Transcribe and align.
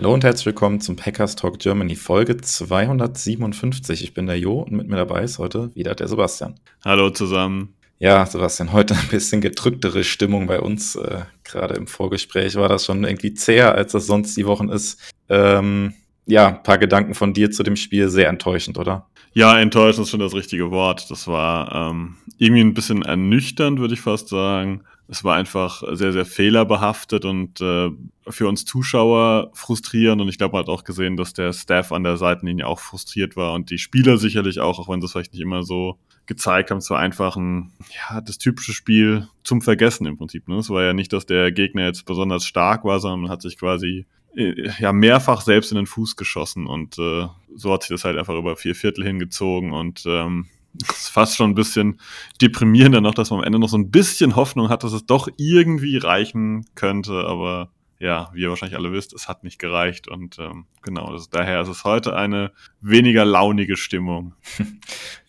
Hallo 0.00 0.14
und 0.14 0.24
herzlich 0.24 0.46
willkommen 0.46 0.80
zum 0.80 0.96
Packers 0.96 1.36
Talk 1.36 1.58
Germany 1.58 1.94
Folge 1.94 2.38
257. 2.38 4.02
Ich 4.02 4.14
bin 4.14 4.24
der 4.24 4.38
Jo 4.38 4.60
und 4.60 4.72
mit 4.72 4.88
mir 4.88 4.96
dabei 4.96 5.24
ist 5.24 5.38
heute 5.38 5.74
wieder 5.74 5.94
der 5.94 6.08
Sebastian. 6.08 6.54
Hallo 6.82 7.10
zusammen. 7.10 7.74
Ja, 7.98 8.24
Sebastian, 8.24 8.72
heute 8.72 8.94
ein 8.94 9.08
bisschen 9.10 9.42
gedrücktere 9.42 10.02
Stimmung 10.02 10.46
bei 10.46 10.58
uns. 10.58 10.96
Äh, 10.96 11.20
Gerade 11.44 11.74
im 11.74 11.86
Vorgespräch 11.86 12.54
war 12.54 12.70
das 12.70 12.86
schon 12.86 13.04
irgendwie 13.04 13.34
zäher, 13.34 13.74
als 13.74 13.92
das 13.92 14.06
sonst 14.06 14.38
die 14.38 14.46
Wochen 14.46 14.70
ist. 14.70 14.98
Ähm, 15.28 15.92
ja, 16.24 16.48
ein 16.48 16.62
paar 16.62 16.78
Gedanken 16.78 17.12
von 17.12 17.34
dir 17.34 17.50
zu 17.50 17.62
dem 17.62 17.76
Spiel. 17.76 18.08
Sehr 18.08 18.30
enttäuschend, 18.30 18.78
oder? 18.78 19.06
Ja, 19.34 19.60
enttäuschend 19.60 20.04
ist 20.04 20.10
schon 20.10 20.20
das 20.20 20.34
richtige 20.34 20.70
Wort. 20.70 21.10
Das 21.10 21.28
war 21.28 21.90
ähm, 21.90 22.16
irgendwie 22.38 22.62
ein 22.62 22.72
bisschen 22.72 23.02
ernüchternd, 23.02 23.78
würde 23.78 23.92
ich 23.92 24.00
fast 24.00 24.28
sagen. 24.28 24.80
Es 25.10 25.24
war 25.24 25.34
einfach 25.34 25.82
sehr, 25.92 26.12
sehr 26.12 26.24
fehlerbehaftet 26.24 27.24
und 27.24 27.60
äh, 27.60 27.90
für 28.28 28.46
uns 28.46 28.64
Zuschauer 28.64 29.50
frustrierend. 29.54 30.22
Und 30.22 30.28
ich 30.28 30.38
glaube, 30.38 30.52
man 30.52 30.62
hat 30.62 30.68
auch 30.68 30.84
gesehen, 30.84 31.16
dass 31.16 31.32
der 31.32 31.52
Staff 31.52 31.90
an 31.90 32.04
der 32.04 32.16
Seitenlinie 32.16 32.64
auch 32.64 32.78
frustriert 32.78 33.34
war 33.34 33.54
und 33.54 33.70
die 33.70 33.78
Spieler 33.78 34.18
sicherlich 34.18 34.60
auch, 34.60 34.78
auch 34.78 34.88
wenn 34.88 35.00
sie 35.00 35.06
es 35.06 35.12
vielleicht 35.12 35.32
nicht 35.32 35.42
immer 35.42 35.64
so 35.64 35.98
gezeigt 36.26 36.70
haben. 36.70 36.78
Es 36.78 36.90
war 36.90 37.00
einfach 37.00 37.34
ein, 37.34 37.72
ja, 37.92 38.20
das 38.20 38.38
typische 38.38 38.72
Spiel 38.72 39.26
zum 39.42 39.62
Vergessen 39.62 40.06
im 40.06 40.16
Prinzip. 40.16 40.46
Ne? 40.46 40.58
Es 40.58 40.70
war 40.70 40.84
ja 40.84 40.92
nicht, 40.92 41.12
dass 41.12 41.26
der 41.26 41.50
Gegner 41.50 41.86
jetzt 41.86 42.06
besonders 42.06 42.46
stark 42.46 42.84
war, 42.84 43.00
sondern 43.00 43.22
man 43.22 43.30
hat 43.32 43.42
sich 43.42 43.58
quasi 43.58 44.06
äh, 44.36 44.70
ja 44.78 44.92
mehrfach 44.92 45.40
selbst 45.40 45.72
in 45.72 45.76
den 45.76 45.86
Fuß 45.86 46.14
geschossen 46.14 46.68
und 46.68 47.00
äh, 47.00 47.26
so 47.56 47.72
hat 47.72 47.82
sich 47.82 47.90
das 47.90 48.04
halt 48.04 48.16
einfach 48.16 48.36
über 48.36 48.54
vier 48.54 48.76
Viertel 48.76 49.04
hingezogen 49.04 49.72
und 49.72 50.04
ähm, 50.06 50.46
ist 50.74 51.08
fast 51.08 51.36
schon 51.36 51.50
ein 51.50 51.54
bisschen 51.54 52.00
deprimierender 52.40 53.00
noch, 53.00 53.14
dass 53.14 53.30
man 53.30 53.40
am 53.40 53.44
Ende 53.44 53.58
noch 53.58 53.68
so 53.68 53.78
ein 53.78 53.90
bisschen 53.90 54.36
Hoffnung 54.36 54.68
hat, 54.68 54.84
dass 54.84 54.92
es 54.92 55.06
doch 55.06 55.28
irgendwie 55.36 55.96
reichen 55.96 56.66
könnte, 56.74 57.24
aber 57.26 57.70
ja, 58.00 58.30
wie 58.32 58.40
ihr 58.40 58.48
wahrscheinlich 58.48 58.78
alle 58.78 58.92
wisst, 58.92 59.12
es 59.12 59.28
hat 59.28 59.44
nicht 59.44 59.58
gereicht 59.58 60.08
und 60.08 60.38
ähm, 60.38 60.64
genau, 60.82 61.12
das, 61.12 61.28
daher 61.28 61.60
ist 61.60 61.68
es 61.68 61.84
heute 61.84 62.16
eine 62.16 62.50
weniger 62.80 63.24
launige 63.24 63.76
Stimmung. 63.76 64.34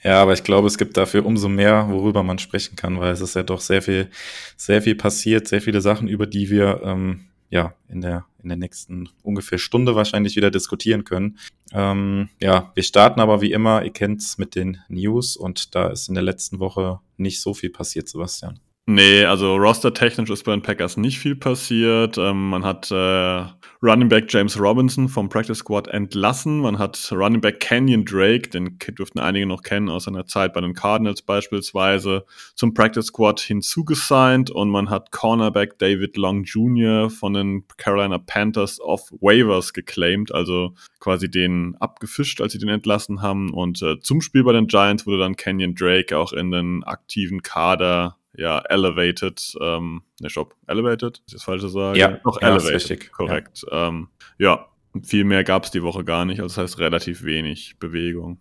Ja, 0.03 0.19
aber 0.19 0.33
ich 0.33 0.43
glaube, 0.43 0.65
es 0.65 0.79
gibt 0.79 0.97
dafür 0.97 1.27
umso 1.27 1.47
mehr, 1.47 1.87
worüber 1.89 2.23
man 2.23 2.39
sprechen 2.39 2.75
kann, 2.75 2.99
weil 2.99 3.11
es 3.11 3.21
ist 3.21 3.35
ja 3.35 3.43
doch 3.43 3.61
sehr 3.61 3.83
viel, 3.83 4.09
sehr 4.57 4.81
viel 4.81 4.95
passiert, 4.95 5.47
sehr 5.47 5.61
viele 5.61 5.79
Sachen, 5.79 6.07
über 6.07 6.25
die 6.25 6.49
wir 6.49 6.81
ähm, 6.83 7.27
ja 7.51 7.75
in 7.87 8.01
der 8.01 8.25
in 8.41 8.49
der 8.49 8.57
nächsten 8.57 9.09
ungefähr 9.21 9.59
Stunde 9.59 9.95
wahrscheinlich 9.95 10.35
wieder 10.35 10.49
diskutieren 10.49 11.03
können. 11.03 11.37
Ähm, 11.73 12.29
ja, 12.41 12.71
wir 12.73 12.81
starten 12.81 13.19
aber 13.19 13.41
wie 13.41 13.51
immer, 13.51 13.83
ihr 13.83 13.93
kennt's 13.93 14.39
mit 14.39 14.55
den 14.55 14.79
News 14.89 15.37
und 15.37 15.75
da 15.75 15.89
ist 15.89 16.09
in 16.09 16.15
der 16.15 16.23
letzten 16.23 16.59
Woche 16.59 16.99
nicht 17.17 17.39
so 17.39 17.53
viel 17.53 17.69
passiert, 17.69 18.09
Sebastian. 18.09 18.59
Nee, 18.87 19.25
also 19.25 19.55
roster-technisch 19.57 20.31
ist 20.31 20.43
bei 20.43 20.53
den 20.53 20.63
Packers 20.63 20.97
nicht 20.97 21.19
viel 21.19 21.35
passiert. 21.35 22.17
Ähm, 22.17 22.49
man 22.49 22.65
hat 22.65 22.89
äh, 22.89 23.45
Running 23.83 24.09
Back 24.09 24.31
James 24.31 24.59
Robinson 24.59 25.09
vom 25.09 25.27
Practice 25.27 25.57
Squad 25.57 25.87
entlassen. 25.87 26.59
Man 26.59 26.77
hat 26.77 27.11
Running 27.11 27.41
Back 27.41 27.59
Kenyon 27.61 28.05
Drake, 28.05 28.47
den 28.47 28.77
dürften 28.77 29.17
einige 29.17 29.47
noch 29.47 29.63
kennen 29.63 29.89
aus 29.89 30.03
seiner 30.03 30.27
Zeit 30.27 30.53
bei 30.53 30.61
den 30.61 30.75
Cardinals 30.75 31.23
beispielsweise, 31.23 32.23
zum 32.53 32.75
Practice 32.75 33.07
Squad 33.07 33.39
hinzugesigned 33.39 34.51
und 34.51 34.69
man 34.69 34.91
hat 34.91 35.11
Cornerback 35.11 35.79
David 35.79 36.15
Long 36.15 36.43
Jr. 36.43 37.09
von 37.09 37.33
den 37.33 37.65
Carolina 37.77 38.19
Panthers 38.19 38.79
auf 38.79 39.09
Waivers 39.19 39.73
geclaimed, 39.73 40.31
also 40.31 40.75
quasi 40.99 41.31
den 41.31 41.75
abgefischt, 41.79 42.39
als 42.39 42.53
sie 42.53 42.59
den 42.59 42.69
entlassen 42.69 43.23
haben. 43.23 43.51
Und 43.51 43.81
äh, 43.81 43.99
zum 43.99 44.21
Spiel 44.21 44.43
bei 44.43 44.53
den 44.53 44.67
Giants 44.67 45.07
wurde 45.07 45.17
dann 45.17 45.35
Kenyon 45.35 45.73
Drake 45.73 46.15
auch 46.15 46.33
in 46.33 46.51
den 46.51 46.83
aktiven 46.83 47.41
Kader 47.41 48.17
ja, 48.33 48.59
elevated, 48.69 49.53
ähm, 49.61 50.03
ne, 50.19 50.29
stopp, 50.29 50.55
elevated, 50.67 51.21
ist 51.25 51.35
das 51.35 51.43
falsch 51.43 51.61
zu 51.61 51.67
sagen? 51.69 51.97
Ja, 51.97 52.19
noch 52.23 52.41
ja, 52.41 52.49
elevated, 52.49 52.75
richtig, 52.75 53.11
korrekt. 53.11 53.65
Ja, 53.69 53.87
ähm, 53.87 54.07
ja 54.37 54.67
viel 55.03 55.23
mehr 55.23 55.43
gab 55.43 55.65
es 55.65 55.71
die 55.71 55.83
Woche 55.83 56.03
gar 56.03 56.25
nicht, 56.25 56.41
also 56.41 56.55
das 56.55 56.71
heißt 56.71 56.79
relativ 56.79 57.23
wenig 57.23 57.77
Bewegung. 57.79 58.39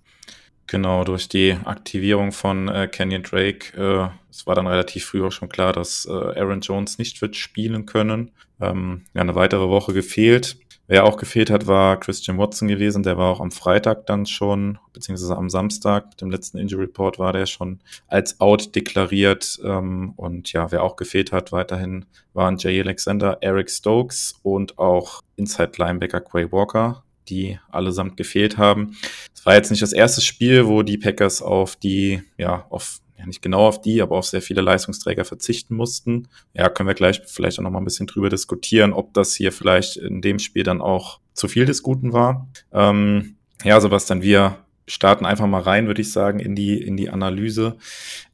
Genau, 0.67 1.03
durch 1.03 1.29
die 1.29 1.57
Aktivierung 1.65 2.31
von 2.31 2.69
äh, 2.69 2.87
Kenyon 2.87 3.25
Drake, 3.25 3.77
äh, 3.77 4.09
es 4.31 4.47
war 4.47 4.55
dann 4.55 4.69
relativ 4.69 5.05
früh 5.05 5.25
auch 5.25 5.33
schon 5.33 5.49
klar, 5.49 5.73
dass 5.73 6.07
äh, 6.07 6.13
Aaron 6.13 6.61
Jones 6.61 6.99
nicht 6.99 7.21
wird 7.23 7.35
spielen 7.35 7.87
können. 7.87 8.31
Ähm, 8.61 9.03
ja, 9.13 9.23
eine 9.23 9.35
weitere 9.35 9.69
Woche 9.69 9.93
gefehlt. 9.93 10.59
Wer 10.91 11.05
auch 11.05 11.19
gefehlt 11.19 11.51
hat, 11.51 11.69
war 11.69 12.01
Christian 12.01 12.37
Watson 12.37 12.67
gewesen. 12.67 13.05
Der 13.05 13.17
war 13.17 13.31
auch 13.31 13.41
am 13.41 13.53
Freitag 13.53 14.07
dann 14.07 14.27
schon, 14.27 14.77
beziehungsweise 14.93 15.37
am 15.37 15.49
Samstag, 15.49 16.09
mit 16.09 16.21
dem 16.21 16.33
letzten 16.33 16.59
Injury 16.59 16.87
Report 16.87 17.17
war 17.21 17.33
der 17.33 17.47
schon 17.47 17.79
als 18.09 18.41
out 18.41 18.75
deklariert. 18.75 19.61
Ähm, 19.63 20.15
und 20.17 20.53
ja, 20.53 20.73
wer 20.73 20.83
auch 20.83 20.97
gefehlt 20.97 21.31
hat, 21.31 21.53
weiterhin 21.53 22.07
waren 22.35 22.57
Jay 22.59 22.81
Alexander, 22.81 23.39
Eric 23.41 23.71
Stokes 23.71 24.35
und 24.43 24.81
auch 24.81 25.23
Inside 25.37 25.75
Linebacker 25.77 26.23
Quay 26.23 26.51
Walker, 26.51 27.05
die 27.29 27.61
allesamt 27.71 28.17
gefehlt 28.17 28.59
haben. 28.59 28.97
Es 29.33 29.47
war 29.47 29.55
jetzt 29.55 29.71
nicht 29.71 29.83
das 29.85 29.93
erste 29.93 30.23
Spiel, 30.23 30.67
wo 30.67 30.83
die 30.83 30.99
Packers 30.99 31.41
auf 31.41 31.77
die, 31.77 32.25
ja, 32.37 32.67
auf 32.69 32.99
ja 33.21 33.27
nicht 33.27 33.43
genau 33.43 33.67
auf 33.67 33.81
die, 33.81 34.03
aber 34.03 34.17
auf 34.17 34.27
sehr 34.27 34.43
viele 34.43 34.63
Leistungsträger 34.63 35.25
verzichten 35.25 35.75
mussten. 35.77 36.29
Ja, 36.55 36.69
können 36.69 36.89
wir 36.89 36.95
gleich 36.95 37.23
vielleicht 37.27 37.59
auch 37.59 37.63
noch 37.63 37.71
mal 37.71 37.79
ein 37.79 37.85
bisschen 37.85 38.07
drüber 38.07 38.31
diskutieren, 38.31 38.93
ob 38.93 39.15
das 39.15 39.35
hier 39.35 39.53
vielleicht 39.53 39.97
in 39.97 40.23
dem 40.23 40.39
Spiel 40.39 40.63
dann 40.63 40.81
auch 40.81 41.21
zu 41.35 41.49
viel 41.49 41.67
des 41.67 41.83
Guten 41.83 42.13
war. 42.13 42.49
Ähm, 42.73 43.37
ja, 43.63 43.81
Sebastian, 43.81 44.23
wir 44.23 44.57
starten 44.87 45.27
einfach 45.27 45.47
mal 45.47 45.61
rein, 45.61 45.87
würde 45.87 46.01
ich 46.01 46.13
sagen, 46.13 46.41
in 46.41 46.55
die, 46.55 46.83
in 46.83 46.97
die 46.97 47.11
Analyse. 47.11 47.77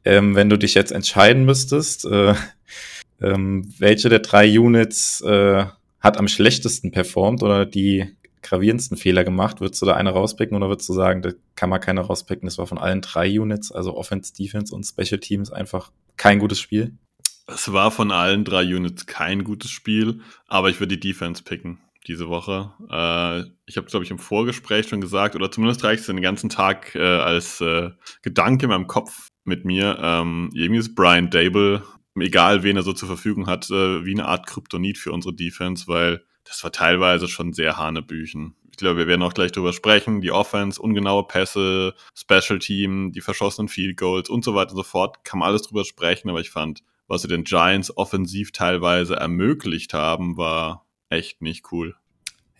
Ähm, 0.05 0.35
wenn 0.35 0.49
du 0.49 0.57
dich 0.57 0.75
jetzt 0.75 0.93
entscheiden 0.93 1.45
müsstest, 1.45 2.07
äh, 2.07 2.35
ähm, 3.21 3.69
welche 3.79 4.09
der 4.09 4.21
drei 4.21 4.59
Units 4.59 5.21
äh, 5.23 5.67
hat 6.01 6.19
am 6.19 6.29
schlechtesten 6.29 6.93
performt 6.93 7.43
oder 7.43 7.67
die 7.67 8.17
gravierendsten 8.43 8.97
Fehler 8.97 9.25
gemacht? 9.25 9.61
Würdest 9.61 9.83
du 9.83 9.87
da 9.87 9.95
eine 9.95 10.11
rauspicken 10.11 10.57
oder 10.57 10.69
würdest 10.69 10.89
du 10.89 10.93
sagen, 10.93 11.23
da 11.23 11.31
kann 11.55 11.71
man 11.71 11.81
keine 11.81 12.01
rauspicken? 12.01 12.47
Das 12.47 12.59
war 12.59 12.67
von 12.67 12.79
allen 12.79 13.01
drei 13.01 13.41
Units, 13.41 13.73
also 13.73 13.97
Offense, 13.97 14.33
Defense 14.35 14.75
und 14.75 14.85
Special 14.85 15.21
Teams, 15.21 15.51
einfach 15.51 15.91
kein 16.17 16.39
gutes 16.39 16.61
Spiel? 16.61 16.97
Es 17.47 17.73
war 17.73 17.91
von 17.91 18.11
allen 18.11 18.45
drei 18.45 18.65
Units 18.65 19.07
kein 19.07 19.45
gutes 19.45 19.71
Spiel, 19.71 20.21
aber 20.49 20.69
ich 20.71 20.81
würde 20.81 20.97
die 20.97 21.09
Defense 21.09 21.43
picken 21.45 21.79
diese 22.07 22.29
Woche. 22.29 22.73
Äh, 22.91 23.51
ich 23.67 23.77
habe, 23.77 23.87
glaube 23.87 24.05
ich, 24.05 24.11
im 24.11 24.19
Vorgespräch 24.19 24.89
schon 24.89 25.01
gesagt, 25.01 25.35
oder 25.35 25.51
zumindest 25.51 25.85
reicht 25.85 26.01
es 26.01 26.07
den 26.07 26.21
ganzen 26.21 26.49
Tag 26.51 26.95
äh, 26.95 27.01
als 27.01 27.61
äh, 27.61 27.91
Gedanke 28.23 28.67
in 28.67 28.71
meinem 28.71 28.87
Kopf 28.87 29.29
mit 29.45 29.65
mir. 29.65 29.99
Ähm, 30.01 30.51
irgendwie 30.55 30.81
ist 30.81 30.95
Brian 30.95 31.31
Dable, 31.31 31.83
egal 32.17 32.63
wen 32.63 32.77
er 32.77 32.83
so 32.83 32.93
zur 32.93 33.09
Verfügung 33.09 33.47
hat, 33.47 33.71
äh, 33.71 34.05
wie 34.05 34.15
eine 34.15 34.27
Art 34.27 34.47
Kryptonit 34.47 34.99
für 34.99 35.13
unsere 35.13 35.35
Defense, 35.35 35.87
weil 35.89 36.25
das 36.47 36.63
war 36.65 36.73
teilweise 36.73 37.29
schon 37.29 37.53
sehr 37.53 37.77
Hanebüchen. 37.77 38.55
Ich 38.71 38.77
glaube, 38.77 38.99
wir 38.99 39.07
werden 39.07 39.23
auch 39.23 39.33
gleich 39.33 39.53
drüber 39.53 39.73
sprechen. 39.73 40.21
Die 40.21 40.31
Offense, 40.31 40.81
ungenaue 40.81 41.27
Pässe, 41.27 41.95
Special 42.15 42.59
Team, 42.59 43.13
die 43.13 43.21
verschossenen 43.21 43.69
Field 43.69 43.97
Goals 43.97 44.29
und 44.29 44.45
so 44.45 44.55
weiter 44.55 44.73
und 44.73 44.77
so 44.77 44.83
fort. 44.83 45.25
Kann 45.25 45.39
man 45.39 45.49
alles 45.49 45.63
drüber 45.63 45.85
sprechen, 45.85 46.29
aber 46.29 46.41
ich 46.41 46.51
fand, 46.51 46.83
was 47.09 47.23
sie 47.23 47.29
den 47.29 47.45
Giants 47.45 47.97
offensiv 47.97 48.53
teilweise 48.53 49.17
ermöglicht 49.17 49.95
haben, 49.95 50.37
war 50.37 50.87
echt 51.09 51.41
nicht 51.41 51.73
cool. 51.73 51.95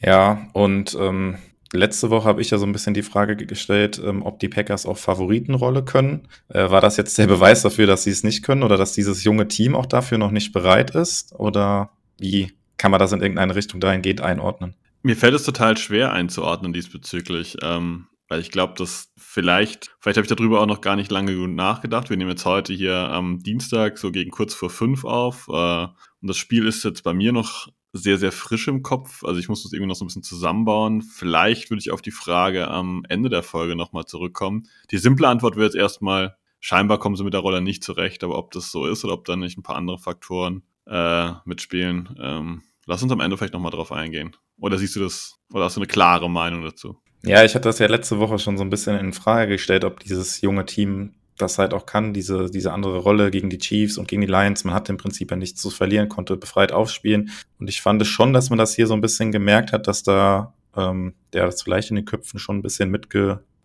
Ja, 0.01 0.49
und 0.53 0.97
ähm, 0.99 1.37
letzte 1.73 2.11
Woche 2.11 2.27
habe 2.27 2.41
ich 2.41 2.51
ja 2.51 2.59
so 2.59 2.67
ein 2.67 2.73
bisschen 2.73 2.95
die 2.95 3.03
Frage 3.03 3.37
gestellt, 3.37 4.01
ähm, 4.03 4.23
ob 4.23 4.39
die 4.39 4.49
Packers 4.49 4.87
auch 4.87 4.99
Favoritenrolle 4.99 5.85
können. 5.85 6.29
Äh, 6.49 6.71
war 6.71 6.81
das 6.81 6.97
jetzt 6.97 7.19
der 7.19 7.27
Beweis 7.27 7.63
dafür, 7.63 7.87
dass 7.87 8.05
sie 8.05 8.11
es 8.11 8.25
nicht 8.25 8.43
können 8.43 8.63
oder 8.63 8.77
dass 8.77 8.93
dieses 8.93 9.25
junge 9.25 9.49
Team 9.49 9.75
auch 9.75 9.87
dafür 9.87 10.19
noch 10.19 10.31
nicht 10.31 10.53
bereit 10.53 10.95
ist? 10.95 11.35
Oder 11.35 11.91
wie 12.19 12.56
kann 12.79 12.91
man 12.91 13.01
das 13.01 13.13
in 13.13 13.21
irgendeine 13.21 13.55
Richtung 13.55 13.81
dahingehend 13.81 14.21
einordnen? 14.21 14.75
Mir 15.03 15.17
fällt 15.17 15.35
es 15.35 15.45
total 15.45 15.77
schwer 15.77 16.13
einzuordnen 16.13 16.73
diesbezüglich, 16.73 17.57
ähm, 17.63 18.09
weil 18.29 18.41
ich 18.41 18.51
glaube, 18.51 18.75
dass 18.77 19.13
vielleicht, 19.17 19.97
vielleicht 20.01 20.17
habe 20.17 20.27
ich 20.27 20.35
darüber 20.35 20.61
auch 20.61 20.67
noch 20.67 20.81
gar 20.81 20.97
nicht 20.97 21.13
lange 21.13 21.37
gut 21.37 21.51
nachgedacht. 21.51 22.11
Wir 22.11 22.17
nehmen 22.17 22.31
jetzt 22.31 22.45
heute 22.45 22.73
hier 22.73 22.97
am 22.97 23.43
Dienstag 23.43 23.99
so 23.99 24.11
gegen 24.11 24.31
kurz 24.31 24.55
vor 24.55 24.71
fünf 24.71 25.05
auf 25.05 25.49
äh, 25.49 25.87
und 26.27 26.29
das 26.29 26.37
Spiel 26.37 26.67
ist 26.67 26.83
jetzt 26.83 27.05
bei 27.05 27.15
mir 27.15 27.33
noch 27.33 27.69
sehr, 27.93 28.19
sehr 28.19 28.33
frisch 28.33 28.69
im 28.69 28.83
Kopf. 28.83 29.25
Also 29.25 29.39
ich 29.39 29.49
muss 29.49 29.63
das 29.63 29.73
irgendwie 29.73 29.89
noch 29.89 29.97
so 29.97 30.05
ein 30.05 30.09
bisschen 30.09 30.23
zusammenbauen. 30.23 31.03
Vielleicht 31.03 31.71
würde 31.71 31.81
ich 31.81 31.91
auf 31.91 32.03
die 32.03 32.11
Frage 32.11 32.69
am 32.69 33.05
Ende 33.09 33.29
der 33.29 33.43
Folge 33.43 33.77
nochmal 33.77 34.07
zurückkommen. 34.07 34.65
Die 34.91 34.99
simple 34.99 35.29
Antwort 35.29 35.57
wäre 35.57 35.67
jetzt 35.67 35.77
erstmal, 35.77 36.37
scheinbar 36.61 36.99
kommen 36.99 37.17
sie 37.17 37.25
mit 37.25 37.33
der 37.33 37.41
Rolle 37.41 37.63
nicht 37.63 37.85
zurecht, 37.85 38.25
aber 38.25 38.39
ob 38.39 38.51
das 38.51 38.71
so 38.71 38.87
ist 38.87 39.05
oder 39.05 39.15
ob 39.15 39.25
da 39.25 39.37
nicht 39.37 39.57
ein 39.57 39.63
paar 39.63 39.77
andere 39.77 39.99
Faktoren 39.99 40.63
äh, 40.87 41.31
mitspielen. 41.45 42.17
Ähm, 42.21 42.63
lass 42.87 43.03
uns 43.03 43.13
am 43.13 43.21
Ende 43.21 43.37
vielleicht 43.37 43.55
nochmal 43.55 43.73
drauf 43.73 43.93
eingehen. 43.93 44.37
Oder 44.59 44.79
siehst 44.79 44.97
du 44.97 45.01
das, 45.01 45.39
oder 45.53 45.65
hast 45.65 45.77
du 45.77 45.81
eine 45.81 45.87
klare 45.87 46.31
Meinung 46.31 46.63
dazu? 46.63 46.97
Ja, 47.25 47.45
ich 47.45 47.55
hatte 47.55 47.69
das 47.69 47.79
ja 47.79 47.87
letzte 47.87 48.19
Woche 48.19 48.39
schon 48.39 48.57
so 48.57 48.65
ein 48.65 48.71
bisschen 48.71 48.99
in 48.99 49.13
Frage 49.13 49.53
gestellt, 49.53 49.85
ob 49.85 50.01
dieses 50.01 50.41
junge 50.41 50.65
Team 50.65 51.15
das 51.39 51.59
halt 51.59 51.75
auch 51.75 51.85
kann, 51.85 52.15
diese, 52.15 52.51
diese 52.51 52.73
andere 52.73 52.99
Rolle 52.99 53.31
gegen 53.31 53.51
die 53.51 53.59
Chiefs 53.59 53.99
und 53.99 54.09
gegen 54.09 54.23
die 54.23 54.29
Lions. 54.29 54.65
Man 54.65 54.75
hatte 54.75 54.93
im 54.93 54.97
Prinzip 54.97 55.31
ja 55.31 55.37
nichts 55.37 55.61
zu 55.61 55.69
verlieren, 55.69 56.09
konnte 56.09 56.37
befreit 56.37 56.73
aufspielen. 56.73 57.31
Und 57.59 57.69
ich 57.69 57.83
fand 57.83 58.07
schon, 58.07 58.33
dass 58.33 58.49
man 58.49 58.59
das 58.59 58.75
hier 58.75 58.87
so 58.87 58.95
ein 58.95 59.03
bisschen 59.03 59.33
gemerkt 59.33 59.73
hat, 59.73 59.87
dass 59.87 60.03
da 60.03 60.55
ähm, 60.77 61.15
der 61.33 61.47
das 61.47 61.63
vielleicht 61.63 61.91
in 61.91 61.97
den 61.97 62.05
Köpfen 62.05 62.39
schon 62.39 62.59
ein 62.59 62.63
bisschen 62.63 62.91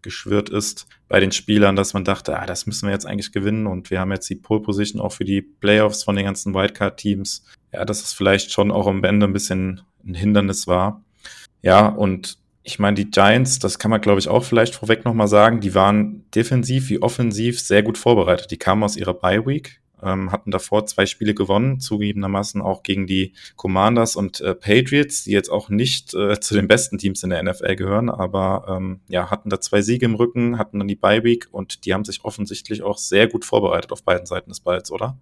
mitgeschwirrt 0.01 0.50
ist 0.50 0.88
bei 1.07 1.19
den 1.19 1.31
Spielern, 1.31 1.75
dass 1.75 1.94
man 1.94 2.03
dachte, 2.03 2.39
ah, 2.39 2.45
das 2.45 2.65
müssen 2.65 2.88
wir 2.88 2.94
jetzt 2.94 3.06
eigentlich 3.06 3.31
gewinnen 3.31 3.68
und 3.68 3.92
wir 3.92 4.00
haben 4.00 4.12
jetzt 4.12 4.30
die 4.30 4.36
Pole 4.36 4.62
Position 4.62 5.01
auch 5.01 5.12
für 5.12 5.25
die 5.25 5.42
Playoffs 5.42 6.03
von 6.03 6.15
den 6.15 6.25
ganzen 6.25 6.53
Wildcard-Teams. 6.53 7.45
Ja, 7.71 7.86
dass 7.86 8.03
es 8.03 8.13
vielleicht 8.13 8.51
schon 8.51 8.71
auch 8.71 8.88
am 8.88 9.03
Ende 9.03 9.27
ein 9.27 9.33
bisschen 9.33 9.81
ein 10.06 10.15
Hindernis 10.15 10.68
war. 10.68 11.03
Ja, 11.62 11.88
und 11.88 12.38
ich 12.63 12.80
meine, 12.80 12.95
die 12.95 13.09
Giants, 13.09 13.59
das 13.59 13.80
kann 13.80 13.92
man, 13.92 14.01
glaube 14.01 14.19
ich, 14.19 14.27
auch 14.27 14.44
vielleicht 14.44 14.75
vorweg 14.75 15.06
nochmal 15.06 15.27
sagen, 15.27 15.62
die 15.62 15.75
waren 15.75 16.25
defensiv 16.31 16.89
wie 16.89 17.01
offensiv 17.01 17.59
sehr 17.59 17.83
gut 17.83 17.97
vorbereitet. 17.97 18.51
Die 18.51 18.57
kamen 18.57 18.83
aus 18.83 18.97
ihrer 18.97 19.13
Bye 19.13 19.45
Week, 19.45 19.81
ähm, 20.03 20.31
hatten 20.31 20.51
davor 20.51 20.86
zwei 20.86 21.06
Spiele 21.06 21.33
gewonnen, 21.33 21.80
zugegebenermaßen 21.80 22.62
auch 22.62 22.83
gegen 22.83 23.07
die 23.07 23.33
Commanders 23.56 24.15
und 24.15 24.42
äh, 24.42 24.56
Patriots, 24.56 25.24
die 25.24 25.31
jetzt 25.31 25.50
auch 25.50 25.69
nicht 25.69 26.13
äh, 26.13 26.39
zu 26.42 26.53
den 26.53 26.68
besten 26.68 26.98
Teams 26.98 27.24
in 27.24 27.30
der 27.30 27.44
NFL 27.44 27.75
gehören, 27.75 28.09
aber 28.09 28.65
ähm, 28.69 29.01
ja, 29.07 29.30
hatten 29.30 29.50
da 29.50 29.59
zwei 29.59 29.81
Siege 29.81 30.06
im 30.06 30.15
Rücken, 30.15 30.57
hatten 30.57 30.80
dann 30.80 30.88
die 30.88 30.95
Bye 30.95 31.24
Week 31.24 31.48
und 31.51 31.86
die 31.86 31.94
haben 31.94 32.06
sich 32.06 32.24
offensichtlich 32.24 32.83
auch 32.83 32.98
sehr 32.98 33.27
gut 33.27 33.45
vorbereitet 33.45 33.92
auf 33.92 34.03
beiden 34.03 34.25
Seiten 34.25 34.50
des 34.50 34.59
Balls, 34.59 34.92
oder? 34.92 35.18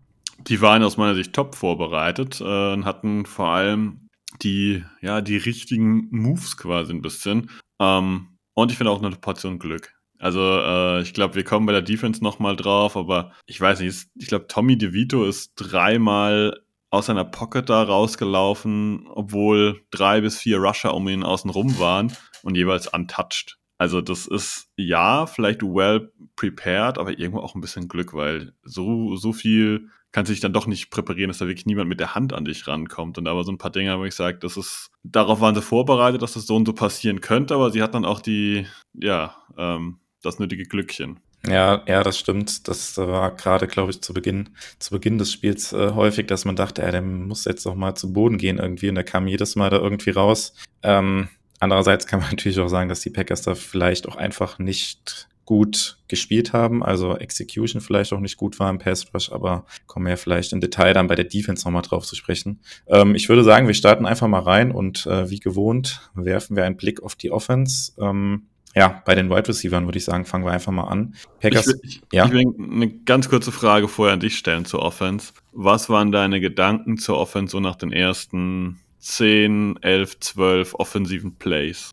Die 0.48 0.62
waren 0.62 0.84
aus 0.84 0.98
meiner 0.98 1.16
Sicht 1.16 1.34
top 1.34 1.56
vorbereitet 1.56 2.40
äh, 2.40 2.74
und 2.74 2.86
hatten 2.86 3.26
vor 3.26 3.48
allem 3.48 4.08
die, 4.42 4.84
ja, 5.02 5.22
die 5.22 5.38
richtigen 5.38 6.08
Moves 6.12 6.58
quasi 6.58 6.94
ein 6.94 7.02
bisschen. 7.02 7.50
Ähm, 7.82 8.28
und 8.54 8.72
ich 8.72 8.78
finde 8.78 8.92
auch 8.92 9.02
eine 9.02 9.16
Portion 9.16 9.60
Glück. 9.60 9.99
Also 10.20 10.42
äh, 10.42 11.02
ich 11.02 11.14
glaube, 11.14 11.36
wir 11.36 11.44
kommen 11.44 11.66
bei 11.66 11.72
der 11.72 11.82
Defense 11.82 12.24
nochmal 12.24 12.56
drauf, 12.56 12.98
aber 12.98 13.32
ich 13.46 13.60
weiß 13.60 13.80
nicht, 13.80 14.08
ich 14.16 14.28
glaube, 14.28 14.48
Tommy 14.48 14.78
DeVito 14.78 15.26
ist 15.26 15.54
dreimal 15.56 16.62
aus 16.92 17.06
seiner 17.06 17.26
Pocket 17.26 17.68
da 17.70 17.84
rausgelaufen, 17.84 19.08
obwohl 19.08 19.82
drei 19.92 20.22
bis 20.22 20.38
vier 20.38 20.58
Rusher 20.58 20.94
um 20.94 21.08
ihn 21.08 21.24
außen 21.24 21.50
rum 21.50 21.80
waren 21.80 22.14
und 22.44 22.56
jeweils 22.56 22.88
untouched. 22.88 23.58
Also 23.78 24.02
das 24.02 24.28
ist 24.28 24.68
ja 24.76 25.26
vielleicht 25.26 25.64
well 25.64 26.12
prepared, 26.36 26.98
aber 26.98 27.18
irgendwo 27.18 27.40
auch 27.40 27.56
ein 27.56 27.62
bisschen 27.62 27.88
Glück, 27.88 28.14
weil 28.14 28.54
so, 28.64 29.16
so 29.16 29.32
viel 29.32 29.90
kannst 30.12 30.30
du 30.30 30.34
dich 30.34 30.42
dann 30.42 30.54
doch 30.54 30.68
nicht 30.68 30.90
präparieren, 30.90 31.30
dass 31.30 31.38
da 31.38 31.48
wirklich 31.48 31.66
niemand 31.66 31.88
mit 31.88 32.00
der 32.00 32.16
Hand 32.16 32.34
an 32.34 32.44
dich 32.44 32.68
rankommt. 32.68 33.18
Und 33.18 33.26
da 33.26 33.36
war 33.36 33.44
so 33.44 33.52
ein 33.52 33.58
paar 33.58 33.72
Dinge, 33.72 33.98
wo 34.00 34.06
ich 34.06 34.16
sage, 34.16 34.40
das 34.40 34.58
ist, 34.58 34.90
darauf 35.04 35.40
waren 35.40 35.56
sie 35.56 35.62
vorbereitet, 35.62 36.22
dass 36.22 36.34
das 36.34 36.46
so 36.48 36.56
und 36.56 36.66
so 36.66 36.74
passieren 36.74 37.22
könnte, 37.22 37.54
aber 37.54 37.72
sie 37.72 37.82
hat 37.82 37.94
dann 37.94 38.06
auch 38.06 38.20
die, 38.20 38.66
ja, 38.94 39.38
ähm, 39.58 40.00
das 40.22 40.40
nötige 40.40 40.64
Glückchen. 40.64 41.20
Ja, 41.48 41.84
ja, 41.88 42.04
das 42.04 42.20
stimmt. 42.20 42.68
Das 42.68 42.98
war 42.98 43.36
gerade, 43.36 43.68
glaube 43.68 43.92
ich, 43.92 44.02
zu 44.02 44.14
Beginn, 44.14 44.50
zu 44.78 44.92
Beginn 44.92 45.18
des 45.18 45.32
Spiels 45.32 45.72
äh, 45.72 45.92
häufig, 45.94 46.28
dass 46.28 46.44
man 46.44 46.56
dachte, 46.56 46.82
ja, 46.82 46.92
der 46.92 47.02
muss 47.02 47.46
jetzt 47.46 47.66
doch 47.66 47.76
mal 47.76 47.96
zu 47.96 48.12
Boden 48.12 48.38
gehen 48.38 48.58
irgendwie 48.58 48.90
und 48.90 48.96
der 48.96 49.06
kam 49.06 49.28
jedes 49.28 49.56
Mal 49.56 49.70
da 49.70 49.78
irgendwie 49.78 50.10
raus. 50.10 50.54
Ähm, 50.84 51.30
andererseits 51.60 52.08
kann 52.08 52.20
man 52.20 52.30
natürlich 52.32 52.60
auch 52.60 52.68
sagen, 52.68 52.90
dass 52.90 53.02
die 53.02 53.10
Packers 53.10 53.42
da 53.42 53.56
vielleicht 53.56 54.08
auch 54.08 54.18
einfach 54.18 54.60
nicht 54.60 55.30
gut 55.46 55.98
gespielt 56.08 56.54
haben, 56.54 56.84
also 56.84 57.18
Execution 57.18 57.82
vielleicht 57.82 58.14
auch 58.14 58.20
nicht 58.20 58.38
gut 58.38 58.60
war 58.60 58.70
im 58.70 58.78
Pass 58.78 59.12
Rush, 59.16 59.32
aber 59.32 59.66
kommen 59.88 60.06
wir 60.06 60.12
ja 60.12 60.16
vielleicht 60.16 60.54
im 60.54 60.62
Detail 60.62 60.94
dann 60.94 61.08
bei 61.08 61.16
der 61.16 61.26
Defense 61.26 61.66
nochmal 61.66 61.82
drauf 61.82 62.06
zu 62.06 62.16
sprechen. 62.16 62.60
Ähm, 62.86 63.16
ich 63.16 63.30
würde 63.30 63.44
sagen, 63.44 63.66
wir 63.66 63.74
starten 63.74 64.06
einfach 64.06 64.28
mal 64.28 64.42
rein 64.42 64.72
und 64.72 65.08
äh, 65.08 65.32
wie 65.32 65.40
gewohnt 65.40 66.12
werfen 66.14 66.56
wir 66.56 66.66
einen 66.66 66.78
Blick 66.78 67.02
auf 67.02 67.16
die 67.16 67.32
Offense. 67.32 67.94
Ähm, 68.00 68.44
ja, 68.76 69.02
bei 69.06 69.16
den 69.16 69.30
Wide 69.30 69.48
Receivers 69.48 69.84
würde 69.84 69.98
ich 69.98 70.06
sagen, 70.06 70.26
fangen 70.26 70.46
wir 70.46 70.52
einfach 70.52 70.72
mal 70.72 70.86
an. 70.86 71.16
Packers, 71.40 71.68
ich, 71.68 71.74
will, 71.74 71.80
ich, 71.84 72.02
ja? 72.12 72.26
ich 72.26 72.32
will 72.32 72.46
eine 72.60 72.90
ganz 72.90 73.30
kurze 73.30 73.52
Frage 73.52 73.88
vorher 73.88 74.14
an 74.14 74.20
dich 74.20 74.38
stellen 74.38 74.66
zur 74.66 74.82
Offense. 74.82 75.34
Was 75.52 75.90
waren 75.90 76.12
deine 76.12 76.40
Gedanken 76.40 76.98
zur 76.98 77.18
Offense 77.18 77.52
so 77.52 77.60
nach 77.60 77.76
den 77.76 77.92
ersten 77.92 78.80
10, 79.00 79.80
11, 79.82 80.20
12 80.20 80.76
offensiven 80.76 81.36
Plays? 81.36 81.92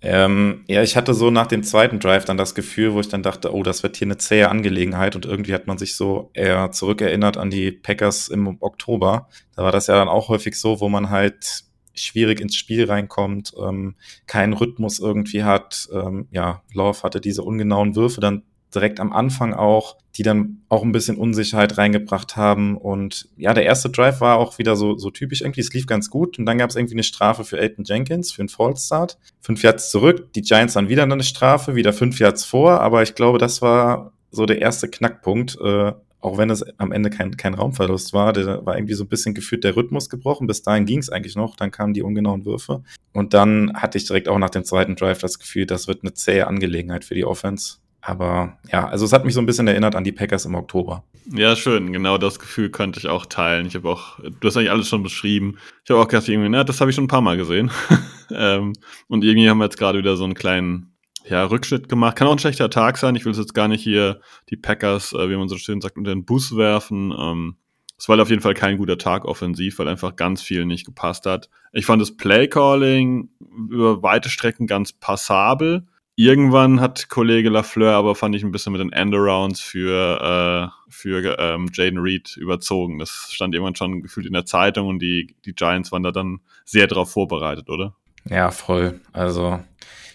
Ähm, 0.00 0.64
ja, 0.68 0.82
ich 0.82 0.96
hatte 0.96 1.14
so 1.14 1.30
nach 1.30 1.46
dem 1.46 1.62
zweiten 1.62 1.98
Drive 1.98 2.26
dann 2.26 2.36
das 2.36 2.54
Gefühl, 2.54 2.92
wo 2.92 3.00
ich 3.00 3.08
dann 3.08 3.22
dachte, 3.22 3.54
oh, 3.54 3.62
das 3.62 3.82
wird 3.82 3.96
hier 3.96 4.06
eine 4.06 4.18
zähe 4.18 4.50
Angelegenheit 4.50 5.16
und 5.16 5.24
irgendwie 5.24 5.54
hat 5.54 5.66
man 5.66 5.78
sich 5.78 5.96
so 5.96 6.30
eher 6.34 6.72
zurückerinnert 6.72 7.38
an 7.38 7.50
die 7.50 7.72
Packers 7.72 8.28
im 8.28 8.58
Oktober. 8.60 9.28
Da 9.56 9.62
war 9.62 9.72
das 9.72 9.86
ja 9.86 9.94
dann 9.94 10.08
auch 10.08 10.28
häufig 10.28 10.60
so, 10.60 10.80
wo 10.80 10.90
man 10.90 11.08
halt 11.08 11.64
schwierig 11.94 12.40
ins 12.40 12.56
Spiel 12.56 12.84
reinkommt, 12.84 13.54
ähm, 13.60 13.94
keinen 14.26 14.52
Rhythmus 14.52 14.98
irgendwie 14.98 15.44
hat. 15.44 15.88
Ähm, 15.92 16.28
ja, 16.30 16.62
Love 16.72 17.02
hatte 17.02 17.20
diese 17.20 17.42
ungenauen 17.42 17.96
Würfe 17.96 18.20
dann 18.20 18.42
direkt 18.74 19.00
am 19.00 19.12
Anfang 19.12 19.54
auch, 19.54 19.96
die 20.16 20.22
dann 20.22 20.62
auch 20.68 20.82
ein 20.82 20.92
bisschen 20.92 21.16
Unsicherheit 21.16 21.78
reingebracht 21.78 22.36
haben. 22.36 22.76
Und 22.76 23.28
ja, 23.36 23.54
der 23.54 23.64
erste 23.64 23.90
Drive 23.90 24.20
war 24.20 24.38
auch 24.38 24.58
wieder 24.58 24.76
so, 24.76 24.96
so 24.96 25.10
typisch 25.10 25.40
irgendwie. 25.40 25.60
Es 25.60 25.72
lief 25.72 25.86
ganz 25.86 26.10
gut. 26.10 26.38
Und 26.38 26.46
dann 26.46 26.58
gab 26.58 26.70
es 26.70 26.76
irgendwie 26.76 26.94
eine 26.94 27.02
Strafe 27.02 27.44
für 27.44 27.58
Elton 27.58 27.84
Jenkins 27.84 28.32
für 28.32 28.42
einen 28.42 28.48
Fallstart. 28.48 29.18
Fünf 29.40 29.62
Yards 29.62 29.90
zurück. 29.90 30.32
Die 30.34 30.42
Giants 30.42 30.74
dann 30.74 30.88
wieder 30.88 31.04
eine 31.04 31.22
Strafe, 31.22 31.74
wieder 31.74 31.92
fünf 31.92 32.18
Yards 32.18 32.44
vor. 32.44 32.80
Aber 32.80 33.02
ich 33.02 33.14
glaube, 33.14 33.38
das 33.38 33.62
war 33.62 34.12
so 34.30 34.46
der 34.46 34.60
erste 34.60 34.88
Knackpunkt. 34.88 35.58
Äh, 35.60 35.92
auch 36.24 36.38
wenn 36.38 36.48
es 36.48 36.64
am 36.78 36.90
Ende 36.90 37.10
kein, 37.10 37.36
kein 37.36 37.54
Raumverlust 37.54 38.14
war, 38.14 38.32
der 38.32 38.64
war 38.64 38.76
irgendwie 38.76 38.94
so 38.94 39.04
ein 39.04 39.08
bisschen 39.08 39.34
gefühlt 39.34 39.62
der 39.62 39.76
Rhythmus 39.76 40.08
gebrochen. 40.08 40.46
Bis 40.46 40.62
dahin 40.62 40.86
ging 40.86 40.98
es 40.98 41.10
eigentlich 41.10 41.36
noch, 41.36 41.54
dann 41.54 41.70
kamen 41.70 41.92
die 41.92 42.02
ungenauen 42.02 42.46
Würfe. 42.46 42.82
Und 43.12 43.34
dann 43.34 43.74
hatte 43.74 43.98
ich 43.98 44.06
direkt 44.06 44.28
auch 44.28 44.38
nach 44.38 44.50
dem 44.50 44.64
zweiten 44.64 44.96
Drive 44.96 45.18
das 45.18 45.38
Gefühl, 45.38 45.66
das 45.66 45.86
wird 45.86 46.02
eine 46.02 46.14
zähe 46.14 46.46
Angelegenheit 46.46 47.04
für 47.04 47.14
die 47.14 47.26
Offense. 47.26 47.76
Aber 48.00 48.58
ja, 48.72 48.86
also 48.86 49.04
es 49.04 49.12
hat 49.12 49.24
mich 49.24 49.34
so 49.34 49.40
ein 49.40 49.46
bisschen 49.46 49.68
erinnert 49.68 49.94
an 49.94 50.04
die 50.04 50.12
Packers 50.12 50.46
im 50.46 50.54
Oktober. 50.54 51.04
Ja, 51.30 51.56
schön. 51.56 51.92
Genau 51.92 52.16
das 52.16 52.38
Gefühl 52.38 52.70
könnte 52.70 52.98
ich 52.98 53.08
auch 53.08 53.26
teilen. 53.26 53.66
Ich 53.66 53.74
habe 53.74 53.88
auch, 53.88 54.18
du 54.18 54.48
hast 54.48 54.56
eigentlich 54.56 54.70
alles 54.70 54.88
schon 54.88 55.02
beschrieben. 55.02 55.58
Ich 55.84 55.90
habe 55.90 56.00
auch 56.00 56.08
gedacht, 56.08 56.28
irgendwie, 56.28 56.48
na, 56.48 56.64
das 56.64 56.80
habe 56.80 56.90
ich 56.90 56.94
schon 56.94 57.04
ein 57.04 57.08
paar 57.08 57.22
Mal 57.22 57.36
gesehen. 57.36 57.70
ähm, 58.30 58.72
und 59.08 59.24
irgendwie 59.24 59.48
haben 59.50 59.58
wir 59.58 59.64
jetzt 59.64 59.78
gerade 59.78 59.98
wieder 59.98 60.16
so 60.16 60.24
einen 60.24 60.34
kleinen 60.34 60.93
ja, 61.26 61.44
Rückschritt 61.44 61.88
gemacht. 61.88 62.16
Kann 62.16 62.28
auch 62.28 62.32
ein 62.32 62.38
schlechter 62.38 62.70
Tag 62.70 62.98
sein. 62.98 63.16
Ich 63.16 63.24
will 63.24 63.34
jetzt 63.34 63.54
gar 63.54 63.68
nicht 63.68 63.82
hier 63.82 64.20
die 64.50 64.56
Packers, 64.56 65.12
äh, 65.12 65.28
wie 65.28 65.36
man 65.36 65.48
so 65.48 65.56
schön 65.56 65.80
sagt, 65.80 65.96
unter 65.96 66.14
den 66.14 66.24
Bus 66.24 66.56
werfen. 66.56 67.14
Ähm, 67.18 67.56
es 67.96 68.08
war 68.08 68.20
auf 68.20 68.30
jeden 68.30 68.42
Fall 68.42 68.54
kein 68.54 68.76
guter 68.76 68.98
Tag 68.98 69.24
offensiv, 69.24 69.78
weil 69.78 69.88
einfach 69.88 70.16
ganz 70.16 70.42
viel 70.42 70.66
nicht 70.66 70.84
gepasst 70.84 71.26
hat. 71.26 71.48
Ich 71.72 71.86
fand 71.86 72.02
das 72.02 72.16
Playcalling 72.16 73.30
über 73.70 74.02
weite 74.02 74.28
Strecken 74.28 74.66
ganz 74.66 74.92
passabel. 74.92 75.86
Irgendwann 76.16 76.80
hat 76.80 77.08
Kollege 77.08 77.48
Lafleur 77.48 77.94
aber, 77.94 78.14
fand 78.14 78.36
ich, 78.36 78.44
ein 78.44 78.52
bisschen 78.52 78.72
mit 78.72 78.80
den 78.80 78.92
Endarounds 78.92 79.60
für, 79.60 80.70
äh, 80.70 80.90
für 80.92 81.38
ähm, 81.38 81.68
Jaden 81.72 81.98
Reed 81.98 82.36
überzogen. 82.36 82.98
Das 82.98 83.28
stand 83.30 83.54
irgendwann 83.54 83.74
schon 83.74 84.02
gefühlt 84.02 84.26
in 84.26 84.32
der 84.32 84.44
Zeitung 84.44 84.86
und 84.88 85.00
die, 85.00 85.34
die 85.44 85.54
Giants 85.54 85.90
waren 85.90 86.04
da 86.04 86.12
dann 86.12 86.40
sehr 86.64 86.86
darauf 86.86 87.10
vorbereitet, 87.10 87.68
oder? 87.68 87.96
Ja, 88.28 88.50
voll. 88.50 89.00
Also 89.12 89.60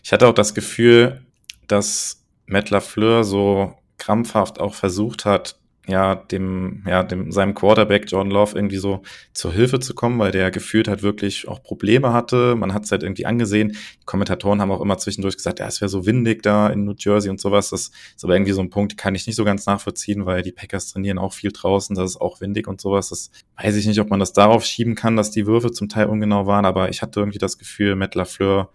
ich 0.04 0.12
hatte 0.12 0.28
auch 0.28 0.34
das 0.34 0.54
Gefühl, 0.54 1.22
dass 1.68 2.26
Matt 2.46 2.70
Lafleur 2.70 3.24
so 3.24 3.76
krampfhaft 3.98 4.60
auch 4.60 4.74
versucht 4.74 5.26
hat, 5.26 5.60
ja, 5.90 6.14
dem, 6.14 6.84
ja, 6.88 7.04
dem, 7.04 7.32
seinem 7.32 7.56
Quarterback 7.56 8.06
John 8.08 8.30
Love 8.30 8.56
irgendwie 8.56 8.78
so 8.78 9.02
zur 9.34 9.52
Hilfe 9.52 9.80
zu 9.80 9.96
kommen, 9.96 10.20
weil 10.20 10.32
der 10.32 10.52
gefühlt 10.52 10.88
halt 10.88 11.02
wirklich 11.02 11.48
auch 11.48 11.64
Probleme 11.64 12.14
hatte. 12.14 12.56
Man 12.56 12.74
hat 12.74 12.86
es 12.86 12.92
halt 12.92 13.02
irgendwie 13.02 13.26
angesehen. 13.26 13.70
Die 13.72 14.06
Kommentatoren 14.06 14.62
haben 14.62 14.72
auch 14.72 14.82
immer 14.82 15.00
zwischendurch 15.00 15.36
gesagt, 15.36 15.60
ja, 15.60 15.68
es 15.68 15.82
wäre 15.82 15.90
so 15.90 16.06
windig 16.06 16.44
da 16.44 16.68
in 16.68 16.86
New 16.86 16.94
Jersey 16.98 17.32
und 17.32 17.42
sowas. 17.42 17.72
Das 17.72 17.90
ist 18.16 18.24
aber 18.24 18.36
irgendwie 18.36 18.52
so 18.52 18.62
ein 18.62 18.70
Punkt, 18.70 18.98
kann 18.98 19.16
ich 19.16 19.26
nicht 19.26 19.36
so 19.36 19.44
ganz 19.44 19.66
nachvollziehen, 19.66 20.28
weil 20.28 20.44
die 20.44 20.52
Packers 20.52 20.92
trainieren 20.92 21.18
auch 21.18 21.34
viel 21.34 21.52
draußen, 21.52 21.96
das 21.96 22.12
ist 22.12 22.22
auch 22.22 22.40
windig 22.40 22.68
und 22.68 22.80
sowas. 22.80 23.10
Das 23.10 23.32
weiß 23.58 23.76
ich 23.76 23.88
nicht, 23.88 24.00
ob 24.00 24.12
man 24.12 24.20
das 24.20 24.34
darauf 24.34 24.64
schieben 24.64 24.94
kann, 24.94 25.16
dass 25.16 25.32
die 25.32 25.48
Würfe 25.48 25.72
zum 25.72 25.90
Teil 25.90 26.06
ungenau 26.06 26.46
waren, 26.46 26.66
aber 26.66 26.90
ich 26.90 27.02
hatte 27.02 27.20
irgendwie 27.20 27.40
das 27.40 27.58
Gefühl, 27.58 27.96
Matt 27.96 28.14
LaFleur 28.14 28.70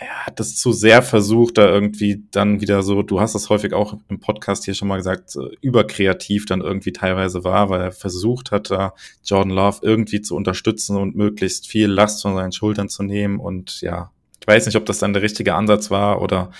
er 0.00 0.26
hat 0.26 0.40
das 0.40 0.56
zu 0.56 0.72
sehr 0.72 1.02
versucht, 1.02 1.58
da 1.58 1.68
irgendwie 1.68 2.24
dann 2.30 2.60
wieder 2.60 2.82
so, 2.82 3.02
du 3.02 3.20
hast 3.20 3.34
das 3.34 3.48
häufig 3.48 3.72
auch 3.72 3.98
im 4.08 4.20
Podcast 4.20 4.64
hier 4.64 4.74
schon 4.74 4.88
mal 4.88 4.96
gesagt, 4.96 5.36
überkreativ 5.60 6.46
dann 6.46 6.60
irgendwie 6.60 6.92
teilweise 6.92 7.44
war, 7.44 7.68
weil 7.70 7.80
er 7.80 7.92
versucht 7.92 8.50
hat, 8.50 8.70
da 8.70 8.94
Jordan 9.24 9.52
Love 9.52 9.78
irgendwie 9.82 10.20
zu 10.20 10.36
unterstützen 10.36 10.96
und 10.96 11.16
möglichst 11.16 11.66
viel 11.66 11.88
Last 11.88 12.22
von 12.22 12.34
seinen 12.34 12.52
Schultern 12.52 12.88
zu 12.88 13.02
nehmen. 13.02 13.40
Und 13.40 13.80
ja, 13.80 14.10
ich 14.40 14.46
weiß 14.46 14.66
nicht, 14.66 14.76
ob 14.76 14.86
das 14.86 14.98
dann 14.98 15.12
der 15.12 15.22
richtige 15.22 15.54
Ansatz 15.54 15.90
war 15.90 16.22
oder 16.22 16.50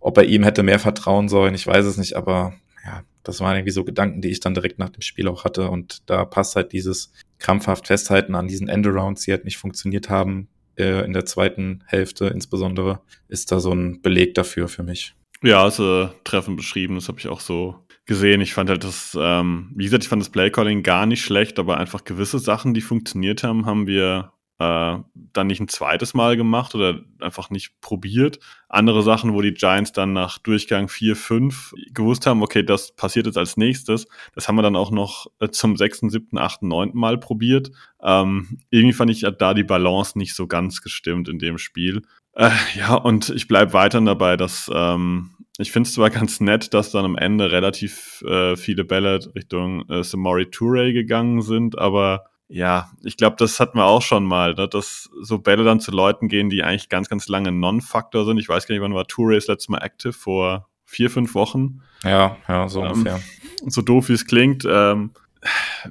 ob 0.00 0.18
er 0.18 0.24
ihm 0.24 0.44
hätte 0.44 0.62
mehr 0.62 0.78
vertrauen 0.78 1.28
sollen. 1.28 1.54
Ich 1.54 1.66
weiß 1.66 1.84
es 1.86 1.96
nicht, 1.96 2.14
aber 2.14 2.54
ja, 2.84 3.02
das 3.22 3.40
waren 3.40 3.56
irgendwie 3.56 3.72
so 3.72 3.84
Gedanken, 3.84 4.20
die 4.20 4.28
ich 4.28 4.40
dann 4.40 4.54
direkt 4.54 4.78
nach 4.78 4.90
dem 4.90 5.02
Spiel 5.02 5.28
auch 5.28 5.44
hatte. 5.44 5.70
Und 5.70 6.08
da 6.08 6.24
passt 6.24 6.56
halt 6.56 6.72
dieses 6.72 7.12
krampfhaft 7.38 7.86
Festhalten 7.86 8.34
an 8.34 8.48
diesen 8.48 8.68
Endarounds, 8.68 9.22
die 9.22 9.32
halt 9.32 9.44
nicht 9.44 9.56
funktioniert 9.56 10.08
haben, 10.08 10.48
äh, 10.76 11.04
in 11.04 11.12
der 11.12 11.26
zweiten 11.26 11.82
Hälfte 11.86 12.26
insbesondere, 12.26 13.00
ist 13.28 13.52
da 13.52 13.60
so 13.60 13.72
ein 13.72 14.02
Beleg 14.02 14.34
dafür 14.34 14.68
für 14.68 14.82
mich. 14.82 15.14
Ja, 15.42 15.62
also 15.62 16.10
treffend 16.24 16.56
beschrieben, 16.56 16.94
das 16.94 17.08
habe 17.08 17.18
ich 17.18 17.28
auch 17.28 17.40
so 17.40 17.76
gesehen. 18.06 18.40
Ich 18.40 18.54
fand 18.54 18.70
halt 18.70 18.84
das, 18.84 19.16
ähm, 19.20 19.72
wie 19.74 19.84
gesagt, 19.84 20.04
ich 20.04 20.08
fand 20.08 20.22
das 20.22 20.30
Playcalling 20.30 20.82
gar 20.82 21.06
nicht 21.06 21.22
schlecht, 21.22 21.58
aber 21.58 21.76
einfach 21.76 22.04
gewisse 22.04 22.38
Sachen, 22.38 22.72
die 22.72 22.80
funktioniert 22.80 23.42
haben, 23.42 23.66
haben 23.66 23.86
wir 23.86 24.32
äh, 24.58 24.96
dann 25.14 25.46
nicht 25.46 25.60
ein 25.60 25.68
zweites 25.68 26.14
Mal 26.14 26.36
gemacht 26.36 26.74
oder 26.74 27.00
einfach 27.20 27.50
nicht 27.50 27.80
probiert. 27.80 28.38
Andere 28.68 29.02
Sachen, 29.02 29.34
wo 29.34 29.42
die 29.42 29.52
Giants 29.52 29.92
dann 29.92 30.12
nach 30.12 30.38
Durchgang 30.38 30.88
4, 30.88 31.14
5 31.14 31.74
gewusst 31.92 32.26
haben, 32.26 32.42
okay, 32.42 32.62
das 32.62 32.94
passiert 32.96 33.26
jetzt 33.26 33.36
als 33.36 33.56
nächstes, 33.56 34.06
das 34.34 34.48
haben 34.48 34.56
wir 34.56 34.62
dann 34.62 34.76
auch 34.76 34.90
noch 34.90 35.26
äh, 35.40 35.48
zum 35.48 35.76
6., 35.76 36.00
7., 36.08 36.38
8., 36.38 36.62
9. 36.62 36.90
Mal 36.94 37.18
probiert. 37.18 37.70
Ähm, 38.02 38.60
irgendwie 38.70 38.94
fand 38.94 39.10
ich 39.10 39.26
da 39.38 39.54
die 39.54 39.64
Balance 39.64 40.18
nicht 40.18 40.34
so 40.34 40.46
ganz 40.46 40.80
gestimmt 40.80 41.28
in 41.28 41.38
dem 41.38 41.58
Spiel. 41.58 42.02
Äh, 42.32 42.50
ja, 42.78 42.94
und 42.94 43.30
ich 43.30 43.48
bleibe 43.48 43.72
weiterhin 43.72 44.06
dabei, 44.06 44.36
dass 44.36 44.70
ähm, 44.74 45.30
ich 45.58 45.72
finde 45.72 45.88
es 45.88 45.94
zwar 45.94 46.10
ganz 46.10 46.40
nett, 46.40 46.74
dass 46.74 46.90
dann 46.90 47.04
am 47.04 47.16
Ende 47.16 47.50
relativ 47.50 48.22
äh, 48.22 48.56
viele 48.56 48.84
Bälle 48.84 49.20
Richtung 49.34 49.88
äh, 49.88 50.02
Samori 50.02 50.50
Toure 50.50 50.92
gegangen 50.92 51.42
sind, 51.42 51.78
aber 51.78 52.24
ja, 52.48 52.90
ich 53.02 53.16
glaube, 53.16 53.36
das 53.38 53.58
hatten 53.58 53.78
wir 53.78 53.86
auch 53.86 54.02
schon 54.02 54.24
mal, 54.24 54.54
ne? 54.54 54.68
dass 54.68 55.10
so 55.20 55.38
Bälle 55.38 55.64
dann 55.64 55.80
zu 55.80 55.90
Leuten 55.90 56.28
gehen, 56.28 56.48
die 56.48 56.62
eigentlich 56.62 56.88
ganz, 56.88 57.08
ganz 57.08 57.28
lange 57.28 57.50
Non-Faktor 57.50 58.24
sind. 58.24 58.38
Ich 58.38 58.48
weiß 58.48 58.66
gar 58.66 58.74
nicht, 58.74 58.82
wann 58.82 58.94
war 58.94 59.06
Toure 59.06 59.34
das 59.34 59.48
letzte 59.48 59.72
Mal 59.72 59.82
active, 59.82 60.12
vor 60.12 60.68
vier, 60.84 61.10
fünf 61.10 61.34
Wochen. 61.34 61.82
Ja, 62.04 62.36
ja, 62.48 62.68
so 62.68 62.82
ähm, 62.82 62.92
ungefähr. 62.92 63.20
So 63.66 63.82
doof 63.82 64.08
wie 64.08 64.12
es 64.12 64.26
klingt, 64.26 64.64
ähm, 64.68 65.10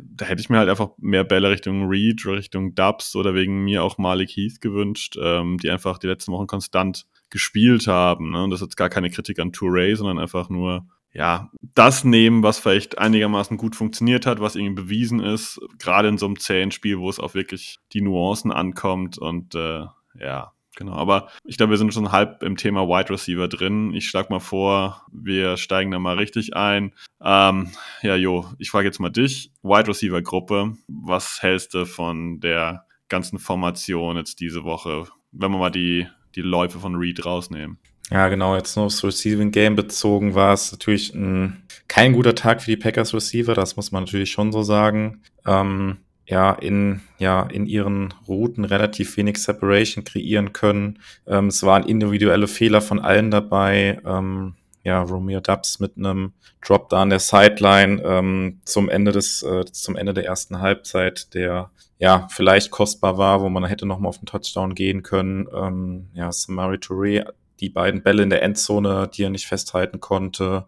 da 0.01 0.25
hätte 0.25 0.41
ich 0.41 0.49
mir 0.49 0.57
halt 0.57 0.69
einfach 0.69 0.89
mehr 0.97 1.23
Bälle 1.23 1.49
Richtung 1.49 1.87
Reed, 1.87 2.25
Richtung 2.25 2.75
Dubs 2.75 3.15
oder 3.15 3.33
wegen 3.33 3.63
mir 3.63 3.83
auch 3.83 3.97
Malik 3.97 4.31
Heath 4.31 4.61
gewünscht, 4.61 5.17
ähm, 5.21 5.57
die 5.57 5.69
einfach 5.69 5.97
die 5.97 6.07
letzten 6.07 6.31
Wochen 6.31 6.47
konstant 6.47 7.05
gespielt 7.29 7.87
haben. 7.87 8.31
Ne? 8.31 8.43
Und 8.43 8.49
das 8.49 8.61
ist 8.61 8.67
jetzt 8.67 8.77
gar 8.77 8.89
keine 8.89 9.09
Kritik 9.09 9.39
an 9.39 9.51
Touré, 9.51 9.95
sondern 9.95 10.19
einfach 10.19 10.49
nur, 10.49 10.87
ja, 11.15 11.49
das 11.75 12.03
nehmen, 12.03 12.43
was 12.43 12.59
vielleicht 12.59 12.97
einigermaßen 12.97 13.55
gut 13.55 13.75
funktioniert 13.75 14.25
hat, 14.25 14.41
was 14.41 14.55
irgendwie 14.55 14.83
bewiesen 14.83 15.21
ist, 15.21 15.59
gerade 15.79 16.09
in 16.09 16.17
so 16.17 16.25
einem 16.25 16.39
zähen 16.39 16.71
Spiel, 16.71 16.99
wo 16.99 17.09
es 17.09 17.19
auf 17.19 17.33
wirklich 17.33 17.79
die 17.93 18.01
Nuancen 18.01 18.51
ankommt 18.51 19.17
und 19.17 19.55
äh, 19.55 19.85
ja, 20.19 20.51
Genau, 20.77 20.91
aber 20.95 21.29
ich 21.45 21.55
glaube, 21.55 21.69
wir 21.69 21.77
sind 21.77 21.93
schon 21.93 22.11
halb 22.11 22.43
im 22.43 22.57
Thema 22.57 22.85
Wide 22.89 23.09
Receiver 23.09 23.47
drin. 23.47 23.93
Ich 23.93 24.09
schlage 24.09 24.27
mal 24.29 24.41
vor, 24.41 25.05
wir 25.09 25.55
steigen 25.55 25.89
da 25.89 25.99
mal 25.99 26.17
richtig 26.17 26.53
ein. 26.53 26.93
Ähm, 27.21 27.71
ja, 28.01 28.17
Jo, 28.17 28.45
ich 28.57 28.71
frage 28.71 28.85
jetzt 28.85 28.99
mal 28.99 29.09
dich. 29.09 29.53
Wide 29.63 29.87
Receiver 29.87 30.21
Gruppe, 30.21 30.75
was 30.89 31.41
hältst 31.41 31.75
du 31.75 31.85
von 31.85 32.41
der 32.41 32.85
ganzen 33.07 33.39
Formation 33.39 34.17
jetzt 34.17 34.41
diese 34.41 34.65
Woche, 34.65 35.05
wenn 35.31 35.51
wir 35.51 35.59
mal 35.59 35.71
die 35.71 36.07
die 36.35 36.41
Läufe 36.41 36.79
von 36.79 36.95
Reed 36.95 37.25
rausnehmen. 37.25 37.79
Ja, 38.11 38.27
genau, 38.27 38.55
jetzt 38.55 38.75
nur 38.75 38.85
aufs 38.85 39.03
Receiving 39.03 39.51
Game 39.51 39.75
bezogen 39.75 40.35
war 40.35 40.53
es 40.53 40.71
natürlich 40.71 41.13
ein, 41.15 41.63
kein 41.87 42.13
guter 42.13 42.35
Tag 42.35 42.61
für 42.61 42.71
die 42.71 42.77
Packers 42.77 43.13
Receiver, 43.13 43.55
das 43.55 43.75
muss 43.75 43.91
man 43.91 44.03
natürlich 44.03 44.31
schon 44.31 44.51
so 44.51 44.61
sagen. 44.61 45.21
Ähm, 45.45 45.97
ja, 46.27 46.53
in, 46.53 47.01
ja, 47.17 47.43
in 47.43 47.65
ihren 47.67 48.13
Routen 48.27 48.65
relativ 48.65 49.15
wenig 49.17 49.37
Separation 49.41 50.03
kreieren 50.03 50.53
können. 50.53 50.99
Ähm, 51.27 51.47
es 51.47 51.61
waren 51.63 51.83
individuelle 51.83 52.47
Fehler 52.47 52.81
von 52.81 52.99
allen 52.99 53.29
dabei. 53.29 53.99
Ähm, 54.05 54.55
ja, 54.83 55.01
Romeo 55.01 55.39
Dubs 55.39 55.79
mit 55.79 55.97
einem 55.97 56.33
Drop 56.65 56.89
da 56.89 57.01
an 57.01 57.09
der 57.09 57.19
Sideline 57.19 58.01
ähm, 58.03 58.61
zum 58.65 58.89
Ende 58.89 59.11
des, 59.11 59.43
äh, 59.43 59.65
zum 59.65 59.95
Ende 59.95 60.13
der 60.13 60.25
ersten 60.25 60.59
Halbzeit, 60.61 61.33
der 61.33 61.71
ja 61.99 62.27
vielleicht 62.31 62.71
kostbar 62.71 63.17
war, 63.17 63.41
wo 63.41 63.49
man 63.49 63.65
hätte 63.65 63.85
nochmal 63.85 64.09
auf 64.09 64.19
den 64.19 64.25
Touchdown 64.25 64.75
gehen 64.75 65.03
können. 65.03 65.47
Ähm, 65.53 66.07
ja, 66.13 66.31
Samari 66.31 66.77
Touré, 66.77 67.25
die 67.59 67.69
beiden 67.69 68.03
Bälle 68.03 68.23
in 68.23 68.29
der 68.29 68.43
Endzone, 68.43 69.09
die 69.13 69.23
er 69.23 69.29
nicht 69.29 69.47
festhalten 69.47 69.99
konnte. 69.99 70.65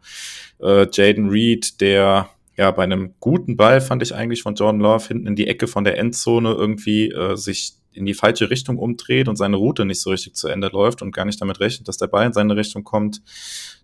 Äh, 0.61 0.87
Jaden 0.91 1.29
Reed, 1.29 1.81
der 1.81 2.29
ja 2.55 2.71
bei 2.71 2.83
einem 2.83 3.13
guten 3.19 3.55
Ball 3.55 3.81
fand 3.81 4.01
ich 4.01 4.15
eigentlich 4.15 4.41
von 4.41 4.55
Jordan 4.55 4.81
Love 4.81 5.07
hinten 5.07 5.27
in 5.27 5.35
die 5.35 5.47
Ecke 5.47 5.67
von 5.67 5.83
der 5.83 5.97
Endzone 5.97 6.51
irgendwie 6.51 7.11
äh, 7.11 7.35
sich 7.35 7.73
in 7.91 8.05
die 8.05 8.13
falsche 8.13 8.49
Richtung 8.49 8.77
umdreht 8.77 9.27
und 9.27 9.37
seine 9.37 9.57
Route 9.57 9.85
nicht 9.85 10.01
so 10.01 10.11
richtig 10.11 10.35
zu 10.35 10.47
Ende 10.47 10.67
läuft 10.67 11.01
und 11.01 11.11
gar 11.11 11.25
nicht 11.25 11.41
damit 11.41 11.59
rechnet, 11.59 11.87
dass 11.87 11.97
der 11.97 12.07
Ball 12.07 12.27
in 12.27 12.33
seine 12.33 12.55
Richtung 12.55 12.83
kommt. 12.83 13.21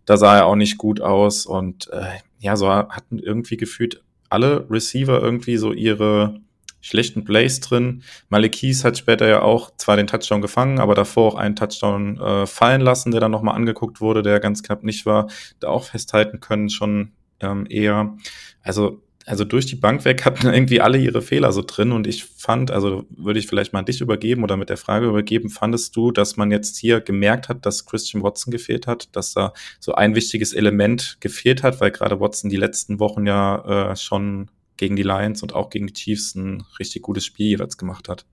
Da 0.05 0.17
sah 0.17 0.37
er 0.37 0.45
auch 0.45 0.55
nicht 0.55 0.77
gut 0.77 1.01
aus 1.01 1.45
und 1.45 1.89
äh, 1.91 2.19
ja, 2.39 2.55
so 2.55 2.69
hatten 2.69 3.19
irgendwie 3.19 3.57
gefühlt 3.57 4.03
alle 4.29 4.67
Receiver 4.69 5.21
irgendwie 5.21 5.57
so 5.57 5.73
ihre 5.73 6.39
schlechten 6.83 7.23
Plays 7.23 7.61
drin. 7.61 8.03
Malekis 8.29 8.83
hat 8.83 8.97
später 8.97 9.27
ja 9.27 9.41
auch 9.41 9.71
zwar 9.77 9.95
den 9.95 10.05
Touchdown 10.05 10.41
gefangen, 10.41 10.79
aber 10.79 10.93
davor 10.93 11.33
auch 11.33 11.35
einen 11.35 11.55
Touchdown 11.55 12.19
äh, 12.19 12.45
fallen 12.45 12.81
lassen, 12.81 13.11
der 13.11 13.21
dann 13.21 13.31
nochmal 13.31 13.55
angeguckt 13.55 14.01
wurde, 14.01 14.21
der 14.21 14.39
ganz 14.39 14.61
knapp 14.61 14.83
nicht 14.83 15.05
war, 15.05 15.27
da 15.59 15.69
auch 15.69 15.85
festhalten 15.85 16.41
können 16.41 16.69
schon 16.69 17.13
ähm, 17.39 17.65
eher. 17.69 18.15
Also 18.61 19.01
also 19.25 19.45
durch 19.45 19.65
die 19.65 19.77
Bank 19.77 20.03
weg 20.03 20.25
hatten 20.25 20.47
irgendwie 20.53 20.81
alle 20.81 20.97
ihre 20.97 21.21
Fehler 21.21 21.53
so 21.53 21.63
drin 21.65 21.93
und 21.93 22.07
ich 22.07 22.25
fand, 22.25 22.71
also 22.71 23.05
würde 23.09 23.39
ich 23.39 23.47
vielleicht 23.47 23.71
mal 23.71 23.79
an 23.79 23.85
dich 23.85 24.01
übergeben 24.01 24.43
oder 24.43 24.57
mit 24.57 24.69
der 24.69 24.75
Frage 24.75 25.07
übergeben, 25.07 25.49
fandest 25.49 25.95
du, 25.95 26.11
dass 26.11 26.35
man 26.35 26.51
jetzt 26.51 26.77
hier 26.77 26.99
gemerkt 26.99 27.47
hat, 27.49 27.65
dass 27.65 27.85
Christian 27.85 28.23
Watson 28.23 28.51
gefehlt 28.51 28.87
hat, 28.87 29.15
dass 29.15 29.33
da 29.33 29.53
so 29.79 29.93
ein 29.93 30.15
wichtiges 30.15 30.51
Element 30.51 31.17
gefehlt 31.21 31.63
hat, 31.63 31.79
weil 31.79 31.91
gerade 31.91 32.19
Watson 32.19 32.49
die 32.49 32.57
letzten 32.57 32.99
Wochen 32.99 33.25
ja 33.25 33.91
äh, 33.91 33.95
schon 33.95 34.49
gegen 34.77 34.95
die 34.95 35.03
Lions 35.03 35.43
und 35.43 35.53
auch 35.53 35.69
gegen 35.69 35.87
die 35.87 35.93
Chiefs 35.93 36.35
ein 36.35 36.63
richtig 36.79 37.01
gutes 37.01 37.25
Spiel 37.25 37.47
jeweils 37.47 37.77
gemacht 37.77 38.09
hat? 38.09 38.25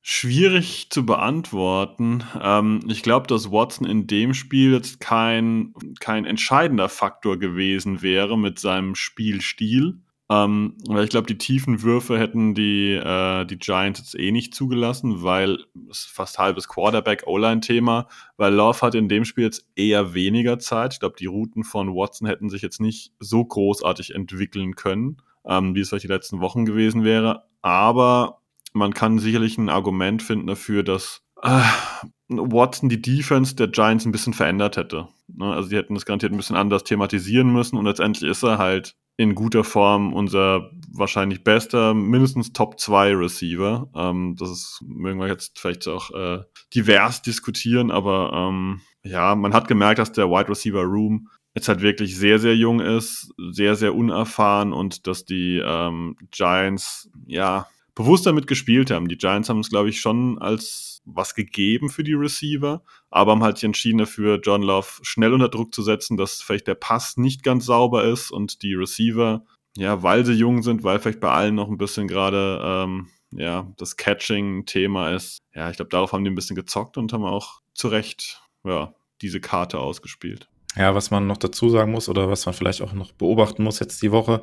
Schwierig 0.00 0.88
zu 0.90 1.04
beantworten. 1.04 2.24
Ähm, 2.40 2.80
ich 2.88 3.02
glaube, 3.02 3.26
dass 3.26 3.50
Watson 3.50 3.86
in 3.86 4.06
dem 4.06 4.32
Spiel 4.32 4.72
jetzt 4.72 5.00
kein, 5.00 5.74
kein 6.00 6.24
entscheidender 6.24 6.88
Faktor 6.88 7.38
gewesen 7.38 8.00
wäre 8.00 8.38
mit 8.38 8.58
seinem 8.58 8.94
Spielstil. 8.94 10.00
Ähm, 10.30 10.76
weil 10.86 11.04
ich 11.04 11.10
glaube, 11.10 11.26
die 11.26 11.38
tiefen 11.38 11.82
Würfe 11.82 12.18
hätten 12.18 12.54
die, 12.54 12.92
äh, 12.92 13.46
die 13.46 13.58
Giants 13.58 14.00
jetzt 14.00 14.18
eh 14.18 14.30
nicht 14.30 14.54
zugelassen, 14.54 15.22
weil 15.22 15.58
es 15.90 16.04
fast 16.04 16.38
halbes 16.38 16.68
Quarterback-O-Line-Thema, 16.68 18.08
weil 18.36 18.52
Love 18.52 18.82
hat 18.82 18.94
in 18.94 19.08
dem 19.08 19.24
Spiel 19.24 19.44
jetzt 19.44 19.66
eher 19.74 20.12
weniger 20.12 20.58
Zeit. 20.58 20.92
Ich 20.92 21.00
glaube, 21.00 21.16
die 21.18 21.26
Routen 21.26 21.64
von 21.64 21.94
Watson 21.94 22.28
hätten 22.28 22.50
sich 22.50 22.60
jetzt 22.60 22.78
nicht 22.80 23.12
so 23.20 23.42
großartig 23.42 24.14
entwickeln 24.14 24.74
können, 24.74 25.16
ähm, 25.48 25.74
wie 25.74 25.80
es 25.80 25.88
vielleicht 25.88 26.04
die 26.04 26.08
letzten 26.08 26.40
Wochen 26.40 26.64
gewesen 26.64 27.04
wäre. 27.04 27.44
Aber 27.62 28.42
man 28.72 28.94
kann 28.94 29.18
sicherlich 29.18 29.58
ein 29.58 29.68
Argument 29.68 30.22
finden 30.22 30.46
dafür, 30.46 30.82
dass 30.82 31.22
äh, 31.42 31.62
Watson 32.28 32.88
die 32.88 33.00
Defense 33.00 33.56
der 33.56 33.68
Giants 33.68 34.04
ein 34.04 34.12
bisschen 34.12 34.34
verändert 34.34 34.76
hätte. 34.76 35.08
Ne? 35.28 35.46
Also 35.46 35.70
die 35.70 35.76
hätten 35.76 35.94
das 35.94 36.04
garantiert 36.04 36.32
ein 36.32 36.36
bisschen 36.36 36.56
anders 36.56 36.84
thematisieren 36.84 37.52
müssen 37.52 37.76
und 37.76 37.86
letztendlich 37.86 38.30
ist 38.30 38.42
er 38.42 38.58
halt 38.58 38.94
in 39.16 39.34
guter 39.34 39.64
Form 39.64 40.12
unser 40.12 40.70
wahrscheinlich 40.92 41.42
bester, 41.42 41.92
mindestens 41.92 42.52
Top 42.52 42.78
2 42.78 43.16
Receiver. 43.16 43.90
Ähm, 43.94 44.36
das 44.38 44.50
ist, 44.50 44.84
mögen 44.86 45.18
wir 45.18 45.26
jetzt 45.26 45.58
vielleicht 45.58 45.88
auch 45.88 46.10
äh, 46.12 46.44
divers 46.74 47.20
diskutieren, 47.22 47.90
aber 47.90 48.30
ähm, 48.32 48.80
ja, 49.02 49.34
man 49.34 49.54
hat 49.54 49.66
gemerkt, 49.66 49.98
dass 49.98 50.12
der 50.12 50.30
Wide 50.30 50.48
Receiver 50.48 50.82
Room 50.82 51.28
jetzt 51.54 51.68
halt 51.68 51.80
wirklich 51.80 52.16
sehr, 52.16 52.38
sehr 52.38 52.56
jung 52.56 52.80
ist, 52.80 53.32
sehr, 53.50 53.74
sehr 53.74 53.94
unerfahren 53.94 54.72
und 54.72 55.06
dass 55.06 55.24
die 55.24 55.62
ähm, 55.64 56.16
Giants, 56.30 57.10
ja, 57.26 57.66
bewusst 57.94 58.26
damit 58.26 58.46
gespielt 58.46 58.90
haben. 58.92 59.08
Die 59.08 59.18
Giants 59.18 59.48
haben 59.48 59.58
es, 59.58 59.70
glaube 59.70 59.88
ich, 59.88 60.00
schon 60.00 60.38
als 60.38 61.02
was 61.04 61.34
gegeben 61.34 61.88
für 61.88 62.04
die 62.04 62.14
Receiver, 62.14 62.82
aber 63.10 63.32
haben 63.32 63.42
halt 63.42 63.56
sich 63.56 63.64
entschieden 63.64 63.98
dafür, 63.98 64.38
John 64.40 64.62
Love 64.62 64.86
schnell 65.02 65.32
unter 65.32 65.48
Druck 65.48 65.74
zu 65.74 65.82
setzen, 65.82 66.16
dass 66.16 66.42
vielleicht 66.42 66.66
der 66.66 66.74
Pass 66.74 67.16
nicht 67.16 67.42
ganz 67.42 67.64
sauber 67.66 68.04
ist 68.04 68.30
und 68.30 68.62
die 68.62 68.74
Receiver, 68.74 69.44
ja, 69.76 70.02
weil 70.02 70.24
sie 70.24 70.34
jung 70.34 70.62
sind, 70.62 70.84
weil 70.84 71.00
vielleicht 71.00 71.20
bei 71.20 71.30
allen 71.30 71.54
noch 71.54 71.68
ein 71.68 71.78
bisschen 71.78 72.08
gerade 72.08 72.60
ähm, 72.62 73.08
ja, 73.32 73.66
das 73.76 73.96
Catching-Thema 73.96 75.10
ist. 75.10 75.38
Ja, 75.54 75.70
ich 75.70 75.76
glaube, 75.76 75.90
darauf 75.90 76.12
haben 76.12 76.24
die 76.24 76.30
ein 76.30 76.36
bisschen 76.36 76.56
gezockt 76.56 76.96
und 76.98 77.12
haben 77.12 77.24
auch 77.24 77.60
zu 77.74 77.88
Recht 77.88 78.42
ja, 78.64 78.94
diese 79.22 79.40
Karte 79.40 79.78
ausgespielt. 79.78 80.48
Ja, 80.76 80.94
was 80.94 81.10
man 81.10 81.26
noch 81.26 81.38
dazu 81.38 81.70
sagen 81.70 81.92
muss 81.92 82.08
oder 82.08 82.30
was 82.30 82.46
man 82.46 82.54
vielleicht 82.54 82.82
auch 82.82 82.92
noch 82.92 83.12
beobachten 83.12 83.64
muss 83.64 83.80
jetzt 83.80 84.02
die 84.02 84.12
Woche, 84.12 84.42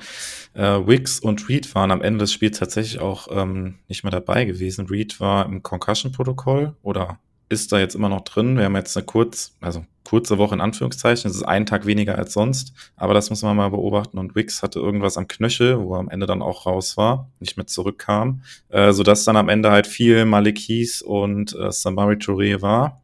äh, 0.53 0.62
Wicks 0.62 1.20
und 1.20 1.48
Reed 1.48 1.74
waren 1.75 1.91
am 1.91 2.01
Ende 2.01 2.20
des 2.20 2.34
Spiels 2.34 2.58
tatsächlich 2.60 3.00
auch 3.00 3.27
ähm, 3.32 3.75
nicht 3.88 4.03
mehr 4.03 4.12
dabei 4.12 4.46
gewesen. 4.46 4.88
Reed 4.88 5.20
war 5.20 5.46
im 5.46 5.62
Concussion-Protokoll 5.62 6.75
oder 6.82 7.20
ist 7.48 7.72
da 7.72 7.79
jetzt 7.79 7.96
immer 7.96 8.10
noch 8.10 8.22
drin. 8.22 8.58
Wir 8.58 8.65
haben 8.65 8.75
jetzt 8.75 8.98
eine 8.98 9.05
kurz, 9.05 9.55
also 9.62 9.86
kurze 10.03 10.38
Woche 10.38 10.55
in 10.55 10.62
Anführungszeichen. 10.62 11.29
Es 11.29 11.38
ist 11.38 11.44
einen 11.44 11.65
Tag 11.65 11.86
weniger 11.86 12.17
als 12.17 12.34
sonst, 12.34 12.74
aber 12.96 13.13
das 13.13 13.29
muss 13.29 13.44
man 13.44 13.55
mal 13.55 13.70
beobachten. 13.70 14.17
Und 14.17 14.36
Wicks 14.36 14.63
hatte 14.63 14.79
irgendwas 14.79 15.17
am 15.17 15.27
Knöchel, 15.27 15.79
wo 15.79 15.96
er 15.96 16.00
am 16.00 16.10
Ende 16.10 16.25
dann 16.25 16.41
auch 16.41 16.65
raus 16.65 16.98
war, 16.98 17.29
nicht 17.39 17.58
mehr 17.58 17.67
zurückkam, 17.67 18.41
äh, 18.70 18.94
sodass 18.94 19.25
dann 19.25 19.38
am 19.38 19.50
Ende 19.50 19.72
halt 19.72 19.88
viel 19.88 20.25
Malikis 20.25 21.01
und 21.01 21.55
äh, 21.55 21.72
Samari 21.72 22.15
Touré 22.15 22.62
war. 22.62 23.01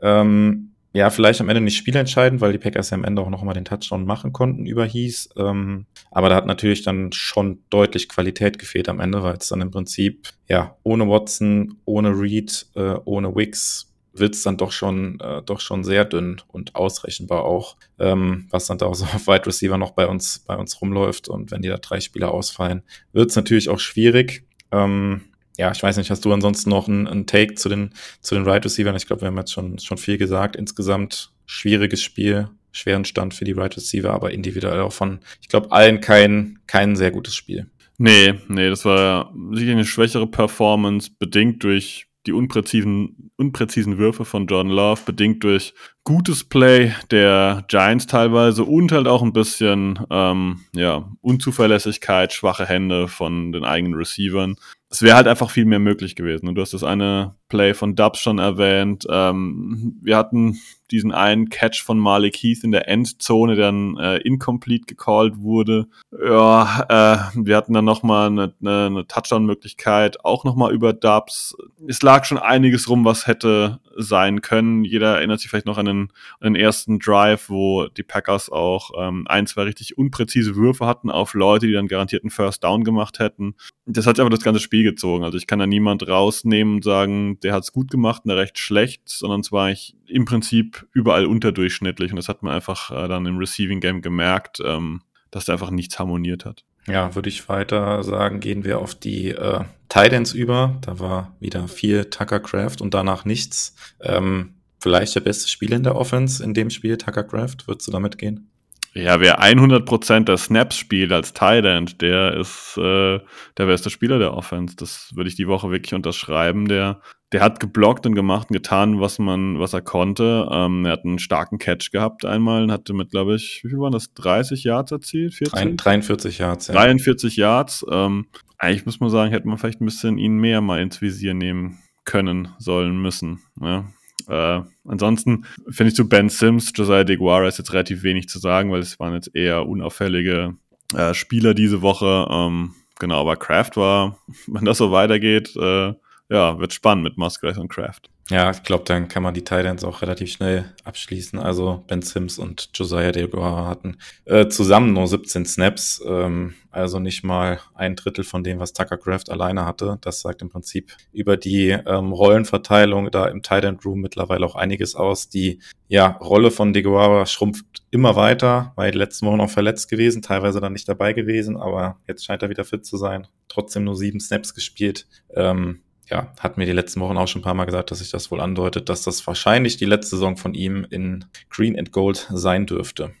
Ähm, 0.00 0.71
ja, 0.92 1.08
vielleicht 1.10 1.40
am 1.40 1.48
Ende 1.48 1.62
nicht 1.62 1.76
spielentscheidend, 1.76 2.40
weil 2.40 2.52
die 2.52 2.58
Packers 2.58 2.90
ja 2.90 2.96
am 2.96 3.04
Ende 3.04 3.22
auch 3.22 3.30
noch 3.30 3.42
mal 3.42 3.54
den 3.54 3.64
Touchdown 3.64 4.04
machen 4.04 4.32
konnten 4.32 4.66
über 4.66 4.84
Hieß. 4.84 5.30
Ähm, 5.36 5.86
aber 6.10 6.28
da 6.28 6.36
hat 6.36 6.46
natürlich 6.46 6.82
dann 6.82 7.12
schon 7.12 7.60
deutlich 7.70 8.08
Qualität 8.08 8.58
gefehlt 8.58 8.88
am 8.88 9.00
Ende, 9.00 9.22
weil 9.22 9.36
es 9.36 9.48
dann 9.48 9.62
im 9.62 9.70
Prinzip, 9.70 10.28
ja, 10.48 10.76
ohne 10.82 11.08
Watson, 11.08 11.78
ohne 11.86 12.10
Reed, 12.10 12.66
äh, 12.74 12.96
ohne 13.04 13.34
Wicks 13.34 13.88
wird 14.14 14.34
es 14.34 14.42
dann 14.42 14.58
doch 14.58 14.72
schon, 14.72 15.18
äh, 15.20 15.42
doch 15.42 15.60
schon 15.60 15.84
sehr 15.84 16.04
dünn 16.04 16.40
und 16.48 16.74
ausrechenbar 16.74 17.44
auch, 17.44 17.76
ähm, 17.98 18.46
was 18.50 18.66
dann 18.66 18.78
da 18.78 18.86
auch 18.86 18.94
so 18.94 19.04
auf 19.04 19.26
Wide 19.26 19.46
Receiver 19.46 19.78
noch 19.78 19.92
bei 19.92 20.06
uns, 20.06 20.40
bei 20.40 20.56
uns 20.56 20.80
rumläuft. 20.80 21.28
Und 21.28 21.50
wenn 21.50 21.62
die 21.62 21.68
da 21.68 21.78
drei 21.78 22.00
Spieler 22.00 22.32
ausfallen, 22.32 22.82
wird 23.12 23.30
es 23.30 23.36
natürlich 23.36 23.68
auch 23.68 23.80
schwierig. 23.80 24.44
Ähm, 24.70 25.22
ja, 25.58 25.70
ich 25.70 25.82
weiß 25.82 25.96
nicht, 25.96 26.10
hast 26.10 26.24
du 26.24 26.32
ansonsten 26.32 26.70
noch 26.70 26.88
einen, 26.88 27.06
einen 27.06 27.26
Take 27.26 27.54
zu 27.54 27.68
den, 27.68 27.90
zu 28.20 28.34
den 28.34 28.44
Right 28.44 28.64
Receivers? 28.64 29.02
Ich 29.02 29.06
glaube, 29.06 29.22
wir 29.22 29.28
haben 29.28 29.36
jetzt 29.36 29.52
schon, 29.52 29.78
schon 29.78 29.98
viel 29.98 30.18
gesagt. 30.18 30.56
Insgesamt 30.56 31.32
schwieriges 31.46 32.02
Spiel, 32.02 32.48
schweren 32.72 33.04
Stand 33.04 33.34
für 33.34 33.44
die 33.44 33.52
Right 33.52 33.76
Receiver, 33.76 34.10
aber 34.10 34.32
individuell 34.32 34.80
auch 34.80 34.92
von, 34.92 35.20
ich 35.40 35.48
glaube, 35.48 35.70
allen 35.72 36.00
kein, 36.00 36.58
kein 36.66 36.96
sehr 36.96 37.10
gutes 37.10 37.34
Spiel. 37.34 37.66
Nee, 37.98 38.34
nee, 38.48 38.68
das 38.68 38.84
war 38.84 39.32
sicher 39.52 39.72
eine 39.72 39.84
schwächere 39.84 40.26
Performance, 40.26 41.10
bedingt 41.18 41.62
durch 41.62 42.06
die 42.26 42.32
unpräzisen, 42.32 43.30
unpräzisen 43.36 43.98
Würfe 43.98 44.24
von 44.24 44.46
Jordan 44.46 44.72
Love, 44.72 45.02
bedingt 45.04 45.44
durch 45.44 45.74
gutes 46.04 46.44
Play 46.44 46.92
der 47.10 47.64
Giants 47.68 48.06
teilweise 48.06 48.64
und 48.64 48.92
halt 48.92 49.06
auch 49.06 49.22
ein 49.22 49.32
bisschen 49.32 50.00
ähm, 50.10 50.60
ja, 50.74 51.08
Unzuverlässigkeit, 51.20 52.32
schwache 52.32 52.66
Hände 52.66 53.08
von 53.08 53.52
den 53.52 53.64
eigenen 53.64 53.94
Receivern 53.94 54.56
es 54.92 55.00
wäre 55.00 55.16
halt 55.16 55.26
einfach 55.26 55.48
viel 55.48 55.64
mehr 55.64 55.78
möglich 55.78 56.16
gewesen. 56.16 56.54
Du 56.54 56.60
hast 56.60 56.74
das 56.74 56.84
eine 56.84 57.34
Play 57.48 57.72
von 57.72 57.96
Dubs 57.96 58.20
schon 58.20 58.38
erwähnt. 58.38 59.06
Ähm, 59.08 59.98
wir 60.02 60.18
hatten 60.18 60.58
diesen 60.90 61.12
einen 61.12 61.48
Catch 61.48 61.82
von 61.82 61.98
Malik 61.98 62.36
Heath 62.36 62.62
in 62.62 62.72
der 62.72 62.88
Endzone, 62.88 63.56
der 63.56 63.66
dann 63.66 63.96
äh, 63.96 64.18
incomplete 64.18 64.84
gecallt 64.84 65.38
wurde. 65.38 65.86
Ja, 66.12 66.84
äh, 66.90 67.38
wir 67.42 67.56
hatten 67.56 67.72
dann 67.72 67.86
nochmal 67.86 68.26
eine, 68.26 68.54
eine, 68.60 68.86
eine 68.86 69.06
Touchdown-Möglichkeit, 69.06 70.22
auch 70.26 70.44
nochmal 70.44 70.74
über 70.74 70.92
Dubs. 70.92 71.56
Es 71.88 72.02
lag 72.02 72.26
schon 72.26 72.36
einiges 72.36 72.90
rum, 72.90 73.06
was 73.06 73.26
hätte 73.26 73.80
sein 73.96 74.42
können. 74.42 74.84
Jeder 74.84 75.16
erinnert 75.16 75.40
sich 75.40 75.48
vielleicht 75.48 75.64
noch 75.64 75.78
an 75.78 75.86
den, 75.86 75.91
an 75.92 76.10
den 76.40 76.54
ersten 76.54 76.98
Drive, 76.98 77.48
wo 77.48 77.86
die 77.86 78.02
Packers 78.02 78.50
auch 78.50 78.90
ähm, 78.98 79.24
ein, 79.28 79.46
zwei 79.46 79.62
richtig 79.62 79.98
unpräzise 79.98 80.56
Würfe 80.56 80.86
hatten 80.86 81.10
auf 81.10 81.34
Leute, 81.34 81.66
die 81.66 81.72
dann 81.72 81.88
garantierten 81.88 82.30
First 82.30 82.64
Down 82.64 82.84
gemacht 82.84 83.18
hätten. 83.18 83.54
Das 83.86 84.06
hat 84.06 84.18
aber 84.20 84.30
das 84.30 84.42
ganze 84.42 84.60
Spiel 84.60 84.84
gezogen. 84.84 85.24
Also 85.24 85.38
ich 85.38 85.46
kann 85.46 85.58
da 85.58 85.66
niemand 85.66 86.06
rausnehmen 86.06 86.76
und 86.76 86.84
sagen, 86.84 87.38
der 87.40 87.52
hat 87.52 87.64
es 87.64 87.72
gut 87.72 87.90
gemacht 87.90 88.22
und 88.24 88.28
der 88.28 88.38
recht 88.38 88.58
schlecht, 88.58 89.02
sondern 89.08 89.40
es 89.40 89.52
war 89.52 89.70
ich 89.70 89.96
im 90.06 90.24
Prinzip 90.24 90.86
überall 90.92 91.26
unterdurchschnittlich 91.26 92.12
und 92.12 92.16
das 92.16 92.28
hat 92.28 92.42
man 92.42 92.54
einfach 92.54 92.90
äh, 92.90 93.08
dann 93.08 93.26
im 93.26 93.38
Receiving 93.38 93.80
Game 93.80 94.02
gemerkt, 94.02 94.60
ähm, 94.64 95.02
dass 95.30 95.46
da 95.46 95.52
einfach 95.54 95.70
nichts 95.70 95.98
harmoniert 95.98 96.44
hat. 96.44 96.64
Ja, 96.86 97.14
würde 97.14 97.28
ich 97.28 97.48
weiter 97.48 98.02
sagen, 98.02 98.40
gehen 98.40 98.64
wir 98.64 98.80
auf 98.80 98.94
die 98.94 99.28
äh, 99.28 99.60
Titans 99.88 100.32
über. 100.32 100.78
Da 100.80 100.98
war 100.98 101.36
wieder 101.38 101.68
viel 101.68 102.06
Tucker 102.06 102.40
Craft 102.40 102.76
und 102.80 102.92
danach 102.94 103.24
nichts. 103.24 103.76
Ähm, 104.00 104.54
vielleicht 104.82 105.14
der 105.14 105.20
beste 105.20 105.48
Spieler 105.48 105.76
in 105.76 105.84
der 105.84 105.96
Offense 105.96 106.42
in 106.42 106.54
dem 106.54 106.70
Spiel, 106.70 106.96
Tucker 106.96 107.24
Craft. 107.24 107.66
Würdest 107.66 107.88
du 107.88 107.92
damit 107.92 108.18
gehen? 108.18 108.48
Ja, 108.94 109.20
wer 109.20 109.40
100% 109.40 110.24
der 110.24 110.36
Snaps 110.36 110.76
spielt 110.76 111.12
als 111.12 111.32
End, 111.40 112.02
der 112.02 112.36
ist 112.36 112.76
äh, 112.76 113.20
der 113.56 113.66
beste 113.66 113.88
Spieler 113.88 114.18
der 114.18 114.34
Offense. 114.34 114.76
Das 114.76 115.12
würde 115.14 115.28
ich 115.28 115.36
die 115.36 115.48
Woche 115.48 115.70
wirklich 115.70 115.94
unterschreiben. 115.94 116.68
Der, 116.68 117.00
der 117.32 117.40
hat 117.40 117.58
geblockt 117.58 118.04
und 118.04 118.14
gemacht 118.14 118.50
und 118.50 118.54
getan, 118.54 119.00
was 119.00 119.18
man, 119.18 119.58
was 119.58 119.72
er 119.72 119.80
konnte. 119.80 120.46
Ähm, 120.52 120.84
er 120.84 120.92
hat 120.92 121.06
einen 121.06 121.18
starken 121.18 121.56
Catch 121.58 121.90
gehabt 121.90 122.26
einmal 122.26 122.64
und 122.64 122.72
hatte 122.72 122.92
mit, 122.92 123.10
glaube 123.10 123.36
ich, 123.36 123.62
wie 123.64 123.70
viel 123.70 123.78
waren 123.78 123.92
das? 123.92 124.12
30 124.12 124.64
Yards 124.64 124.92
erzielt? 124.92 125.34
40? 125.34 125.78
43 125.78 126.38
Yards, 126.38 126.66
ja. 126.66 126.74
43 126.74 127.36
Yards. 127.36 127.86
Ähm, 127.90 128.26
eigentlich 128.58 128.84
muss 128.84 129.00
man 129.00 129.08
sagen, 129.08 129.30
hätte 129.30 129.48
man 129.48 129.56
vielleicht 129.56 129.80
ein 129.80 129.86
bisschen 129.86 130.18
ihn 130.18 130.36
mehr 130.36 130.60
mal 130.60 130.82
ins 130.82 131.00
Visier 131.00 131.32
nehmen 131.32 131.78
können, 132.04 132.48
sollen, 132.58 133.00
müssen. 133.00 133.40
Ja. 133.58 133.86
Äh, 134.28 134.60
ansonsten 134.84 135.44
finde 135.68 135.90
ich 135.90 135.96
zu 135.96 136.08
Ben 136.08 136.28
Sims, 136.28 136.72
Josiah 136.74 137.04
DeGuara 137.04 137.48
ist 137.48 137.58
jetzt 137.58 137.72
relativ 137.72 138.02
wenig 138.02 138.28
zu 138.28 138.38
sagen, 138.38 138.70
weil 138.70 138.80
es 138.80 138.98
waren 138.98 139.14
jetzt 139.14 139.34
eher 139.34 139.66
unauffällige 139.66 140.56
äh, 140.94 141.14
Spieler 141.14 141.54
diese 141.54 141.82
Woche. 141.82 142.26
Ähm, 142.30 142.74
genau, 142.98 143.20
aber 143.20 143.36
Kraft 143.36 143.76
war, 143.76 144.18
wenn 144.46 144.64
das 144.64 144.78
so 144.78 144.92
weitergeht, 144.92 145.54
äh, 145.56 145.92
ja, 146.32 146.58
wird 146.58 146.72
spannend 146.72 147.04
mit 147.04 147.18
Musgrave 147.18 147.60
und 147.60 147.68
Kraft. 147.68 148.08
Ja, 148.30 148.50
ich 148.50 148.62
glaube, 148.62 148.84
dann 148.84 149.08
kann 149.08 149.22
man 149.22 149.34
die 149.34 149.44
Titans 149.44 149.84
auch 149.84 150.00
relativ 150.00 150.32
schnell 150.32 150.64
abschließen. 150.84 151.38
Also 151.38 151.84
Ben 151.88 152.00
Sims 152.00 152.38
und 152.38 152.70
Josiah 152.72 153.12
Deguara 153.12 153.66
hatten 153.66 153.98
äh, 154.24 154.48
zusammen 154.48 154.94
nur 154.94 155.06
17 155.06 155.44
Snaps, 155.44 156.02
ähm, 156.06 156.54
also 156.70 157.00
nicht 157.00 157.22
mal 157.22 157.60
ein 157.74 157.96
Drittel 157.96 158.24
von 158.24 158.42
dem, 158.44 158.60
was 158.60 158.72
Tucker 158.72 158.96
Craft 158.96 159.28
alleine 159.28 159.66
hatte. 159.66 159.98
Das 160.00 160.22
sagt 160.22 160.40
im 160.40 160.48
Prinzip 160.48 160.92
über 161.12 161.36
die 161.36 161.68
ähm, 161.68 162.12
Rollenverteilung 162.12 163.10
da 163.10 163.26
im 163.26 163.42
Titan 163.42 163.78
Room 163.84 164.00
mittlerweile 164.00 164.46
auch 164.46 164.54
einiges 164.54 164.94
aus. 164.94 165.28
Die 165.28 165.58
ja, 165.88 166.06
Rolle 166.06 166.50
von 166.50 166.72
Deguara 166.72 167.26
schrumpft 167.26 167.66
immer 167.90 168.16
weiter, 168.16 168.72
weil 168.76 168.92
die 168.92 168.98
letzten 168.98 169.26
Wochen 169.26 169.42
auch 169.42 169.50
verletzt 169.50 169.90
gewesen, 169.90 170.22
teilweise 170.22 170.62
dann 170.62 170.72
nicht 170.72 170.88
dabei 170.88 171.12
gewesen, 171.12 171.58
aber 171.58 171.98
jetzt 172.08 172.24
scheint 172.24 172.42
er 172.42 172.48
wieder 172.48 172.64
fit 172.64 172.86
zu 172.86 172.96
sein. 172.96 173.26
Trotzdem 173.48 173.84
nur 173.84 173.96
sieben 173.96 174.20
Snaps 174.20 174.54
gespielt. 174.54 175.06
Ähm, 175.34 175.82
ja, 176.12 176.30
hat 176.38 176.58
mir 176.58 176.66
die 176.66 176.72
letzten 176.72 177.00
Wochen 177.00 177.16
auch 177.16 177.26
schon 177.26 177.40
ein 177.40 177.44
paar 177.44 177.54
Mal 177.54 177.64
gesagt, 177.64 177.90
dass 177.90 178.00
sich 178.00 178.10
das 178.10 178.30
wohl 178.30 178.42
andeutet, 178.42 178.90
dass 178.90 179.02
das 179.02 179.26
wahrscheinlich 179.26 179.78
die 179.78 179.86
letzte 179.86 180.16
Saison 180.16 180.36
von 180.36 180.52
ihm 180.52 180.86
in 180.90 181.24
Green 181.48 181.78
and 181.78 181.90
Gold 181.90 182.28
sein 182.30 182.66
dürfte. 182.66 183.12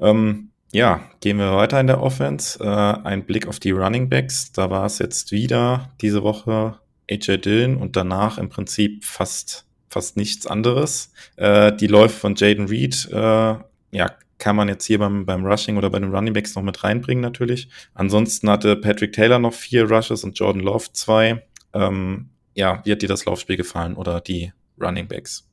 Ähm, 0.00 0.50
ja, 0.72 1.08
gehen 1.20 1.38
wir 1.38 1.54
weiter 1.54 1.78
in 1.78 1.86
der 1.86 2.02
Offense. 2.02 2.58
Äh, 2.58 2.66
ein 2.66 3.26
Blick 3.26 3.46
auf 3.46 3.60
die 3.60 3.70
Running 3.70 4.08
Backs. 4.08 4.50
Da 4.50 4.70
war 4.70 4.86
es 4.86 4.98
jetzt 4.98 5.30
wieder 5.30 5.92
diese 6.00 6.24
Woche 6.24 6.80
AJ 7.08 7.38
Dillon 7.38 7.76
und 7.76 7.94
danach 7.94 8.38
im 8.38 8.48
Prinzip 8.48 9.04
fast, 9.04 9.64
fast 9.88 10.16
nichts 10.16 10.48
anderes. 10.48 11.12
Äh, 11.36 11.76
die 11.76 11.86
Läufe 11.86 12.18
von 12.18 12.34
Jaden 12.34 12.66
Reed, 12.66 13.08
äh, 13.12 13.54
ja, 13.92 14.10
kann 14.38 14.56
man 14.56 14.68
jetzt 14.68 14.84
hier 14.84 14.98
beim, 14.98 15.24
beim 15.26 15.46
Rushing 15.46 15.76
oder 15.76 15.90
bei 15.90 16.00
den 16.00 16.12
Running 16.12 16.34
Backs 16.34 16.56
noch 16.56 16.64
mit 16.64 16.82
reinbringen 16.82 17.22
natürlich. 17.22 17.68
Ansonsten 17.94 18.50
hatte 18.50 18.74
Patrick 18.74 19.12
Taylor 19.12 19.38
noch 19.38 19.54
vier 19.54 19.88
Rushes 19.88 20.24
und 20.24 20.36
Jordan 20.36 20.62
Love 20.62 20.86
zwei. 20.92 21.44
Ähm, 21.76 22.30
ja, 22.54 22.80
wie 22.84 22.92
hat 22.92 23.02
dir 23.02 23.08
das 23.08 23.24
Laufspiel 23.24 23.56
gefallen 23.56 23.94
oder 23.94 24.20
die 24.20 24.52
Running 24.80 25.08
Backs? 25.08 25.48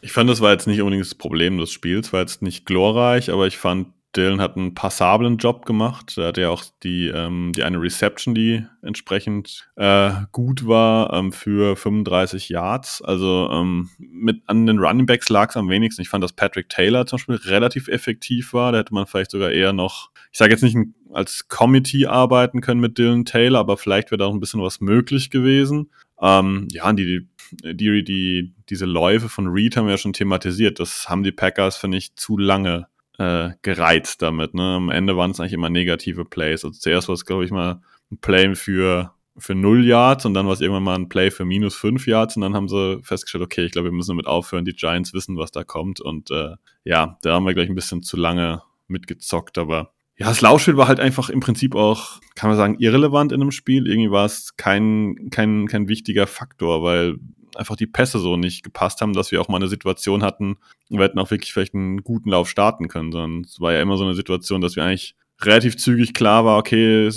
Ich 0.00 0.12
fand, 0.12 0.30
das 0.30 0.40
war 0.40 0.52
jetzt 0.52 0.66
nicht 0.66 0.80
unbedingt 0.80 1.04
das 1.04 1.14
Problem 1.14 1.58
des 1.58 1.70
Spiels, 1.70 2.12
war 2.12 2.20
jetzt 2.20 2.42
nicht 2.42 2.66
glorreich, 2.66 3.30
aber 3.30 3.46
ich 3.46 3.58
fand, 3.58 3.88
Dylan 4.16 4.40
hat 4.40 4.56
einen 4.56 4.74
passablen 4.74 5.36
Job 5.36 5.66
gemacht. 5.66 6.16
Er 6.16 6.28
hatte 6.28 6.40
ja 6.40 6.50
auch 6.50 6.64
die, 6.82 7.08
ähm, 7.08 7.52
die 7.54 7.62
eine 7.62 7.80
Reception, 7.80 8.34
die 8.34 8.64
entsprechend 8.82 9.68
äh, 9.76 10.10
gut 10.32 10.66
war 10.66 11.12
ähm, 11.12 11.32
für 11.32 11.76
35 11.76 12.48
Yards. 12.48 13.02
Also 13.02 13.48
ähm, 13.52 13.90
mit 13.98 14.42
an 14.46 14.66
den 14.66 14.78
Running 14.78 15.06
Backs 15.06 15.28
lag 15.28 15.50
es 15.50 15.56
am 15.56 15.68
wenigsten. 15.68 16.02
Ich 16.02 16.08
fand, 16.08 16.24
dass 16.24 16.32
Patrick 16.32 16.68
Taylor 16.68 17.06
zum 17.06 17.18
Beispiel 17.18 17.50
relativ 17.50 17.88
effektiv 17.88 18.52
war. 18.52 18.72
Da 18.72 18.78
hätte 18.78 18.94
man 18.94 19.06
vielleicht 19.06 19.30
sogar 19.30 19.50
eher 19.50 19.72
noch, 19.72 20.10
ich 20.32 20.38
sage 20.38 20.52
jetzt 20.52 20.62
nicht 20.62 20.76
als 21.12 21.48
Committee 21.48 22.06
arbeiten 22.06 22.60
können 22.60 22.80
mit 22.80 22.98
Dylan 22.98 23.24
Taylor, 23.24 23.60
aber 23.60 23.76
vielleicht 23.76 24.10
wäre 24.10 24.18
da 24.18 24.26
auch 24.26 24.34
ein 24.34 24.40
bisschen 24.40 24.62
was 24.62 24.80
möglich 24.80 25.30
gewesen. 25.30 25.90
Ähm, 26.20 26.68
ja, 26.70 26.92
die, 26.92 27.28
die, 27.62 28.04
die, 28.04 28.54
diese 28.68 28.86
Läufe 28.86 29.28
von 29.28 29.48
Reed 29.48 29.76
haben 29.76 29.86
wir 29.86 29.92
ja 29.92 29.98
schon 29.98 30.12
thematisiert. 30.12 30.80
Das 30.80 31.08
haben 31.08 31.22
die 31.22 31.32
Packers, 31.32 31.76
finde 31.76 31.98
ich, 31.98 32.16
zu 32.16 32.38
lange 32.38 32.88
äh, 33.18 33.50
gereizt 33.62 34.22
damit. 34.22 34.54
Ne? 34.54 34.62
Am 34.62 34.90
Ende 34.90 35.16
waren 35.16 35.30
es 35.30 35.40
eigentlich 35.40 35.52
immer 35.52 35.70
negative 35.70 36.24
Plays. 36.24 36.64
Also 36.64 36.78
zuerst 36.78 37.08
war 37.08 37.14
es, 37.14 37.24
glaube 37.24 37.44
ich, 37.44 37.50
mal 37.50 37.80
ein 38.10 38.18
Play 38.18 38.54
für, 38.54 39.12
für 39.36 39.54
0 39.54 39.84
Yards 39.86 40.24
und 40.26 40.34
dann 40.34 40.46
war 40.46 40.52
es 40.52 40.60
irgendwann 40.60 40.82
mal 40.82 40.94
ein 40.94 41.08
Play 41.08 41.30
für 41.30 41.44
minus 41.44 41.74
5 41.76 42.06
Yards 42.06 42.36
und 42.36 42.42
dann 42.42 42.54
haben 42.54 42.68
sie 42.68 43.00
festgestellt, 43.02 43.44
okay, 43.44 43.64
ich 43.64 43.72
glaube, 43.72 43.88
wir 43.88 43.92
müssen 43.92 44.10
damit 44.10 44.26
aufhören. 44.26 44.64
Die 44.64 44.74
Giants 44.74 45.14
wissen, 45.14 45.36
was 45.36 45.50
da 45.50 45.64
kommt. 45.64 46.00
Und 46.00 46.30
äh, 46.30 46.56
ja, 46.84 47.18
da 47.22 47.34
haben 47.34 47.44
wir, 47.44 47.54
glaube 47.54 47.64
ich, 47.64 47.70
ein 47.70 47.76
bisschen 47.76 48.02
zu 48.02 48.16
lange 48.16 48.62
mitgezockt, 48.88 49.58
aber 49.58 49.92
ja, 50.18 50.28
das 50.28 50.40
Laufspiel 50.40 50.78
war 50.78 50.88
halt 50.88 50.98
einfach 50.98 51.28
im 51.28 51.40
Prinzip 51.40 51.74
auch, 51.74 52.20
kann 52.34 52.48
man 52.48 52.56
sagen, 52.56 52.76
irrelevant 52.78 53.32
in 53.32 53.42
einem 53.42 53.50
Spiel. 53.50 53.86
Irgendwie 53.86 54.10
war 54.10 54.24
es 54.24 54.56
kein, 54.56 55.28
kein, 55.30 55.66
kein 55.66 55.88
wichtiger 55.88 56.26
Faktor, 56.26 56.82
weil 56.82 57.16
einfach 57.56 57.76
die 57.76 57.86
Pässe 57.86 58.18
so 58.18 58.36
nicht 58.36 58.62
gepasst 58.62 59.00
haben, 59.00 59.12
dass 59.12 59.32
wir 59.32 59.40
auch 59.40 59.48
mal 59.48 59.56
eine 59.56 59.68
Situation 59.68 60.22
hatten, 60.22 60.58
wir 60.88 61.02
hätten 61.02 61.18
auch 61.18 61.30
wirklich 61.30 61.52
vielleicht 61.52 61.74
einen 61.74 62.02
guten 62.02 62.30
Lauf 62.30 62.48
starten 62.48 62.88
können, 62.88 63.12
sondern 63.12 63.42
es 63.42 63.60
war 63.60 63.72
ja 63.72 63.82
immer 63.82 63.96
so 63.96 64.04
eine 64.04 64.14
Situation, 64.14 64.60
dass 64.60 64.76
wir 64.76 64.84
eigentlich 64.84 65.16
relativ 65.40 65.76
zügig 65.76 66.14
klar 66.14 66.44
war, 66.44 66.58
okay, 66.58 67.10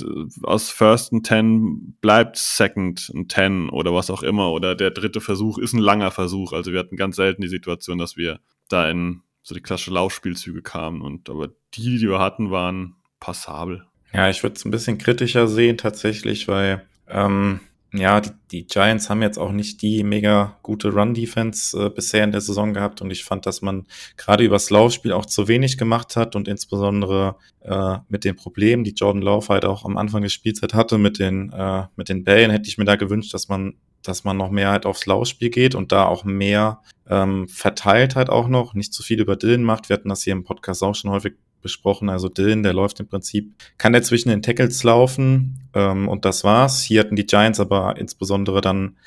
aus 0.43 0.69
First 0.69 1.13
and 1.13 1.25
Ten 1.25 1.95
bleibt 2.01 2.37
Second 2.37 3.11
and 3.15 3.29
Ten 3.29 3.69
oder 3.69 3.93
was 3.93 4.09
auch 4.09 4.23
immer 4.23 4.51
oder 4.51 4.75
der 4.75 4.91
dritte 4.91 5.21
Versuch 5.21 5.57
ist 5.57 5.73
ein 5.73 5.79
langer 5.79 6.11
Versuch. 6.11 6.53
Also 6.53 6.71
wir 6.71 6.79
hatten 6.79 6.97
ganz 6.97 7.15
selten 7.15 7.41
die 7.41 7.47
Situation, 7.47 7.97
dass 7.97 8.17
wir 8.17 8.39
da 8.67 8.89
in 8.89 9.21
so 9.41 9.55
die 9.55 9.61
klassische 9.61 9.91
Laufspielzüge 9.91 10.61
kamen 10.61 11.01
und 11.01 11.29
aber 11.29 11.49
die, 11.73 11.97
die 11.97 12.09
wir 12.09 12.19
hatten, 12.19 12.51
waren 12.51 12.95
passabel. 13.19 13.85
Ja, 14.13 14.29
ich 14.29 14.43
würde 14.43 14.55
es 14.55 14.65
ein 14.65 14.71
bisschen 14.71 14.97
kritischer 14.97 15.47
sehen 15.47 15.77
tatsächlich, 15.77 16.47
weil 16.47 16.85
ähm, 17.07 17.61
ja, 17.93 18.21
die, 18.21 18.31
die 18.51 18.67
Giants 18.67 19.09
haben 19.09 19.21
jetzt 19.21 19.39
auch 19.39 19.51
nicht 19.51 19.81
die 19.81 20.03
mega 20.03 20.57
gute 20.61 20.93
Run-Defense 20.93 21.85
äh, 21.85 21.89
bisher 21.89 22.23
in 22.23 22.31
der 22.31 22.41
Saison 22.41 22.73
gehabt 22.73 23.01
und 23.01 23.09
ich 23.11 23.23
fand, 23.23 23.45
dass 23.45 23.61
man 23.61 23.87
gerade 24.15 24.43
übers 24.43 24.69
Laufspiel 24.69 25.11
auch 25.11 25.25
zu 25.25 25.47
wenig 25.47 25.77
gemacht 25.77 26.15
hat 26.15 26.35
und 26.35 26.47
insbesondere 26.47 27.35
äh, 27.61 27.97
mit 28.07 28.25
den 28.25 28.35
Problemen, 28.35 28.83
die 28.83 28.93
Jordan 28.93 29.23
Love 29.23 29.47
halt 29.49 29.65
auch 29.65 29.85
am 29.85 29.97
Anfang 29.97 30.21
des 30.21 30.33
Spiels 30.33 30.61
halt 30.61 30.73
hatte 30.73 30.97
mit 30.97 31.17
den, 31.17 31.51
äh, 31.51 31.85
mit 31.95 32.09
den 32.09 32.23
Bällen, 32.23 32.51
hätte 32.51 32.69
ich 32.69 32.77
mir 32.77 32.85
da 32.85 32.95
gewünscht, 32.95 33.33
dass 33.33 33.47
man 33.47 33.73
dass 34.01 34.23
man 34.23 34.37
noch 34.37 34.49
mehr 34.49 34.69
halt 34.69 34.85
aufs 34.85 35.05
Laufspiel 35.05 35.49
geht 35.49 35.75
und 35.75 35.91
da 35.91 36.05
auch 36.05 36.23
mehr 36.23 36.81
ähm, 37.09 37.49
verteilt 37.49 38.15
halt 38.15 38.29
auch 38.29 38.47
noch, 38.47 38.73
nicht 38.73 38.93
zu 38.93 39.03
viel 39.03 39.19
über 39.19 39.35
Dillen 39.35 39.63
macht. 39.63 39.89
Wir 39.89 39.95
hatten 39.95 40.09
das 40.09 40.23
hier 40.23 40.33
im 40.33 40.45
Podcast 40.45 40.83
auch 40.83 40.95
schon 40.95 41.11
häufig 41.11 41.33
besprochen. 41.61 42.09
Also 42.09 42.29
Dylan, 42.29 42.63
der 42.63 42.73
läuft 42.73 42.99
im 42.99 43.07
Prinzip, 43.07 43.53
kann 43.77 43.93
der 43.93 44.03
zwischen 44.03 44.29
den 44.29 44.41
Tackles 44.41 44.83
laufen 44.83 45.59
ähm, 45.73 46.07
und 46.07 46.25
das 46.25 46.43
war's. 46.43 46.81
Hier 46.81 47.01
hatten 47.01 47.15
die 47.15 47.25
Giants 47.25 47.59
aber 47.59 47.97
insbesondere 47.97 48.61
dann 48.61 48.97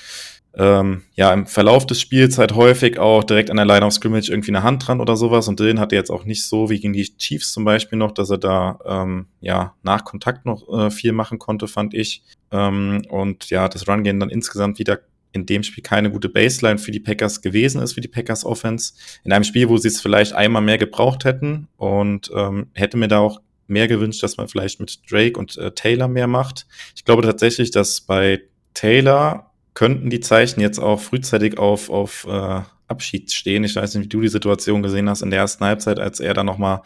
ähm, 0.55 1.03
ja 1.15 1.33
im 1.33 1.47
Verlauf 1.47 1.87
des 1.87 2.01
Spiels 2.01 2.37
halt 2.37 2.55
häufig 2.55 2.99
auch 2.99 3.25
direkt 3.25 3.51
an 3.51 3.57
der 3.57 3.65
Line 3.65 3.87
of 3.87 3.95
Scrimmage 3.95 4.29
irgendwie 4.29 4.51
eine 4.51 4.63
Hand 4.63 4.87
dran 4.87 5.01
oder 5.01 5.17
sowas 5.17 5.49
und 5.49 5.59
Dylan 5.59 5.81
hatte 5.81 5.97
jetzt 5.97 6.11
auch 6.11 6.25
nicht 6.25 6.47
so 6.47 6.69
wie 6.69 6.79
gegen 6.79 6.93
die 6.93 7.17
Chiefs 7.17 7.53
zum 7.53 7.65
Beispiel 7.65 7.99
noch, 7.99 8.13
dass 8.13 8.31
er 8.31 8.39
da 8.39 8.79
ähm, 8.85 9.27
ja 9.41 9.75
nach 9.83 10.05
Kontakt 10.05 10.45
noch 10.45 10.69
äh, 10.69 10.91
viel 10.91 11.13
machen 11.13 11.39
konnte, 11.39 11.69
fand 11.69 11.95
ich. 11.95 12.23
Ähm, 12.51 13.03
und 13.09 13.49
ja, 13.49 13.69
das 13.69 13.89
Run-Game 13.89 14.21
dann 14.21 14.29
insgesamt 14.29 14.79
wieder 14.79 15.01
in 15.33 15.47
dem 15.47 15.63
Spiel 15.63 15.83
keine 15.83 16.11
gute 16.11 16.29
Baseline 16.29 16.79
für 16.79 16.91
die 16.91 17.01
Packers 17.01 17.41
gewesen 17.41 17.81
ist, 17.81 17.95
für 17.95 18.01
die 18.01 18.09
Packers 18.09 18.45
Offense. 18.45 18.95
In 19.25 19.33
einem 19.33 19.45
Spiel, 19.45 19.69
wo 19.69 19.77
sie 19.77 19.89
es 19.89 20.01
vielleicht 20.01 20.35
einmal 20.35 20.63
mehr 20.63 20.79
gebraucht 20.79 21.25
hätten 21.25 21.69
und 21.77 22.31
ähm, 22.35 22.69
hätte 22.75 22.97
mir 22.97 23.09
da 23.09 23.21
auch 23.21 23.41
mehr 23.67 23.89
gewünscht, 23.89 24.23
dass 24.23 24.37
man 24.37 24.49
vielleicht 24.49 24.81
mit 24.81 25.01
Drake 25.11 25.39
und 25.39 25.57
äh, 25.57 25.73
Taylor 25.73 26.09
mehr 26.09 26.27
macht. 26.27 26.67
Ich 26.95 27.05
glaube 27.05 27.23
tatsächlich, 27.23 27.71
dass 27.71 28.01
bei 28.01 28.43
Taylor 28.75 29.51
könnten 29.75 30.11
die 30.11 30.21
Zeichen 30.21 30.61
jetzt 30.61 30.79
auch 30.79 31.01
frühzeitig 31.01 31.59
auf, 31.59 31.89
auf 31.89 32.27
äh, 32.29 32.61
Abschied 32.89 33.33
stehen. 33.33 33.65
Ich 33.65 33.75
weiß 33.75 33.95
nicht, 33.95 34.05
wie 34.05 34.09
du 34.09 34.21
die 34.21 34.29
Situation 34.29 34.83
gesehen 34.83 35.09
hast 35.09 35.23
in 35.23 35.31
der 35.31 35.41
ersten 35.41 35.65
Halbzeit, 35.65 35.99
als 35.99 36.21
er 36.21 36.35
dann 36.35 36.47
nochmal 36.47 36.83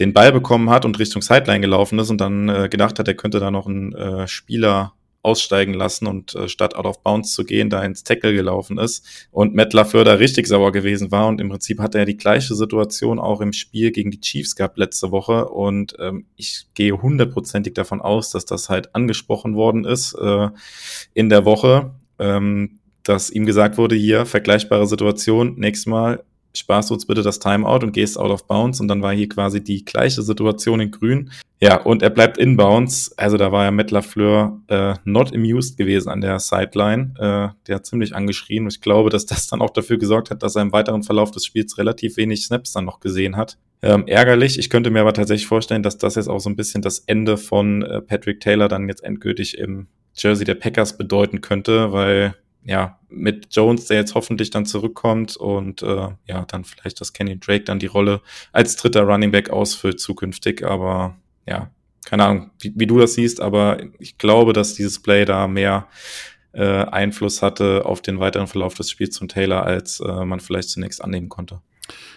den 0.00 0.14
Ball 0.14 0.32
bekommen 0.32 0.70
hat 0.70 0.86
und 0.86 0.98
Richtung 0.98 1.20
Sideline 1.20 1.60
gelaufen 1.60 1.98
ist 1.98 2.10
und 2.10 2.20
dann 2.20 2.48
äh, 2.48 2.68
gedacht 2.70 2.98
hat, 2.98 3.06
er 3.06 3.14
könnte 3.14 3.40
da 3.40 3.50
noch 3.50 3.66
einen 3.66 3.94
äh, 3.94 4.26
Spieler 4.26 4.94
aussteigen 5.24 5.74
lassen 5.74 6.06
und 6.06 6.34
äh, 6.34 6.48
statt 6.48 6.76
out 6.76 6.86
of 6.86 7.02
bounds 7.02 7.32
zu 7.32 7.44
gehen, 7.44 7.70
da 7.70 7.82
ins 7.82 8.04
Tackle 8.04 8.34
gelaufen 8.34 8.78
ist 8.78 9.28
und 9.30 9.54
Matt 9.54 9.72
LaFleur 9.72 10.04
da 10.04 10.14
richtig 10.14 10.46
sauer 10.46 10.70
gewesen 10.70 11.10
war. 11.10 11.26
Und 11.26 11.40
im 11.40 11.48
Prinzip 11.48 11.80
hat 11.80 11.94
er 11.94 12.04
die 12.04 12.16
gleiche 12.16 12.54
Situation 12.54 13.18
auch 13.18 13.40
im 13.40 13.52
Spiel 13.52 13.90
gegen 13.90 14.10
die 14.10 14.20
Chiefs 14.20 14.54
gehabt 14.54 14.78
letzte 14.78 15.10
Woche. 15.10 15.48
Und 15.48 15.96
ähm, 15.98 16.26
ich 16.36 16.66
gehe 16.74 17.00
hundertprozentig 17.00 17.74
davon 17.74 18.00
aus, 18.00 18.30
dass 18.30 18.44
das 18.44 18.68
halt 18.68 18.94
angesprochen 18.94 19.56
worden 19.56 19.84
ist 19.84 20.14
äh, 20.14 20.48
in 21.14 21.28
der 21.28 21.44
Woche. 21.44 21.94
Ähm, 22.18 22.78
dass 23.02 23.28
ihm 23.28 23.44
gesagt 23.44 23.76
wurde, 23.76 23.94
hier, 23.94 24.24
vergleichbare 24.24 24.86
Situation, 24.86 25.56
nächstes 25.58 25.86
Mal 25.86 26.24
sparst 26.56 26.90
du 26.90 26.94
uns 26.94 27.06
bitte 27.06 27.22
das 27.22 27.38
Timeout 27.38 27.84
und 27.84 27.92
gehst 27.92 28.18
out 28.18 28.30
of 28.30 28.46
bounds. 28.46 28.80
Und 28.80 28.88
dann 28.88 29.02
war 29.02 29.12
hier 29.12 29.28
quasi 29.28 29.62
die 29.62 29.84
gleiche 29.84 30.22
Situation 30.22 30.80
in 30.80 30.90
grün. 30.90 31.30
Ja, 31.60 31.80
und 31.80 32.02
er 32.02 32.10
bleibt 32.10 32.38
in 32.38 32.56
bounds. 32.56 33.16
Also 33.16 33.36
da 33.36 33.50
war 33.52 33.64
ja 33.64 33.70
Matt 33.70 33.90
LaFleur 33.90 34.60
äh, 34.68 34.94
not 35.04 35.34
amused 35.34 35.76
gewesen 35.76 36.10
an 36.10 36.20
der 36.20 36.38
Sideline. 36.38 37.14
Äh, 37.18 37.48
der 37.66 37.76
hat 37.76 37.86
ziemlich 37.86 38.14
angeschrien. 38.14 38.64
Und 38.64 38.72
ich 38.72 38.80
glaube, 38.80 39.10
dass 39.10 39.26
das 39.26 39.46
dann 39.46 39.62
auch 39.62 39.70
dafür 39.70 39.98
gesorgt 39.98 40.30
hat, 40.30 40.42
dass 40.42 40.56
er 40.56 40.62
im 40.62 40.72
weiteren 40.72 41.02
Verlauf 41.02 41.30
des 41.30 41.44
Spiels 41.44 41.78
relativ 41.78 42.16
wenig 42.16 42.44
Snaps 42.44 42.72
dann 42.72 42.84
noch 42.84 43.00
gesehen 43.00 43.36
hat. 43.36 43.58
Ähm, 43.82 44.06
ärgerlich. 44.06 44.58
Ich 44.58 44.70
könnte 44.70 44.90
mir 44.90 45.00
aber 45.00 45.12
tatsächlich 45.12 45.46
vorstellen, 45.46 45.82
dass 45.82 45.98
das 45.98 46.14
jetzt 46.14 46.28
auch 46.28 46.40
so 46.40 46.48
ein 46.48 46.56
bisschen 46.56 46.82
das 46.82 47.00
Ende 47.00 47.36
von 47.36 47.82
äh, 47.82 48.00
Patrick 48.00 48.40
Taylor 48.40 48.68
dann 48.68 48.88
jetzt 48.88 49.04
endgültig 49.04 49.58
im 49.58 49.88
Jersey 50.14 50.44
der 50.44 50.54
Packers 50.54 50.96
bedeuten 50.96 51.40
könnte, 51.40 51.92
weil 51.92 52.34
ja, 52.64 52.98
mit 53.08 53.54
Jones, 53.54 53.86
der 53.86 53.98
jetzt 53.98 54.14
hoffentlich 54.14 54.50
dann 54.50 54.66
zurückkommt 54.66 55.36
und 55.36 55.82
äh, 55.82 56.08
ja, 56.26 56.44
dann 56.46 56.64
vielleicht, 56.64 57.00
dass 57.00 57.12
Kenny 57.12 57.38
Drake 57.38 57.64
dann 57.64 57.78
die 57.78 57.86
Rolle 57.86 58.20
als 58.52 58.76
dritter 58.76 59.02
Running 59.02 59.30
Back 59.30 59.50
ausfüllt 59.50 60.00
zukünftig, 60.00 60.64
aber 60.64 61.16
ja, 61.46 61.70
keine 62.04 62.24
Ahnung, 62.24 62.50
wie, 62.60 62.72
wie 62.74 62.86
du 62.86 62.98
das 62.98 63.14
siehst, 63.14 63.40
aber 63.40 63.78
ich 63.98 64.18
glaube, 64.18 64.52
dass 64.52 64.74
dieses 64.74 65.00
Play 65.00 65.24
da 65.24 65.46
mehr 65.46 65.88
äh, 66.52 66.84
Einfluss 66.84 67.42
hatte 67.42 67.84
auf 67.84 68.00
den 68.00 68.20
weiteren 68.20 68.46
Verlauf 68.46 68.74
des 68.74 68.90
Spiels 68.90 69.18
von 69.18 69.28
Taylor, 69.28 69.64
als 69.64 70.00
äh, 70.00 70.24
man 70.24 70.40
vielleicht 70.40 70.70
zunächst 70.70 71.02
annehmen 71.02 71.28
konnte. 71.28 71.60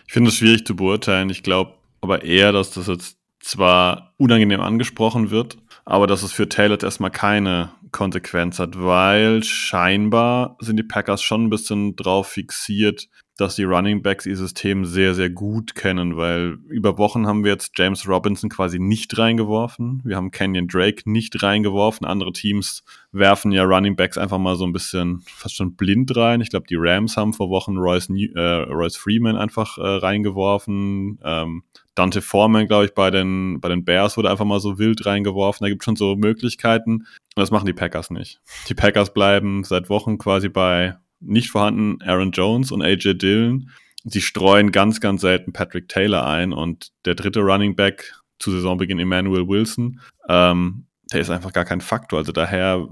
Ich 0.05 0.13
finde 0.13 0.29
es 0.29 0.37
schwierig 0.37 0.65
zu 0.65 0.75
beurteilen. 0.75 1.29
Ich 1.29 1.43
glaube 1.43 1.73
aber 2.01 2.23
eher, 2.23 2.51
dass 2.51 2.71
das 2.71 2.87
jetzt 2.87 3.17
zwar 3.39 4.13
unangenehm 4.17 4.61
angesprochen 4.61 5.31
wird, 5.31 5.57
aber 5.89 6.05
dass 6.05 6.21
es 6.21 6.33
für 6.33 6.49
Taylor 6.49 6.83
erstmal 6.83 7.11
keine 7.11 7.71
Konsequenz 7.93 8.59
hat, 8.59 8.77
weil 8.77 9.41
scheinbar 9.41 10.57
sind 10.59 10.75
die 10.75 10.83
Packers 10.83 11.21
schon 11.21 11.45
ein 11.45 11.49
bisschen 11.49 11.95
drauf 11.95 12.27
fixiert, 12.27 13.07
dass 13.37 13.55
die 13.55 13.63
Running 13.63 14.01
Backs 14.01 14.25
ihr 14.25 14.35
System 14.35 14.83
sehr, 14.83 15.13
sehr 15.13 15.29
gut 15.29 15.75
kennen, 15.75 16.17
weil 16.17 16.57
über 16.67 16.97
Wochen 16.97 17.27
haben 17.27 17.43
wir 17.43 17.51
jetzt 17.51 17.71
James 17.75 18.07
Robinson 18.07 18.49
quasi 18.49 18.79
nicht 18.79 19.15
reingeworfen. 19.17 20.01
Wir 20.03 20.15
haben 20.15 20.31
Kenyon 20.31 20.67
Drake 20.67 21.03
nicht 21.05 21.43
reingeworfen. 21.43 22.07
Andere 22.07 22.33
Teams 22.33 22.83
werfen 23.11 23.51
ja 23.51 23.63
Running 23.63 23.95
Backs 23.95 24.17
einfach 24.17 24.39
mal 24.39 24.55
so 24.55 24.65
ein 24.65 24.73
bisschen 24.73 25.21
fast 25.27 25.55
schon 25.55 25.75
blind 25.75 26.15
rein. 26.17 26.41
Ich 26.41 26.49
glaube, 26.49 26.65
die 26.67 26.77
Rams 26.77 27.15
haben 27.15 27.33
vor 27.33 27.49
Wochen 27.51 27.77
Royce, 27.77 28.09
äh, 28.09 28.39
Royce 28.39 28.97
Freeman 28.97 29.37
einfach 29.37 29.77
äh, 29.77 29.81
reingeworfen. 29.81 31.19
Ähm, 31.23 31.63
Dante 31.93 32.21
Foreman, 32.21 32.67
glaube 32.67 32.85
ich, 32.85 32.93
bei 32.93 33.11
den, 33.11 33.59
bei 33.61 33.69
den 33.69 33.85
Bears 33.85 34.17
wurde 34.17 34.31
einfach 34.31 34.45
mal 34.45 34.59
so 34.59 34.79
wild 34.79 35.05
reingeworfen. 35.05 35.63
Da 35.63 35.69
gibt 35.69 35.83
es 35.83 35.85
schon 35.85 35.95
so 35.95 36.15
Möglichkeiten. 36.15 36.91
Und 36.91 37.05
das 37.35 37.51
machen 37.51 37.67
die 37.67 37.73
Packers 37.73 38.09
nicht. 38.09 38.39
Die 38.67 38.73
Packers 38.75 39.13
bleiben 39.13 39.63
seit 39.63 39.89
Wochen 39.89 40.17
quasi 40.17 40.49
bei 40.49 40.95
nicht 41.19 41.49
vorhanden 41.49 42.01
Aaron 42.01 42.31
Jones 42.31 42.71
und 42.71 42.81
AJ 42.81 43.15
Dillon. 43.15 43.69
Sie 44.03 44.21
streuen 44.21 44.71
ganz, 44.71 45.01
ganz 45.01 45.21
selten 45.21 45.53
Patrick 45.53 45.89
Taylor 45.89 46.25
ein 46.25 46.53
und 46.53 46.91
der 47.05 47.15
dritte 47.15 47.41
Running 47.41 47.75
Back 47.75 48.13
zu 48.39 48.51
Saisonbeginn 48.51 48.99
Emmanuel 48.99 49.47
Wilson, 49.47 49.99
ähm, 50.29 50.85
der 51.11 51.21
ist 51.21 51.29
einfach 51.29 51.53
gar 51.53 51.65
kein 51.65 51.81
Faktor. 51.81 52.19
Also 52.19 52.31
daher 52.31 52.87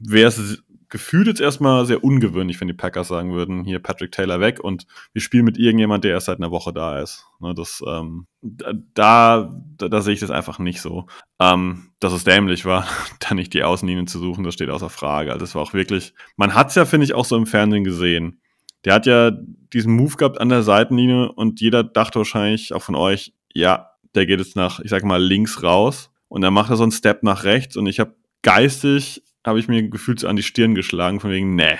wäre 0.00 0.28
es 0.28 0.62
gefühlt 0.90 1.28
jetzt 1.28 1.40
erstmal 1.40 1.86
sehr 1.86 2.02
ungewöhnlich, 2.02 2.60
wenn 2.60 2.68
die 2.68 2.74
Packers 2.74 3.08
sagen 3.08 3.32
würden, 3.32 3.64
hier 3.64 3.78
Patrick 3.78 4.12
Taylor 4.12 4.40
weg 4.40 4.60
und 4.60 4.86
wir 5.12 5.22
spielen 5.22 5.44
mit 5.44 5.56
irgendjemand, 5.56 6.04
der 6.04 6.12
erst 6.12 6.26
seit 6.26 6.38
einer 6.38 6.50
Woche 6.50 6.72
da 6.72 7.00
ist. 7.00 7.26
Ne, 7.38 7.54
das, 7.54 7.82
ähm, 7.86 8.26
da, 8.42 9.54
da, 9.78 9.88
da 9.88 10.00
sehe 10.02 10.14
ich 10.14 10.20
das 10.20 10.30
einfach 10.30 10.58
nicht 10.58 10.80
so. 10.80 11.06
Ähm, 11.40 11.92
dass 12.00 12.12
es 12.12 12.24
dämlich 12.24 12.64
war, 12.64 12.86
da 13.20 13.34
nicht 13.34 13.54
die 13.54 13.62
Außenlinien 13.62 14.08
zu 14.08 14.18
suchen, 14.18 14.44
das 14.44 14.54
steht 14.54 14.68
außer 14.68 14.90
Frage. 14.90 15.32
Also 15.32 15.44
das 15.44 15.54
war 15.54 15.62
auch 15.62 15.72
wirklich, 15.72 16.12
man 16.36 16.54
hat 16.54 16.68
es 16.70 16.74
ja, 16.74 16.84
finde 16.84 17.04
ich, 17.04 17.14
auch 17.14 17.24
so 17.24 17.36
im 17.36 17.46
Fernsehen 17.46 17.84
gesehen. 17.84 18.40
Der 18.84 18.94
hat 18.94 19.06
ja 19.06 19.30
diesen 19.72 19.94
Move 19.94 20.16
gehabt 20.16 20.40
an 20.40 20.48
der 20.48 20.62
Seitenlinie 20.62 21.30
und 21.32 21.60
jeder 21.60 21.84
dachte 21.84 22.18
wahrscheinlich, 22.18 22.72
auch 22.72 22.82
von 22.82 22.96
euch, 22.96 23.32
ja, 23.52 23.90
der 24.14 24.26
geht 24.26 24.40
jetzt 24.40 24.56
nach, 24.56 24.80
ich 24.80 24.90
sag 24.90 25.04
mal, 25.04 25.22
links 25.22 25.62
raus 25.62 26.10
und 26.28 26.40
dann 26.40 26.54
macht 26.54 26.70
er 26.70 26.76
so 26.76 26.82
einen 26.82 26.92
Step 26.92 27.22
nach 27.22 27.44
rechts 27.44 27.76
und 27.76 27.86
ich 27.86 28.00
habe 28.00 28.16
geistig 28.42 29.22
habe 29.44 29.58
ich 29.58 29.68
mir 29.68 29.88
gefühlt 29.88 30.20
so 30.20 30.28
an 30.28 30.36
die 30.36 30.42
Stirn 30.42 30.74
geschlagen, 30.74 31.20
von 31.20 31.30
wegen, 31.30 31.54
nee. 31.54 31.78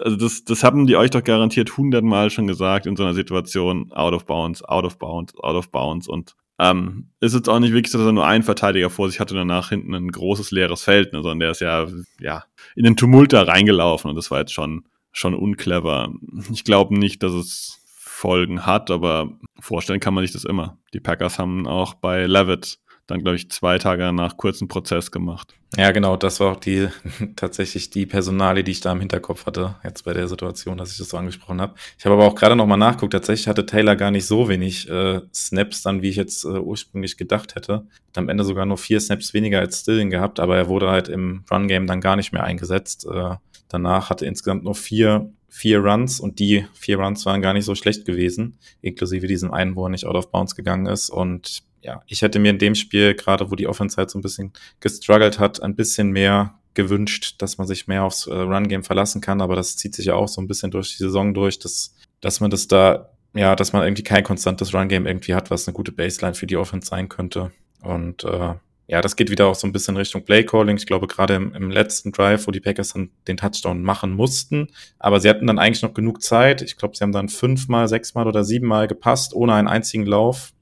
Also 0.00 0.16
das, 0.16 0.44
das 0.44 0.64
haben 0.64 0.86
die 0.86 0.96
euch 0.96 1.10
doch 1.10 1.22
garantiert 1.22 1.76
hundertmal 1.76 2.30
schon 2.30 2.48
gesagt 2.48 2.86
in 2.86 2.96
so 2.96 3.04
einer 3.04 3.14
Situation, 3.14 3.92
out 3.92 4.12
of 4.12 4.26
bounds, 4.26 4.64
out 4.64 4.84
of 4.84 4.98
bounds, 4.98 5.34
out 5.38 5.54
of 5.54 5.70
bounds. 5.70 6.08
Und 6.08 6.34
ähm, 6.58 7.10
ist 7.20 7.34
jetzt 7.34 7.48
auch 7.48 7.60
nicht 7.60 7.72
wirklich 7.72 7.92
so, 7.92 7.98
dass 7.98 8.06
er 8.08 8.12
nur 8.12 8.26
einen 8.26 8.42
Verteidiger 8.42 8.90
vor 8.90 9.08
sich 9.08 9.20
hatte 9.20 9.34
und 9.34 9.38
danach 9.38 9.68
hinten 9.68 9.94
ein 9.94 10.10
großes 10.10 10.50
leeres 10.50 10.82
Feld, 10.82 11.12
ne, 11.12 11.22
sondern 11.22 11.38
der 11.38 11.50
ist 11.52 11.60
ja, 11.60 11.86
ja 12.20 12.44
in 12.74 12.84
den 12.84 12.96
Tumult 12.96 13.32
da 13.32 13.42
reingelaufen 13.42 14.10
und 14.10 14.16
das 14.16 14.30
war 14.32 14.40
jetzt 14.40 14.52
schon, 14.52 14.84
schon 15.12 15.34
unclever. 15.34 16.12
Ich 16.52 16.64
glaube 16.64 16.98
nicht, 16.98 17.22
dass 17.22 17.32
es 17.32 17.78
Folgen 17.86 18.66
hat, 18.66 18.90
aber 18.90 19.30
vorstellen 19.60 20.00
kann 20.00 20.14
man 20.14 20.24
sich 20.24 20.32
das 20.32 20.44
immer. 20.44 20.78
Die 20.92 20.98
Packers 20.98 21.38
haben 21.38 21.68
auch 21.68 21.94
bei 21.94 22.26
Levitt 22.26 22.80
dann, 23.08 23.22
glaube 23.22 23.36
ich, 23.36 23.50
zwei 23.50 23.78
Tage 23.78 24.02
danach 24.02 24.36
kurzen 24.36 24.68
Prozess 24.68 25.10
gemacht. 25.10 25.54
Ja, 25.76 25.90
genau, 25.92 26.16
das 26.16 26.40
war 26.40 26.52
auch 26.52 26.60
die 26.60 26.88
tatsächlich 27.36 27.88
die 27.88 28.04
Personale, 28.04 28.62
die 28.62 28.72
ich 28.72 28.80
da 28.80 28.92
im 28.92 29.00
Hinterkopf 29.00 29.46
hatte, 29.46 29.76
jetzt 29.82 30.04
bei 30.04 30.12
der 30.12 30.28
Situation, 30.28 30.76
dass 30.76 30.92
ich 30.92 30.98
das 30.98 31.08
so 31.08 31.16
angesprochen 31.16 31.60
habe. 31.60 31.74
Ich 31.98 32.04
habe 32.04 32.14
aber 32.14 32.26
auch 32.26 32.34
gerade 32.34 32.54
nochmal 32.54 32.78
nachguckt, 32.78 33.12
tatsächlich 33.14 33.48
hatte 33.48 33.64
Taylor 33.64 33.96
gar 33.96 34.10
nicht 34.10 34.26
so 34.26 34.48
wenig 34.48 34.88
äh, 34.90 35.22
Snaps 35.34 35.82
dann, 35.82 36.02
wie 36.02 36.10
ich 36.10 36.16
jetzt 36.16 36.44
äh, 36.44 36.48
ursprünglich 36.48 37.16
gedacht 37.16 37.54
hätte. 37.54 37.86
Hat 38.08 38.18
am 38.18 38.28
Ende 38.28 38.44
sogar 38.44 38.66
nur 38.66 38.78
vier 38.78 39.00
Snaps 39.00 39.32
weniger 39.32 39.60
als 39.60 39.80
Stilling 39.80 40.10
gehabt, 40.10 40.38
aber 40.38 40.58
er 40.58 40.68
wurde 40.68 40.90
halt 40.90 41.08
im 41.08 41.44
Run-Game 41.50 41.86
dann 41.86 42.02
gar 42.02 42.16
nicht 42.16 42.32
mehr 42.32 42.44
eingesetzt. 42.44 43.06
Äh, 43.10 43.36
danach 43.68 44.10
hatte 44.10 44.26
insgesamt 44.26 44.64
nur 44.64 44.74
vier 44.74 45.32
vier 45.50 45.80
Runs 45.80 46.20
und 46.20 46.38
die 46.38 46.66
vier 46.74 46.98
Runs 46.98 47.24
waren 47.24 47.42
gar 47.42 47.54
nicht 47.54 47.64
so 47.64 47.74
schlecht 47.74 48.04
gewesen, 48.04 48.58
inklusive 48.82 49.26
diesem 49.26 49.50
einen, 49.50 49.74
wo 49.76 49.86
er 49.86 49.88
nicht 49.88 50.04
out 50.04 50.14
of 50.14 50.30
bounds 50.30 50.54
gegangen 50.54 50.86
ist. 50.86 51.08
Und 51.08 51.62
ja, 51.80 52.02
ich 52.06 52.22
hätte 52.22 52.38
mir 52.38 52.50
in 52.50 52.58
dem 52.58 52.74
Spiel, 52.74 53.14
gerade 53.14 53.50
wo 53.50 53.54
die 53.54 53.66
Offense 53.66 53.96
halt 53.96 54.10
so 54.10 54.18
ein 54.18 54.22
bisschen 54.22 54.52
gestruggelt 54.80 55.38
hat, 55.38 55.62
ein 55.62 55.76
bisschen 55.76 56.10
mehr 56.10 56.54
gewünscht, 56.74 57.36
dass 57.38 57.58
man 57.58 57.66
sich 57.66 57.88
mehr 57.88 58.04
aufs 58.04 58.26
äh, 58.26 58.34
Run-Game 58.34 58.84
verlassen 58.84 59.20
kann, 59.20 59.40
aber 59.40 59.56
das 59.56 59.76
zieht 59.76 59.94
sich 59.94 60.06
ja 60.06 60.14
auch 60.14 60.28
so 60.28 60.40
ein 60.40 60.46
bisschen 60.46 60.70
durch 60.70 60.96
die 60.96 61.02
Saison 61.02 61.34
durch, 61.34 61.58
dass, 61.58 61.94
dass 62.20 62.40
man 62.40 62.50
das 62.50 62.68
da, 62.68 63.10
ja, 63.34 63.56
dass 63.56 63.72
man 63.72 63.82
irgendwie 63.82 64.04
kein 64.04 64.22
konstantes 64.22 64.74
Run-Game 64.74 65.06
irgendwie 65.06 65.34
hat, 65.34 65.50
was 65.50 65.66
eine 65.66 65.74
gute 65.74 65.92
Baseline 65.92 66.34
für 66.34 66.46
die 66.46 66.56
Offense 66.56 66.88
sein 66.88 67.08
könnte. 67.08 67.50
Und 67.82 68.24
äh, 68.24 68.54
ja, 68.86 69.02
das 69.02 69.16
geht 69.16 69.30
wieder 69.30 69.48
auch 69.48 69.54
so 69.54 69.66
ein 69.66 69.72
bisschen 69.72 69.96
Richtung 69.96 70.24
Play-Calling. 70.24 70.76
Ich 70.76 70.86
glaube, 70.86 71.08
gerade 71.08 71.34
im, 71.34 71.52
im, 71.54 71.70
letzten 71.70 72.10
Drive, 72.10 72.46
wo 72.46 72.52
die 72.52 72.60
Packers 72.60 72.94
dann 72.94 73.10
den 73.26 73.36
Touchdown 73.36 73.82
machen 73.82 74.12
mussten, 74.12 74.68
aber 74.98 75.20
sie 75.20 75.28
hatten 75.28 75.46
dann 75.46 75.58
eigentlich 75.58 75.82
noch 75.82 75.94
genug 75.94 76.22
Zeit. 76.22 76.62
Ich 76.62 76.76
glaube, 76.76 76.96
sie 76.96 77.02
haben 77.02 77.12
dann 77.12 77.28
fünfmal, 77.28 77.86
sechsmal 77.88 78.26
oder 78.26 78.44
siebenmal 78.44 78.88
gepasst, 78.88 79.34
ohne 79.34 79.54
einen 79.54 79.68
einzigen 79.68 80.06
Lauf 80.06 80.52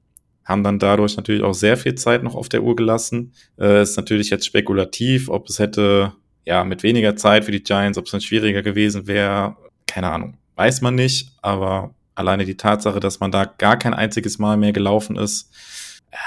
haben 0.47 0.63
dann 0.63 0.79
dadurch 0.79 1.17
natürlich 1.17 1.43
auch 1.43 1.53
sehr 1.53 1.75
viel 1.75 1.95
Zeit 1.95 2.23
noch 2.23 2.33
auf 2.33 2.47
der 2.47 2.63
Uhr 2.63 2.75
gelassen. 2.75 3.33
Äh, 3.59 3.81
ist 3.81 3.97
natürlich 3.97 4.29
jetzt 4.29 4.45
spekulativ, 4.45 5.29
ob 5.29 5.49
es 5.49 5.59
hätte 5.59 6.13
ja 6.45 6.63
mit 6.63 6.83
weniger 6.83 7.17
Zeit 7.17 7.43
für 7.43 7.51
die 7.51 7.61
Giants, 7.63 7.97
ob 7.97 8.05
es 8.05 8.11
dann 8.11 8.21
schwieriger 8.21 8.63
gewesen 8.63 9.07
wäre, 9.07 9.57
keine 9.85 10.09
Ahnung, 10.09 10.37
weiß 10.55 10.81
man 10.81 10.95
nicht, 10.95 11.33
aber 11.41 11.93
alleine 12.15 12.45
die 12.45 12.55
Tatsache, 12.55 13.01
dass 13.01 13.19
man 13.19 13.31
da 13.31 13.43
gar 13.43 13.77
kein 13.77 13.93
einziges 13.93 14.39
Mal 14.39 14.55
mehr 14.55 14.71
gelaufen 14.71 15.17
ist, 15.17 15.51
äh, 16.11 16.17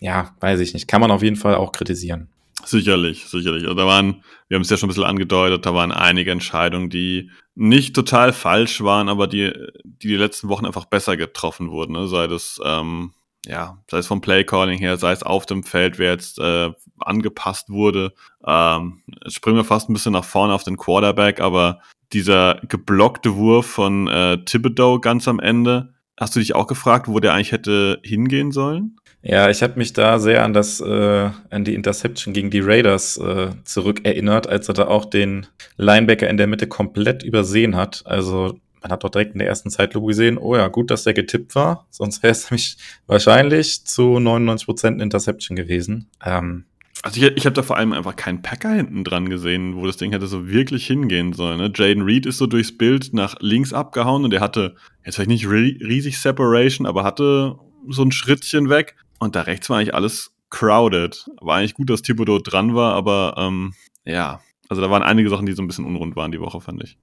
ja, 0.00 0.34
weiß 0.40 0.60
ich 0.60 0.72
nicht. 0.72 0.88
Kann 0.88 1.02
man 1.02 1.10
auf 1.10 1.22
jeden 1.22 1.36
Fall 1.36 1.54
auch 1.54 1.72
kritisieren. 1.72 2.28
Sicherlich, 2.64 3.26
sicherlich. 3.26 3.64
Also 3.64 3.74
da 3.74 3.86
waren, 3.86 4.22
wir 4.48 4.56
haben 4.56 4.62
es 4.62 4.70
ja 4.70 4.76
schon 4.76 4.88
ein 4.88 4.90
bisschen 4.90 5.04
angedeutet, 5.04 5.66
da 5.66 5.74
waren 5.74 5.92
einige 5.92 6.32
Entscheidungen, 6.32 6.90
die 6.90 7.30
nicht 7.54 7.94
total 7.94 8.32
falsch 8.32 8.82
waren, 8.82 9.08
aber 9.08 9.26
die 9.26 9.52
die, 9.84 10.08
die 10.08 10.16
letzten 10.16 10.48
Wochen 10.48 10.66
einfach 10.66 10.86
besser 10.86 11.16
getroffen 11.16 11.70
wurden. 11.70 11.92
Ne? 11.92 12.08
Sei 12.08 12.26
das, 12.26 12.60
ähm, 12.64 13.12
ja, 13.46 13.78
sei 13.90 13.98
es 13.98 14.06
vom 14.06 14.20
Playcalling 14.20 14.78
her, 14.78 14.96
sei 14.96 15.12
es 15.12 15.22
auf 15.22 15.46
dem 15.46 15.62
Feld, 15.62 15.98
wer 15.98 16.12
jetzt 16.12 16.38
äh, 16.38 16.70
angepasst 16.98 17.70
wurde. 17.70 18.12
Ähm, 18.46 19.02
springen 19.26 19.56
wir 19.56 19.64
fast 19.64 19.88
ein 19.88 19.92
bisschen 19.92 20.12
nach 20.12 20.24
vorne 20.24 20.54
auf 20.54 20.64
den 20.64 20.76
Quarterback, 20.76 21.40
aber 21.40 21.80
dieser 22.12 22.60
geblockte 22.68 23.36
Wurf 23.36 23.66
von 23.66 24.08
äh, 24.08 24.44
Thibodeau 24.44 25.00
ganz 25.00 25.26
am 25.28 25.40
Ende, 25.40 25.94
hast 26.18 26.34
du 26.36 26.40
dich 26.40 26.54
auch 26.54 26.66
gefragt, 26.66 27.08
wo 27.08 27.20
der 27.20 27.34
eigentlich 27.34 27.52
hätte 27.52 28.00
hingehen 28.02 28.52
sollen? 28.52 28.96
Ja, 29.22 29.50
ich 29.50 29.62
habe 29.62 29.76
mich 29.76 29.92
da 29.92 30.20
sehr 30.20 30.44
an 30.44 30.52
das 30.52 30.80
äh, 30.80 31.30
an 31.50 31.64
die 31.64 31.74
Interception 31.74 32.32
gegen 32.32 32.50
die 32.50 32.60
Raiders 32.60 33.16
äh, 33.16 33.48
zurückerinnert, 33.64 34.46
als 34.46 34.68
er 34.68 34.74
da 34.74 34.86
auch 34.86 35.04
den 35.04 35.46
Linebacker 35.76 36.30
in 36.30 36.36
der 36.36 36.46
Mitte 36.46 36.68
komplett 36.68 37.24
übersehen 37.24 37.74
hat. 37.74 38.02
Also 38.06 38.60
man 38.86 38.92
hat 38.92 39.02
doch 39.02 39.10
direkt 39.10 39.32
in 39.32 39.40
der 39.40 39.48
ersten 39.48 39.70
Zeitlupe 39.70 40.06
gesehen, 40.06 40.38
oh 40.38 40.56
ja, 40.56 40.68
gut, 40.68 40.90
dass 40.92 41.02
der 41.02 41.12
getippt 41.12 41.54
war, 41.56 41.86
sonst 41.90 42.22
wäre 42.22 42.30
es 42.32 42.50
nämlich 42.50 42.76
wahrscheinlich 43.06 43.84
zu 43.84 44.20
99 44.20 44.66
Prozent 44.66 45.02
Interception 45.02 45.56
gewesen. 45.56 46.08
Ähm, 46.24 46.64
also 47.02 47.20
ich, 47.20 47.36
ich 47.36 47.46
habe 47.46 47.54
da 47.54 47.62
vor 47.62 47.76
allem 47.76 47.92
einfach 47.92 48.16
keinen 48.16 48.42
Packer 48.42 48.72
hinten 48.72 49.04
dran 49.04 49.28
gesehen, 49.28 49.76
wo 49.76 49.86
das 49.86 49.96
Ding 49.96 50.12
hätte 50.12 50.28
so 50.28 50.48
wirklich 50.48 50.86
hingehen 50.86 51.32
sollen. 51.32 51.58
Ne? 51.58 51.72
Jaden 51.74 52.02
Reed 52.02 52.26
ist 52.26 52.38
so 52.38 52.46
durchs 52.46 52.76
Bild 52.76 53.12
nach 53.12 53.36
links 53.40 53.72
abgehauen 53.72 54.24
und 54.24 54.32
er 54.32 54.40
hatte 54.40 54.76
jetzt 55.04 55.16
vielleicht 55.16 55.30
nicht 55.30 55.48
riesig 55.48 56.20
Separation, 56.20 56.86
aber 56.86 57.04
hatte 57.04 57.56
so 57.88 58.02
ein 58.02 58.12
Schrittchen 58.12 58.70
weg 58.70 58.96
und 59.18 59.34
da 59.34 59.42
rechts 59.42 59.68
war 59.68 59.78
eigentlich 59.78 59.94
alles 59.94 60.32
crowded. 60.50 61.26
War 61.40 61.58
eigentlich 61.58 61.74
gut, 61.74 61.90
dass 61.90 62.02
Thibodeau 62.02 62.38
dran 62.38 62.74
war, 62.74 62.94
aber 62.94 63.34
ähm, 63.36 63.74
ja, 64.04 64.40
also 64.68 64.80
da 64.80 64.90
waren 64.90 65.02
einige 65.02 65.28
Sachen, 65.28 65.46
die 65.46 65.52
so 65.52 65.62
ein 65.62 65.66
bisschen 65.66 65.84
unrund 65.84 66.16
waren 66.16 66.32
die 66.32 66.40
Woche, 66.40 66.60
fand 66.60 66.82
ich. 66.82 66.98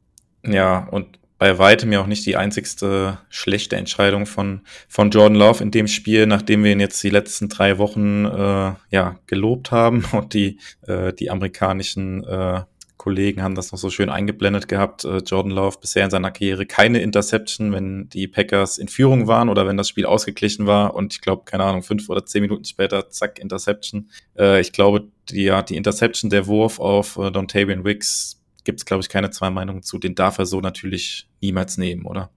Ja, 0.45 0.87
und 0.89 1.19
bei 1.43 1.57
weitem 1.57 1.91
ja 1.91 1.99
auch 1.99 2.07
nicht 2.07 2.25
die 2.25 2.37
einzigste 2.37 3.17
schlechte 3.27 3.75
Entscheidung 3.75 4.25
von, 4.25 4.61
von 4.87 5.11
Jordan 5.11 5.37
Love 5.37 5.61
in 5.61 5.71
dem 5.71 5.87
Spiel, 5.87 6.25
nachdem 6.25 6.63
wir 6.63 6.71
ihn 6.71 6.79
jetzt 6.79 7.03
die 7.03 7.09
letzten 7.09 7.49
drei 7.49 7.77
Wochen 7.79 8.23
äh, 8.23 8.71
ja, 8.91 9.19
gelobt 9.27 9.69
haben 9.69 10.05
und 10.13 10.33
die, 10.33 10.57
äh, 10.87 11.11
die 11.11 11.29
amerikanischen 11.29 12.23
äh, 12.23 12.61
Kollegen 12.95 13.43
haben 13.43 13.55
das 13.55 13.73
noch 13.73 13.77
so 13.77 13.89
schön 13.89 14.09
eingeblendet 14.09 14.69
gehabt. 14.69 15.03
Äh, 15.03 15.17
Jordan 15.17 15.51
Love 15.51 15.79
bisher 15.81 16.05
in 16.05 16.11
seiner 16.11 16.31
Karriere 16.31 16.65
keine 16.65 17.01
Interception, 17.01 17.73
wenn 17.73 18.07
die 18.07 18.29
Packers 18.29 18.77
in 18.77 18.87
Führung 18.87 19.27
waren 19.27 19.49
oder 19.49 19.67
wenn 19.67 19.75
das 19.75 19.89
Spiel 19.89 20.05
ausgeglichen 20.05 20.65
war 20.65 20.95
und 20.95 21.11
ich 21.11 21.19
glaube, 21.19 21.43
keine 21.43 21.65
Ahnung, 21.65 21.83
fünf 21.83 22.07
oder 22.07 22.25
zehn 22.25 22.43
Minuten 22.43 22.63
später, 22.63 23.09
zack, 23.09 23.37
Interception. 23.37 24.09
Äh, 24.39 24.61
ich 24.61 24.71
glaube, 24.71 25.09
die, 25.27 25.43
ja, 25.43 25.61
die 25.61 25.75
Interception, 25.75 26.29
der 26.29 26.47
Wurf 26.47 26.79
auf 26.79 27.17
äh, 27.17 27.31
Dontavian 27.31 27.83
Wicks, 27.83 28.39
gibt 28.63 28.79
es, 28.79 28.85
glaube 28.85 29.01
ich, 29.01 29.09
keine 29.09 29.31
zwei 29.31 29.49
Meinungen 29.49 29.83
zu. 29.83 29.99
Den 29.99 30.15
darf 30.15 30.37
er 30.37 30.45
so 30.45 30.61
natürlich 30.61 31.27
niemals 31.41 31.77
nehmen, 31.77 32.05
oder? 32.05 32.31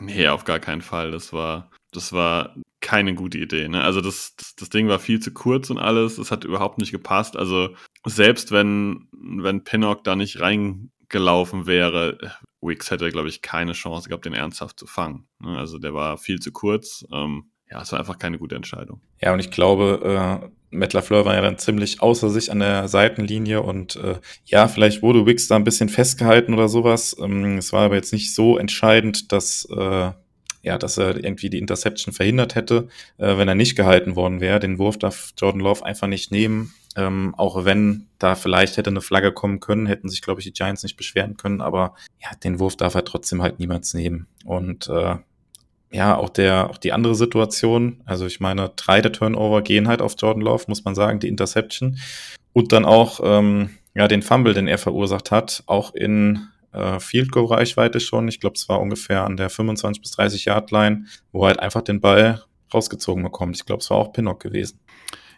Nee, 0.00 0.28
auf 0.28 0.44
gar 0.44 0.58
keinen 0.58 0.82
Fall. 0.82 1.10
Das 1.10 1.32
war, 1.32 1.70
das 1.92 2.12
war 2.12 2.54
keine 2.80 3.14
gute 3.14 3.38
Idee. 3.38 3.68
Ne? 3.68 3.82
Also 3.82 4.00
das, 4.00 4.34
das, 4.36 4.54
das 4.56 4.68
Ding 4.68 4.88
war 4.88 4.98
viel 4.98 5.20
zu 5.20 5.32
kurz 5.32 5.70
und 5.70 5.78
alles. 5.78 6.18
Es 6.18 6.30
hat 6.30 6.44
überhaupt 6.44 6.78
nicht 6.78 6.92
gepasst. 6.92 7.36
Also 7.36 7.70
selbst 8.04 8.52
wenn, 8.52 9.08
wenn 9.12 9.64
Pinnock 9.64 10.04
da 10.04 10.16
nicht 10.16 10.40
reingelaufen 10.40 11.66
wäre, 11.66 12.18
Wicks 12.60 12.90
hätte, 12.90 13.10
glaube 13.10 13.28
ich, 13.28 13.42
keine 13.42 13.72
Chance 13.72 14.08
gehabt, 14.08 14.24
den 14.24 14.34
ernsthaft 14.34 14.78
zu 14.78 14.86
fangen. 14.86 15.26
Ne? 15.40 15.56
Also 15.56 15.78
der 15.78 15.94
war 15.94 16.18
viel 16.18 16.40
zu 16.40 16.52
kurz. 16.52 17.04
Ähm, 17.12 17.50
ja, 17.70 17.82
es 17.82 17.90
war 17.92 17.98
einfach 17.98 18.18
keine 18.18 18.38
gute 18.38 18.54
Entscheidung. 18.54 19.00
Ja, 19.20 19.32
und 19.32 19.40
ich 19.40 19.50
glaube, 19.50 20.40
äh, 20.42 20.48
Matt 20.70 20.92
LaFleur 20.92 21.24
war 21.24 21.34
ja 21.34 21.40
dann 21.40 21.58
ziemlich 21.58 22.02
außer 22.02 22.30
sich 22.30 22.50
an 22.50 22.60
der 22.60 22.88
Seitenlinie 22.88 23.62
und 23.62 23.96
äh, 23.96 24.16
ja, 24.44 24.68
vielleicht 24.68 25.02
wurde 25.02 25.26
Wicks 25.26 25.48
da 25.48 25.56
ein 25.56 25.64
bisschen 25.64 25.88
festgehalten 25.88 26.54
oder 26.54 26.68
sowas. 26.68 27.16
Ähm, 27.20 27.58
es 27.58 27.72
war 27.72 27.84
aber 27.84 27.94
jetzt 27.94 28.12
nicht 28.12 28.34
so 28.34 28.58
entscheidend, 28.58 29.32
dass 29.32 29.66
äh, 29.70 30.10
ja, 30.66 30.78
dass 30.78 30.98
er 30.98 31.22
irgendwie 31.22 31.48
die 31.48 31.60
Interception 31.60 32.12
verhindert 32.12 32.56
hätte, 32.56 32.88
äh, 33.18 33.38
wenn 33.38 33.46
er 33.46 33.54
nicht 33.54 33.76
gehalten 33.76 34.16
worden 34.16 34.40
wäre. 34.40 34.58
Den 34.58 34.78
Wurf 34.80 34.98
darf 34.98 35.32
Jordan 35.38 35.60
Love 35.60 35.86
einfach 35.86 36.08
nicht 36.08 36.32
nehmen. 36.32 36.74
Ähm, 36.96 37.34
auch 37.36 37.64
wenn 37.64 38.08
da 38.18 38.34
vielleicht 38.34 38.76
hätte 38.76 38.90
eine 38.90 39.00
Flagge 39.00 39.30
kommen 39.30 39.60
können, 39.60 39.86
hätten 39.86 40.08
sich, 40.08 40.22
glaube 40.22 40.40
ich, 40.40 40.46
die 40.46 40.52
Giants 40.52 40.82
nicht 40.82 40.96
beschweren 40.96 41.36
können, 41.36 41.60
aber 41.60 41.94
ja, 42.20 42.30
den 42.42 42.58
Wurf 42.58 42.74
darf 42.74 42.96
er 42.96 43.04
trotzdem 43.04 43.42
halt 43.42 43.60
niemals 43.60 43.94
nehmen. 43.94 44.26
Und 44.44 44.88
äh, 44.88 45.16
ja, 45.90 46.16
auch 46.16 46.28
der, 46.28 46.70
auch 46.70 46.78
die 46.78 46.92
andere 46.92 47.14
Situation, 47.14 48.02
also 48.04 48.26
ich 48.26 48.40
meine, 48.40 48.72
drei 48.76 49.00
der 49.00 49.12
Turnover 49.12 49.62
gehen 49.62 49.88
halt 49.88 50.02
auf 50.02 50.14
Jordan 50.18 50.42
Love, 50.42 50.64
muss 50.68 50.84
man 50.84 50.94
sagen, 50.94 51.20
die 51.20 51.28
Interception. 51.28 51.98
Und 52.52 52.72
dann 52.72 52.84
auch 52.84 53.20
ähm, 53.22 53.70
ja, 53.94 54.08
den 54.08 54.22
Fumble, 54.22 54.54
den 54.54 54.68
er 54.68 54.78
verursacht 54.78 55.30
hat, 55.30 55.62
auch 55.66 55.94
in 55.94 56.48
äh, 56.72 57.00
Field 57.00 57.32
Goal 57.32 57.46
Reichweite 57.46 57.98
schon. 57.98 58.28
Ich 58.28 58.40
glaube, 58.40 58.56
es 58.56 58.68
war 58.68 58.80
ungefähr 58.80 59.24
an 59.24 59.36
der 59.36 59.48
25 59.48 60.02
bis 60.02 60.10
30 60.12 60.44
Yard 60.44 60.70
Line, 60.70 61.06
wo 61.32 61.42
er 61.42 61.48
halt 61.48 61.60
einfach 61.60 61.82
den 61.82 62.00
Ball 62.00 62.42
rausgezogen 62.72 63.22
bekommt. 63.22 63.56
Ich 63.56 63.64
glaube, 63.64 63.80
es 63.80 63.90
war 63.90 63.96
auch 63.96 64.12
Pinnock 64.12 64.40
gewesen. 64.40 64.80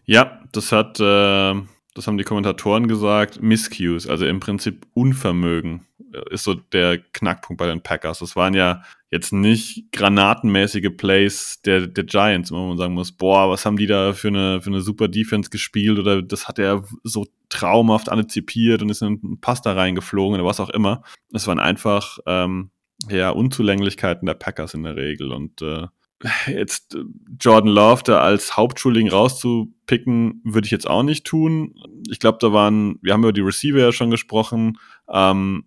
Ja, 0.05 0.41
das 0.53 0.73
hat, 0.73 0.99
äh, 0.99 1.55
das 1.99 2.07
haben 2.07 2.17
die 2.17 2.25
Kommentatoren 2.25 2.87
gesagt, 2.87 3.43
Miscues, 3.43 4.07
also 4.07 4.25
im 4.25 4.39
Prinzip 4.39 4.87
Unvermögen 4.95 5.85
äh, 6.13 6.33
ist 6.33 6.45
so 6.45 6.55
der 6.55 6.99
Knackpunkt 6.99 7.59
bei 7.59 7.67
den 7.67 7.83
Packers. 7.83 8.21
Das 8.21 8.37
waren 8.37 8.55
ja 8.55 8.83
jetzt 9.11 9.33
nicht 9.33 9.91
granatenmäßige 9.91 10.91
Plays 10.97 11.61
der, 11.65 11.89
der 11.89 12.05
Giants, 12.05 12.53
wo 12.53 12.69
man 12.69 12.79
sagen 12.79 12.95
muss, 12.95 13.11
boah, 13.11 13.51
was 13.51 13.67
haben 13.67 13.77
die 13.77 13.89
da 13.89 14.13
für 14.13 14.29
eine, 14.29 14.61
für 14.61 14.71
eine 14.71 14.81
super 14.81 15.09
Defense 15.09 15.51
gespielt 15.51 15.99
oder 15.99 16.23
das 16.23 16.47
hat 16.47 16.61
er 16.61 16.85
so 17.03 17.27
traumhaft 17.49 18.09
antizipiert 18.11 18.81
und 18.81 18.91
ist 18.91 19.03
in 19.03 19.21
einen 19.25 19.41
Pass 19.41 19.61
da 19.61 19.73
reingeflogen 19.73 20.39
oder 20.39 20.49
was 20.49 20.61
auch 20.61 20.71
immer. 20.71 21.03
Es 21.33 21.49
waren 21.49 21.59
einfach, 21.59 22.21
ähm, 22.27 22.71
ja, 23.09 23.31
Unzulänglichkeiten 23.31 24.27
der 24.27 24.35
Packers 24.35 24.75
in 24.75 24.85
der 24.85 24.95
Regel 24.95 25.33
und 25.33 25.63
äh, 25.63 25.87
jetzt 26.47 26.95
äh, 26.95 27.05
Jordan 27.41 27.71
Love 27.71 28.03
da 28.05 28.21
als 28.21 28.57
Hauptschuldigen 28.57 29.11
rauszupicken, 29.11 30.41
würde 30.45 30.67
ich 30.67 30.73
jetzt 30.73 30.89
auch 30.89 31.03
nicht 31.03 31.25
tun. 31.25 31.75
Ich 32.11 32.19
glaube, 32.19 32.39
da 32.41 32.53
waren, 32.53 32.99
wir 33.03 33.13
haben 33.13 33.23
über 33.23 33.33
die 33.33 33.41
Receiver 33.41 33.79
ja 33.79 33.93
schon 33.93 34.11
gesprochen, 34.11 34.79
ähm, 35.09 35.65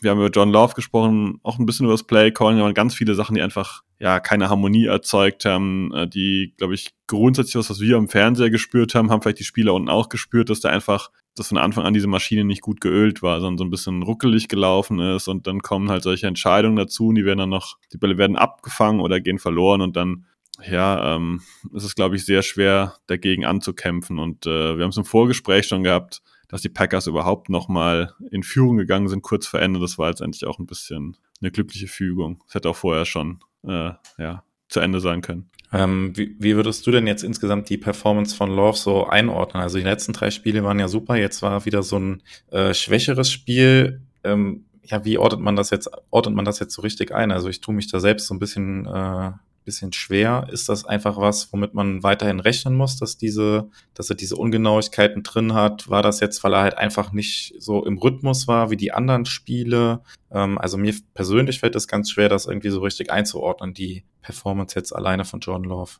wir 0.00 0.10
haben 0.10 0.18
über 0.18 0.30
John 0.30 0.50
Love 0.50 0.74
gesprochen, 0.74 1.40
auch 1.42 1.58
ein 1.58 1.66
bisschen 1.66 1.86
über 1.86 1.94
das 1.94 2.04
Play 2.04 2.30
Calling, 2.30 2.60
aber 2.60 2.72
ganz 2.72 2.94
viele 2.94 3.14
Sachen, 3.14 3.34
die 3.34 3.42
einfach 3.42 3.82
ja 3.98 4.20
keine 4.20 4.48
Harmonie 4.48 4.86
erzeugt 4.86 5.44
haben, 5.44 5.92
äh, 5.92 6.08
die, 6.08 6.54
glaube 6.56 6.74
ich, 6.74 6.94
grundsätzlich 7.06 7.56
was, 7.56 7.70
was 7.70 7.80
wir 7.80 7.96
im 7.96 8.08
Fernseher 8.08 8.50
gespürt 8.50 8.94
haben, 8.94 9.10
haben 9.10 9.22
vielleicht 9.22 9.40
die 9.40 9.44
Spieler 9.44 9.74
unten 9.74 9.88
auch 9.88 10.08
gespürt, 10.08 10.50
dass 10.50 10.60
da 10.60 10.68
einfach, 10.68 11.10
dass 11.36 11.48
von 11.48 11.58
Anfang 11.58 11.84
an 11.84 11.94
diese 11.94 12.06
Maschine 12.06 12.44
nicht 12.44 12.60
gut 12.60 12.80
geölt 12.80 13.22
war, 13.22 13.40
sondern 13.40 13.58
so 13.58 13.64
ein 13.64 13.70
bisschen 13.70 14.02
ruckelig 14.02 14.48
gelaufen 14.48 14.98
ist 15.00 15.28
und 15.28 15.46
dann 15.46 15.60
kommen 15.60 15.90
halt 15.90 16.02
solche 16.02 16.26
Entscheidungen 16.26 16.76
dazu 16.76 17.08
und 17.08 17.14
die 17.14 17.24
werden 17.24 17.38
dann 17.38 17.48
noch, 17.48 17.78
die 17.92 17.98
Bälle 17.98 18.18
werden 18.18 18.36
abgefangen 18.36 19.00
oder 19.00 19.20
gehen 19.20 19.38
verloren 19.38 19.80
und 19.80 19.96
dann 19.96 20.26
ja, 20.70 21.16
ähm, 21.16 21.40
ist 21.72 21.84
es, 21.84 21.94
glaube 21.94 22.16
ich, 22.16 22.24
sehr 22.24 22.42
schwer, 22.42 22.96
dagegen 23.06 23.44
anzukämpfen. 23.44 24.18
Und 24.18 24.46
äh, 24.46 24.76
wir 24.76 24.84
haben 24.84 24.90
es 24.90 24.96
im 24.96 25.04
Vorgespräch 25.04 25.66
schon 25.66 25.82
gehabt, 25.82 26.22
dass 26.48 26.62
die 26.62 26.68
Packers 26.68 27.06
überhaupt 27.06 27.48
nochmal 27.48 28.14
in 28.30 28.42
Führung 28.42 28.76
gegangen 28.76 29.08
sind, 29.08 29.22
kurz 29.22 29.46
vor 29.46 29.60
Ende. 29.60 29.80
Das 29.80 29.98
war 29.98 30.10
jetzt 30.10 30.22
eigentlich 30.22 30.44
auch 30.46 30.58
ein 30.58 30.66
bisschen 30.66 31.16
eine 31.40 31.50
glückliche 31.50 31.88
Fügung. 31.88 32.42
Das 32.46 32.54
hätte 32.54 32.68
auch 32.68 32.76
vorher 32.76 33.06
schon 33.06 33.42
äh, 33.64 33.92
ja, 34.18 34.44
zu 34.68 34.80
Ende 34.80 35.00
sein 35.00 35.22
können. 35.22 35.50
Ähm, 35.72 36.12
wie, 36.16 36.36
wie 36.38 36.54
würdest 36.54 36.86
du 36.86 36.90
denn 36.90 37.06
jetzt 37.06 37.24
insgesamt 37.24 37.68
die 37.70 37.78
Performance 37.78 38.36
von 38.36 38.50
Love 38.50 38.76
so 38.76 39.06
einordnen? 39.06 39.62
Also 39.62 39.78
die 39.78 39.84
letzten 39.84 40.12
drei 40.12 40.30
Spiele 40.30 40.62
waren 40.64 40.78
ja 40.78 40.88
super, 40.88 41.16
jetzt 41.16 41.40
war 41.42 41.64
wieder 41.64 41.82
so 41.82 41.98
ein 41.98 42.22
äh, 42.50 42.74
schwächeres 42.74 43.30
Spiel. 43.30 44.02
Ähm, 44.22 44.64
ja, 44.84 45.04
wie 45.04 45.18
ordnet 45.18 45.40
man 45.40 45.56
das 45.56 45.70
jetzt, 45.70 45.90
ordnet 46.10 46.34
man 46.34 46.44
das 46.44 46.58
jetzt 46.58 46.74
so 46.74 46.82
richtig 46.82 47.14
ein? 47.14 47.30
Also 47.30 47.48
ich 47.48 47.60
tue 47.60 47.74
mich 47.74 47.90
da 47.90 48.00
selbst 48.00 48.26
so 48.26 48.34
ein 48.34 48.38
bisschen 48.38 48.86
äh, 48.86 49.30
bisschen 49.64 49.92
schwer. 49.92 50.46
Ist 50.50 50.68
das 50.68 50.84
einfach 50.84 51.16
was, 51.16 51.52
womit 51.52 51.74
man 51.74 52.02
weiterhin 52.02 52.40
rechnen 52.40 52.74
muss, 52.74 52.96
dass 52.96 53.16
diese, 53.16 53.70
dass 53.94 54.10
er 54.10 54.16
diese 54.16 54.36
Ungenauigkeiten 54.36 55.22
drin 55.22 55.54
hat? 55.54 55.88
War 55.88 56.02
das 56.02 56.20
jetzt, 56.20 56.42
weil 56.44 56.54
er 56.54 56.62
halt 56.62 56.78
einfach 56.78 57.12
nicht 57.12 57.54
so 57.58 57.84
im 57.84 57.98
Rhythmus 57.98 58.48
war 58.48 58.70
wie 58.70 58.76
die 58.76 58.92
anderen 58.92 59.24
Spiele? 59.24 60.00
Ähm, 60.30 60.58
also 60.58 60.78
mir 60.78 60.94
persönlich 61.14 61.60
fällt 61.60 61.76
es 61.76 61.88
ganz 61.88 62.10
schwer, 62.10 62.28
das 62.28 62.46
irgendwie 62.46 62.70
so 62.70 62.80
richtig 62.80 63.10
einzuordnen, 63.10 63.74
die 63.74 64.04
Performance 64.22 64.74
jetzt 64.74 64.94
alleine 64.94 65.24
von 65.24 65.40
John 65.40 65.64
Love. 65.64 65.92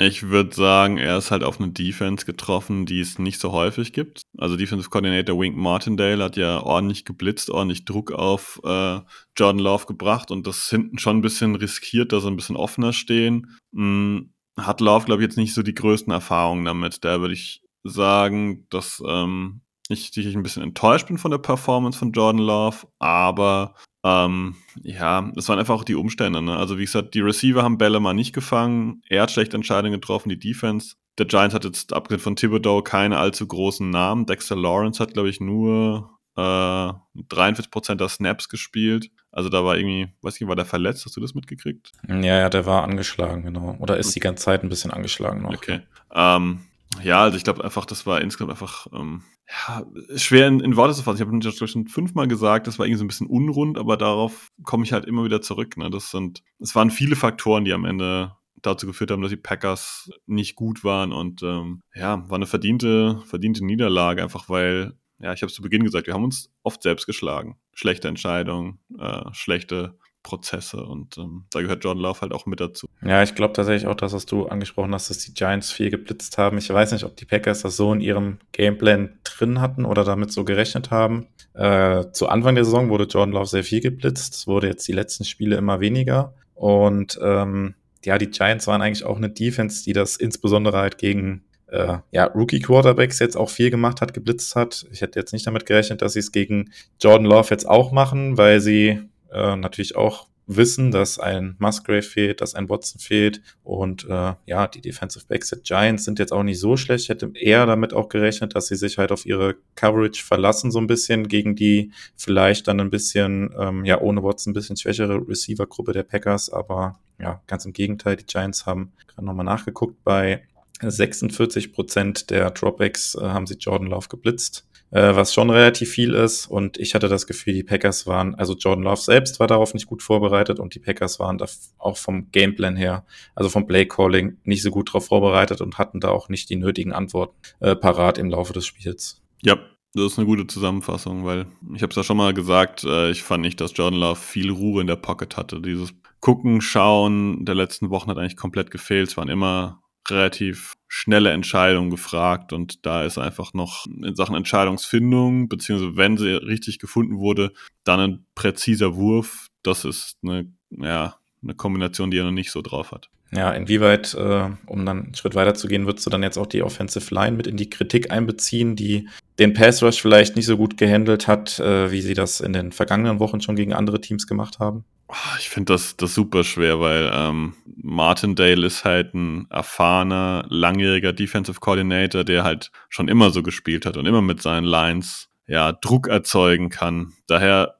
Ich 0.00 0.28
würde 0.28 0.54
sagen, 0.54 0.96
er 0.96 1.18
ist 1.18 1.32
halt 1.32 1.42
auf 1.42 1.60
eine 1.60 1.72
Defense 1.72 2.24
getroffen, 2.24 2.86
die 2.86 3.00
es 3.00 3.18
nicht 3.18 3.40
so 3.40 3.50
häufig 3.50 3.92
gibt. 3.92 4.22
Also 4.38 4.56
Defensive 4.56 4.90
Coordinator 4.90 5.38
Wink 5.40 5.56
Martindale 5.56 6.22
hat 6.22 6.36
ja 6.36 6.60
ordentlich 6.62 7.04
geblitzt, 7.04 7.50
ordentlich 7.50 7.84
Druck 7.84 8.12
auf 8.12 8.60
äh, 8.62 9.00
Jordan 9.36 9.58
Love 9.58 9.86
gebracht 9.86 10.30
und 10.30 10.46
das 10.46 10.68
hinten 10.68 10.98
schon 10.98 11.18
ein 11.18 11.22
bisschen 11.22 11.56
riskiert, 11.56 12.12
dass 12.12 12.22
sie 12.22 12.28
ein 12.28 12.36
bisschen 12.36 12.54
offener 12.56 12.92
stehen. 12.92 13.58
Hm, 13.74 14.32
hat 14.56 14.80
Love, 14.80 15.06
glaube 15.06 15.22
ich, 15.22 15.28
jetzt 15.28 15.36
nicht 15.36 15.52
so 15.52 15.62
die 15.62 15.74
größten 15.74 16.12
Erfahrungen 16.12 16.64
damit. 16.64 17.04
Da 17.04 17.20
würde 17.20 17.34
ich 17.34 17.62
sagen, 17.82 18.66
dass 18.70 19.02
ähm, 19.04 19.62
ich, 19.88 20.16
ich 20.16 20.36
ein 20.36 20.42
bisschen 20.44 20.62
enttäuscht 20.62 21.08
bin 21.08 21.18
von 21.18 21.32
der 21.32 21.38
Performance 21.38 21.98
von 21.98 22.12
Jordan 22.12 22.42
Love, 22.42 22.86
aber 23.00 23.74
ähm, 24.04 24.56
ja, 24.82 25.30
es 25.36 25.48
waren 25.48 25.58
einfach 25.58 25.74
auch 25.74 25.84
die 25.84 25.94
Umstände. 25.94 26.42
Ne? 26.42 26.56
Also 26.56 26.78
wie 26.78 26.84
gesagt, 26.84 27.14
die 27.14 27.20
Receiver 27.20 27.62
haben 27.62 27.78
Bälle 27.78 28.00
mal 28.00 28.14
nicht 28.14 28.32
gefangen, 28.32 29.02
er 29.08 29.22
hat 29.22 29.30
schlechte 29.30 29.56
Entscheidungen 29.56 30.00
getroffen, 30.00 30.28
die 30.28 30.38
Defense 30.38 30.96
der 31.18 31.26
Giants 31.26 31.54
hat 31.54 31.64
jetzt 31.64 31.92
abgesehen 31.92 32.20
von 32.20 32.36
Thibodeau 32.36 32.82
keine 32.82 33.18
allzu 33.18 33.46
großen 33.46 33.90
Namen. 33.90 34.26
Dexter 34.26 34.56
Lawrence 34.56 35.02
hat, 35.02 35.14
glaube 35.14 35.28
ich, 35.28 35.40
nur 35.40 36.10
äh, 36.36 36.40
43% 36.40 37.96
der 37.96 38.08
Snaps 38.08 38.48
gespielt. 38.48 39.10
Also 39.32 39.48
da 39.48 39.64
war 39.64 39.76
irgendwie, 39.76 40.08
weiß 40.22 40.36
ich 40.36 40.40
nicht, 40.40 40.48
war 40.48 40.56
der 40.56 40.64
verletzt? 40.64 41.04
Hast 41.04 41.16
du 41.16 41.20
das 41.20 41.34
mitgekriegt? 41.34 41.92
Ja, 42.08 42.38
ja, 42.38 42.48
der 42.48 42.66
war 42.66 42.84
angeschlagen, 42.84 43.42
genau. 43.42 43.76
Oder 43.80 43.96
ist 43.96 44.14
die 44.14 44.20
ganze 44.20 44.44
Zeit 44.44 44.62
ein 44.62 44.68
bisschen 44.68 44.92
angeschlagen 44.92 45.42
noch. 45.42 45.54
Okay. 45.54 45.80
Ähm, 46.14 46.60
ja, 47.02 47.22
also 47.22 47.36
ich 47.36 47.44
glaube 47.44 47.64
einfach, 47.64 47.84
das 47.84 48.06
war 48.06 48.20
insgesamt 48.20 48.50
einfach 48.50 48.86
ähm, 48.92 49.22
ja, 49.48 49.84
schwer 50.16 50.48
in, 50.48 50.60
in 50.60 50.76
Worte 50.76 50.94
zu 50.94 51.02
fassen. 51.02 51.22
Ich 51.22 51.46
habe 51.46 51.68
schon 51.68 51.86
fünfmal 51.86 52.28
gesagt, 52.28 52.66
das 52.66 52.78
war 52.78 52.86
irgendwie 52.86 52.98
so 52.98 53.04
ein 53.04 53.08
bisschen 53.08 53.26
unrund, 53.26 53.78
aber 53.78 53.96
darauf 53.96 54.50
komme 54.64 54.84
ich 54.84 54.92
halt 54.92 55.04
immer 55.04 55.24
wieder 55.24 55.40
zurück. 55.40 55.76
Ne? 55.76 55.90
Das 55.90 56.10
sind, 56.10 56.42
es 56.58 56.74
waren 56.74 56.90
viele 56.90 57.16
Faktoren, 57.16 57.64
die 57.64 57.72
am 57.72 57.84
Ende 57.84 58.32
dazu 58.62 58.86
geführt 58.86 59.10
haben, 59.10 59.22
dass 59.22 59.30
die 59.30 59.36
Packers 59.36 60.10
nicht 60.26 60.56
gut 60.56 60.82
waren 60.82 61.12
und 61.12 61.42
ähm, 61.42 61.82
ja, 61.94 62.28
war 62.28 62.36
eine 62.36 62.46
verdiente, 62.46 63.22
verdiente 63.26 63.64
Niederlage, 63.64 64.22
einfach 64.22 64.48
weil, 64.48 64.94
ja, 65.20 65.32
ich 65.32 65.42
habe 65.42 65.48
es 65.48 65.54
zu 65.54 65.62
Beginn 65.62 65.84
gesagt, 65.84 66.06
wir 66.06 66.14
haben 66.14 66.24
uns 66.24 66.50
oft 66.62 66.82
selbst 66.82 67.06
geschlagen. 67.06 67.56
Schlechte 67.72 68.08
Entscheidungen, 68.08 68.80
äh, 68.98 69.22
schlechte 69.32 69.98
Prozesse 70.22 70.84
und 70.84 71.16
ähm, 71.18 71.44
da 71.50 71.62
gehört 71.62 71.84
Jordan 71.84 72.02
Love 72.02 72.20
halt 72.20 72.32
auch 72.32 72.46
mit 72.46 72.60
dazu. 72.60 72.86
Ja, 73.02 73.22
ich 73.22 73.34
glaube 73.34 73.54
tatsächlich 73.54 73.86
auch, 73.86 73.94
dass 73.94 74.12
was 74.12 74.26
du 74.26 74.46
angesprochen 74.46 74.92
hast, 74.92 75.10
dass 75.10 75.18
die 75.18 75.32
Giants 75.32 75.70
viel 75.70 75.90
geblitzt 75.90 76.38
haben. 76.38 76.58
Ich 76.58 76.68
weiß 76.68 76.92
nicht, 76.92 77.04
ob 77.04 77.16
die 77.16 77.24
Packers 77.24 77.62
das 77.62 77.76
so 77.76 77.92
in 77.92 78.00
ihrem 78.00 78.38
Gameplan 78.52 79.18
drin 79.24 79.60
hatten 79.60 79.84
oder 79.84 80.04
damit 80.04 80.32
so 80.32 80.44
gerechnet 80.44 80.90
haben. 80.90 81.26
Äh, 81.54 82.10
zu 82.12 82.28
Anfang 82.28 82.54
der 82.54 82.64
Saison 82.64 82.88
wurde 82.88 83.04
Jordan 83.04 83.32
Love 83.32 83.46
sehr 83.46 83.64
viel 83.64 83.80
geblitzt. 83.80 84.34
Es 84.34 84.46
wurde 84.46 84.66
jetzt 84.66 84.86
die 84.86 84.92
letzten 84.92 85.24
Spiele 85.24 85.56
immer 85.56 85.80
weniger 85.80 86.34
und 86.54 87.18
ähm, 87.22 87.74
ja, 88.04 88.18
die 88.18 88.30
Giants 88.30 88.66
waren 88.66 88.82
eigentlich 88.82 89.04
auch 89.04 89.16
eine 89.16 89.30
Defense, 89.30 89.84
die 89.84 89.92
das 89.92 90.16
insbesondere 90.16 90.78
halt 90.78 90.98
gegen 90.98 91.44
äh, 91.68 91.98
ja, 92.10 92.24
Rookie-Quarterbacks 92.24 93.18
jetzt 93.18 93.36
auch 93.36 93.50
viel 93.50 93.70
gemacht 93.70 94.00
hat, 94.00 94.14
geblitzt 94.14 94.56
hat. 94.56 94.86
Ich 94.90 95.00
hätte 95.00 95.18
jetzt 95.18 95.32
nicht 95.32 95.46
damit 95.46 95.66
gerechnet, 95.66 96.02
dass 96.02 96.14
sie 96.14 96.20
es 96.20 96.32
gegen 96.32 96.72
Jordan 97.00 97.26
Love 97.26 97.48
jetzt 97.50 97.68
auch 97.68 97.92
machen, 97.92 98.38
weil 98.38 98.60
sie 98.60 99.00
äh, 99.32 99.56
natürlich 99.56 99.96
auch 99.96 100.28
wissen, 100.48 100.90
dass 100.90 101.18
ein 101.18 101.54
Musgrave 101.58 102.02
fehlt, 102.02 102.40
dass 102.40 102.54
ein 102.54 102.68
Watson 102.68 103.00
fehlt. 103.00 103.42
Und 103.62 104.06
äh, 104.08 104.34
ja, 104.46 104.66
die 104.66 104.80
Defensive 104.80 105.26
Backs 105.28 105.50
der 105.50 105.58
Giants 105.58 106.04
sind 106.04 106.18
jetzt 106.18 106.32
auch 106.32 106.42
nicht 106.42 106.58
so 106.58 106.76
schlecht. 106.76 107.04
Ich 107.04 107.08
hätte 107.10 107.30
eher 107.34 107.66
damit 107.66 107.92
auch 107.92 108.08
gerechnet, 108.08 108.56
dass 108.56 108.66
sie 108.66 108.76
sich 108.76 108.98
halt 108.98 109.12
auf 109.12 109.26
ihre 109.26 109.56
Coverage 109.76 110.24
verlassen 110.24 110.70
so 110.70 110.80
ein 110.80 110.86
bisschen 110.86 111.28
gegen 111.28 111.54
die 111.54 111.92
vielleicht 112.16 112.66
dann 112.66 112.80
ein 112.80 112.90
bisschen, 112.90 113.54
ähm, 113.58 113.84
ja, 113.84 114.00
ohne 114.00 114.22
Watson 114.22 114.50
ein 114.50 114.54
bisschen 114.54 114.76
schwächere 114.76 115.28
Receiver-Gruppe 115.28 115.92
der 115.92 116.02
Packers, 116.02 116.50
aber 116.50 116.98
ja, 117.20 117.42
ganz 117.46 117.64
im 117.64 117.72
Gegenteil, 117.72 118.16
die 118.16 118.26
Giants 118.26 118.64
haben 118.64 118.92
gerade 119.06 119.26
nochmal 119.26 119.44
nachgeguckt, 119.44 120.02
bei 120.02 120.44
46 120.80 121.72
Prozent 121.72 122.30
der 122.30 122.50
Dropbacks 122.50 123.16
äh, 123.16 123.20
haben 123.20 123.46
sie 123.46 123.54
Jordan 123.54 123.88
Love 123.88 124.08
geblitzt 124.08 124.67
äh, 124.90 125.14
was 125.14 125.34
schon 125.34 125.50
relativ 125.50 125.90
viel 125.90 126.14
ist. 126.14 126.46
Und 126.46 126.78
ich 126.78 126.94
hatte 126.94 127.08
das 127.08 127.26
Gefühl, 127.26 127.54
die 127.54 127.62
Packers 127.62 128.06
waren, 128.06 128.34
also 128.34 128.54
Jordan 128.54 128.84
Love 128.84 129.00
selbst 129.00 129.40
war 129.40 129.46
darauf 129.46 129.74
nicht 129.74 129.86
gut 129.86 130.02
vorbereitet 130.02 130.58
und 130.58 130.74
die 130.74 130.80
Packers 130.80 131.18
waren 131.18 131.38
da 131.38 131.46
auch 131.78 131.96
vom 131.96 132.30
Gameplan 132.30 132.76
her, 132.76 133.04
also 133.34 133.50
vom 133.50 133.66
Play-Calling, 133.66 134.38
nicht 134.44 134.62
so 134.62 134.70
gut 134.70 134.88
darauf 134.88 135.06
vorbereitet 135.06 135.60
und 135.60 135.78
hatten 135.78 136.00
da 136.00 136.08
auch 136.08 136.28
nicht 136.28 136.50
die 136.50 136.56
nötigen 136.56 136.92
Antworten 136.92 137.34
äh, 137.60 137.74
parat 137.74 138.18
im 138.18 138.30
Laufe 138.30 138.52
des 138.52 138.66
Spiels. 138.66 139.22
Ja, 139.42 139.58
das 139.94 140.12
ist 140.12 140.18
eine 140.18 140.26
gute 140.26 140.46
Zusammenfassung, 140.46 141.24
weil 141.24 141.46
ich 141.74 141.82
habe 141.82 141.90
es 141.90 141.96
ja 141.96 142.02
schon 142.02 142.18
mal 142.18 142.34
gesagt, 142.34 142.84
äh, 142.84 143.10
ich 143.10 143.22
fand 143.22 143.42
nicht, 143.42 143.60
dass 143.60 143.76
Jordan 143.76 144.00
Love 144.00 144.20
viel 144.20 144.50
Ruhe 144.50 144.80
in 144.80 144.86
der 144.86 144.96
Pocket 144.96 145.36
hatte. 145.36 145.60
Dieses 145.60 145.94
Gucken, 146.20 146.60
Schauen 146.60 147.44
der 147.44 147.54
letzten 147.54 147.90
Wochen 147.90 148.10
hat 148.10 148.18
eigentlich 148.18 148.36
komplett 148.36 148.70
gefehlt. 148.70 149.08
Es 149.08 149.16
waren 149.16 149.28
immer 149.28 149.80
relativ 150.08 150.74
schnelle 150.88 151.32
Entscheidungen 151.32 151.90
gefragt 151.90 152.52
und 152.52 152.86
da 152.86 153.04
ist 153.04 153.18
einfach 153.18 153.52
noch 153.52 153.86
in 153.86 154.14
Sachen 154.14 154.34
Entscheidungsfindung, 154.34 155.48
beziehungsweise 155.48 155.96
wenn 155.96 156.16
sie 156.16 156.32
richtig 156.32 156.78
gefunden 156.78 157.18
wurde, 157.18 157.52
dann 157.84 158.00
ein 158.00 158.26
präziser 158.34 158.96
Wurf. 158.96 159.48
Das 159.62 159.84
ist 159.84 160.16
eine, 160.22 160.50
ja, 160.70 161.16
eine 161.42 161.54
Kombination, 161.54 162.10
die 162.10 162.18
er 162.18 162.24
noch 162.24 162.30
nicht 162.30 162.50
so 162.50 162.62
drauf 162.62 162.92
hat. 162.92 163.10
Ja, 163.30 163.52
inwieweit, 163.52 164.14
äh, 164.14 164.48
um 164.66 164.86
dann 164.86 165.04
einen 165.04 165.14
Schritt 165.14 165.34
weiter 165.34 165.54
zu 165.54 165.68
gehen, 165.68 165.86
würdest 165.86 166.06
du 166.06 166.10
dann 166.10 166.22
jetzt 166.22 166.38
auch 166.38 166.46
die 166.46 166.62
Offensive 166.62 167.14
Line 167.14 167.36
mit 167.36 167.46
in 167.46 167.56
die 167.56 167.68
Kritik 167.68 168.10
einbeziehen, 168.10 168.74
die 168.74 169.08
den 169.38 169.52
Pass 169.52 169.82
Rush 169.82 170.00
vielleicht 170.00 170.34
nicht 170.34 170.46
so 170.46 170.56
gut 170.56 170.78
gehandelt 170.78 171.28
hat, 171.28 171.58
äh, 171.60 171.90
wie 171.90 172.00
sie 172.00 172.14
das 172.14 172.40
in 172.40 172.52
den 172.52 172.72
vergangenen 172.72 173.20
Wochen 173.20 173.40
schon 173.40 173.56
gegen 173.56 173.74
andere 173.74 174.00
Teams 174.00 174.26
gemacht 174.26 174.58
haben? 174.58 174.84
Ah, 175.08 175.36
ich 175.38 175.48
finde 175.48 175.72
das, 175.72 175.96
das 175.96 176.14
super 176.14 176.44
schwer, 176.44 176.80
weil 176.80 177.10
ähm, 177.12 177.54
Martindale 177.76 178.66
ist 178.66 178.84
halt 178.84 179.14
ein 179.14 179.46
erfahrener, 179.50 180.44
langjähriger 180.48 181.12
Defensive 181.12 181.60
Coordinator, 181.60 182.24
der 182.24 182.44
halt 182.44 182.70
schon 182.88 183.08
immer 183.08 183.30
so 183.30 183.42
gespielt 183.42 183.86
hat 183.86 183.96
und 183.96 184.06
immer 184.06 184.20
mit 184.20 184.42
seinen 184.42 184.64
Lines 184.64 185.28
ja 185.46 185.72
Druck 185.72 186.08
erzeugen 186.08 186.68
kann. 186.68 187.14
Daher 187.26 187.76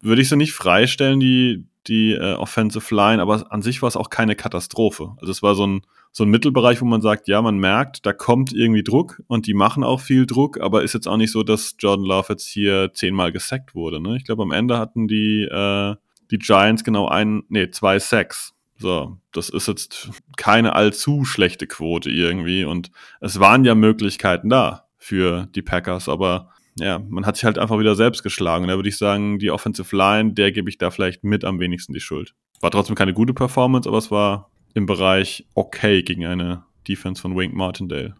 würde 0.00 0.22
ich 0.22 0.30
sie 0.30 0.36
nicht 0.36 0.54
freistellen, 0.54 1.20
die, 1.20 1.66
die 1.88 2.12
äh, 2.12 2.34
Offensive 2.34 2.94
Line, 2.94 3.20
aber 3.20 3.50
an 3.50 3.62
sich 3.62 3.82
war 3.82 3.88
es 3.88 3.96
auch 3.96 4.10
keine 4.10 4.36
Katastrophe. 4.36 5.14
Also 5.20 5.30
es 5.30 5.42
war 5.42 5.54
so 5.54 5.66
ein, 5.66 5.82
so 6.12 6.24
ein 6.24 6.30
Mittelbereich, 6.30 6.80
wo 6.80 6.84
man 6.84 7.00
sagt, 7.00 7.28
ja, 7.28 7.40
man 7.42 7.58
merkt, 7.58 8.04
da 8.06 8.12
kommt 8.12 8.52
irgendwie 8.52 8.82
Druck 8.82 9.22
und 9.26 9.46
die 9.46 9.54
machen 9.54 9.82
auch 9.82 10.00
viel 10.00 10.26
Druck, 10.26 10.60
aber 10.60 10.82
ist 10.82 10.94
jetzt 10.94 11.08
auch 11.08 11.16
nicht 11.16 11.32
so, 11.32 11.42
dass 11.42 11.76
Jordan 11.78 12.04
Love 12.04 12.26
jetzt 12.30 12.46
hier 12.46 12.92
zehnmal 12.92 13.32
gesackt 13.32 13.74
wurde. 13.74 14.00
Ne? 14.00 14.16
Ich 14.16 14.24
glaube, 14.24 14.42
am 14.42 14.52
Ende 14.52 14.78
hatten 14.78 15.08
die 15.08 15.42
äh, 15.42 15.96
die 16.32 16.38
Giants 16.38 16.82
genau 16.82 17.08
ein, 17.08 17.44
nee, 17.48 17.70
zwei 17.70 17.98
Sacks. 17.98 18.54
So, 18.78 19.18
das 19.32 19.48
ist 19.48 19.68
jetzt 19.68 20.10
keine 20.36 20.74
allzu 20.74 21.24
schlechte 21.24 21.68
Quote 21.68 22.10
irgendwie 22.10 22.64
und 22.64 22.90
es 23.20 23.38
waren 23.38 23.64
ja 23.64 23.76
Möglichkeiten 23.76 24.48
da 24.48 24.88
für 24.98 25.46
die 25.54 25.62
Packers, 25.62 26.08
aber 26.08 26.50
ja, 26.76 26.98
man 26.98 27.26
hat 27.26 27.36
sich 27.36 27.44
halt 27.44 27.58
einfach 27.58 27.78
wieder 27.78 27.94
selbst 27.94 28.22
geschlagen. 28.22 28.68
Da 28.68 28.76
würde 28.76 28.88
ich 28.88 28.96
sagen, 28.96 29.38
die 29.38 29.50
Offensive 29.50 29.94
Line, 29.94 30.32
der 30.32 30.52
gebe 30.52 30.70
ich 30.70 30.78
da 30.78 30.90
vielleicht 30.90 31.24
mit 31.24 31.44
am 31.44 31.60
wenigsten 31.60 31.92
die 31.92 32.00
Schuld. 32.00 32.34
War 32.60 32.70
trotzdem 32.70 32.96
keine 32.96 33.12
gute 33.12 33.34
Performance, 33.34 33.88
aber 33.88 33.98
es 33.98 34.10
war 34.10 34.50
im 34.74 34.86
Bereich 34.86 35.46
okay 35.54 36.02
gegen 36.02 36.24
eine 36.24 36.64
Defense 36.88 37.20
von 37.20 37.36
Wink 37.36 37.54
Martindale. 37.54 38.14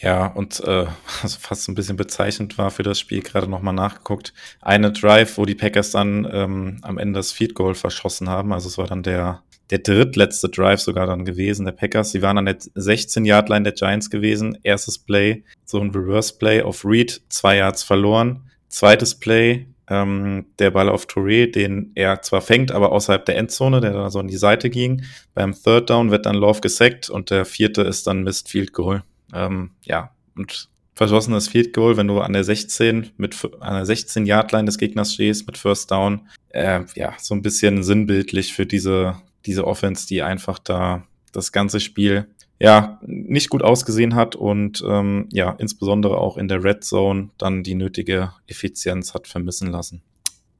Ja, 0.00 0.26
und 0.26 0.60
äh, 0.60 0.86
also 1.22 1.38
fast 1.40 1.68
ein 1.68 1.74
bisschen 1.74 1.96
bezeichnend 1.96 2.58
war 2.58 2.70
für 2.70 2.82
das 2.82 3.00
Spiel, 3.00 3.22
gerade 3.22 3.48
nochmal 3.48 3.74
nachgeguckt. 3.74 4.32
Eine 4.60 4.92
Drive, 4.92 5.38
wo 5.38 5.44
die 5.44 5.54
Packers 5.54 5.90
dann 5.90 6.28
ähm, 6.30 6.78
am 6.82 6.98
Ende 6.98 7.18
das 7.18 7.32
Field 7.32 7.54
Goal 7.54 7.74
verschossen 7.74 8.28
haben. 8.28 8.52
Also 8.52 8.68
es 8.68 8.78
war 8.78 8.86
dann 8.86 9.02
der, 9.02 9.42
der 9.70 9.78
drittletzte 9.78 10.48
Drive 10.48 10.80
sogar 10.80 11.06
dann 11.06 11.24
gewesen, 11.24 11.66
der 11.66 11.72
Packers. 11.72 12.12
Sie 12.12 12.22
waren 12.22 12.38
an 12.38 12.46
der 12.46 12.58
16-Yard-Line 12.58 13.64
der 13.64 13.72
Giants 13.72 14.10
gewesen. 14.10 14.58
Erstes 14.62 14.98
Play, 14.98 15.44
so 15.64 15.78
ein 15.80 15.90
Reverse-Play 15.90 16.62
auf 16.62 16.84
Reed, 16.84 17.20
zwei 17.28 17.56
Yards 17.58 17.82
verloren. 17.82 18.50
Zweites 18.68 19.14
Play, 19.14 19.66
ähm, 19.90 20.46
der 20.58 20.70
Ball 20.70 20.88
auf 20.88 21.06
Touré, 21.06 21.50
den 21.50 21.92
er 21.94 22.22
zwar 22.22 22.40
fängt, 22.40 22.72
aber 22.72 22.92
außerhalb 22.92 23.24
der 23.24 23.36
Endzone, 23.36 23.80
der 23.80 23.92
dann 23.92 24.10
so 24.10 24.18
an 24.18 24.28
die 24.28 24.36
Seite 24.36 24.70
ging. 24.70 25.02
Beim 25.34 25.54
Third 25.54 25.90
Down 25.90 26.10
wird 26.10 26.26
dann 26.26 26.34
Love 26.34 26.60
gesackt 26.60 27.10
und 27.10 27.30
der 27.30 27.44
vierte 27.44 27.82
ist 27.82 28.06
dann 28.06 28.22
Missed 28.22 28.48
Field 28.48 28.72
Goal. 28.72 29.02
Ähm, 29.34 29.70
ja, 29.82 30.10
und 30.36 30.68
verschossenes 30.94 31.48
Field 31.48 31.72
Goal, 31.72 31.96
wenn 31.96 32.08
du 32.08 32.20
an 32.20 32.32
der 32.32 32.44
16 32.44 33.10
mit 33.16 33.36
an 33.60 33.74
der 33.74 33.86
16 33.86 34.26
Yard 34.26 34.52
Line 34.52 34.64
des 34.64 34.78
Gegners 34.78 35.14
stehst 35.14 35.46
mit 35.46 35.56
First 35.56 35.90
Down, 35.90 36.28
äh, 36.50 36.80
ja, 36.94 37.14
so 37.18 37.34
ein 37.34 37.42
bisschen 37.42 37.82
sinnbildlich 37.82 38.52
für 38.52 38.66
diese 38.66 39.16
diese 39.48 39.66
Offense, 39.66 40.06
die 40.06 40.22
einfach 40.22 40.58
da 40.58 41.06
das 41.32 41.52
ganze 41.52 41.80
Spiel 41.80 42.28
ja 42.60 43.00
nicht 43.02 43.50
gut 43.50 43.62
ausgesehen 43.62 44.14
hat 44.14 44.36
und 44.36 44.82
ähm, 44.86 45.28
ja 45.32 45.50
insbesondere 45.58 46.18
auch 46.18 46.36
in 46.36 46.48
der 46.48 46.62
Red 46.62 46.84
Zone 46.84 47.30
dann 47.38 47.62
die 47.62 47.74
nötige 47.74 48.32
Effizienz 48.46 49.14
hat 49.14 49.26
vermissen 49.26 49.70
lassen. 49.70 50.02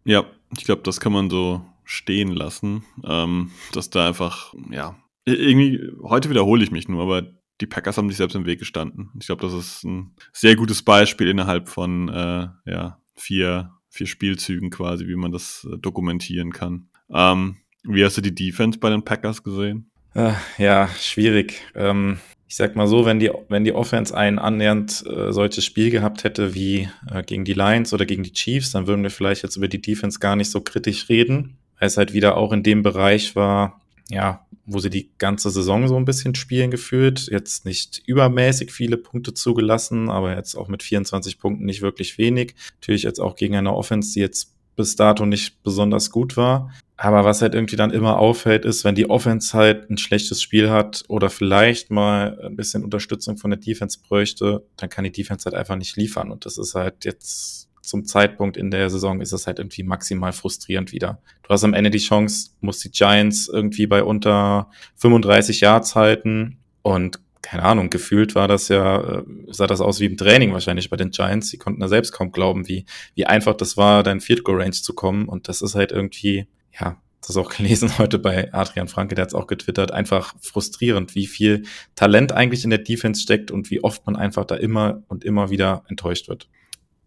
Ja, 0.05 0.25
ich 0.57 0.65
glaube, 0.65 0.83
das 0.83 1.01
kann 1.01 1.13
man 1.13 1.29
so 1.29 1.61
stehen 1.85 2.33
lassen, 2.33 2.85
ähm, 3.05 3.51
dass 3.73 3.91
da 3.91 4.09
einfach 4.09 4.55
ja 4.71 4.97
irgendwie 5.25 5.81
heute 6.03 6.31
wiederhole 6.31 6.65
ich 6.65 6.71
mich 6.71 6.89
nur, 6.89 7.03
aber 7.03 7.27
die 7.61 7.67
Packers 7.67 7.99
haben 7.99 8.09
sich 8.09 8.17
selbst 8.17 8.37
im 8.37 8.47
Weg 8.47 8.59
gestanden. 8.59 9.11
Ich 9.19 9.27
glaube, 9.27 9.43
das 9.43 9.53
ist 9.53 9.85
ein 9.85 10.15
sehr 10.33 10.57
gutes 10.57 10.83
Beispiel 10.83 11.29
innerhalb 11.29 11.69
von 11.69 12.09
äh, 12.09 12.49
ja, 12.67 13.03
vier, 13.15 13.73
vier 13.89 14.07
Spielzügen 14.07 14.71
quasi, 14.71 15.09
wie 15.09 15.17
man 15.17 15.33
das 15.33 15.67
äh, 15.71 15.77
dokumentieren 15.77 16.53
kann. 16.53 16.89
Ähm, 17.11 17.57
wie 17.85 18.05
hast 18.05 18.17
du 18.17 18.21
die 18.21 18.35
Defense 18.35 18.79
bei 18.79 18.91
den 18.91 19.03
Packers 19.03 19.43
gesehen? 19.43 19.91
Äh, 20.15 20.33
ja, 20.59 20.89
schwierig. 20.99 21.61
Ähm, 21.75 22.19
ich 22.49 22.57
sag 22.57 22.77
mal 22.77 22.87
so, 22.87 23.05
wenn 23.05 23.21
die, 23.21 23.31
wenn 23.49 23.65
die 23.65 23.75
Offense 23.75 24.17
ein 24.17 24.39
annähernd 24.39 25.05
äh, 25.07 25.33
solches 25.33 25.65
Spiel 25.65 25.91
gehabt 25.91 26.25
hätte 26.25 26.55
wie 26.55 26.89
äh, 27.11 27.23
gegen 27.23 27.45
die 27.45 27.53
Lions 27.53 27.93
oder 27.93 28.07
gegen 28.07 28.23
die 28.23 28.33
Chiefs, 28.33 28.73
dann 28.73 28.87
würden 28.87 29.03
wir 29.03 29.11
vielleicht 29.11 29.43
jetzt 29.43 29.57
über 29.57 29.69
die 29.69 29.83
Defense 29.83 30.19
gar 30.19 30.35
nicht 30.35 30.51
so 30.51 30.61
kritisch 30.61 31.09
reden, 31.09 31.59
weil 31.79 31.89
es 31.89 31.99
halt 31.99 32.15
wieder 32.15 32.37
auch 32.37 32.53
in 32.53 32.63
dem 32.63 32.83
Bereich 32.83 33.37
war, 33.37 33.81
ja, 34.09 34.47
wo 34.65 34.79
sie 34.79 34.91
die 34.91 35.11
ganze 35.19 35.51
Saison 35.51 35.89
so 35.89 35.97
ein 35.97 36.07
bisschen 36.07 36.35
spielen 36.35 36.71
gefühlt. 36.71 37.29
Jetzt 37.31 37.67
nicht 37.67 38.03
übermäßig 38.07 38.73
viele 38.73 38.97
Punkte 38.97 39.35
zugelassen, 39.35 40.09
aber 40.09 40.35
jetzt 40.35 40.55
auch 40.55 40.69
mit 40.69 40.83
24 40.83 41.39
Punkten 41.39 41.67
nicht 41.67 41.83
wirklich 41.83 42.17
wenig. 42.17 42.55
Natürlich 42.81 43.03
jetzt 43.03 43.21
auch 43.21 43.37
gegen 43.37 43.57
eine 43.57 43.75
Offense, 43.75 44.15
die 44.15 44.21
jetzt 44.21 44.55
bis 44.75 44.97
dato 44.97 45.27
nicht 45.27 45.63
besonders 45.63 46.11
gut 46.11 46.37
war. 46.37 46.71
Aber 47.01 47.25
was 47.25 47.43
halt 47.43 47.55
irgendwie 47.55 47.77
dann 47.77 47.93
immer 47.93 48.19
auffällt, 48.19 48.65
ist, 48.65 48.83
wenn 48.83 48.97
die 48.97 49.09
Offense 49.09 49.57
halt 49.57 49.89
ein 49.89 49.99
schlechtes 49.99 50.43
Spiel 50.43 50.69
hat 50.69 51.05
oder 51.07 51.31
vielleicht 51.31 51.93
mal 51.93 52.37
ein 52.45 52.57
bisschen 52.57 52.83
Unterstützung 52.83 53.37
von 53.37 53.51
der 53.51 53.61
Defense 53.61 54.01
bräuchte, 54.01 54.65
dann 54.77 54.91
kann 54.91 55.05
die 55.05 55.13
Defense 55.13 55.45
halt 55.45 55.55
einfach 55.55 55.77
nicht 55.77 55.97
liefern. 55.97 56.33
Und 56.33 56.45
das 56.45 56.59
ist 56.59 56.75
halt 56.75 57.05
jetzt 57.05 57.69
zum 57.83 58.05
Zeitpunkt 58.05 58.57
in 58.57 58.73
der 58.73 58.91
Saison 58.91 59.21
ist 59.21 59.33
es 59.33 59.47
halt 59.47 59.61
irgendwie 59.61 59.85
maximal 59.85 60.33
frustrierend 60.33 60.91
wieder. 60.91 61.23
Du 61.45 61.51
hast 61.51 61.63
am 61.63 61.73
Ende 61.73 61.91
die 61.91 61.99
Chance, 61.99 62.51
musst 62.61 62.83
die 62.83 62.91
Giants 62.91 63.49
irgendwie 63.49 63.87
bei 63.87 64.03
unter 64.03 64.69
35 64.97 65.61
Yards 65.61 65.95
halten 65.95 66.59
und 66.83 67.21
keine 67.43 67.63
Ahnung, 67.63 67.91
gefühlt 67.91 68.35
war 68.35 68.49
das 68.49 68.67
ja, 68.69 69.21
äh, 69.21 69.23
sah 69.47 69.69
das 69.69 69.81
aus 69.81 70.01
wie 70.01 70.07
im 70.07 70.17
Training 70.17 70.53
wahrscheinlich 70.53 70.91
bei 70.91 70.97
den 70.97 71.13
Giants. 71.13 71.49
Sie 71.49 71.59
konnten 71.59 71.81
da 71.81 71.87
selbst 71.87 72.11
kaum 72.11 72.33
glauben, 72.33 72.67
wie, 72.67 72.85
wie 73.15 73.25
einfach 73.25 73.55
das 73.55 73.77
war, 73.77 74.03
dein 74.03 74.21
Field 74.21 74.43
Goal 74.43 74.61
Range 74.61 74.73
zu 74.73 74.93
kommen. 74.93 75.29
Und 75.29 75.49
das 75.49 75.63
ist 75.63 75.77
halt 75.77 75.93
irgendwie, 75.93 76.49
ja, 76.81 77.01
das 77.27 77.37
auch 77.37 77.51
gelesen 77.51 77.99
heute 77.99 78.19
bei 78.19 78.53
Adrian 78.53 78.89
Franke, 78.89 79.15
der 79.15 79.23
hat 79.23 79.29
es 79.29 79.35
auch 79.35 79.47
getwittert, 79.47 79.93
einfach 79.93 80.35
frustrierend, 80.41 81.15
wie 81.15 81.27
viel 81.27 81.65
Talent 81.95 82.33
eigentlich 82.33 82.65
in 82.65 82.71
der 82.71 82.79
Defense 82.81 83.23
steckt 83.23 83.51
und 83.51 83.71
wie 83.71 83.83
oft 83.83 84.07
man 84.07 84.17
einfach 84.17 84.45
da 84.45 84.57
immer 84.57 85.03
und 85.09 85.25
immer 85.25 85.51
wieder 85.51 85.85
enttäuscht 85.89 86.29
wird. 86.29 86.49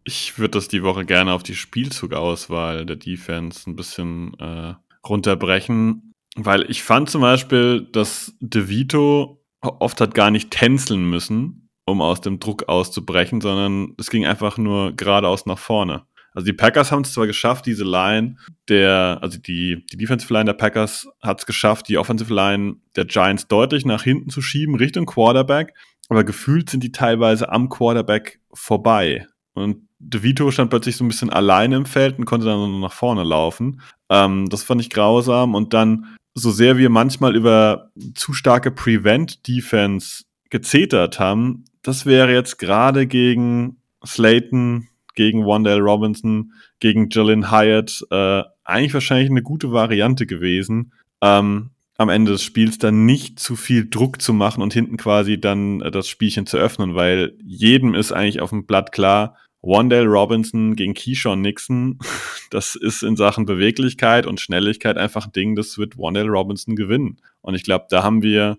Ich 0.04 0.40
würde 0.40 0.52
das 0.52 0.68
die 0.68 0.84
Woche 0.84 1.06
gerne 1.06 1.34
auf 1.34 1.44
die 1.44 1.56
Spielzugauswahl 1.56 2.86
der 2.86 2.96
Defense 2.96 3.70
ein 3.70 3.76
bisschen 3.76 4.34
äh, 4.40 4.74
runterbrechen, 5.08 6.14
weil 6.36 6.70
ich 6.70 6.82
fand 6.82 7.10
zum 7.10 7.22
Beispiel, 7.22 7.88
dass 7.92 8.34
DeVito 8.40 9.44
oft 9.62 10.02
hat 10.02 10.16
gar 10.16 10.32
nicht 10.32 10.50
tänzeln 10.50 11.08
müssen, 11.08 11.70
um 11.86 12.02
aus 12.02 12.22
dem 12.22 12.40
Druck 12.40 12.68
auszubrechen, 12.68 13.42
sondern 13.42 13.94
es 14.00 14.10
ging 14.10 14.26
einfach 14.26 14.58
nur 14.58 14.94
geradeaus 14.94 15.46
nach 15.46 15.60
vorne. 15.60 16.04
Also 16.34 16.46
die 16.46 16.54
Packers 16.54 16.92
haben 16.92 17.02
es 17.02 17.14
zwar 17.14 17.28
geschafft, 17.28 17.66
diese 17.66 17.84
Line 17.84 18.38
der, 18.70 19.20
also 19.22 19.38
die, 19.38 19.86
die 19.92 19.98
Defensive 19.98 20.34
Line 20.34 20.46
der 20.46 20.54
Packers 20.54 21.08
hat 21.22 21.40
es 21.40 21.46
geschafft, 21.46 21.88
die 21.90 21.98
Offensive 21.98 22.34
Line 22.34 22.76
der 22.96 23.06
Giants 23.06 23.48
deutlich 23.48 23.86
nach 23.86 24.04
hinten 24.04 24.30
zu 24.30 24.42
schieben, 24.42 24.76
Richtung 24.76 25.06
Quarterback, 25.06 25.74
aber 26.10 26.24
gefühlt 26.24 26.70
sind 26.70 26.84
die 26.84 26.92
teilweise 26.92 27.50
am 27.52 27.70
Quarterback 27.70 28.40
vorbei. 28.54 29.28
Und 29.54 29.88
DeVito 30.00 30.50
stand 30.52 30.70
plötzlich 30.70 30.98
so 30.98 31.04
ein 31.04 31.10
bisschen 31.10 31.30
alleine 31.30 31.76
im 31.76 31.86
Feld 31.86 32.18
und 32.18 32.26
konnte 32.26 32.48
dann 32.48 32.58
nur 32.58 32.80
nach 32.80 32.94
vorne 32.94 33.24
laufen. 33.24 33.82
Ähm, 34.10 34.50
das 34.50 34.64
fand 34.64 34.82
ich 34.82 34.90
grausam. 34.90 35.54
Und 35.54 35.74
dann, 35.74 36.18
so 36.34 36.52
sehr 36.52 36.78
wir 36.78 36.90
manchmal 36.90 37.36
über 37.36 37.92
zu 38.16 38.34
starke 38.34 38.72
Prevent-Defense 38.72 40.24
gezetert 40.50 41.20
haben, 41.20 41.66
das 41.84 42.06
wäre 42.06 42.34
jetzt 42.34 42.58
gerade 42.58 43.08
gegen 43.08 43.82
Slayton, 44.06 44.88
gegen 45.16 45.45
Wandale 45.45 45.82
Robinson, 45.82 46.53
gegen 46.80 47.09
Jalen 47.09 47.51
Hyatt 47.51 48.05
äh, 48.12 48.43
eigentlich 48.64 48.93
wahrscheinlich 48.93 49.30
eine 49.30 49.43
gute 49.43 49.72
Variante 49.72 50.26
gewesen, 50.26 50.93
ähm, 51.22 51.72
am 51.97 52.09
Ende 52.09 52.32
des 52.32 52.43
Spiels 52.43 52.78
dann 52.78 53.05
nicht 53.05 53.39
zu 53.39 53.55
viel 53.55 53.88
Druck 53.89 54.22
zu 54.22 54.34
machen 54.34 54.64
und 54.64 54.74
hinten 54.74 54.97
quasi 54.97 55.39
dann 55.39 55.82
äh, 55.82 55.91
das 55.91 56.07
Spielchen 56.07 56.45
zu 56.45 56.57
öffnen, 56.57 56.95
weil 56.95 57.38
jedem 57.43 57.93
ist 57.93 58.12
eigentlich 58.12 58.41
auf 58.41 58.49
dem 58.49 58.66
Blatt 58.66 58.91
klar, 58.91 59.38
Wandale 59.62 60.07
Robinson 60.07 60.76
gegen 60.76 60.95
Keyshawn 60.95 61.41
Nixon, 61.41 61.99
das 62.49 62.76
ist 62.76 63.03
in 63.03 63.16
Sachen 63.16 63.45
Beweglichkeit 63.45 64.26
und 64.26 64.39
Schnelligkeit 64.39 64.97
einfach 64.97 65.28
ein 65.28 65.32
Ding, 65.34 65.55
das 65.55 65.78
wird 65.78 65.97
Wandale 65.97 66.30
Robinson 66.30 66.76
gewinnen. 66.76 67.18
Und 67.41 67.55
ich 67.55 67.64
glaube, 67.64 67.86
da 67.89 68.03
haben 68.03 68.24
wir 68.24 68.57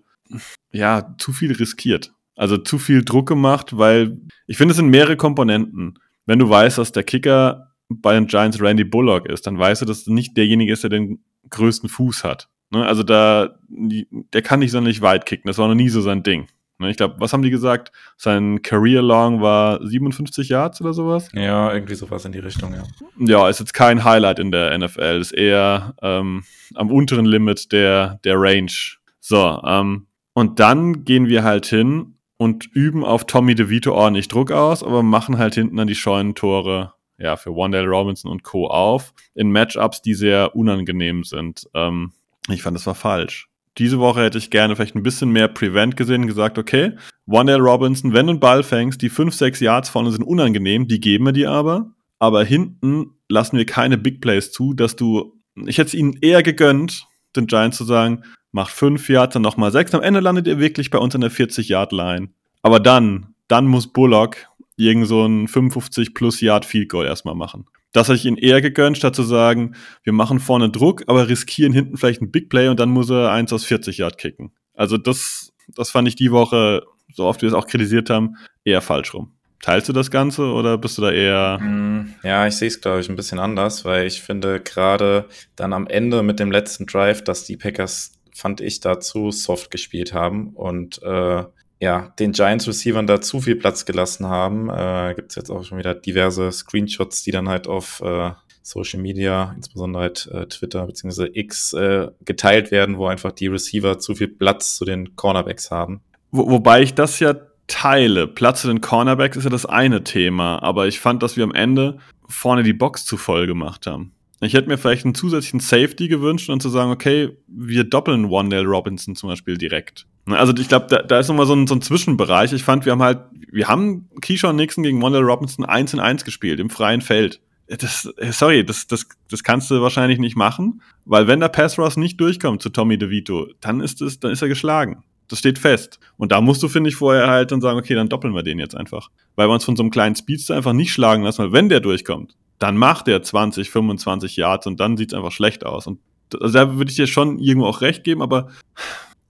ja 0.71 1.13
zu 1.17 1.33
viel 1.33 1.51
riskiert. 1.51 2.13
Also 2.35 2.57
zu 2.57 2.79
viel 2.79 3.03
Druck 3.03 3.27
gemacht, 3.27 3.77
weil 3.77 4.17
ich 4.47 4.57
finde, 4.57 4.71
es 4.71 4.77
sind 4.77 4.89
mehrere 4.89 5.17
Komponenten 5.17 5.99
wenn 6.25 6.39
du 6.39 6.49
weißt, 6.49 6.77
dass 6.77 6.91
der 6.91 7.03
Kicker 7.03 7.73
bei 7.89 8.13
den 8.13 8.27
Giants 8.27 8.61
Randy 8.61 8.83
Bullock 8.83 9.27
ist, 9.27 9.45
dann 9.47 9.57
weißt 9.57 9.81
du, 9.81 9.85
dass 9.85 10.07
nicht 10.07 10.37
derjenige 10.37 10.73
ist, 10.73 10.83
der 10.83 10.89
den 10.89 11.23
größten 11.49 11.89
Fuß 11.89 12.23
hat. 12.23 12.49
Ne? 12.71 12.85
Also 12.85 13.03
da, 13.03 13.55
der 13.69 14.41
kann 14.41 14.59
nicht 14.59 14.71
sonderlich 14.71 15.01
weit 15.01 15.25
kicken. 15.25 15.47
Das 15.47 15.57
war 15.57 15.67
noch 15.67 15.75
nie 15.75 15.89
so 15.89 16.01
sein 16.01 16.23
Ding. 16.23 16.47
Ne? 16.79 16.89
Ich 16.89 16.97
glaube, 16.97 17.15
was 17.19 17.33
haben 17.33 17.43
die 17.43 17.49
gesagt? 17.49 17.91
Sein 18.17 18.61
Career 18.61 19.01
Long 19.01 19.41
war 19.41 19.85
57 19.85 20.49
Yards 20.49 20.81
oder 20.81 20.93
sowas? 20.93 21.29
Ja, 21.33 21.73
irgendwie 21.73 21.95
sowas 21.95 22.25
in 22.25 22.31
die 22.31 22.39
Richtung, 22.39 22.73
ja. 22.73 22.83
Ja, 23.19 23.49
ist 23.49 23.59
jetzt 23.59 23.73
kein 23.73 24.03
Highlight 24.03 24.39
in 24.39 24.51
der 24.51 24.77
NFL. 24.77 25.19
Ist 25.21 25.31
eher 25.31 25.93
ähm, 26.01 26.43
am 26.75 26.91
unteren 26.91 27.25
Limit 27.25 27.71
der, 27.71 28.19
der 28.23 28.35
Range. 28.37 28.71
So, 29.19 29.61
ähm, 29.65 30.07
und 30.33 30.59
dann 30.59 31.05
gehen 31.05 31.27
wir 31.27 31.43
halt 31.43 31.67
hin 31.67 32.12
und 32.43 32.65
üben 32.73 33.05
auf 33.05 33.25
Tommy 33.25 33.55
DeVito 33.55 33.93
ordentlich 33.93 34.27
Druck 34.27 34.51
aus, 34.51 34.83
aber 34.83 35.01
machen 35.01 35.37
halt 35.37 35.55
hinten 35.55 35.77
dann 35.77 35.87
die 35.87 35.95
Scheunentore 35.95 36.93
ja, 37.17 37.37
für 37.37 37.51
Wandale 37.51 37.87
Robinson 37.87 38.29
und 38.29 38.43
Co. 38.43 38.67
auf 38.67 39.13
in 39.33 39.49
Matchups, 39.51 40.01
die 40.01 40.13
sehr 40.13 40.55
unangenehm 40.55 41.23
sind. 41.23 41.69
Ähm, 41.73 42.11
ich 42.49 42.61
fand, 42.61 42.75
das 42.75 42.85
war 42.85 42.95
falsch. 42.95 43.47
Diese 43.77 43.97
Woche 43.99 44.21
hätte 44.23 44.37
ich 44.37 44.49
gerne 44.49 44.75
vielleicht 44.75 44.95
ein 44.95 45.03
bisschen 45.03 45.31
mehr 45.31 45.47
Prevent 45.47 45.95
gesehen 45.95 46.23
und 46.23 46.27
gesagt, 46.27 46.57
okay, 46.57 46.91
Wandale 47.25 47.63
Robinson, 47.63 48.13
wenn 48.13 48.27
du 48.27 48.31
einen 48.31 48.39
Ball 48.41 48.61
fängst, 48.61 49.01
die 49.01 49.09
5, 49.09 49.33
6 49.33 49.61
Yards 49.61 49.89
vorne 49.89 50.11
sind 50.11 50.23
unangenehm, 50.23 50.87
die 50.87 50.99
geben 50.99 51.25
wir 51.25 51.31
dir 51.31 51.49
aber. 51.49 51.93
Aber 52.19 52.43
hinten 52.43 53.11
lassen 53.29 53.57
wir 53.57 53.65
keine 53.65 53.97
Big 53.97 54.21
Plays 54.21 54.51
zu, 54.51 54.73
dass 54.73 54.95
du, 54.95 55.41
ich 55.65 55.77
hätte 55.77 55.87
es 55.87 55.93
ihnen 55.93 56.17
eher 56.21 56.43
gegönnt, 56.43 57.07
den 57.35 57.47
Giants 57.47 57.77
zu 57.77 57.85
sagen, 57.85 58.23
macht 58.53 58.71
fünf 58.71 59.09
Yards, 59.09 59.33
dann 59.33 59.41
nochmal 59.41 59.71
sechs. 59.71 59.93
Am 59.93 60.01
Ende 60.01 60.21
landet 60.21 60.47
ihr 60.47 60.59
wirklich 60.59 60.89
bei 60.89 60.99
uns 60.99 61.13
in 61.15 61.21
der 61.21 61.31
40-Yard-Line. 61.31 62.29
Aber 62.61 62.79
dann, 62.79 63.35
dann 63.47 63.67
muss 63.67 63.91
Bullock 63.91 64.37
irgend 64.77 65.07
so 65.07 65.25
ein 65.25 65.47
55 65.47 66.13
plus 66.13 66.39
Yard 66.39 66.65
Field 66.65 66.89
Goal 66.89 67.05
erstmal 67.05 67.35
machen. 67.35 67.65
Das 67.91 68.07
hätte 68.07 68.17
ich 68.17 68.25
ihn 68.25 68.37
eher 68.37 68.61
gegönnt, 68.61 68.97
statt 68.97 69.15
zu 69.15 69.23
sagen, 69.23 69.75
wir 70.03 70.13
machen 70.13 70.39
vorne 70.39 70.69
Druck, 70.69 71.03
aber 71.07 71.27
riskieren 71.27 71.73
hinten 71.73 71.97
vielleicht 71.97 72.21
ein 72.21 72.31
Big 72.31 72.49
Play 72.49 72.69
und 72.69 72.79
dann 72.79 72.89
muss 72.89 73.09
er 73.09 73.31
eins 73.31 73.53
aus 73.53 73.65
40 73.65 73.97
Yard 73.97 74.17
kicken. 74.17 74.51
Also 74.73 74.97
das, 74.97 75.51
das 75.67 75.91
fand 75.91 76.07
ich 76.07 76.15
die 76.15 76.31
Woche, 76.31 76.83
so 77.13 77.25
oft 77.25 77.41
wir 77.41 77.49
es 77.49 77.53
auch 77.53 77.67
kritisiert 77.67 78.09
haben, 78.09 78.35
eher 78.63 78.81
falsch 78.81 79.13
rum. 79.13 79.33
Teilst 79.61 79.87
du 79.87 79.93
das 79.93 80.11
Ganze 80.11 80.51
oder 80.51 80.77
bist 80.77 80.97
du 80.97 81.03
da 81.03 81.11
eher? 81.11 81.59
Mm, 81.59 82.15
ja, 82.23 82.47
ich 82.47 82.55
sehe 82.55 82.67
es, 82.67 82.81
glaube 82.81 82.99
ich, 82.99 83.09
ein 83.09 83.15
bisschen 83.15 83.39
anders, 83.39 83.85
weil 83.85 84.07
ich 84.07 84.21
finde 84.21 84.59
gerade 84.59 85.25
dann 85.55 85.71
am 85.71 85.87
Ende 85.87 86.21
mit 86.23 86.39
dem 86.39 86.51
letzten 86.51 86.85
Drive, 86.85 87.23
dass 87.23 87.45
die 87.45 87.57
Packers 87.57 88.11
fand 88.33 88.61
ich, 88.61 88.79
da 88.79 88.99
zu 88.99 89.31
soft 89.31 89.71
gespielt 89.71 90.13
haben 90.13 90.49
und 90.49 91.01
äh, 91.03 91.43
ja, 91.79 92.13
den 92.17 92.31
Giants 92.31 92.67
Receivern 92.67 93.07
da 93.07 93.19
zu 93.19 93.41
viel 93.41 93.57
Platz 93.57 93.85
gelassen 93.85 94.27
haben. 94.27 94.69
Äh, 94.69 95.13
Gibt 95.15 95.31
es 95.31 95.35
jetzt 95.35 95.49
auch 95.49 95.65
schon 95.65 95.77
wieder 95.77 95.93
diverse 95.93 96.51
Screenshots, 96.51 97.23
die 97.23 97.31
dann 97.31 97.49
halt 97.49 97.67
auf 97.67 98.01
äh, 98.01 98.31
Social 98.61 99.01
Media, 99.01 99.53
insbesondere 99.57 100.03
halt 100.03 100.29
äh, 100.31 100.45
Twitter 100.47 100.85
bzw. 100.87 101.29
X, 101.33 101.73
äh, 101.73 102.07
geteilt 102.23 102.71
werden, 102.71 102.97
wo 102.97 103.07
einfach 103.07 103.33
die 103.33 103.47
Receiver 103.47 103.99
zu 103.99 104.15
viel 104.15 104.29
Platz 104.29 104.77
zu 104.77 104.85
den 104.85 105.17
Cornerbacks 105.17 105.71
haben. 105.71 106.01
Wo, 106.31 106.49
wobei 106.49 106.81
ich 106.81 106.93
das 106.93 107.19
ja 107.19 107.35
teile. 107.67 108.27
Platz 108.27 108.61
zu 108.61 108.69
den 108.69 108.81
Cornerbacks 108.81 109.37
ist 109.37 109.43
ja 109.43 109.49
das 109.49 109.65
eine 109.65 110.03
Thema, 110.03 110.63
aber 110.63 110.87
ich 110.87 110.99
fand, 110.99 111.21
dass 111.21 111.35
wir 111.35 111.43
am 111.43 111.53
Ende 111.53 111.99
vorne 112.27 112.63
die 112.63 112.73
Box 112.73 113.05
zu 113.05 113.17
voll 113.17 113.45
gemacht 113.45 113.87
haben. 113.87 114.13
Ich 114.43 114.53
hätte 114.53 114.67
mir 114.67 114.77
vielleicht 114.77 115.05
einen 115.05 115.15
zusätzlichen 115.15 115.59
Safety 115.59 116.07
gewünscht 116.07 116.49
und 116.49 116.61
zu 116.61 116.69
sagen, 116.69 116.91
okay, 116.91 117.37
wir 117.47 117.83
doppeln 117.83 118.29
Wandale 118.29 118.65
Robinson 118.65 119.15
zum 119.15 119.29
Beispiel 119.29 119.57
direkt. 119.57 120.05
Also 120.25 120.53
ich 120.55 120.67
glaube, 120.67 120.87
da, 120.89 121.01
da 121.01 121.19
ist 121.19 121.27
nochmal 121.27 121.45
so 121.45 121.53
ein, 121.53 121.67
so 121.67 121.75
ein 121.75 121.81
Zwischenbereich. 121.81 122.53
Ich 122.53 122.63
fand, 122.63 122.85
wir 122.85 122.93
haben 122.93 123.03
halt, 123.03 123.19
wir 123.51 123.67
haben 123.67 124.09
Keyshawn 124.21 124.55
Nixon 124.55 124.83
gegen 124.83 125.01
Wandale 125.01 125.25
Robinson 125.25 125.65
1 125.65 125.93
in 125.93 125.99
1 125.99 126.25
gespielt, 126.25 126.59
im 126.59 126.69
freien 126.69 127.01
Feld. 127.01 127.41
Das, 127.67 128.09
sorry, 128.31 128.65
das, 128.65 128.87
das, 128.87 129.07
das 129.29 129.43
kannst 129.43 129.71
du 129.71 129.81
wahrscheinlich 129.81 130.19
nicht 130.19 130.35
machen, 130.35 130.81
weil 131.05 131.27
wenn 131.27 131.39
der 131.39 131.47
Pass 131.47 131.79
Ross 131.79 131.97
nicht 131.97 132.19
durchkommt 132.19 132.61
zu 132.61 132.69
Tommy 132.69 132.97
DeVito, 132.97 133.47
dann 133.61 133.79
ist 133.79 134.01
es, 134.01 134.19
dann 134.19 134.31
ist 134.31 134.41
er 134.41 134.49
geschlagen. 134.49 135.03
Das 135.29 135.39
steht 135.39 135.57
fest. 135.57 135.99
Und 136.17 136.31
da 136.31 136.41
musst 136.41 136.61
du, 136.61 136.67
finde 136.67 136.89
ich, 136.89 136.95
vorher 136.97 137.27
halt 137.27 137.51
dann 137.51 137.61
sagen, 137.61 137.79
okay, 137.79 137.95
dann 137.95 138.09
doppeln 138.09 138.35
wir 138.35 138.43
den 138.43 138.59
jetzt 138.59 138.75
einfach. 138.75 139.09
Weil 139.35 139.47
wir 139.47 139.53
uns 139.53 139.63
von 139.63 139.75
so 139.75 139.83
einem 139.83 139.91
kleinen 139.91 140.15
Speedster 140.15 140.55
einfach 140.55 140.73
nicht 140.73 140.91
schlagen 140.91 141.23
lassen, 141.23 141.43
weil 141.43 141.53
wenn 141.53 141.69
der 141.69 141.79
durchkommt, 141.79 142.35
dann 142.63 142.77
macht 142.77 143.09
er 143.09 143.21
20, 143.21 143.69
25 143.69 144.37
Yards 144.37 144.67
und 144.67 144.79
dann 144.79 144.95
sieht 144.95 145.11
es 145.11 145.17
einfach 145.17 145.33
schlecht 145.33 145.65
aus. 145.65 145.85
Und 145.85 145.99
also 146.39 146.53
da 146.53 146.77
würde 146.77 146.89
ich 146.89 146.95
dir 146.95 147.07
schon 147.07 147.37
irgendwo 147.37 147.67
auch 147.67 147.81
recht 147.81 148.05
geben, 148.05 148.21
aber 148.21 148.47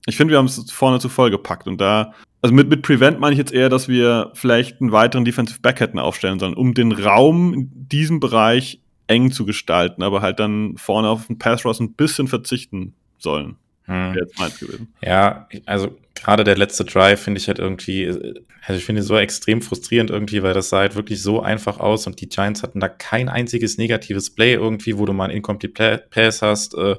ich 0.06 0.16
finde, 0.16 0.32
wir 0.32 0.38
haben 0.38 0.46
es 0.46 0.70
vorne 0.70 1.00
zu 1.00 1.08
voll 1.08 1.32
gepackt 1.32 1.66
und 1.66 1.80
da, 1.80 2.12
also 2.42 2.54
mit, 2.54 2.68
mit 2.68 2.82
Prevent 2.82 3.18
meine 3.18 3.32
ich 3.32 3.38
jetzt 3.38 3.52
eher, 3.52 3.68
dass 3.68 3.88
wir 3.88 4.30
vielleicht 4.34 4.80
einen 4.80 4.92
weiteren 4.92 5.24
Defensive 5.24 5.60
Back 5.60 5.80
hätten 5.80 5.98
aufstellen 5.98 6.38
sollen, 6.38 6.54
um 6.54 6.74
den 6.74 6.92
Raum 6.92 7.52
in 7.52 7.88
diesem 7.88 8.20
Bereich 8.20 8.80
eng 9.08 9.32
zu 9.32 9.44
gestalten, 9.44 10.04
aber 10.04 10.22
halt 10.22 10.38
dann 10.38 10.76
vorne 10.76 11.08
auf 11.08 11.26
den 11.26 11.36
Pass 11.36 11.64
Rush 11.64 11.80
ein 11.80 11.94
bisschen 11.94 12.28
verzichten 12.28 12.94
sollen. 13.18 13.56
Hm. 13.86 14.14
Wäre 14.14 14.24
jetzt 14.24 14.38
meins 14.38 14.58
gewesen. 14.58 14.94
Ja, 15.02 15.48
also 15.66 15.96
gerade 16.14 16.44
der 16.44 16.56
letzte 16.56 16.84
Drive 16.84 17.20
finde 17.20 17.38
ich 17.38 17.48
halt 17.48 17.58
irgendwie, 17.58 18.06
also 18.06 18.78
ich 18.78 18.84
finde 18.84 19.02
so 19.02 19.16
extrem 19.16 19.60
frustrierend 19.60 20.10
irgendwie, 20.10 20.42
weil 20.42 20.54
das 20.54 20.70
sah 20.70 20.78
halt 20.78 20.96
wirklich 20.96 21.20
so 21.20 21.40
einfach 21.40 21.80
aus 21.80 22.06
und 22.06 22.20
die 22.20 22.28
Giants 22.28 22.62
hatten 22.62 22.80
da 22.80 22.88
kein 22.88 23.28
einziges 23.28 23.76
negatives 23.76 24.34
Play 24.34 24.54
irgendwie, 24.54 24.96
wo 24.96 25.04
du 25.04 25.12
mal 25.12 25.24
einen 25.24 25.34
Incomplete 25.34 26.06
Pass 26.08 26.40
hast, 26.40 26.74
äh, 26.74 26.96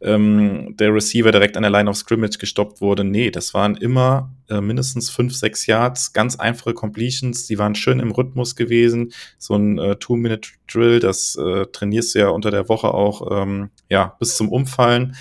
ähm, 0.00 0.76
der 0.78 0.94
Receiver 0.94 1.32
direkt 1.32 1.56
an 1.56 1.62
der 1.62 1.72
Line 1.72 1.90
of 1.90 1.96
Scrimmage 1.96 2.38
gestoppt 2.38 2.80
wurde. 2.80 3.02
Nee, 3.02 3.30
das 3.30 3.52
waren 3.52 3.76
immer 3.76 4.32
äh, 4.48 4.60
mindestens 4.60 5.10
fünf, 5.10 5.34
sechs 5.34 5.66
Yards, 5.66 6.12
ganz 6.12 6.36
einfache 6.36 6.74
Completions, 6.74 7.46
die 7.46 7.58
waren 7.58 7.74
schön 7.74 7.98
im 7.98 8.12
Rhythmus 8.12 8.54
gewesen. 8.54 9.12
So 9.38 9.54
ein 9.54 9.78
äh, 9.78 9.96
Two-Minute-Drill, 9.96 11.00
das 11.00 11.36
äh, 11.36 11.66
trainierst 11.72 12.14
du 12.14 12.20
ja 12.20 12.28
unter 12.28 12.52
der 12.52 12.68
Woche 12.68 12.94
auch 12.94 13.42
ähm, 13.42 13.70
ja, 13.88 14.14
bis 14.20 14.36
zum 14.36 14.50
Umfallen 14.50 15.16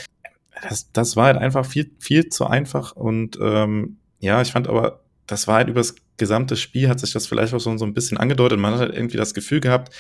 das, 0.62 0.91
das 0.91 1.16
war 1.16 1.26
halt 1.26 1.38
einfach 1.38 1.66
viel, 1.66 1.91
viel 1.99 2.30
zu 2.30 2.45
einfach. 2.45 2.95
Und 2.95 3.38
ähm, 3.41 3.97
ja, 4.20 4.41
ich 4.41 4.51
fand 4.51 4.68
aber, 4.68 5.01
das 5.28 5.47
war 5.47 5.55
halt 5.55 5.70
übers 5.70 5.95
gesamte 6.18 6.55
Spiel, 6.55 6.88
hat 6.88 6.99
sich 6.99 7.14
das 7.14 7.28
vielleicht 7.28 7.53
auch 7.53 7.59
so, 7.59 7.76
so 7.78 7.86
ein 7.86 7.93
bisschen 7.93 8.18
angedeutet. 8.18 8.59
Man 8.59 8.74
hat 8.74 8.82
halt 8.82 8.95
irgendwie 8.95 9.18
das 9.18 9.34
Gefühl 9.34 9.59
gehabt, 9.59 9.93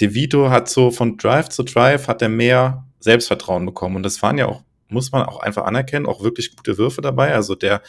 De 0.00 0.14
Vito 0.14 0.50
hat 0.50 0.68
so 0.68 0.90
von 0.90 1.16
Drive 1.16 1.48
zu 1.50 1.62
Drive 1.62 2.08
hat 2.08 2.22
er 2.22 2.28
mehr 2.28 2.86
Selbstvertrauen 3.00 3.66
bekommen. 3.66 3.96
Und 3.96 4.02
das 4.02 4.22
waren 4.22 4.38
ja 4.38 4.46
auch 4.46 4.62
muss 4.88 5.12
man 5.12 5.24
auch 5.24 5.40
einfach 5.40 5.64
anerkennen, 5.64 6.06
auch 6.06 6.22
wirklich 6.22 6.56
gute 6.56 6.78
Würfe 6.78 7.00
dabei. 7.02 7.34
Also 7.34 7.54
der 7.54 7.82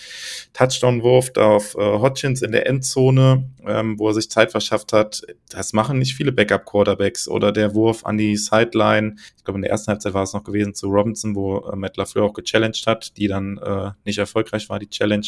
Touchdown-Wurf 0.53 1.31
auf 1.37 1.75
äh, 1.75 1.79
Hodgins 1.79 2.41
in 2.41 2.51
der 2.51 2.67
Endzone, 2.67 3.49
ähm, 3.65 3.97
wo 3.97 4.09
er 4.09 4.13
sich 4.13 4.29
Zeit 4.29 4.51
verschafft 4.51 4.93
hat, 4.93 5.21
das 5.49 5.73
machen 5.73 5.99
nicht 5.99 6.15
viele 6.15 6.31
Backup-Quarterbacks. 6.31 7.27
Oder 7.27 7.51
der 7.51 7.73
Wurf 7.73 8.05
an 8.05 8.17
die 8.17 8.35
Sideline, 8.35 9.15
ich 9.37 9.43
glaube 9.43 9.57
in 9.57 9.61
der 9.61 9.71
ersten 9.71 9.91
Halbzeit 9.91 10.13
war 10.13 10.23
es 10.23 10.33
noch 10.33 10.43
gewesen 10.43 10.73
zu 10.73 10.87
Robinson, 10.87 11.35
wo 11.35 11.59
äh, 11.59 11.75
Matt 11.75 11.97
LaFleur 11.97 12.25
auch 12.25 12.33
gechallenged 12.33 12.85
hat, 12.87 13.17
die 13.17 13.27
dann 13.27 13.57
äh, 13.57 13.91
nicht 14.05 14.17
erfolgreich 14.17 14.69
war, 14.69 14.79
die 14.79 14.89
Challenge. 14.89 15.27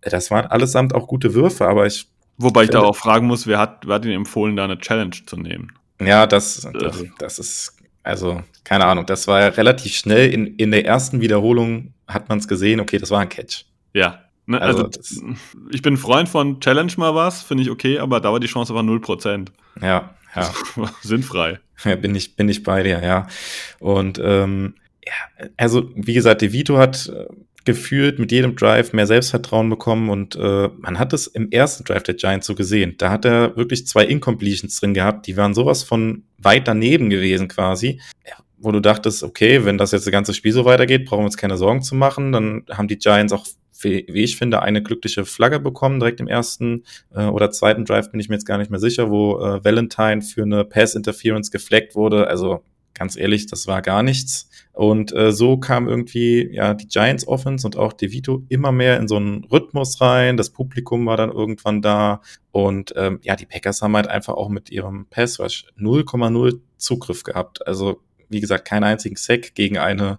Das 0.00 0.30
waren 0.30 0.46
allesamt 0.46 0.94
auch 0.94 1.06
gute 1.06 1.34
Würfe, 1.34 1.66
aber 1.66 1.86
ich 1.86 2.08
Wobei 2.40 2.64
ich 2.64 2.70
da 2.70 2.82
auch 2.82 2.94
fragen 2.94 3.26
muss, 3.26 3.48
wer 3.48 3.58
hat, 3.58 3.84
wer 3.86 3.96
hat 3.96 4.04
ihn 4.04 4.12
empfohlen, 4.12 4.54
da 4.54 4.62
eine 4.62 4.78
Challenge 4.78 5.16
zu 5.26 5.36
nehmen? 5.36 5.72
Ja, 6.00 6.24
das, 6.28 6.68
das, 6.72 7.04
das 7.18 7.38
ist 7.40 7.77
also, 8.08 8.42
keine 8.64 8.86
Ahnung, 8.86 9.04
das 9.04 9.28
war 9.28 9.40
ja 9.40 9.48
relativ 9.48 9.94
schnell. 9.94 10.32
In, 10.32 10.46
in 10.56 10.70
der 10.70 10.86
ersten 10.86 11.20
Wiederholung 11.20 11.92
hat 12.06 12.30
man 12.30 12.38
es 12.38 12.48
gesehen, 12.48 12.80
okay, 12.80 12.96
das 12.96 13.10
war 13.10 13.20
ein 13.20 13.28
Catch. 13.28 13.66
Ja. 13.92 14.22
Ne, 14.46 14.58
also, 14.62 14.86
also 14.86 15.22
ich 15.70 15.82
bin 15.82 15.98
Freund 15.98 16.26
von 16.26 16.58
Challenge 16.60 16.92
mal 16.96 17.14
was, 17.14 17.42
finde 17.42 17.64
ich 17.64 17.70
okay, 17.70 17.98
aber 17.98 18.20
da 18.20 18.32
war 18.32 18.40
die 18.40 18.46
Chance 18.46 18.72
aber 18.72 18.80
0%. 18.80 19.48
Ja, 19.82 20.14
ja. 20.34 20.54
Sinnfrei. 21.02 21.60
Ja, 21.84 21.96
bin 21.96 22.14
ich, 22.14 22.34
bin 22.34 22.48
ich 22.48 22.62
bei 22.62 22.82
dir, 22.82 23.02
ja. 23.04 23.28
Und 23.78 24.18
ähm, 24.24 24.74
ja, 25.04 25.46
also 25.58 25.90
wie 25.94 26.14
gesagt, 26.14 26.40
De 26.40 26.50
Vito 26.50 26.78
hat 26.78 27.12
gefühlt 27.64 28.18
mit 28.18 28.32
jedem 28.32 28.56
Drive 28.56 28.92
mehr 28.92 29.06
Selbstvertrauen 29.06 29.68
bekommen 29.68 30.08
und 30.08 30.36
äh, 30.36 30.68
man 30.78 30.98
hat 30.98 31.12
es 31.12 31.26
im 31.26 31.50
ersten 31.50 31.84
Drive 31.84 32.02
der 32.02 32.14
Giants 32.14 32.46
so 32.46 32.54
gesehen. 32.54 32.94
Da 32.98 33.10
hat 33.10 33.24
er 33.24 33.56
wirklich 33.56 33.86
zwei 33.86 34.04
Incompletions 34.04 34.80
drin 34.80 34.94
gehabt, 34.94 35.26
die 35.26 35.36
waren 35.36 35.54
sowas 35.54 35.82
von 35.82 36.24
weit 36.38 36.66
daneben 36.68 37.10
gewesen 37.10 37.48
quasi, 37.48 38.00
wo 38.58 38.72
du 38.72 38.80
dachtest, 38.80 39.22
okay, 39.22 39.64
wenn 39.64 39.78
das 39.78 39.92
jetzt 39.92 40.06
das 40.06 40.12
ganze 40.12 40.34
Spiel 40.34 40.52
so 40.52 40.64
weitergeht, 40.64 41.04
brauchen 41.04 41.20
wir 41.20 41.26
uns 41.26 41.36
keine 41.36 41.56
Sorgen 41.56 41.82
zu 41.82 41.94
machen. 41.94 42.32
Dann 42.32 42.64
haben 42.70 42.88
die 42.88 42.98
Giants 42.98 43.32
auch 43.32 43.46
wie 43.80 44.24
ich 44.24 44.36
finde, 44.36 44.62
eine 44.62 44.82
glückliche 44.82 45.24
Flagge 45.24 45.60
bekommen, 45.60 46.00
direkt 46.00 46.20
im 46.20 46.26
ersten 46.26 46.84
äh, 47.14 47.26
oder 47.26 47.50
zweiten 47.50 47.84
Drive 47.84 48.10
bin 48.10 48.20
ich 48.20 48.28
mir 48.28 48.34
jetzt 48.34 48.46
gar 48.46 48.58
nicht 48.58 48.70
mehr 48.70 48.80
sicher, 48.80 49.10
wo 49.10 49.38
äh, 49.38 49.64
Valentine 49.64 50.22
für 50.22 50.42
eine 50.42 50.64
Pass-Interference 50.64 51.50
gefleckt 51.50 51.94
wurde. 51.94 52.26
Also 52.26 52.64
ganz 52.98 53.16
ehrlich, 53.16 53.46
das 53.46 53.66
war 53.66 53.82
gar 53.82 54.02
nichts. 54.02 54.50
Und 54.72 55.12
äh, 55.12 55.32
so 55.32 55.56
kam 55.56 55.88
irgendwie 55.88 56.50
ja 56.52 56.74
die 56.74 56.88
Giants 56.88 57.26
Offense 57.26 57.66
und 57.66 57.76
auch 57.76 57.92
DeVito 57.92 58.44
immer 58.48 58.72
mehr 58.72 58.98
in 58.98 59.08
so 59.08 59.16
einen 59.16 59.44
Rhythmus 59.44 60.00
rein. 60.00 60.36
Das 60.36 60.50
Publikum 60.50 61.06
war 61.06 61.16
dann 61.16 61.30
irgendwann 61.30 61.82
da 61.82 62.20
und 62.52 62.92
ähm, 62.96 63.20
ja, 63.22 63.36
die 63.36 63.46
Packers 63.46 63.82
haben 63.82 63.96
halt 63.96 64.08
einfach 64.08 64.34
auch 64.34 64.48
mit 64.48 64.70
ihrem 64.70 65.06
Pass 65.10 65.40
Rush 65.40 65.66
0,0 65.78 66.60
Zugriff 66.76 67.22
gehabt. 67.22 67.66
Also 67.66 68.00
wie 68.28 68.40
gesagt, 68.40 68.66
keinen 68.66 68.84
einzigen 68.84 69.16
Sack 69.16 69.54
gegen 69.54 69.78
eine 69.78 70.18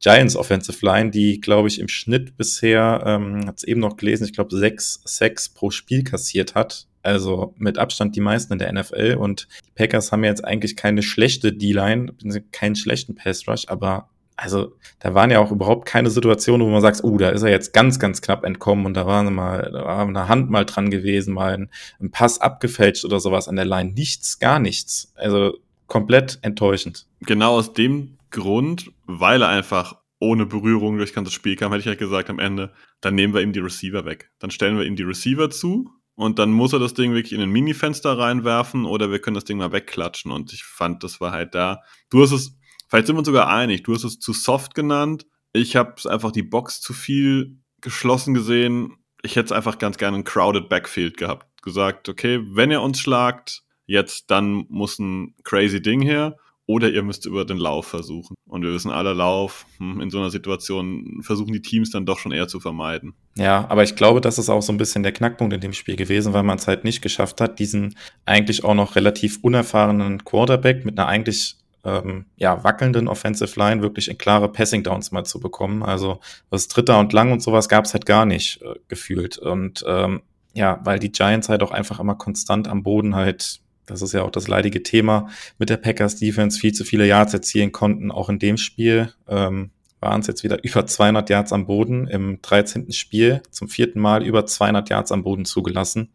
Giants 0.00 0.36
Offensive 0.36 0.84
Line, 0.84 1.10
die, 1.10 1.40
glaube 1.40 1.68
ich, 1.68 1.80
im 1.80 1.88
Schnitt 1.88 2.36
bisher, 2.36 3.02
ähm, 3.04 3.46
hat 3.46 3.58
es 3.58 3.64
eben 3.64 3.80
noch 3.80 3.96
gelesen, 3.96 4.24
ich 4.24 4.32
glaube, 4.32 4.54
sechs 4.54 5.00
Sacks 5.04 5.48
pro 5.48 5.70
Spiel 5.70 6.04
kassiert 6.04 6.54
hat. 6.54 6.86
Also 7.08 7.54
mit 7.56 7.78
Abstand 7.78 8.14
die 8.16 8.20
meisten 8.20 8.52
in 8.52 8.58
der 8.58 8.70
NFL. 8.70 9.16
Und 9.18 9.48
die 9.66 9.70
Packers 9.74 10.12
haben 10.12 10.24
jetzt 10.24 10.44
eigentlich 10.44 10.76
keine 10.76 11.02
schlechte 11.02 11.54
D-Line, 11.54 12.12
keinen 12.52 12.76
schlechten 12.76 13.14
Pass-Rush, 13.14 13.64
aber 13.68 14.10
also 14.36 14.76
da 15.00 15.14
waren 15.14 15.30
ja 15.30 15.40
auch 15.40 15.50
überhaupt 15.50 15.88
keine 15.88 16.10
Situationen, 16.10 16.66
wo 16.66 16.70
man 16.70 16.82
sagt, 16.82 17.02
oh, 17.02 17.16
da 17.16 17.30
ist 17.30 17.42
er 17.42 17.50
jetzt 17.50 17.72
ganz, 17.72 17.98
ganz 17.98 18.20
knapp 18.20 18.44
entkommen 18.44 18.84
und 18.84 18.94
da 18.94 19.06
war, 19.06 19.22
mal, 19.30 19.70
da 19.72 19.84
war 19.84 20.06
eine 20.06 20.28
Hand 20.28 20.50
mal 20.50 20.66
dran 20.66 20.90
gewesen, 20.90 21.32
mal 21.32 21.54
ein, 21.54 21.70
ein 21.98 22.10
Pass 22.10 22.40
abgefälscht 22.40 23.06
oder 23.06 23.20
sowas 23.20 23.48
an 23.48 23.56
der 23.56 23.64
Line. 23.64 23.92
Nichts, 23.92 24.38
gar 24.38 24.60
nichts. 24.60 25.12
Also 25.16 25.58
komplett 25.86 26.38
enttäuschend. 26.42 27.06
Genau 27.20 27.56
aus 27.56 27.72
dem 27.72 28.18
Grund, 28.30 28.92
weil 29.06 29.40
er 29.42 29.48
einfach 29.48 29.96
ohne 30.20 30.44
Berührung 30.44 30.98
durch 30.98 31.10
das 31.10 31.14
ganze 31.16 31.32
Spiel 31.32 31.56
kam, 31.56 31.72
hätte 31.72 31.80
ich 31.80 31.86
ja 31.86 31.94
gesagt 31.94 32.28
am 32.28 32.38
Ende, 32.38 32.72
dann 33.00 33.14
nehmen 33.14 33.32
wir 33.32 33.40
ihm 33.40 33.54
die 33.54 33.60
Receiver 33.60 34.04
weg. 34.04 34.30
Dann 34.38 34.50
stellen 34.50 34.76
wir 34.76 34.84
ihm 34.84 34.94
die 34.94 35.04
Receiver 35.04 35.48
zu 35.48 35.90
und 36.18 36.40
dann 36.40 36.50
muss 36.50 36.72
er 36.72 36.80
das 36.80 36.94
Ding 36.94 37.14
wirklich 37.14 37.32
in 37.32 37.40
ein 37.40 37.48
Mini-Fenster 37.48 38.18
reinwerfen 38.18 38.86
oder 38.86 39.12
wir 39.12 39.20
können 39.20 39.36
das 39.36 39.44
Ding 39.44 39.58
mal 39.58 39.70
wegklatschen. 39.70 40.32
Und 40.32 40.52
ich 40.52 40.64
fand, 40.64 41.04
das 41.04 41.20
war 41.20 41.30
halt 41.30 41.54
da. 41.54 41.82
Du 42.10 42.20
hast 42.20 42.32
es, 42.32 42.58
vielleicht 42.88 43.06
sind 43.06 43.14
wir 43.14 43.20
uns 43.20 43.28
sogar 43.28 43.48
einig, 43.48 43.84
du 43.84 43.94
hast 43.94 44.02
es 44.02 44.18
zu 44.18 44.32
soft 44.32 44.74
genannt. 44.74 45.26
Ich 45.52 45.76
habe 45.76 45.94
einfach 46.10 46.32
die 46.32 46.42
Box 46.42 46.80
zu 46.80 46.92
viel 46.92 47.60
geschlossen 47.80 48.34
gesehen. 48.34 48.96
Ich 49.22 49.36
hätte 49.36 49.44
es 49.44 49.52
einfach 49.52 49.78
ganz 49.78 49.96
gerne 49.96 50.16
ein 50.16 50.24
crowded 50.24 50.68
Backfield 50.68 51.18
gehabt. 51.18 51.62
Gesagt, 51.62 52.08
okay, 52.08 52.40
wenn 52.50 52.72
ihr 52.72 52.82
uns 52.82 52.98
schlagt, 52.98 53.62
jetzt 53.86 54.32
dann 54.32 54.66
muss 54.68 54.98
ein 54.98 55.36
crazy 55.44 55.80
Ding 55.80 56.00
her 56.00 56.36
oder 56.68 56.90
ihr 56.90 57.02
müsst 57.02 57.24
über 57.24 57.46
den 57.46 57.56
Lauf 57.56 57.86
versuchen. 57.86 58.34
Und 58.46 58.62
wir 58.62 58.72
wissen 58.72 58.90
alle, 58.90 59.14
Lauf 59.14 59.64
hm, 59.78 60.02
in 60.02 60.10
so 60.10 60.18
einer 60.18 60.28
Situation 60.28 61.20
versuchen 61.22 61.52
die 61.52 61.62
Teams 61.62 61.90
dann 61.90 62.04
doch 62.04 62.18
schon 62.18 62.30
eher 62.30 62.46
zu 62.46 62.60
vermeiden. 62.60 63.14
Ja, 63.36 63.66
aber 63.70 63.84
ich 63.84 63.96
glaube, 63.96 64.20
das 64.20 64.38
ist 64.38 64.50
auch 64.50 64.60
so 64.60 64.72
ein 64.72 64.76
bisschen 64.76 65.02
der 65.02 65.12
Knackpunkt 65.12 65.54
in 65.54 65.62
dem 65.62 65.72
Spiel 65.72 65.96
gewesen, 65.96 66.34
weil 66.34 66.42
man 66.42 66.58
es 66.58 66.68
halt 66.68 66.84
nicht 66.84 67.00
geschafft 67.00 67.40
hat, 67.40 67.58
diesen 67.58 67.96
eigentlich 68.26 68.64
auch 68.64 68.74
noch 68.74 68.96
relativ 68.96 69.38
unerfahrenen 69.40 70.24
Quarterback 70.24 70.84
mit 70.84 70.98
einer 70.98 71.08
eigentlich 71.08 71.56
ähm, 71.84 72.26
ja, 72.36 72.62
wackelnden 72.64 73.08
Offensive 73.08 73.58
Line 73.58 73.80
wirklich 73.80 74.08
in 74.08 74.18
klare 74.18 74.52
Passing 74.52 74.82
Downs 74.82 75.10
mal 75.10 75.24
zu 75.24 75.40
bekommen. 75.40 75.82
Also 75.82 76.20
was 76.50 76.68
Dritter 76.68 76.98
und 76.98 77.14
Lang 77.14 77.32
und 77.32 77.42
sowas 77.42 77.70
gab 77.70 77.86
es 77.86 77.94
halt 77.94 78.04
gar 78.04 78.26
nicht 78.26 78.60
äh, 78.60 78.74
gefühlt. 78.88 79.38
Und 79.38 79.84
ähm, 79.88 80.20
ja, 80.52 80.80
weil 80.84 80.98
die 80.98 81.12
Giants 81.12 81.48
halt 81.48 81.62
auch 81.62 81.70
einfach 81.70 81.98
immer 81.98 82.14
konstant 82.14 82.68
am 82.68 82.82
Boden 82.82 83.14
halt 83.14 83.60
das 83.88 84.02
ist 84.02 84.12
ja 84.12 84.22
auch 84.22 84.30
das 84.30 84.48
leidige 84.48 84.82
Thema 84.82 85.28
mit 85.58 85.70
der 85.70 85.78
Packers 85.78 86.16
Defense, 86.16 86.58
viel 86.58 86.72
zu 86.72 86.84
viele 86.84 87.06
Yards 87.06 87.34
erzielen 87.34 87.72
konnten. 87.72 88.10
Auch 88.10 88.28
in 88.28 88.38
dem 88.38 88.56
Spiel 88.56 89.12
ähm, 89.26 89.70
waren 90.00 90.20
es 90.20 90.26
jetzt 90.26 90.44
wieder 90.44 90.62
über 90.62 90.86
200 90.86 91.28
Yards 91.28 91.52
am 91.52 91.66
Boden 91.66 92.06
im 92.06 92.40
13. 92.42 92.92
Spiel, 92.92 93.42
zum 93.50 93.68
vierten 93.68 94.00
Mal 94.00 94.24
über 94.24 94.46
200 94.46 94.88
Yards 94.90 95.12
am 95.12 95.24
Boden 95.24 95.44
zugelassen. 95.44 96.10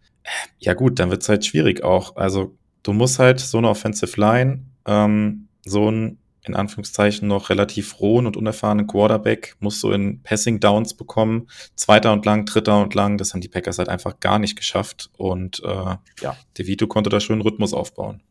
Ja 0.59 0.73
gut, 0.73 0.99
dann 0.99 1.11
wird 1.11 1.23
es 1.23 1.29
halt 1.29 1.45
schwierig 1.45 1.83
auch. 1.83 2.15
Also 2.15 2.55
du 2.83 2.93
musst 2.93 3.19
halt 3.19 3.39
so 3.39 3.57
eine 3.57 3.69
Offensive 3.69 4.19
Line, 4.19 4.63
ähm, 4.85 5.47
so 5.65 5.89
ein 5.89 6.19
in 6.45 6.55
Anführungszeichen 6.55 7.27
noch 7.27 7.49
relativ 7.49 7.99
rohen 7.99 8.25
und 8.25 8.37
unerfahrenen 8.37 8.87
Quarterback, 8.87 9.55
muss 9.59 9.79
so 9.79 9.91
in 9.91 10.21
Passing 10.23 10.59
Downs 10.59 10.93
bekommen. 10.93 11.47
Zweiter 11.75 12.13
und 12.13 12.25
lang, 12.25 12.45
dritter 12.45 12.81
und 12.81 12.93
lang, 12.93 13.17
das 13.17 13.33
haben 13.33 13.41
die 13.41 13.47
Packers 13.47 13.77
halt 13.77 13.89
einfach 13.89 14.19
gar 14.19 14.39
nicht 14.39 14.55
geschafft. 14.55 15.09
Und 15.17 15.61
äh, 15.63 15.95
ja, 16.21 16.37
DeVito 16.57 16.87
konnte 16.87 17.09
da 17.09 17.19
schön 17.19 17.41
Rhythmus 17.41 17.73
aufbauen. 17.73 18.21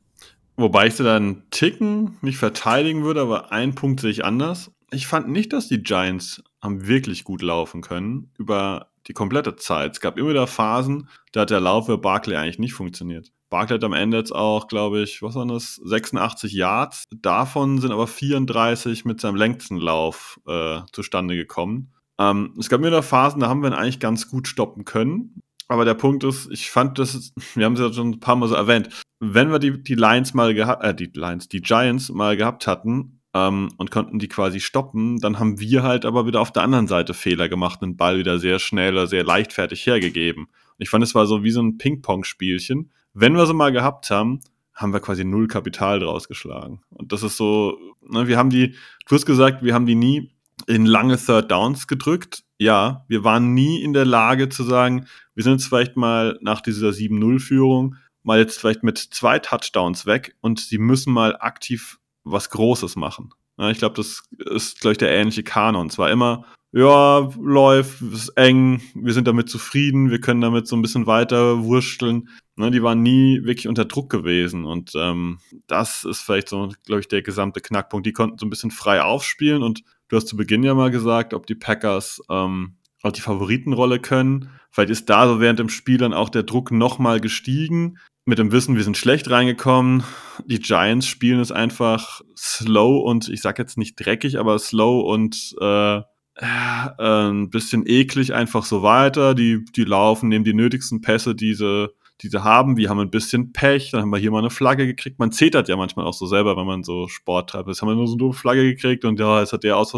Wobei 0.57 0.87
ich 0.87 0.95
sie 0.95 1.05
dann 1.05 1.45
Ticken 1.51 2.19
nicht 2.21 2.37
verteidigen 2.37 3.05
würde, 3.05 3.23
aber 3.23 3.53
einen 3.53 3.75
Punkt 3.75 4.01
sehe 4.01 4.11
ich 4.11 4.25
anders. 4.25 4.71
Ich 4.91 5.07
fand 5.07 5.29
nicht, 5.29 5.53
dass 5.55 5.69
die 5.69 5.83
Giants 5.83 6.43
haben 6.61 6.87
wirklich 6.87 7.25
gut 7.25 7.41
laufen 7.41 7.81
können 7.81 8.31
über 8.39 8.91
die 9.07 9.15
komplette 9.15 9.57
Zeit. 9.57 9.93
Es 9.93 10.01
gab 10.01 10.19
immer 10.19 10.31
wieder 10.31 10.47
Phasen, 10.47 11.09
da 11.33 11.41
hat 11.41 11.51
der 11.51 11.61
Lauf 11.61 11.87
für 11.87 11.99
Barkley 11.99 12.37
eigentlich 12.37 12.59
nicht 12.59 12.75
funktioniert. 12.75 13.33
Barkley 13.53 13.77
hat 13.77 13.85
am 13.85 13.93
Ende 13.93 14.17
jetzt 14.17 14.35
auch, 14.35 14.67
glaube 14.67 15.03
ich, 15.03 15.21
was 15.21 15.35
waren 15.35 15.49
das? 15.49 15.77
86 15.85 16.55
Yards. 16.55 17.05
Davon 17.15 17.79
sind 17.79 17.93
aber 17.93 18.07
34 18.07 19.05
mit 19.05 19.21
seinem 19.21 19.37
längsten 19.37 19.77
Lauf 19.77 20.41
äh, 20.49 20.81
zustande 20.91 21.37
gekommen. 21.37 21.93
Ähm, 22.19 22.55
es 22.59 22.71
gab 22.71 22.81
mir 22.81 22.91
da 22.91 23.03
Phasen, 23.03 23.41
da 23.41 23.49
haben 23.49 23.61
wir 23.61 23.69
ihn 23.69 23.75
eigentlich 23.75 24.01
ganz 24.01 24.31
gut 24.31 24.49
stoppen 24.49 24.87
können. 24.87 25.43
Aber 25.69 25.85
der 25.85 25.93
Punkt 25.93 26.25
ist, 26.25 26.51
ich 26.51 26.71
fand 26.71 26.99
das, 26.99 27.35
wir 27.55 27.67
haben 27.67 27.75
es 27.75 27.81
ja 27.81 27.93
schon 27.93 28.13
ein 28.13 28.21
paar 28.21 28.37
Mal 28.37 28.49
so 28.49 28.55
erwähnt, 28.55 28.89
wenn 29.21 29.53
wir 29.53 29.59
die, 29.59 29.83
die 29.83 29.97
Lions 29.97 30.33
mal 30.33 30.55
gehabt, 30.55 30.83
äh, 30.83 30.95
die 30.95 31.11
Lions, 31.15 31.47
die 31.49 31.61
Giants 31.61 32.09
mal 32.09 32.39
gehabt 32.39 32.67
hatten, 32.67 33.21
ähm, 33.35 33.69
und 33.77 33.91
konnten 33.91 34.19
die 34.19 34.29
quasi 34.29 34.61
stoppen. 34.61 35.19
Dann 35.19 35.39
haben 35.39 35.61
wir 35.61 35.83
halt 35.83 36.07
aber 36.07 36.27
wieder 36.27 36.41
auf 36.41 36.53
der 36.53 36.63
anderen 36.63 36.87
Seite 36.87 37.13
Fehler 37.13 37.51
gemacht, 37.51 37.83
einen 37.83 37.99
Ball 37.99 38.17
wieder 38.17 38.39
sehr 38.39 38.59
schnell 38.59 38.95
oder 38.95 39.07
sehr 39.07 39.25
leichtfertig 39.25 39.87
hergegeben. 39.87 40.45
Und 40.45 40.79
ich 40.79 40.89
fand, 40.89 41.05
es 41.05 41.15
war 41.15 41.27
so 41.27 41.45
wie 41.45 41.51
so 41.51 41.61
ein 41.61 41.77
Ping-Pong-Spielchen 41.77 42.91
wenn 43.15 43.35
wir 43.35 43.47
sie 43.47 43.55
mal 43.55 43.73
gehabt 43.73 44.11
haben, 44.11 44.41
haben 44.75 44.93
wir 44.93 45.01
quasi 45.01 45.25
null 45.25 45.49
Kapital 45.49 46.01
draus 46.01 46.29
geschlagen. 46.29 46.83
Und 46.91 47.13
das 47.13 47.23
ist 47.23 47.37
so, 47.37 47.79
ne, 48.01 48.27
wir 48.27 48.39
haben 48.39 48.51
die, 48.51 48.75
du 49.07 49.15
hast 49.15 49.27
gesagt, 49.27 49.63
wir 49.63 49.75
haben 49.75 49.87
die 49.87 49.95
nie 49.95 50.33
in 50.67 50.87
lange 50.87 51.17
Third 51.17 51.51
Downs 51.51 51.87
gedrückt. 51.87 52.45
Ja, 52.59 53.05
wir 53.09 53.25
waren 53.25 53.55
nie 53.55 53.83
in 53.83 53.93
der 53.93 54.05
Lage 54.05 54.49
zu 54.49 54.63
sagen, 54.63 55.07
wir 55.35 55.45
sind 55.45 55.55
jetzt 55.55 55.67
vielleicht 55.67 55.97
mal 55.97 56.39
nach 56.41 56.61
dieser 56.61 56.91
7-0-Führung 56.91 57.97
mal 58.23 58.39
jetzt 58.39 58.59
vielleicht 58.59 58.83
mit 58.83 58.99
zwei 58.99 59.39
Touchdowns 59.39 60.07
weg 60.07 60.37
und 60.41 60.61
sie 60.61 60.79
müssen 60.79 61.13
mal 61.13 61.37
aktiv 61.37 61.99
was 62.25 62.51
Großes 62.51 62.97
machen. 62.97 63.31
Ja, 63.59 63.71
ich 63.71 63.79
glaube, 63.79 63.97
das 63.97 64.23
ist, 64.39 64.81
glaube 64.81 64.93
ich, 64.93 64.99
der 64.99 65.11
ähnliche 65.11 65.43
Kanon. 65.43 65.91
Zwar 65.91 66.11
immer, 66.11 66.45
ja, 66.73 67.29
läuft, 67.39 68.01
ist 68.01 68.31
eng, 68.31 68.81
wir 68.95 69.13
sind 69.13 69.29
damit 69.29 69.51
zufrieden, 69.51 70.11
wir 70.11 70.21
können 70.21 70.41
damit 70.41 70.67
so 70.67 70.75
ein 70.75 70.83
bisschen 70.83 71.07
weiter 71.07 71.63
wursteln. 71.65 72.29
Ne, 72.57 72.71
die 72.71 72.83
waren 72.83 73.03
nie 73.03 73.45
wirklich 73.45 73.69
unter 73.69 73.85
Druck 73.85 74.11
gewesen. 74.11 74.65
Und 74.65 74.93
ähm, 74.95 75.39
das 75.67 76.05
ist 76.05 76.21
vielleicht 76.21 76.49
so, 76.49 76.71
glaube 76.87 77.01
ich, 77.01 77.09
der 77.09 77.23
gesamte 77.23 77.61
Knackpunkt. 77.61 78.07
Die 78.07 78.13
konnten 78.13 78.39
so 78.39 78.47
ein 78.47 78.51
bisschen 78.51 78.71
frei 78.71 79.03
aufspielen 79.03 79.63
und 79.63 79.83
du 80.09 80.17
hast 80.17 80.29
zu 80.29 80.37
Beginn 80.37 80.63
ja 80.63 80.75
mal 80.75 80.91
gesagt, 80.91 81.35
ob 81.35 81.47
die 81.47 81.55
Packers 81.55 82.23
ähm, 82.31 82.77
auch 83.03 83.13
die 83.13 83.21
Favoritenrolle 83.21 84.01
können. 84.01 84.51
Vielleicht 84.71 84.91
ist 84.91 85.11
da 85.11 85.29
so 85.29 85.41
während 85.41 85.59
dem 85.59 85.69
Spiel 85.69 85.99
dann 85.99 86.15
auch 86.15 86.31
der 86.31 86.43
Druck 86.43 86.71
nochmal 86.71 87.21
gestiegen 87.21 87.99
mit 88.25 88.39
dem 88.39 88.53
Wissen, 88.53 88.77
wir 88.77 88.85
sind 88.85 88.97
schlecht 88.97 89.31
reingekommen. 89.31 90.05
Die 90.47 90.61
Giants 90.61 91.07
spielen 91.07 91.41
es 91.41 91.51
einfach 91.51 92.21
slow 92.37 93.03
und 93.05 93.29
ich 93.29 93.43
sag 93.43 93.59
jetzt 93.59 93.77
nicht 93.77 93.97
dreckig, 93.97 94.39
aber 94.39 94.59
slow 94.59 95.01
und 95.13 95.57
äh, 95.61 96.03
äh, 96.37 97.29
ein 97.31 97.51
bisschen 97.51 97.85
eklig 97.87 98.35
einfach 98.35 98.65
so 98.65 98.83
weiter. 98.83 99.35
Die, 99.35 99.65
die 99.77 99.85
laufen, 99.85 100.29
nehmen 100.29 100.45
die 100.45 100.55
nötigsten 100.55 101.01
Pässe, 101.01 101.35
diese 101.35 101.95
diese 102.23 102.45
haben. 102.45 102.77
Wir 102.77 102.89
haben 102.89 103.01
ein 103.01 103.11
bisschen 103.11 103.53
Pech, 103.53 103.91
dann 103.91 104.03
haben 104.03 104.11
wir 104.11 104.19
hier 104.19 104.31
mal 104.31 104.39
eine 104.39 104.51
Flagge 104.51 104.87
gekriegt. 104.87 105.19
Man 105.19 105.33
zetert 105.33 105.69
ja 105.69 105.77
manchmal 105.77 106.07
auch 106.07 106.15
so 106.15 106.27
selber, 106.27 106.57
wenn 106.57 106.67
man 106.67 106.85
so 106.85 107.09
Sport 107.09 107.51
treibt. 107.51 107.69
Jetzt 107.69 107.83
haben 107.83 107.89
wir 107.89 107.97
nur 107.97 108.07
so 108.07 108.17
eine 108.17 108.33
Flagge 108.33 108.63
gekriegt 108.63 109.05
und 109.05 109.19
ja, 109.19 109.41
jetzt 109.41 109.53
hat 109.53 109.65
der 109.65 109.77
aus 109.77 109.93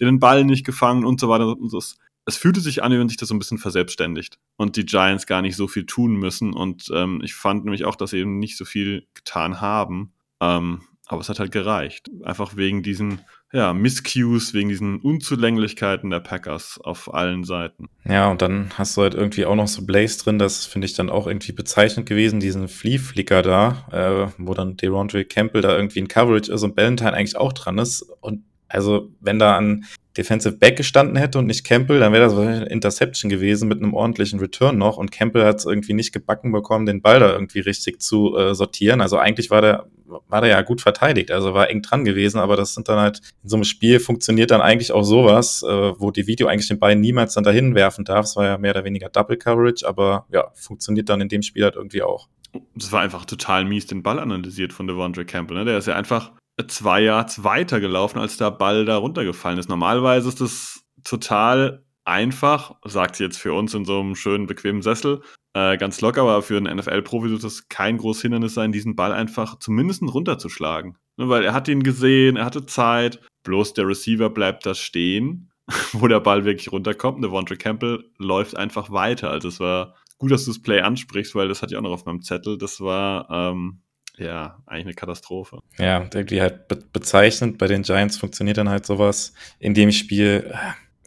den 0.00 0.18
Ball 0.18 0.44
nicht 0.44 0.66
gefangen 0.66 1.04
und 1.04 1.20
so 1.20 1.28
weiter. 1.28 1.46
Und 1.46 1.72
das, 1.72 1.96
es 2.26 2.36
fühlte 2.36 2.60
sich 2.60 2.82
an, 2.82 2.92
wie 2.92 2.98
wenn 2.98 3.08
sich 3.08 3.16
das 3.16 3.28
so 3.28 3.34
ein 3.34 3.38
bisschen 3.38 3.58
verselbstständigt 3.58 4.38
und 4.56 4.76
die 4.76 4.86
Giants 4.86 5.26
gar 5.26 5.40
nicht 5.40 5.56
so 5.56 5.68
viel 5.68 5.86
tun 5.86 6.16
müssen. 6.16 6.52
Und 6.52 6.90
ähm, 6.92 7.20
ich 7.24 7.34
fand 7.34 7.64
nämlich 7.64 7.84
auch, 7.84 7.96
dass 7.96 8.10
sie 8.10 8.18
eben 8.18 8.38
nicht 8.38 8.56
so 8.56 8.64
viel 8.64 9.06
getan 9.14 9.60
haben. 9.60 10.12
Ähm, 10.40 10.82
aber 11.08 11.20
es 11.20 11.28
hat 11.28 11.40
halt 11.40 11.52
gereicht. 11.52 12.10
Einfach 12.22 12.56
wegen 12.56 12.82
diesen 12.82 13.20
ja, 13.52 13.72
Miscues, 13.72 14.52
wegen 14.52 14.68
diesen 14.68 15.00
Unzulänglichkeiten 15.00 16.10
der 16.10 16.20
Packers 16.20 16.78
auf 16.82 17.12
allen 17.14 17.44
Seiten. 17.44 17.88
Ja, 18.04 18.30
und 18.30 18.42
dann 18.42 18.70
hast 18.76 18.96
du 18.96 19.02
halt 19.02 19.14
irgendwie 19.14 19.46
auch 19.46 19.54
noch 19.54 19.68
so 19.68 19.86
Blaze 19.86 20.22
drin, 20.22 20.38
das 20.38 20.66
finde 20.66 20.84
ich 20.84 20.92
dann 20.92 21.08
auch 21.08 21.26
irgendwie 21.26 21.52
bezeichnend 21.52 22.06
gewesen, 22.06 22.40
diesen 22.40 22.68
Flea-Flicker 22.68 23.40
da, 23.40 23.86
äh, 23.90 24.32
wo 24.36 24.52
dann 24.52 24.76
Derondre 24.76 25.24
Campbell 25.24 25.62
da 25.62 25.74
irgendwie 25.74 26.00
in 26.00 26.08
Coverage 26.08 26.52
ist 26.52 26.62
und 26.62 26.76
Valentine 26.76 27.14
eigentlich 27.14 27.36
auch 27.36 27.54
dran 27.54 27.78
ist. 27.78 28.02
Und 28.20 28.44
also, 28.68 29.10
wenn 29.20 29.38
da 29.38 29.56
an 29.56 29.84
Defensive 30.16 30.56
Back 30.56 30.76
gestanden 30.76 31.16
hätte 31.16 31.38
und 31.38 31.46
nicht 31.46 31.64
Campbell, 31.64 32.00
dann 32.00 32.12
wäre 32.12 32.24
das 32.24 32.36
eine 32.36 32.66
Interception 32.66 33.30
gewesen 33.30 33.68
mit 33.68 33.80
einem 33.80 33.94
ordentlichen 33.94 34.40
Return 34.40 34.76
noch. 34.76 34.96
Und 34.96 35.12
Campbell 35.12 35.44
hat 35.44 35.60
es 35.60 35.64
irgendwie 35.64 35.94
nicht 35.94 36.12
gebacken 36.12 36.50
bekommen, 36.50 36.86
den 36.86 37.00
Ball 37.00 37.20
da 37.20 37.32
irgendwie 37.32 37.60
richtig 37.60 38.02
zu 38.02 38.36
äh, 38.36 38.54
sortieren. 38.54 39.00
Also 39.00 39.16
eigentlich 39.16 39.50
war 39.50 39.62
der, 39.62 39.86
war 40.26 40.40
der 40.40 40.50
ja 40.50 40.62
gut 40.62 40.80
verteidigt, 40.80 41.30
also 41.30 41.54
war 41.54 41.70
eng 41.70 41.82
dran 41.82 42.04
gewesen, 42.04 42.40
aber 42.40 42.56
das 42.56 42.74
sind 42.74 42.88
dann 42.88 42.98
halt, 42.98 43.20
in 43.44 43.48
so 43.48 43.56
einem 43.56 43.64
Spiel 43.64 44.00
funktioniert 44.00 44.50
dann 44.50 44.60
eigentlich 44.60 44.90
auch 44.90 45.04
sowas, 45.04 45.62
äh, 45.62 45.92
wo 46.00 46.10
die 46.10 46.26
Video 46.26 46.48
eigentlich 46.48 46.68
den 46.68 46.80
Ball 46.80 46.96
niemals 46.96 47.34
dann 47.34 47.44
dahin 47.44 47.76
werfen 47.76 48.04
darf. 48.04 48.26
Es 48.26 48.34
war 48.34 48.44
ja 48.44 48.58
mehr 48.58 48.72
oder 48.72 48.84
weniger 48.84 49.08
Double 49.10 49.36
Coverage, 49.36 49.86
aber 49.86 50.26
ja, 50.32 50.50
funktioniert 50.54 51.08
dann 51.08 51.20
in 51.20 51.28
dem 51.28 51.42
Spiel 51.42 51.62
halt 51.62 51.76
irgendwie 51.76 52.02
auch. 52.02 52.28
Es 52.76 52.90
war 52.90 53.02
einfach 53.02 53.24
total 53.24 53.64
mies 53.64 53.86
den 53.86 54.02
Ball 54.02 54.18
analysiert 54.18 54.72
von 54.72 54.88
Devondre 54.88 55.24
Campbell. 55.24 55.58
Ne? 55.58 55.64
Der 55.64 55.78
ist 55.78 55.86
ja 55.86 55.94
einfach 55.94 56.32
zwei 56.66 57.02
Yards 57.02 57.44
weiter 57.44 57.80
gelaufen, 57.80 58.18
als 58.18 58.36
der 58.36 58.50
Ball 58.50 58.84
da 58.84 58.96
runtergefallen 58.96 59.58
ist. 59.58 59.68
Normalerweise 59.68 60.28
ist 60.28 60.40
das 60.40 60.84
total 61.04 61.84
einfach, 62.04 62.76
sagt 62.84 63.16
sie 63.16 63.24
jetzt 63.24 63.38
für 63.38 63.52
uns 63.52 63.74
in 63.74 63.84
so 63.84 64.00
einem 64.00 64.16
schönen, 64.16 64.46
bequemen 64.46 64.82
Sessel, 64.82 65.22
äh, 65.54 65.76
ganz 65.76 66.00
locker, 66.00 66.22
aber 66.22 66.42
für 66.42 66.56
einen 66.56 66.78
NFL-Profi 66.78 67.30
wird 67.30 67.44
das 67.44 67.68
kein 67.68 67.98
großes 67.98 68.22
Hindernis 68.22 68.54
sein, 68.54 68.72
diesen 68.72 68.96
Ball 68.96 69.12
einfach 69.12 69.58
zumindest 69.58 70.02
runterzuschlagen. 70.02 70.96
Ne, 71.16 71.28
weil 71.28 71.44
er 71.44 71.52
hat 71.52 71.68
ihn 71.68 71.82
gesehen, 71.82 72.36
er 72.36 72.44
hatte 72.44 72.66
Zeit, 72.66 73.20
bloß 73.44 73.74
der 73.74 73.86
Receiver 73.86 74.30
bleibt 74.30 74.66
da 74.66 74.74
stehen, 74.74 75.50
wo 75.92 76.08
der 76.08 76.20
Ball 76.20 76.44
wirklich 76.44 76.72
runterkommt. 76.72 77.22
Devontre 77.22 77.56
Campbell 77.56 78.04
läuft 78.18 78.56
einfach 78.56 78.90
weiter. 78.90 79.30
Also 79.30 79.48
es 79.48 79.60
war 79.60 79.94
gut, 80.18 80.30
dass 80.30 80.44
du 80.44 80.52
das 80.52 80.62
Play 80.62 80.80
ansprichst, 80.80 81.34
weil 81.34 81.48
das 81.48 81.62
hatte 81.62 81.74
ich 81.74 81.78
auch 81.78 81.82
noch 81.82 81.90
auf 81.90 82.06
meinem 82.06 82.22
Zettel. 82.22 82.56
Das 82.56 82.80
war 82.80 83.28
ähm, 83.30 83.82
ja, 84.18 84.58
eigentlich 84.66 84.86
eine 84.86 84.94
Katastrophe. 84.94 85.60
Ja, 85.78 86.08
irgendwie 86.12 86.40
halt 86.40 86.68
be 86.68 86.76
bezeichnend. 86.92 87.58
Bei 87.58 87.66
den 87.66 87.82
Giants 87.82 88.16
funktioniert 88.16 88.58
dann 88.58 88.68
halt 88.68 88.86
sowas 88.86 89.32
in 89.58 89.74
dem 89.74 89.92
Spiel. 89.92 90.54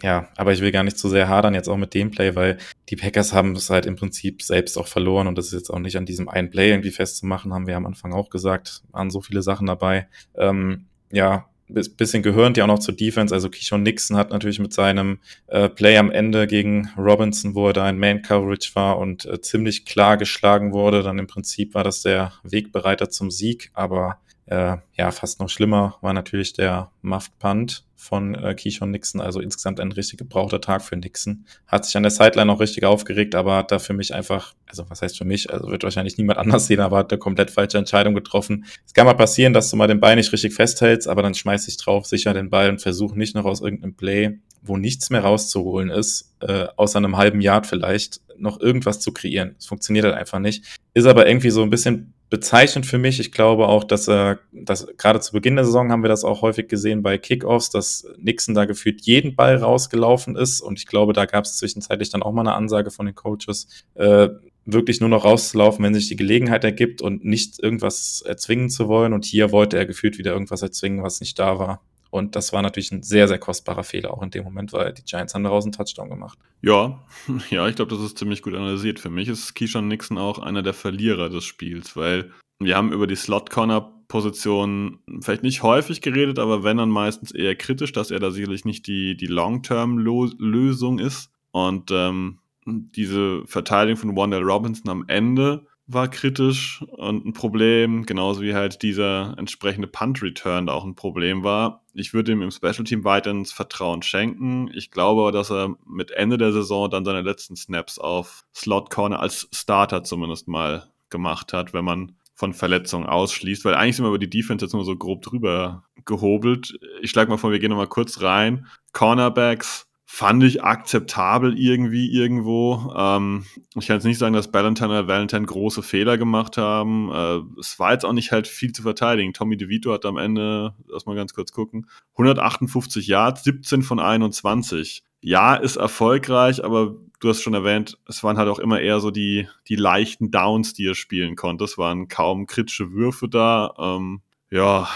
Ja, 0.02 0.30
aber 0.36 0.52
ich 0.52 0.62
will 0.62 0.72
gar 0.72 0.84
nicht 0.84 0.98
zu 0.98 1.10
sehr 1.10 1.28
hadern 1.28 1.54
jetzt 1.54 1.70
auch 1.70 1.78
mit 1.78 1.94
dem 1.94 2.10
Play, 2.10 2.36
weil 2.36 2.58
die 2.90 2.96
Packers 2.96 3.34
haben 3.34 3.56
es 3.56 3.70
halt 3.70 3.86
im 3.86 3.96
Prinzip 3.96 4.42
selbst 4.42 4.78
auch 4.78 4.88
verloren 4.88 5.28
und 5.28 5.38
das 5.38 5.48
ist 5.48 5.54
jetzt 5.54 5.70
auch 5.70 5.78
nicht 5.78 5.96
an 5.96 6.08
diesem 6.08 6.28
einen 6.28 6.50
Play 6.50 6.72
irgendwie 6.72 6.90
festzumachen, 6.90 7.54
haben 7.54 7.68
wir 7.68 7.78
am 7.78 7.86
Anfang 7.86 8.12
auch 8.12 8.32
gesagt, 8.32 8.82
waren 8.92 9.12
so 9.12 9.22
viele 9.22 9.44
Sachen 9.44 9.68
dabei. 9.68 10.08
Ähm, 10.36 10.88
ja, 11.12 11.46
bisschen 11.74 12.24
gehörend 12.24 12.58
ja 12.58 12.64
auch 12.64 12.68
noch 12.68 12.80
zur 12.80 12.96
Defense. 12.96 13.34
Also 13.34 13.50
Keyshawn 13.50 13.84
Nixon 13.84 14.18
hat 14.18 14.32
natürlich 14.32 14.60
mit 14.60 14.74
seinem 14.74 15.20
äh, 15.48 15.70
Play 15.70 15.98
am 15.98 16.12
Ende 16.12 16.48
gegen 16.48 16.90
Robinson, 16.98 17.56
wo 17.56 17.68
er 17.68 17.74
da 17.74 17.90
in 17.90 18.00
Man-Coverage 18.00 18.72
war 18.76 18.98
und 18.98 19.26
äh, 19.26 19.42
ziemlich 19.42 19.86
klar 19.86 20.18
geschlagen 20.18 20.74
wurde, 20.74 21.04
dann 21.04 21.20
im 21.20 21.28
Prinzip 21.28 21.74
war 21.74 21.84
das 21.84 22.02
der 22.02 22.34
Wegbereiter 22.44 23.10
zum 23.10 23.32
Sieg, 23.32 23.72
aber 23.74 24.18
äh, 24.46 24.78
ja, 24.98 25.12
fast 25.12 25.40
noch 25.40 25.50
schlimmer 25.50 25.98
war 26.02 26.14
natürlich 26.14 26.54
der 26.54 26.92
Muffed 27.02 27.38
Punt 27.40 27.86
von 28.02 28.34
äh, 28.34 28.56
Keyshawn 28.56 28.90
Nixon, 28.90 29.22
also 29.22 29.40
insgesamt 29.40 29.80
ein 29.80 29.92
richtig 29.92 30.18
gebrauchter 30.18 30.60
Tag 30.60 30.82
für 30.82 30.98
Nixon. 30.98 31.46
Hat 31.68 31.86
sich 31.86 31.96
an 31.96 32.02
der 32.02 32.10
Sideline 32.10 32.52
auch 32.52 32.60
richtig 32.60 32.84
aufgeregt, 32.84 33.36
aber 33.36 33.58
hat 33.58 33.72
da 33.72 33.78
für 33.78 33.94
mich 33.94 34.16
einfach, 34.16 34.56
also 34.66 34.90
was 34.90 35.04
heißt 35.04 35.20
für 35.20 35.24
mich, 35.24 35.54
also 35.54 35.68
wird 35.70 35.84
wahrscheinlich 35.84 36.18
niemand 36.18 36.40
anders 36.40 36.66
sehen, 36.66 36.80
aber 36.80 36.98
hat 36.98 37.12
eine 37.12 37.20
komplett 37.20 37.52
falsche 37.52 37.78
Entscheidung 37.78 38.16
getroffen. 38.16 38.66
Es 38.88 38.94
kann 38.94 39.06
mal 39.06 39.14
passieren, 39.14 39.54
dass 39.54 39.70
du 39.70 39.76
mal 39.76 39.86
den 39.86 40.00
Ball 40.00 40.16
nicht 40.16 40.34
richtig 40.34 40.56
festhältst, 40.56 41.08
aber 41.08 41.22
dann 41.22 41.36
schmeiß 41.36 41.66
dich 41.66 41.78
drauf, 41.78 42.08
sicher 42.08 42.34
den 42.34 42.50
Ball 42.50 42.70
und 42.70 42.82
versuch 42.82 43.14
nicht 43.14 43.36
noch 43.36 43.46
aus 43.46 43.62
irgendeinem 43.62 43.94
Play, 43.94 44.40
wo 44.64 44.78
nichts 44.78 45.12
mehr 45.12 45.22
rauszuholen 45.22 45.92
ist, 45.92 46.34
äh, 46.40 46.66
außer 46.76 46.98
einem 46.98 47.18
halben 47.18 47.40
Yard 47.40 47.68
vielleicht, 47.68 48.20
noch 48.36 48.60
irgendwas 48.60 49.00
zu 49.00 49.14
kreieren. 49.14 49.56
Es 49.60 49.68
funktioniert 49.68 50.06
halt 50.06 50.16
einfach 50.16 50.40
nicht. 50.40 50.64
Ist 50.96 51.06
aber 51.06 51.28
irgendwie 51.28 51.52
so 51.52 51.62
ein 51.62 51.70
bisschen 51.70 52.14
bezeichnend 52.32 52.86
für 52.86 52.98
mich. 52.98 53.20
Ich 53.20 53.34
glaube 53.34 53.68
auch, 53.68 53.84
dass 53.84 54.08
er, 54.08 54.40
dass 54.54 54.88
gerade 54.98 55.20
zu 55.20 55.34
Beginn 55.34 55.58
der 55.58 55.66
Saison 55.66 55.92
haben 55.92 56.02
wir 56.02 56.08
das 56.08 56.24
auch 56.24 56.42
häufig 56.42 56.70
gesehen 56.70 57.04
bei 57.04 57.18
Kickoffs, 57.18 57.70
dass 57.70 58.08
Nixon 58.18 58.56
da 58.56 58.64
gefühlt 58.64 59.02
jeden 59.02 59.36
Ball 59.36 59.58
rausgelaufen 59.58 60.38
ist. 60.38 60.62
Und 60.62 60.80
ich 60.80 60.88
glaube, 60.88 61.12
da 61.12 61.26
gab 61.26 61.44
es 61.44 61.58
zwischenzeitlich 61.58 62.10
dann 62.10 62.24
auch 62.24 62.32
mal 62.32 62.42
eine 62.42 62.54
Ansage 62.54 62.90
von 62.90 63.06
den 63.06 63.16
Coaches, 63.16 63.68
äh, 63.96 64.30
wirklich 64.64 65.02
nur 65.02 65.10
noch 65.10 65.26
rauszulaufen, 65.26 65.84
wenn 65.84 65.94
sich 65.94 66.08
die 66.08 66.16
Gelegenheit 66.16 66.64
ergibt 66.64 67.02
und 67.02 67.26
nicht 67.26 67.62
irgendwas 67.62 68.24
erzwingen 68.26 68.70
zu 68.70 68.88
wollen. 68.88 69.12
Und 69.12 69.26
hier 69.26 69.52
wollte 69.52 69.78
er 69.78 69.86
gefühlt 69.86 70.18
wieder 70.18 70.32
irgendwas 70.32 70.62
erzwingen, 70.62 71.04
was 71.04 71.20
nicht 71.20 71.38
da 71.38 71.60
war. 71.60 71.82
Und 72.12 72.36
das 72.36 72.52
war 72.52 72.62
natürlich 72.62 72.92
ein 72.92 73.04
sehr, 73.04 73.28
sehr 73.28 73.40
kostbarer 73.40 73.84
Fehler 73.84 74.14
auch 74.14 74.22
in 74.22 74.30
dem 74.30 74.44
Moment, 74.44 74.74
weil 74.74 74.94
die 74.94 75.04
Giants 75.04 75.34
haben 75.34 75.46
daraus 75.46 75.64
einen 75.64 75.72
Touchdown 75.72 76.10
gemacht. 76.10 76.38
Ja, 76.62 77.00
ja, 77.50 77.68
ich 77.68 77.76
glaube, 77.76 77.96
das 77.96 78.04
ist 78.04 78.18
ziemlich 78.18 78.42
gut 78.42 78.54
analysiert. 78.54 79.00
Für 79.00 79.10
mich 79.10 79.30
ist 79.30 79.56
Keyshawn 79.56 79.88
Nixon 79.88 80.18
auch 80.18 80.38
einer 80.38 80.62
der 80.62 80.74
Verlierer 80.74 81.30
des 81.30 81.46
Spiels, 81.46 81.96
weil 81.96 82.32
wir 82.60 82.76
haben 82.76 82.92
über 82.92 83.08
die 83.08 83.16
Slot-Corner-Position 83.16 85.00
vielleicht 85.22 85.42
nicht 85.42 85.64
häufig 85.64 86.02
geredet, 86.02 86.38
aber 86.38 86.64
wenn 86.64 86.78
dann 86.78 86.90
meistens 86.90 87.32
eher 87.32 87.56
kritisch, 87.56 87.94
dass 87.94 88.12
er 88.12 88.20
da 88.20 88.30
sicherlich 88.30 88.66
nicht 88.66 88.88
die, 88.88 89.16
die 89.16 89.28
Long-Term-Lösung 89.28 91.00
ist. 91.00 91.32
Und 91.52 91.92
ähm, 91.92 92.40
diese 92.66 93.44
Verteidigung 93.48 93.98
von 93.98 94.16
Wandell 94.16 94.44
Robinson 94.44 94.92
am 94.92 95.06
Ende 95.08 95.66
war 95.88 96.08
kritisch 96.08 96.84
und 96.92 97.26
ein 97.26 97.34
Problem, 97.34 98.06
genauso 98.06 98.42
wie 98.42 98.54
halt 98.54 98.82
dieser 98.82 99.36
entsprechende 99.38 99.88
Punt-Return 99.88 100.68
da 100.68 100.74
auch 100.74 100.86
ein 100.86 100.96
Problem 100.96 101.44
war. 101.44 101.81
Ich 101.94 102.14
würde 102.14 102.32
ihm 102.32 102.42
im 102.42 102.52
Special 102.52 102.84
Team 102.84 103.04
weiterhin 103.04 103.46
Vertrauen 103.46 104.02
schenken. 104.02 104.70
Ich 104.74 104.92
glaube 104.92 105.22
aber, 105.22 105.32
dass 105.32 105.52
er 105.52 105.76
mit 105.86 106.12
Ende 106.12 106.38
der 106.38 106.52
Saison 106.52 106.90
dann 106.90 107.06
seine 107.06 107.22
letzten 107.22 107.56
Snaps 107.56 108.00
auf 108.00 108.44
Slot 108.56 108.90
Corner 108.90 109.20
als 109.20 109.50
Starter 109.54 110.04
zumindest 110.04 110.48
mal 110.48 110.88
gemacht 111.10 111.54
hat, 111.54 111.74
wenn 111.74 111.86
man 111.86 112.16
von 112.34 112.54
Verletzungen 112.54 113.06
ausschließt, 113.06 113.66
weil 113.66 113.76
eigentlich 113.76 113.98
sind 113.98 114.06
wir 114.06 114.10
über 114.10 114.18
die 114.18 114.30
Defense 114.30 114.66
jetzt 114.66 114.74
nur 114.74 114.84
so 114.86 114.96
grob 114.96 115.22
drüber 115.22 115.84
gehobelt. 116.06 116.80
Ich 117.02 117.12
schlage 117.12 117.30
mal 117.30 117.38
vor, 117.38 117.52
wir 117.52 117.60
gehen 117.60 117.70
nochmal 117.70 117.88
kurz 117.88 118.22
rein. 118.22 118.66
Cornerbacks, 118.94 119.88
fand 120.14 120.44
ich 120.44 120.62
akzeptabel 120.62 121.58
irgendwie 121.58 122.12
irgendwo. 122.12 122.94
Ähm, 122.98 123.46
ich 123.76 123.88
kann 123.88 123.96
jetzt 123.96 124.04
nicht 124.04 124.18
sagen, 124.18 124.34
dass 124.34 124.54
Valentine 124.54 124.90
oder 124.90 125.08
Valentine 125.08 125.46
große 125.46 125.82
Fehler 125.82 126.18
gemacht 126.18 126.58
haben. 126.58 127.10
Äh, 127.10 127.40
es 127.62 127.80
war 127.80 127.94
jetzt 127.94 128.04
auch 128.04 128.12
nicht 128.12 128.34
halt 128.34 128.46
viel 128.46 128.74
zu 128.74 128.82
verteidigen. 128.82 129.32
Tommy 129.32 129.56
DeVito 129.56 129.94
hat 129.94 130.06
am 130.06 130.18
Ende, 130.18 130.76
lass 130.90 131.06
mal 131.06 131.16
ganz 131.16 131.34
kurz 131.34 131.54
gucken, 131.54 131.88
158 132.16 133.08
Yards, 133.08 133.46
17 133.46 133.84
von 133.84 134.02
21. 134.02 135.06
Ja, 135.22 135.56
ist 135.56 135.78
erfolgreich, 135.78 136.62
aber 136.62 136.98
du 137.22 137.30
hast 137.30 137.42
schon 137.42 137.54
erwähnt, 137.54 137.98
es 138.06 138.22
waren 138.22 138.38
halt 138.38 138.50
auch 138.50 138.60
immer 138.60 138.82
eher 138.82 139.00
so 139.00 139.12
die, 139.12 139.48
die 139.70 139.78
leichten 139.78 140.30
Downs, 140.30 140.74
die 140.74 140.88
er 140.88 140.96
spielen 140.96 141.38
konnte. 141.38 141.64
Es 141.64 141.78
waren 141.78 142.10
kaum 142.10 142.48
kritische 142.48 142.92
Würfe 142.92 143.30
da. 143.30 143.74
Ähm, 143.80 144.22
ja, 144.52 144.88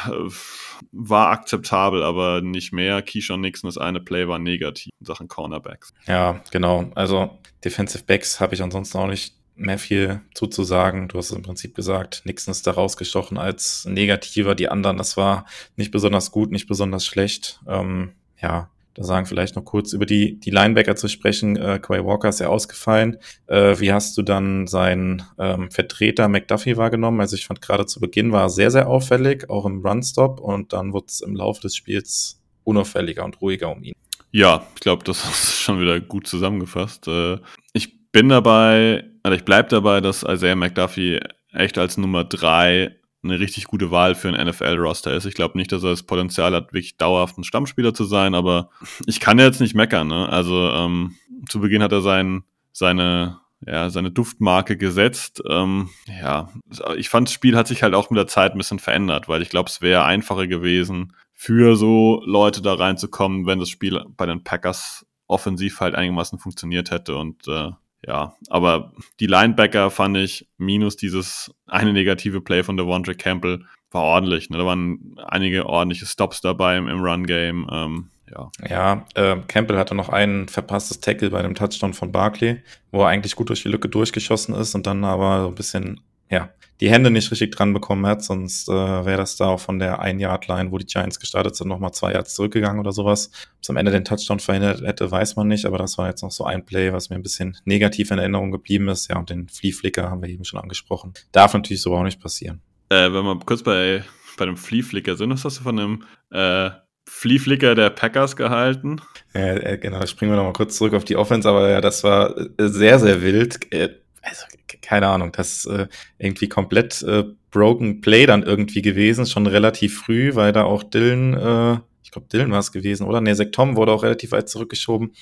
war 0.92 1.30
akzeptabel, 1.30 2.04
aber 2.04 2.42
nicht 2.42 2.74
mehr. 2.74 3.02
Keyshawn 3.02 3.42
Nixon, 3.42 3.70
das 3.70 3.78
eine 3.78 4.02
Play 4.02 4.28
war 4.28 4.38
negativ 4.38 4.92
in 5.00 5.06
Sachen 5.06 5.28
Cornerbacks. 5.28 5.94
Ja, 6.08 6.42
genau. 6.52 6.92
Also 6.96 7.40
Defensive 7.64 8.04
Backs 8.04 8.40
habe 8.40 8.54
ich 8.54 8.62
ansonsten 8.62 8.98
auch 8.98 9.08
nicht 9.08 9.36
mehr 9.56 9.80
viel 9.80 10.22
zuzusagen. 10.34 11.08
Du 11.08 11.18
hast 11.18 11.32
es 11.32 11.38
im 11.38 11.44
Prinzip 11.44 11.74
gesagt, 11.74 12.24
Nixon 12.26 12.52
ist 12.52 12.68
da 12.68 12.72
rausgestochen 12.72 13.38
als 13.38 13.86
negativer. 13.86 14.56
Die 14.56 14.68
anderen, 14.70 14.98
das 14.98 15.16
war 15.16 15.46
nicht 15.78 15.92
besonders 15.92 16.32
gut, 16.32 16.52
nicht 16.52 16.68
besonders 16.68 17.06
schlecht. 17.06 17.62
Ähm, 17.66 18.12
ja, 18.42 18.70
da 18.96 19.04
sagen 19.04 19.26
vielleicht 19.26 19.58
noch 19.58 19.66
kurz 19.66 19.92
über 19.92 20.06
die, 20.06 20.40
die 20.40 20.52
Linebacker 20.52 20.96
zu 20.96 21.10
sprechen. 21.10 21.58
Äh, 21.58 21.80
Quay 21.80 22.04
Walker 22.06 22.30
ist 22.30 22.40
ja 22.40 22.48
ausgefallen. 22.48 23.18
Äh, 23.48 23.80
wie 23.80 23.92
hast 23.92 24.18
du 24.18 24.22
dann 24.22 24.68
seinen 24.68 25.24
ähm, 25.38 25.70
Vertreter 25.70 26.30
McDuffie 26.30 26.78
wahrgenommen? 26.78 27.20
Also 27.20 27.36
ich 27.36 27.46
fand 27.46 27.62
gerade 27.62 27.86
zu 27.86 28.00
Beginn 28.00 28.32
war 28.32 28.44
er 28.44 28.50
sehr, 28.50 28.72
sehr 28.72 28.88
auffällig, 28.88 29.50
auch 29.50 29.66
im 29.66 29.86
Runstop 29.86 30.40
und 30.40 30.72
dann 30.72 30.94
wurde 30.94 31.08
es 31.10 31.20
im 31.20 31.36
Laufe 31.36 31.62
des 31.62 31.76
Spiels 31.76 32.42
unauffälliger 32.64 33.26
und 33.26 33.42
ruhiger 33.42 33.70
um 33.70 33.84
ihn. 33.84 33.94
Ja, 34.32 34.66
ich 34.76 34.82
glaube, 34.82 35.04
das 35.04 35.24
ist 35.30 35.62
schon 35.62 35.82
wieder 35.82 36.00
gut 36.00 36.26
zusammengefasst. 36.26 37.08
Äh, 37.10 37.40
ich 37.74 38.12
bin 38.12 38.30
dabei, 38.30 39.04
oder 39.26 39.36
ich 39.36 39.44
bleibe 39.44 39.68
dabei, 39.68 40.00
dass 40.00 40.24
Isaiah 40.24 40.56
McDuffie 40.56 41.20
echt 41.52 41.78
als 41.78 41.98
Nummer 41.98 42.24
drei 42.24 42.96
eine 43.26 43.40
richtig 43.40 43.66
gute 43.66 43.92
Wahl 43.92 44.16
für 44.16 44.30
ein 44.30 44.48
NFL-Roster 44.48 45.14
ist. 45.14 45.26
Ich 45.26 45.34
glaube 45.34 45.58
nicht, 45.58 45.72
dass 45.72 45.84
er 45.84 45.90
das 45.90 46.04
Potenzial 46.04 46.54
hat, 46.54 46.68
wirklich 46.74 46.98
dauerhaft 46.98 47.38
ein 47.38 47.44
Stammspieler 47.44 47.94
zu 47.94 48.06
sein, 48.06 48.36
aber 48.36 48.70
ich 49.06 49.20
kann 49.20 49.40
jetzt 49.40 49.62
nicht 49.62 49.76
meckern. 49.76 50.08
Ne? 50.08 50.30
Also 50.30 50.72
ähm, 50.72 51.16
zu 51.50 51.60
Beginn 51.60 51.84
hat 51.84 51.92
er 51.92 52.02
sein, 52.02 52.44
seine, 52.72 53.40
ja, 53.66 53.90
seine 53.90 54.12
Duftmarke 54.12 54.78
gesetzt. 54.78 55.42
Ähm, 55.50 55.90
ja, 56.22 56.50
ich 56.98 57.10
fand, 57.10 57.28
das 57.28 57.34
Spiel 57.34 57.58
hat 57.58 57.68
sich 57.68 57.84
halt 57.84 57.94
auch 57.94 58.10
mit 58.10 58.18
der 58.18 58.28
Zeit 58.28 58.54
ein 58.54 58.58
bisschen 58.58 58.80
verändert, 58.80 59.28
weil 59.28 59.42
ich 59.42 59.50
glaube, 59.50 59.70
es 59.70 59.82
wäre 59.82 60.06
einfacher 60.06 60.48
gewesen, 60.48 61.14
für 61.34 61.76
so 61.76 62.22
Leute 62.26 62.62
da 62.62 62.74
reinzukommen, 62.74 63.46
wenn 63.46 63.60
das 63.60 63.70
Spiel 63.70 64.02
bei 64.16 64.26
den 64.26 64.44
Packers 64.44 65.06
offensiv 65.28 65.80
halt 65.80 65.96
einigermaßen 65.96 66.40
funktioniert 66.40 66.92
hätte 66.92 67.18
und 67.18 67.48
äh, 67.48 67.72
ja, 68.08 68.36
aber 68.50 68.94
die 69.20 69.28
Linebacker 69.28 69.90
fand 69.90 70.18
ich, 70.18 70.48
minus 70.58 70.96
dieses 70.96 71.52
eine 71.68 71.94
negative 71.94 72.42
Play 72.42 72.64
von 72.64 72.78
Devondre 72.78 73.16
Campbell, 73.16 73.66
war 73.92 74.04
ordentlich. 74.04 74.50
Ne? 74.50 74.58
Da 74.58 74.66
waren 74.66 75.16
einige 75.26 75.66
ordentliche 75.66 76.06
Stops 76.06 76.42
dabei 76.42 76.78
im, 76.78 76.88
im 76.88 77.02
Run-Game. 77.02 77.68
Ähm, 77.72 78.10
ja, 78.30 78.50
ja 78.68 79.06
äh, 79.16 79.38
Campbell 79.48 79.78
hatte 79.78 79.96
noch 79.96 80.10
ein 80.10 80.48
verpasstes 80.48 81.00
Tackle 81.00 81.32
bei 81.32 81.40
einem 81.40 81.56
Touchdown 81.56 81.94
von 81.94 82.12
Barkley, 82.12 82.62
wo 82.92 83.02
er 83.02 83.08
eigentlich 83.08 83.36
gut 83.36 83.50
durch 83.50 83.64
die 83.64 83.70
Lücke 83.70 83.90
durchgeschossen 83.90 84.54
ist 84.54 84.76
und 84.76 84.86
dann 84.86 85.04
aber 85.04 85.42
so 85.42 85.48
ein 85.48 85.56
bisschen 85.56 86.02
ja, 86.30 86.50
die 86.82 86.90
Hände 86.90 87.10
nicht 87.10 87.32
richtig 87.32 87.52
dran 87.52 87.74
bekommen 87.74 88.06
hat, 88.06 88.24
sonst 88.24 88.68
äh, 88.68 88.74
wäre 88.74 89.18
das 89.18 89.38
da 89.38 89.46
auch 89.46 89.60
von 89.60 89.80
der 89.80 90.00
Ein-Yard-Line, 90.00 90.72
wo 90.72 90.78
die 90.78 90.86
Giants 90.86 91.20
gestartet 91.20 91.56
sind, 91.56 91.70
nochmal 91.70 91.94
zwei 91.94 92.12
Yards 92.12 92.34
zurückgegangen 92.34 92.80
oder 92.80 92.92
sowas. 92.92 93.32
Ob 93.34 93.62
es 93.62 93.70
am 93.70 93.78
Ende 93.78 93.92
den 93.92 94.04
Touchdown 94.04 94.40
verhindert 94.40 94.82
hätte, 94.82 95.10
weiß 95.10 95.38
man 95.38 95.48
nicht, 95.48 95.66
aber 95.66 95.78
das 95.78 95.98
war 95.98 96.08
jetzt 96.08 96.22
noch 96.22 96.32
so 96.32 96.44
ein 96.44 96.66
Play, 96.66 96.92
was 96.92 97.10
mir 97.10 97.16
ein 97.16 97.24
bisschen 97.24 97.58
negativ 97.64 98.12
in 98.12 98.20
Erinnerung 98.20 98.52
geblieben 98.52 98.90
ist. 98.90 99.10
Ja, 99.10 99.18
und 99.18 99.30
den 99.30 99.48
Flea-Flicker 99.48 100.10
haben 100.10 100.22
wir 100.22 100.30
eben 100.30 100.44
schon 100.44 100.60
angesprochen. 100.60 101.14
Darf 101.32 101.54
natürlich 101.54 101.82
so 101.82 101.96
auch 101.96 102.04
nicht 102.04 102.22
passieren. 102.22 102.62
Äh, 102.90 103.14
wenn 103.14 103.24
wir 103.24 103.40
kurz 103.46 103.64
bei, 103.64 104.04
bei 104.38 104.46
dem 104.46 104.58
Flea-Flicker 104.58 105.16
sind, 105.16 105.30
was 105.30 105.46
hast 105.46 105.60
du 105.60 105.64
von 105.64 105.78
dem 105.78 106.04
äh, 106.32 106.72
Flea-Flicker 107.08 107.76
der 107.76 107.90
Packers 107.92 108.36
gehalten? 108.36 109.02
Äh, 109.34 109.78
genau, 109.78 110.06
springen 110.06 110.34
wir 110.34 110.38
nochmal 110.38 110.54
kurz 110.54 110.76
zurück 110.76 110.94
auf 110.94 111.06
die 111.06 111.16
Offense, 111.16 111.48
aber 111.48 111.70
ja, 111.70 111.80
das 111.80 112.04
war 112.04 112.36
sehr, 112.58 113.00
sehr 113.00 113.22
wild. 113.22 113.72
Äh, 113.72 113.90
also 114.22 114.46
keine 114.86 115.08
Ahnung, 115.08 115.32
das 115.32 115.66
äh, 115.66 115.88
irgendwie 116.18 116.48
komplett 116.48 117.02
äh, 117.04 117.24
broken 117.52 118.02
Play 118.02 118.26
dann 118.26 118.44
irgendwie 118.44 118.82
gewesen, 118.82 119.26
schon 119.26 119.48
relativ 119.48 120.00
früh, 120.00 120.36
weil 120.36 120.54
da 120.54 120.64
auch 120.64 120.84
Dylan, 120.84 121.34
äh, 121.34 121.80
ich 122.04 122.12
glaube 122.12 122.28
Dylan 122.32 122.52
war 122.52 122.60
es 122.60 122.72
gewesen, 122.72 123.06
oder? 123.08 123.20
Nee, 123.22 123.34
Zach 123.34 123.48
Tom 123.52 123.76
wurde 123.76 123.92
auch 123.92 124.04
relativ 124.04 124.32
weit 124.32 124.48
zurückgeschoben. 124.48 125.14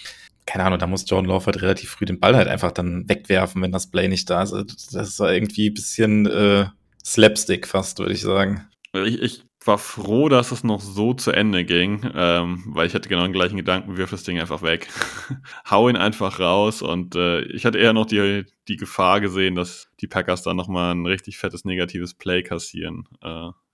Keine 0.45 0.65
Ahnung, 0.65 0.79
da 0.79 0.87
muss 0.87 1.05
Jordan 1.07 1.29
Love 1.29 1.45
halt 1.45 1.61
relativ 1.61 1.91
früh 1.91 2.05
den 2.05 2.19
Ball 2.19 2.35
halt 2.35 2.49
einfach 2.49 2.71
dann 2.71 3.07
wegwerfen, 3.07 3.61
wenn 3.61 3.71
das 3.71 3.89
Play 3.89 4.09
nicht 4.09 4.29
da 4.29 4.43
ist. 4.43 4.51
Also, 4.51 4.65
das 4.91 5.19
war 5.19 5.33
irgendwie 5.33 5.69
ein 5.69 5.73
bisschen 5.73 6.25
äh, 6.25 6.65
Slapstick 7.05 7.65
fast, 7.65 7.99
würde 7.99 8.13
ich 8.13 8.21
sagen. 8.21 8.67
Ich, 8.93 9.21
ich 9.21 9.43
war 9.67 9.77
froh, 9.77 10.29
dass 10.29 10.51
es 10.51 10.63
noch 10.63 10.81
so 10.81 11.13
zu 11.13 11.31
Ende 11.31 11.65
ging, 11.65 12.09
ähm, 12.13 12.63
weil 12.67 12.87
ich 12.87 12.93
hatte 12.93 13.09
genau 13.09 13.23
den 13.23 13.33
gleichen 13.33 13.57
Gedanken, 13.57 13.97
wirf 13.97 14.11
das 14.11 14.23
Ding 14.23 14.39
einfach 14.39 14.61
weg. 14.61 14.87
Hau 15.69 15.89
ihn 15.89 15.95
einfach 15.95 16.39
raus 16.39 16.81
und 16.81 17.15
äh, 17.15 17.41
ich 17.43 17.65
hatte 17.65 17.77
eher 17.77 17.93
noch 17.93 18.05
die, 18.05 18.45
die 18.67 18.77
Gefahr 18.77 19.21
gesehen, 19.21 19.55
dass 19.55 19.89
die 20.01 20.07
Packers 20.07 20.43
dann 20.43 20.57
nochmal 20.57 20.93
ein 20.93 21.05
richtig 21.05 21.37
fettes 21.37 21.65
negatives 21.65 22.13
Play 22.13 22.43
kassieren. 22.43 23.07
Äh, 23.21 23.27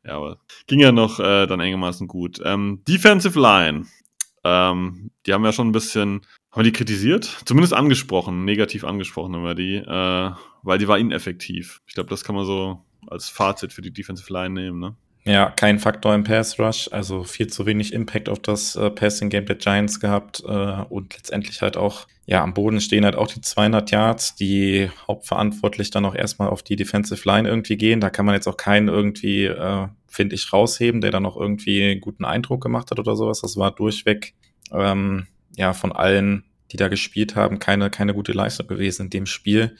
ja, 0.05 0.15
aber 0.15 0.39
ging 0.67 0.79
ja 0.79 0.91
noch 0.91 1.19
äh, 1.19 1.45
dann 1.45 1.61
einigermaßen 1.61 2.07
gut. 2.07 2.39
Ähm, 2.43 2.83
Defensive 2.87 3.39
Line. 3.39 3.85
Ähm, 4.43 5.11
die 5.25 5.33
haben 5.33 5.43
ja 5.43 5.51
schon 5.51 5.67
ein 5.67 5.73
bisschen, 5.73 6.21
haben 6.51 6.61
wir 6.61 6.63
die 6.63 6.71
kritisiert? 6.71 7.25
Zumindest 7.45 7.73
angesprochen, 7.73 8.45
negativ 8.45 8.85
angesprochen 8.85 9.35
haben 9.35 9.43
wir 9.43 9.55
die, 9.55 9.75
äh, 9.75 10.31
weil 10.63 10.77
die 10.77 10.87
war 10.87 10.97
ineffektiv. 10.97 11.81
Ich 11.87 11.93
glaube, 11.93 12.09
das 12.09 12.23
kann 12.23 12.35
man 12.35 12.45
so 12.45 12.85
als 13.07 13.27
Fazit 13.27 13.73
für 13.73 13.81
die 13.81 13.91
Defensive 13.91 14.31
Line 14.31 14.53
nehmen, 14.53 14.79
ne? 14.79 14.95
Ja, 15.25 15.51
kein 15.51 15.79
Faktor 15.79 16.15
im 16.15 16.23
Pass 16.23 16.57
Rush, 16.59 16.89
also 16.91 17.23
viel 17.23 17.47
zu 17.47 17.65
wenig 17.65 17.93
Impact 17.93 18.29
auf 18.29 18.39
das 18.39 18.75
äh, 18.75 18.89
Passing 18.89 19.29
Game 19.29 19.45
der 19.45 19.57
Giants 19.57 19.99
gehabt 19.99 20.41
äh, 20.45 20.83
und 20.89 21.13
letztendlich 21.13 21.61
halt 21.61 21.77
auch, 21.77 22.07
ja, 22.25 22.41
am 22.41 22.53
Boden 22.53 22.79
stehen 22.79 23.03
halt 23.03 23.15
auch 23.15 23.27
die 23.27 23.41
200 23.41 23.91
Yards, 23.91 24.35
die 24.35 24.89
hauptverantwortlich 25.07 25.91
dann 25.91 26.05
auch 26.05 26.15
erstmal 26.15 26.47
auf 26.47 26.63
die 26.63 26.77
Defensive 26.77 27.27
Line 27.27 27.49
irgendwie 27.49 27.75
gehen. 27.75 27.99
Da 27.99 28.09
kann 28.09 28.25
man 28.25 28.35
jetzt 28.35 28.47
auch 28.47 28.57
keinen 28.57 28.87
irgendwie, 28.87 29.45
äh, 29.45 29.87
finde 30.07 30.35
ich, 30.35 30.51
rausheben, 30.53 31.01
der 31.01 31.11
dann 31.11 31.23
noch 31.23 31.35
irgendwie 31.35 31.83
einen 31.83 32.01
guten 32.01 32.23
Eindruck 32.23 32.63
gemacht 32.63 32.89
hat 32.89 32.99
oder 32.99 33.15
sowas. 33.15 33.41
Das 33.41 33.57
war 33.57 33.71
durchweg, 33.71 34.33
ähm, 34.71 35.27
ja, 35.57 35.73
von 35.73 35.91
allen, 35.91 36.45
die 36.71 36.77
da 36.77 36.87
gespielt 36.87 37.35
haben, 37.35 37.59
keine, 37.59 37.89
keine 37.89 38.13
gute 38.13 38.31
Leistung 38.31 38.67
gewesen 38.67 39.03
in 39.03 39.09
dem 39.09 39.25
Spiel 39.25 39.75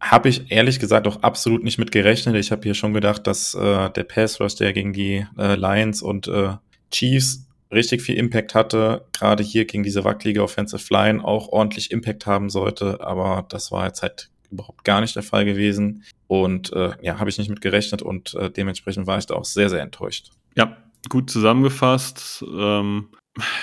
habe 0.00 0.28
ich 0.28 0.50
ehrlich 0.50 0.78
gesagt 0.78 1.06
auch 1.06 1.22
absolut 1.22 1.62
nicht 1.62 1.78
mit 1.78 1.92
gerechnet. 1.92 2.34
Ich 2.36 2.50
habe 2.52 2.62
hier 2.62 2.74
schon 2.74 2.94
gedacht, 2.94 3.26
dass 3.26 3.54
äh, 3.54 3.90
der 3.90 4.04
Pass 4.04 4.40
Rush, 4.40 4.54
der 4.56 4.72
gegen 4.72 4.92
die 4.92 5.26
äh, 5.38 5.56
Lions 5.56 6.02
und 6.02 6.26
äh, 6.28 6.54
Chiefs 6.90 7.46
richtig 7.72 8.02
viel 8.02 8.16
Impact 8.16 8.54
hatte, 8.54 9.06
gerade 9.12 9.42
hier 9.42 9.64
gegen 9.64 9.82
diese 9.82 10.04
wackelige 10.04 10.42
Offensive 10.42 10.92
Line 10.92 11.22
auch 11.24 11.48
ordentlich 11.48 11.90
Impact 11.90 12.26
haben 12.26 12.50
sollte, 12.50 13.00
aber 13.00 13.46
das 13.48 13.70
war 13.70 13.86
jetzt 13.86 14.02
halt 14.02 14.30
überhaupt 14.50 14.84
gar 14.84 15.00
nicht 15.00 15.14
der 15.14 15.22
Fall 15.22 15.44
gewesen 15.44 16.02
und 16.26 16.72
äh, 16.72 16.92
ja, 17.02 17.18
habe 17.20 17.30
ich 17.30 17.38
nicht 17.38 17.50
mit 17.50 17.60
gerechnet 17.60 18.02
und 18.02 18.34
äh, 18.34 18.50
dementsprechend 18.50 19.06
war 19.06 19.18
ich 19.18 19.26
da 19.26 19.34
auch 19.34 19.44
sehr, 19.44 19.70
sehr 19.70 19.82
enttäuscht. 19.82 20.30
Ja, 20.56 20.76
gut 21.08 21.30
zusammengefasst. 21.30 22.44
Ähm, 22.52 23.10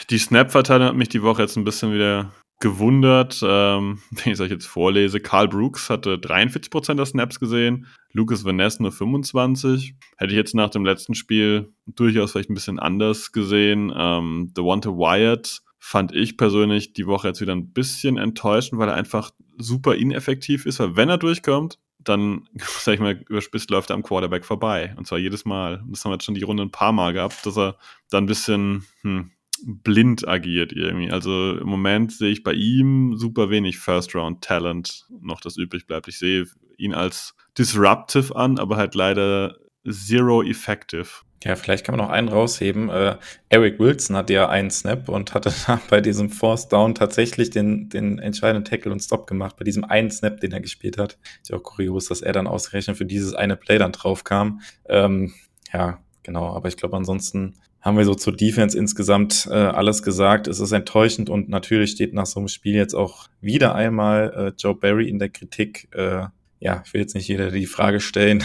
die 0.09 0.17
Snap-Verteilung 0.17 0.88
hat 0.88 0.95
mich 0.95 1.09
die 1.09 1.23
Woche 1.23 1.41
jetzt 1.41 1.57
ein 1.57 1.65
bisschen 1.65 1.93
wieder 1.93 2.31
gewundert, 2.60 3.41
ähm, 3.43 3.99
wenn 4.12 4.34
ich 4.34 4.34
es 4.34 4.39
euch 4.39 4.51
jetzt 4.51 4.66
vorlese. 4.66 5.20
Carl 5.20 5.47
Brooks 5.47 5.89
hatte 5.89 6.16
43% 6.16 6.95
der 6.95 7.05
Snaps 7.05 7.39
gesehen, 7.39 7.88
Lucas 8.12 8.43
Van 8.43 8.55
Ness 8.55 8.80
nur 8.80 8.91
25. 8.91 9.95
Hätte 10.18 10.32
ich 10.32 10.38
jetzt 10.38 10.55
nach 10.55 10.70
dem 10.70 10.86
letzten 10.86 11.14
Spiel 11.14 11.74
durchaus 11.86 12.32
vielleicht 12.32 12.49
ein 12.49 12.55
bisschen 12.55 12.80
anders 12.80 13.32
gesehen. 13.32 13.93
Ähm, 13.95 14.51
Devonta 14.55 14.89
Wyatt 14.89 15.62
fand 15.80 16.14
ich 16.14 16.38
persönlich 16.38 16.93
die 16.93 17.08
Woche 17.08 17.28
jetzt 17.28 17.41
wieder 17.41 17.53
ein 17.53 17.72
bisschen 17.72 18.18
enttäuschend, 18.18 18.80
weil 18.80 18.89
er 18.89 18.95
einfach 18.95 19.32
super 19.58 19.95
ineffektiv 19.95 20.66
ist, 20.66 20.80
weil 20.80 20.95
wenn 20.95 21.10
er 21.10 21.18
durchkommt, 21.18 21.80
dann, 21.99 22.47
sag 22.55 22.95
ich 22.95 22.99
mal, 22.99 23.24
überspitzt 23.30 23.70
läuft 23.70 23.89
er 23.89 23.95
am 23.95 24.03
Quarterback 24.03 24.45
vorbei. 24.45 24.93
Und 24.97 25.08
zwar 25.08 25.20
jedes 25.20 25.45
Mal. 25.45 25.84
Das 25.88 26.03
haben 26.03 26.12
wir 26.12 26.16
jetzt 26.16 26.26
schon 26.26 26.36
die 26.36 26.43
Runde 26.43 26.64
ein 26.64 26.72
paar 26.72 26.91
Mal 26.91 27.14
gehabt, 27.14 27.45
dass 27.45 27.58
er 27.58 27.78
dann 28.10 28.24
ein 28.24 28.28
bisschen, 28.28 28.86
hm, 29.01 29.32
blind 29.66 30.28
agiert 30.28 30.72
irgendwie. 30.72 31.12
Also 31.12 31.58
im 31.58 31.68
Moment 31.68 32.12
sehe 32.12 32.32
ich 32.32 32.43
bei 32.43 32.53
ihm 32.53 33.18
super 33.18 33.49
wenig 33.49 33.80
First-Round-Talent 33.80 35.05
noch, 35.22 35.41
das 35.41 35.58
übrig 35.58 35.88
bleibt. 35.88 36.08
Ich 36.08 36.20
sehe 36.20 36.45
ihn 36.78 36.93
als 36.93 37.36
disruptive 37.58 38.36
an, 38.36 38.60
aber 38.60 38.78
halt 38.78 38.95
leider 38.95 39.58
zero 39.89 40.43
effective. 40.43 41.08
Ja, 41.43 41.55
vielleicht 41.55 41.86
kann 41.86 41.95
man 41.95 42.05
noch 42.05 42.12
einen 42.12 42.30
rausheben. 42.30 42.89
Äh, 42.89 43.18
Eric 43.49 43.80
Wilson 43.80 44.16
hatte 44.16 44.34
ja 44.34 44.49
einen 44.49 44.72
Snap 44.72 45.08
und 45.08 45.34
hatte 45.34 45.53
da 45.66 45.80
bei 45.89 46.01
diesem 46.01 46.30
Force 46.30 46.68
Down 46.68 46.95
tatsächlich 46.95 47.51
den, 47.51 47.89
den 47.89 48.20
entscheidenden 48.20 48.66
Tackle 48.66 48.91
und 48.91 49.01
Stop 49.01 49.28
gemacht, 49.28 49.55
bei 49.58 49.64
diesem 49.64 49.84
einen 49.84 50.10
Snap, 50.10 50.39
den 50.39 50.51
er 50.51 50.62
gespielt 50.62 50.97
hat. 50.97 51.18
Ist 51.41 51.49
ja 51.49 51.58
auch 51.58 51.64
kurios, 51.64 52.08
dass 52.08 52.22
er 52.22 52.34
dann 52.34 52.47
ausgerechnet 52.47 52.97
für 52.97 53.05
dieses 53.05 53.34
eine 53.34 53.55
Play 53.55 53.78
dann 53.78 53.91
drauf 53.91 54.24
kam. 54.24 54.62
Ähm, 54.89 55.34
ja, 55.72 55.99
genau, 56.24 56.55
aber 56.55 56.70
ich 56.70 56.78
glaube 56.78 56.97
ansonsten 56.97 57.53
haben 57.82 57.97
wir 57.97 58.05
so 58.05 58.15
zur 58.15 58.36
Defense 58.36 58.78
insgesamt 58.78 59.47
äh, 59.49 59.53
alles 59.53 60.03
gesagt. 60.03 60.47
Es 60.47 60.59
ist 60.59 60.71
enttäuschend 60.71 61.30
und 61.30 61.49
natürlich 61.49 61.91
steht 61.91 62.13
nach 62.13 62.25
so 62.25 62.39
einem 62.39 62.47
Spiel 62.47 62.75
jetzt 62.75 62.93
auch 62.93 63.28
wieder 63.39 63.75
einmal 63.75 64.34
äh, 64.36 64.53
Joe 64.57 64.75
Barry 64.75 65.07
in 65.07 65.19
der 65.19 65.30
Kritik. 65.30 65.88
Äh, 65.93 66.25
ja, 66.59 66.84
ich 66.86 66.93
will 66.93 67.01
jetzt 67.01 67.15
nicht 67.15 67.28
jeder 67.28 67.51
die 67.51 67.65
Frage 67.65 67.99
stellen, 67.99 68.43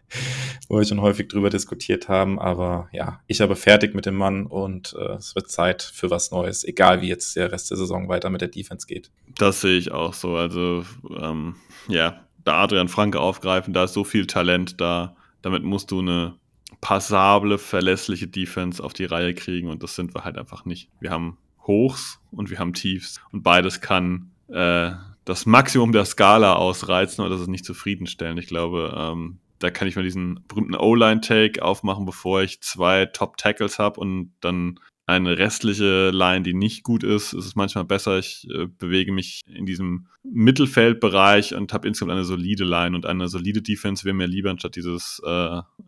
wo 0.68 0.78
wir 0.78 0.84
schon 0.84 1.00
häufig 1.00 1.28
drüber 1.28 1.50
diskutiert 1.50 2.08
haben, 2.08 2.38
aber 2.38 2.88
ja, 2.92 3.20
ich 3.26 3.40
habe 3.40 3.56
fertig 3.56 3.94
mit 3.94 4.06
dem 4.06 4.14
Mann 4.14 4.46
und 4.46 4.94
äh, 4.98 5.14
es 5.14 5.34
wird 5.34 5.50
Zeit 5.50 5.82
für 5.82 6.10
was 6.10 6.30
Neues, 6.30 6.64
egal 6.64 7.02
wie 7.02 7.08
jetzt 7.08 7.34
der 7.36 7.50
Rest 7.50 7.70
der 7.70 7.76
Saison 7.76 8.08
weiter 8.08 8.30
mit 8.30 8.40
der 8.40 8.48
Defense 8.48 8.86
geht. 8.86 9.10
Das 9.36 9.60
sehe 9.60 9.78
ich 9.78 9.90
auch 9.90 10.14
so. 10.14 10.36
Also 10.36 10.84
ähm, 11.20 11.56
ja, 11.88 12.20
da 12.44 12.62
Adrian 12.62 12.88
Franke 12.88 13.20
aufgreifen, 13.20 13.74
da 13.74 13.84
ist 13.84 13.94
so 13.94 14.04
viel 14.04 14.26
Talent 14.26 14.80
da. 14.80 15.16
Damit 15.42 15.64
musst 15.64 15.90
du 15.90 16.00
eine 16.00 16.34
passable, 16.80 17.58
verlässliche 17.58 18.28
Defense 18.28 18.82
auf 18.82 18.92
die 18.92 19.04
Reihe 19.04 19.34
kriegen 19.34 19.68
und 19.68 19.82
das 19.82 19.94
sind 19.94 20.14
wir 20.14 20.24
halt 20.24 20.38
einfach 20.38 20.64
nicht. 20.64 20.88
Wir 21.00 21.10
haben 21.10 21.38
Hochs 21.66 22.20
und 22.30 22.50
wir 22.50 22.58
haben 22.58 22.72
Tiefs 22.72 23.20
und 23.32 23.42
beides 23.42 23.80
kann 23.80 24.30
äh, 24.48 24.92
das 25.24 25.46
Maximum 25.46 25.92
der 25.92 26.04
Skala 26.04 26.54
ausreizen 26.54 27.22
oder 27.22 27.34
das 27.34 27.42
ist 27.42 27.48
nicht 27.48 27.64
zufriedenstellen. 27.64 28.38
Ich 28.38 28.46
glaube, 28.46 28.94
ähm, 28.96 29.38
da 29.58 29.70
kann 29.70 29.86
ich 29.86 29.96
mal 29.96 30.02
diesen 30.02 30.40
berühmten 30.48 30.74
O-Line-Take 30.74 31.62
aufmachen, 31.62 32.06
bevor 32.06 32.42
ich 32.42 32.62
zwei 32.62 33.06
Top-Tackles 33.06 33.78
habe 33.78 34.00
und 34.00 34.32
dann 34.40 34.80
eine 35.06 35.38
restliche 35.38 36.10
Line, 36.10 36.42
die 36.42 36.54
nicht 36.54 36.82
gut 36.82 37.02
ist. 37.02 37.32
Es 37.32 37.44
ist 37.44 37.56
manchmal 37.56 37.84
besser, 37.84 38.18
ich 38.18 38.46
äh, 38.50 38.66
bewege 38.66 39.12
mich 39.12 39.40
in 39.46 39.66
diesem 39.66 40.06
Mittelfeldbereich 40.22 41.54
und 41.54 41.72
habe 41.72 41.88
insgesamt 41.88 42.12
eine 42.12 42.24
solide 42.24 42.64
Line 42.64 42.96
und 42.96 43.06
eine 43.06 43.28
solide 43.28 43.60
Defense 43.60 44.04
wäre 44.04 44.14
mir 44.14 44.28
lieber 44.28 44.50
anstatt 44.50 44.76
dieses 44.76 45.20
äh, 45.24 45.28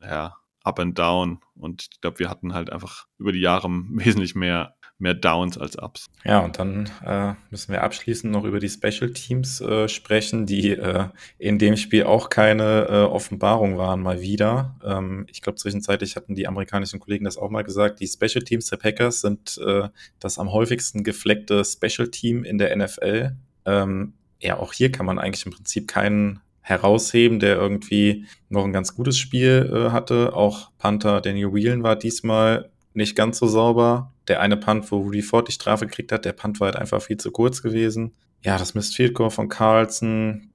ja, 0.02 0.36
Up 0.64 0.78
and 0.80 0.98
Down. 0.98 1.40
Und 1.54 1.88
ich 1.92 2.00
glaube, 2.00 2.18
wir 2.18 2.30
hatten 2.30 2.54
halt 2.54 2.70
einfach 2.70 3.06
über 3.18 3.32
die 3.32 3.40
Jahre 3.40 3.68
wesentlich 3.90 4.34
mehr 4.34 4.74
mehr 5.02 5.14
Downs 5.14 5.58
als 5.58 5.76
Ups. 5.76 6.08
Ja, 6.24 6.38
und 6.38 6.58
dann 6.58 6.88
äh, 7.04 7.34
müssen 7.50 7.72
wir 7.72 7.82
abschließend 7.82 8.32
noch 8.32 8.44
über 8.44 8.60
die 8.60 8.68
Special 8.68 9.12
Teams 9.12 9.60
äh, 9.60 9.88
sprechen, 9.88 10.46
die 10.46 10.70
äh, 10.70 11.08
in 11.38 11.58
dem 11.58 11.76
Spiel 11.76 12.04
auch 12.04 12.30
keine 12.30 12.86
äh, 12.88 13.02
Offenbarung 13.02 13.76
waren, 13.76 14.00
mal 14.00 14.20
wieder. 14.20 14.76
Ähm, 14.84 15.26
ich 15.28 15.42
glaube, 15.42 15.56
zwischenzeitlich 15.56 16.14
hatten 16.14 16.36
die 16.36 16.46
amerikanischen 16.46 17.00
Kollegen 17.00 17.24
das 17.24 17.36
auch 17.36 17.50
mal 17.50 17.64
gesagt. 17.64 18.00
Die 18.00 18.06
Special 18.06 18.44
Teams 18.44 18.66
der 18.66 18.76
Packers 18.76 19.20
sind 19.20 19.58
äh, 19.58 19.88
das 20.20 20.38
am 20.38 20.52
häufigsten 20.52 21.02
gefleckte 21.02 21.64
Special 21.64 22.08
Team 22.08 22.44
in 22.44 22.58
der 22.58 22.74
NFL. 22.74 23.32
Ähm, 23.66 24.14
ja, 24.40 24.58
auch 24.58 24.72
hier 24.72 24.92
kann 24.92 25.06
man 25.06 25.18
eigentlich 25.18 25.44
im 25.44 25.52
Prinzip 25.52 25.88
keinen 25.88 26.40
herausheben, 26.62 27.40
der 27.40 27.56
irgendwie 27.56 28.26
noch 28.48 28.64
ein 28.64 28.72
ganz 28.72 28.94
gutes 28.94 29.18
Spiel 29.18 29.70
äh, 29.72 29.90
hatte. 29.90 30.34
Auch 30.34 30.70
Panther 30.78 31.20
Daniel 31.20 31.52
Whelan 31.52 31.82
war 31.82 31.96
diesmal 31.96 32.70
nicht 32.94 33.16
ganz 33.16 33.38
so 33.38 33.46
sauber. 33.46 34.12
Der 34.28 34.40
eine 34.40 34.56
Punt, 34.56 34.90
wo 34.90 34.98
Rudy 34.98 35.22
Ford 35.22 35.48
die 35.48 35.52
Strafe 35.52 35.86
gekriegt 35.86 36.12
hat, 36.12 36.24
der 36.24 36.32
Punt 36.32 36.60
war 36.60 36.66
halt 36.66 36.76
einfach 36.76 37.02
viel 37.02 37.16
zu 37.16 37.30
kurz 37.32 37.62
gewesen. 37.62 38.12
Ja, 38.44 38.58
das 38.58 38.74
Missed 38.74 38.94
Field 38.94 39.14
Goal 39.14 39.30
von 39.30 39.48
Carlson. 39.48 40.52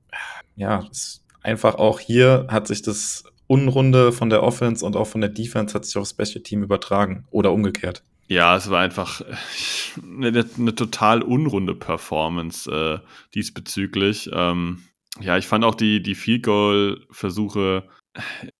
Ja, 0.55 0.87
ist 0.89 1.23
einfach 1.41 1.75
auch 1.75 1.99
hier 1.99 2.47
hat 2.49 2.67
sich 2.67 2.81
das 2.81 3.23
Unrunde 3.47 4.11
von 4.11 4.29
der 4.29 4.43
Offense 4.43 4.85
und 4.85 4.95
auch 4.95 5.07
von 5.07 5.21
der 5.21 5.29
Defense 5.29 5.73
hat 5.73 5.85
sich 5.85 5.95
aufs 5.97 6.11
Special 6.11 6.43
Team 6.43 6.63
übertragen 6.63 7.25
oder 7.31 7.51
umgekehrt. 7.51 8.03
Ja, 8.27 8.57
es 8.57 8.69
war 8.69 8.81
einfach 8.81 9.21
eine, 10.03 10.45
eine 10.57 10.75
total 10.75 11.21
unrunde 11.21 11.75
Performance 11.75 12.69
äh, 12.69 12.99
diesbezüglich. 13.33 14.29
Ähm, 14.33 14.83
ja, 15.19 15.37
ich 15.37 15.47
fand 15.47 15.63
auch 15.63 15.75
die, 15.75 16.01
die 16.01 16.15
Field 16.15 16.43
Goal 16.43 17.05
Versuche 17.11 17.87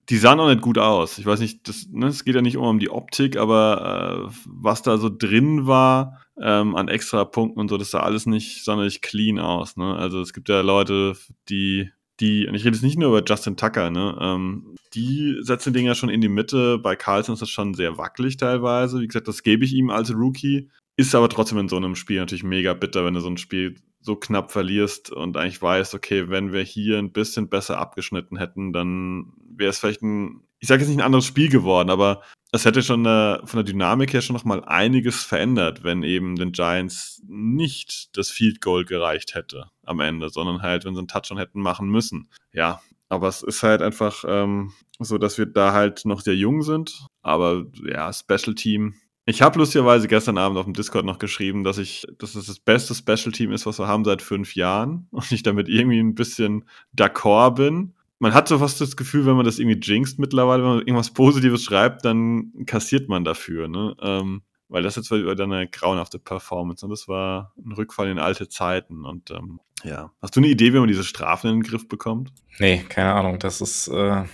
die 0.10 0.18
sahen 0.18 0.40
auch 0.40 0.50
nicht 0.50 0.62
gut 0.62 0.78
aus. 0.78 1.18
Ich 1.18 1.26
weiß 1.26 1.40
nicht, 1.40 1.68
das, 1.68 1.88
ne, 1.90 2.08
es 2.08 2.24
geht 2.24 2.36
ja 2.36 2.42
nicht 2.42 2.56
immer 2.56 2.70
um 2.70 2.80
die 2.80 2.90
Optik, 2.90 3.38
aber 3.38 4.30
äh, 4.30 4.36
was 4.46 4.82
da 4.82 4.98
so 4.98 5.10
drin 5.10 5.68
war 5.68 6.22
ähm, 6.42 6.76
an 6.76 6.88
extra 6.88 7.26
Punkten 7.26 7.60
und 7.60 7.70
so, 7.70 7.78
das 7.78 7.92
sah 7.92 8.02
alles 8.02 8.26
nicht 8.26 8.64
sonderlich 8.64 9.02
clean 9.02 9.40
aus. 9.40 9.78
Ne? 9.78 9.96
Also 9.96 10.22
es 10.22 10.34
gibt 10.34 10.50
ja 10.50 10.62
Leute, 10.62 11.18
die, 11.50 11.90
die, 12.20 12.48
und 12.48 12.56
ich 12.56 12.64
rede 12.64 12.76
jetzt 12.76 12.84
nicht 12.84 12.98
nur 12.98 13.10
über 13.10 13.24
Justin 13.28 13.58
Tucker, 13.58 13.90
ne, 13.90 14.18
ähm, 14.20 14.76
die 14.94 15.38
setzen 15.42 15.74
Dinge 15.74 15.90
ja 15.90 15.96
schon 15.96 16.10
in 16.10 16.22
die 16.22 16.30
Mitte. 16.30 16.80
Bei 16.80 16.96
Carlson 16.96 17.34
ist 17.34 17.42
das 17.42 17.50
schon 17.50 17.74
sehr 17.74 17.98
wackelig 17.98 18.38
teilweise. 18.38 19.02
Wie 19.02 19.08
gesagt, 19.08 19.28
das 19.28 19.44
gebe 19.44 19.66
ich 19.66 19.74
ihm 19.74 19.90
als 19.90 20.14
Rookie. 20.14 20.70
Ist 20.98 21.14
aber 21.14 21.30
trotzdem 21.30 21.60
in 21.60 21.70
so 21.70 21.78
einem 21.78 21.96
Spiel 21.96 22.20
natürlich 22.20 22.44
mega 22.44 22.74
bitter, 22.74 23.06
wenn 23.06 23.14
du 23.14 23.20
so 23.20 23.30
ein 23.30 23.38
Spiel 23.38 23.76
so 24.02 24.16
knapp 24.16 24.52
verlierst 24.52 25.12
und 25.12 25.38
eigentlich 25.38 25.62
weißt, 25.62 25.94
okay, 25.94 26.30
wenn 26.30 26.54
wir 26.54 26.64
hier 26.64 26.98
ein 26.98 27.12
bisschen 27.12 27.50
besser 27.50 27.78
abgeschnitten 27.78 28.38
hätten, 28.38 28.74
dann 28.74 29.34
wäre 29.56 29.70
es 29.70 29.80
vielleicht 29.80 30.02
ein, 30.02 30.42
ich 30.60 30.68
sage 30.68 30.82
jetzt 30.82 30.90
nicht 30.90 31.00
ein 31.00 31.06
anderes 31.06 31.26
Spiel 31.26 31.50
geworden, 31.50 31.92
aber 31.92 32.24
es 32.52 32.66
hätte 32.66 32.82
schon 32.82 33.06
eine, 33.06 33.42
von 33.46 33.58
der 33.58 33.66
Dynamik 33.66 34.14
her 34.14 34.22
schon 34.22 34.36
nochmal 34.36 34.64
einiges 34.66 35.24
verändert, 35.24 35.84
wenn 35.84 36.04
eben 36.04 36.36
den 36.36 36.52
Giants 36.52 37.22
nicht 37.28 38.18
das 38.18 38.30
Field 38.32 38.62
Goal 38.62 38.86
gereicht 38.86 39.36
hätte 39.36 39.70
am 39.84 40.00
Ende, 40.00 40.30
sondern 40.30 40.62
halt, 40.62 40.86
wenn 40.86 40.96
sie 40.96 41.00
einen 41.00 41.10
Touchdown 41.10 41.38
hätten 41.38 41.62
machen 41.62 41.90
müssen. 41.90 42.30
Ja, 42.54 42.82
aber 43.10 43.28
es 43.28 43.44
ist 43.44 43.64
halt 43.64 43.82
einfach 43.82 44.24
ähm, 44.28 44.74
so, 45.00 45.18
dass 45.18 45.38
wir 45.38 45.46
da 45.46 45.74
halt 45.74 46.06
noch 46.06 46.22
sehr 46.22 46.36
jung 46.36 46.62
sind. 46.62 47.06
Aber 47.22 47.66
ja, 47.86 48.12
Special 48.12 48.56
Team 48.56 48.96
ich 49.30 49.42
habe 49.42 49.60
lustigerweise 49.60 50.08
gestern 50.08 50.38
Abend 50.38 50.58
auf 50.58 50.64
dem 50.64 50.74
Discord 50.74 51.06
noch 51.06 51.20
geschrieben, 51.20 51.66
dass 51.66 51.78
ich, 51.78 52.08
dass 52.18 52.36
es 52.36 52.48
das 52.48 52.60
beste 52.60 52.96
Special 52.96 53.34
Team 53.34 53.52
ist, 53.52 53.66
was 53.66 53.78
wir 53.78 53.88
haben 53.88 54.06
seit 54.06 54.22
fünf 54.22 54.56
Jahren 54.56 55.08
und 55.12 55.32
ich 55.32 55.44
damit 55.44 55.68
irgendwie 55.68 56.00
ein 56.00 56.16
bisschen 56.16 56.64
d'accord 56.98 57.56
bin. 57.56 57.94
Man 58.20 58.34
hat 58.34 58.48
so 58.48 58.58
fast 58.58 58.80
das 58.82 58.96
Gefühl, 58.96 59.26
wenn 59.26 59.36
man 59.36 59.46
das 59.46 59.60
irgendwie 59.60 59.80
jinxt 59.80 60.18
mittlerweile, 60.18 60.64
wenn 60.64 60.70
man 60.70 60.80
irgendwas 60.80 61.12
Positives 61.12 61.64
schreibt, 61.64 62.06
dann 62.06 62.54
kassiert 62.66 63.10
man 63.10 63.24
dafür, 63.26 63.68
ne? 63.68 63.96
Ähm, 64.02 64.42
weil 64.70 64.84
das 64.84 64.96
jetzt 64.96 65.12
war 65.12 65.40
eine 65.40 65.68
grauenhafte 65.68 66.20
Performance 66.20 66.86
und 66.86 66.90
das 66.90 67.08
war 67.08 67.54
ein 67.58 67.74
Rückfall 67.74 68.10
in 68.10 68.20
alte 68.20 68.50
Zeiten 68.50 69.06
und 69.06 69.30
ähm, 69.32 69.60
ja. 69.84 70.12
Hast 70.22 70.36
du 70.36 70.40
eine 70.40 70.48
Idee, 70.48 70.74
wie 70.74 70.80
man 70.80 70.88
diese 70.88 71.04
Strafen 71.04 71.48
in 71.50 71.54
den 71.58 71.64
Griff 71.64 71.88
bekommt? 71.88 72.32
Nee, 72.60 72.84
keine 72.90 73.14
Ahnung. 73.14 73.40
Das 73.40 73.62
ist, 73.62 73.88
äh, 73.90 73.94
ja, 74.18 74.26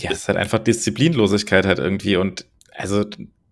das 0.00 0.18
ist 0.18 0.28
halt 0.28 0.38
einfach 0.38 0.58
Disziplinlosigkeit 0.58 1.66
halt 1.66 1.78
irgendwie 1.78 2.16
und 2.16 2.46
also 2.74 3.04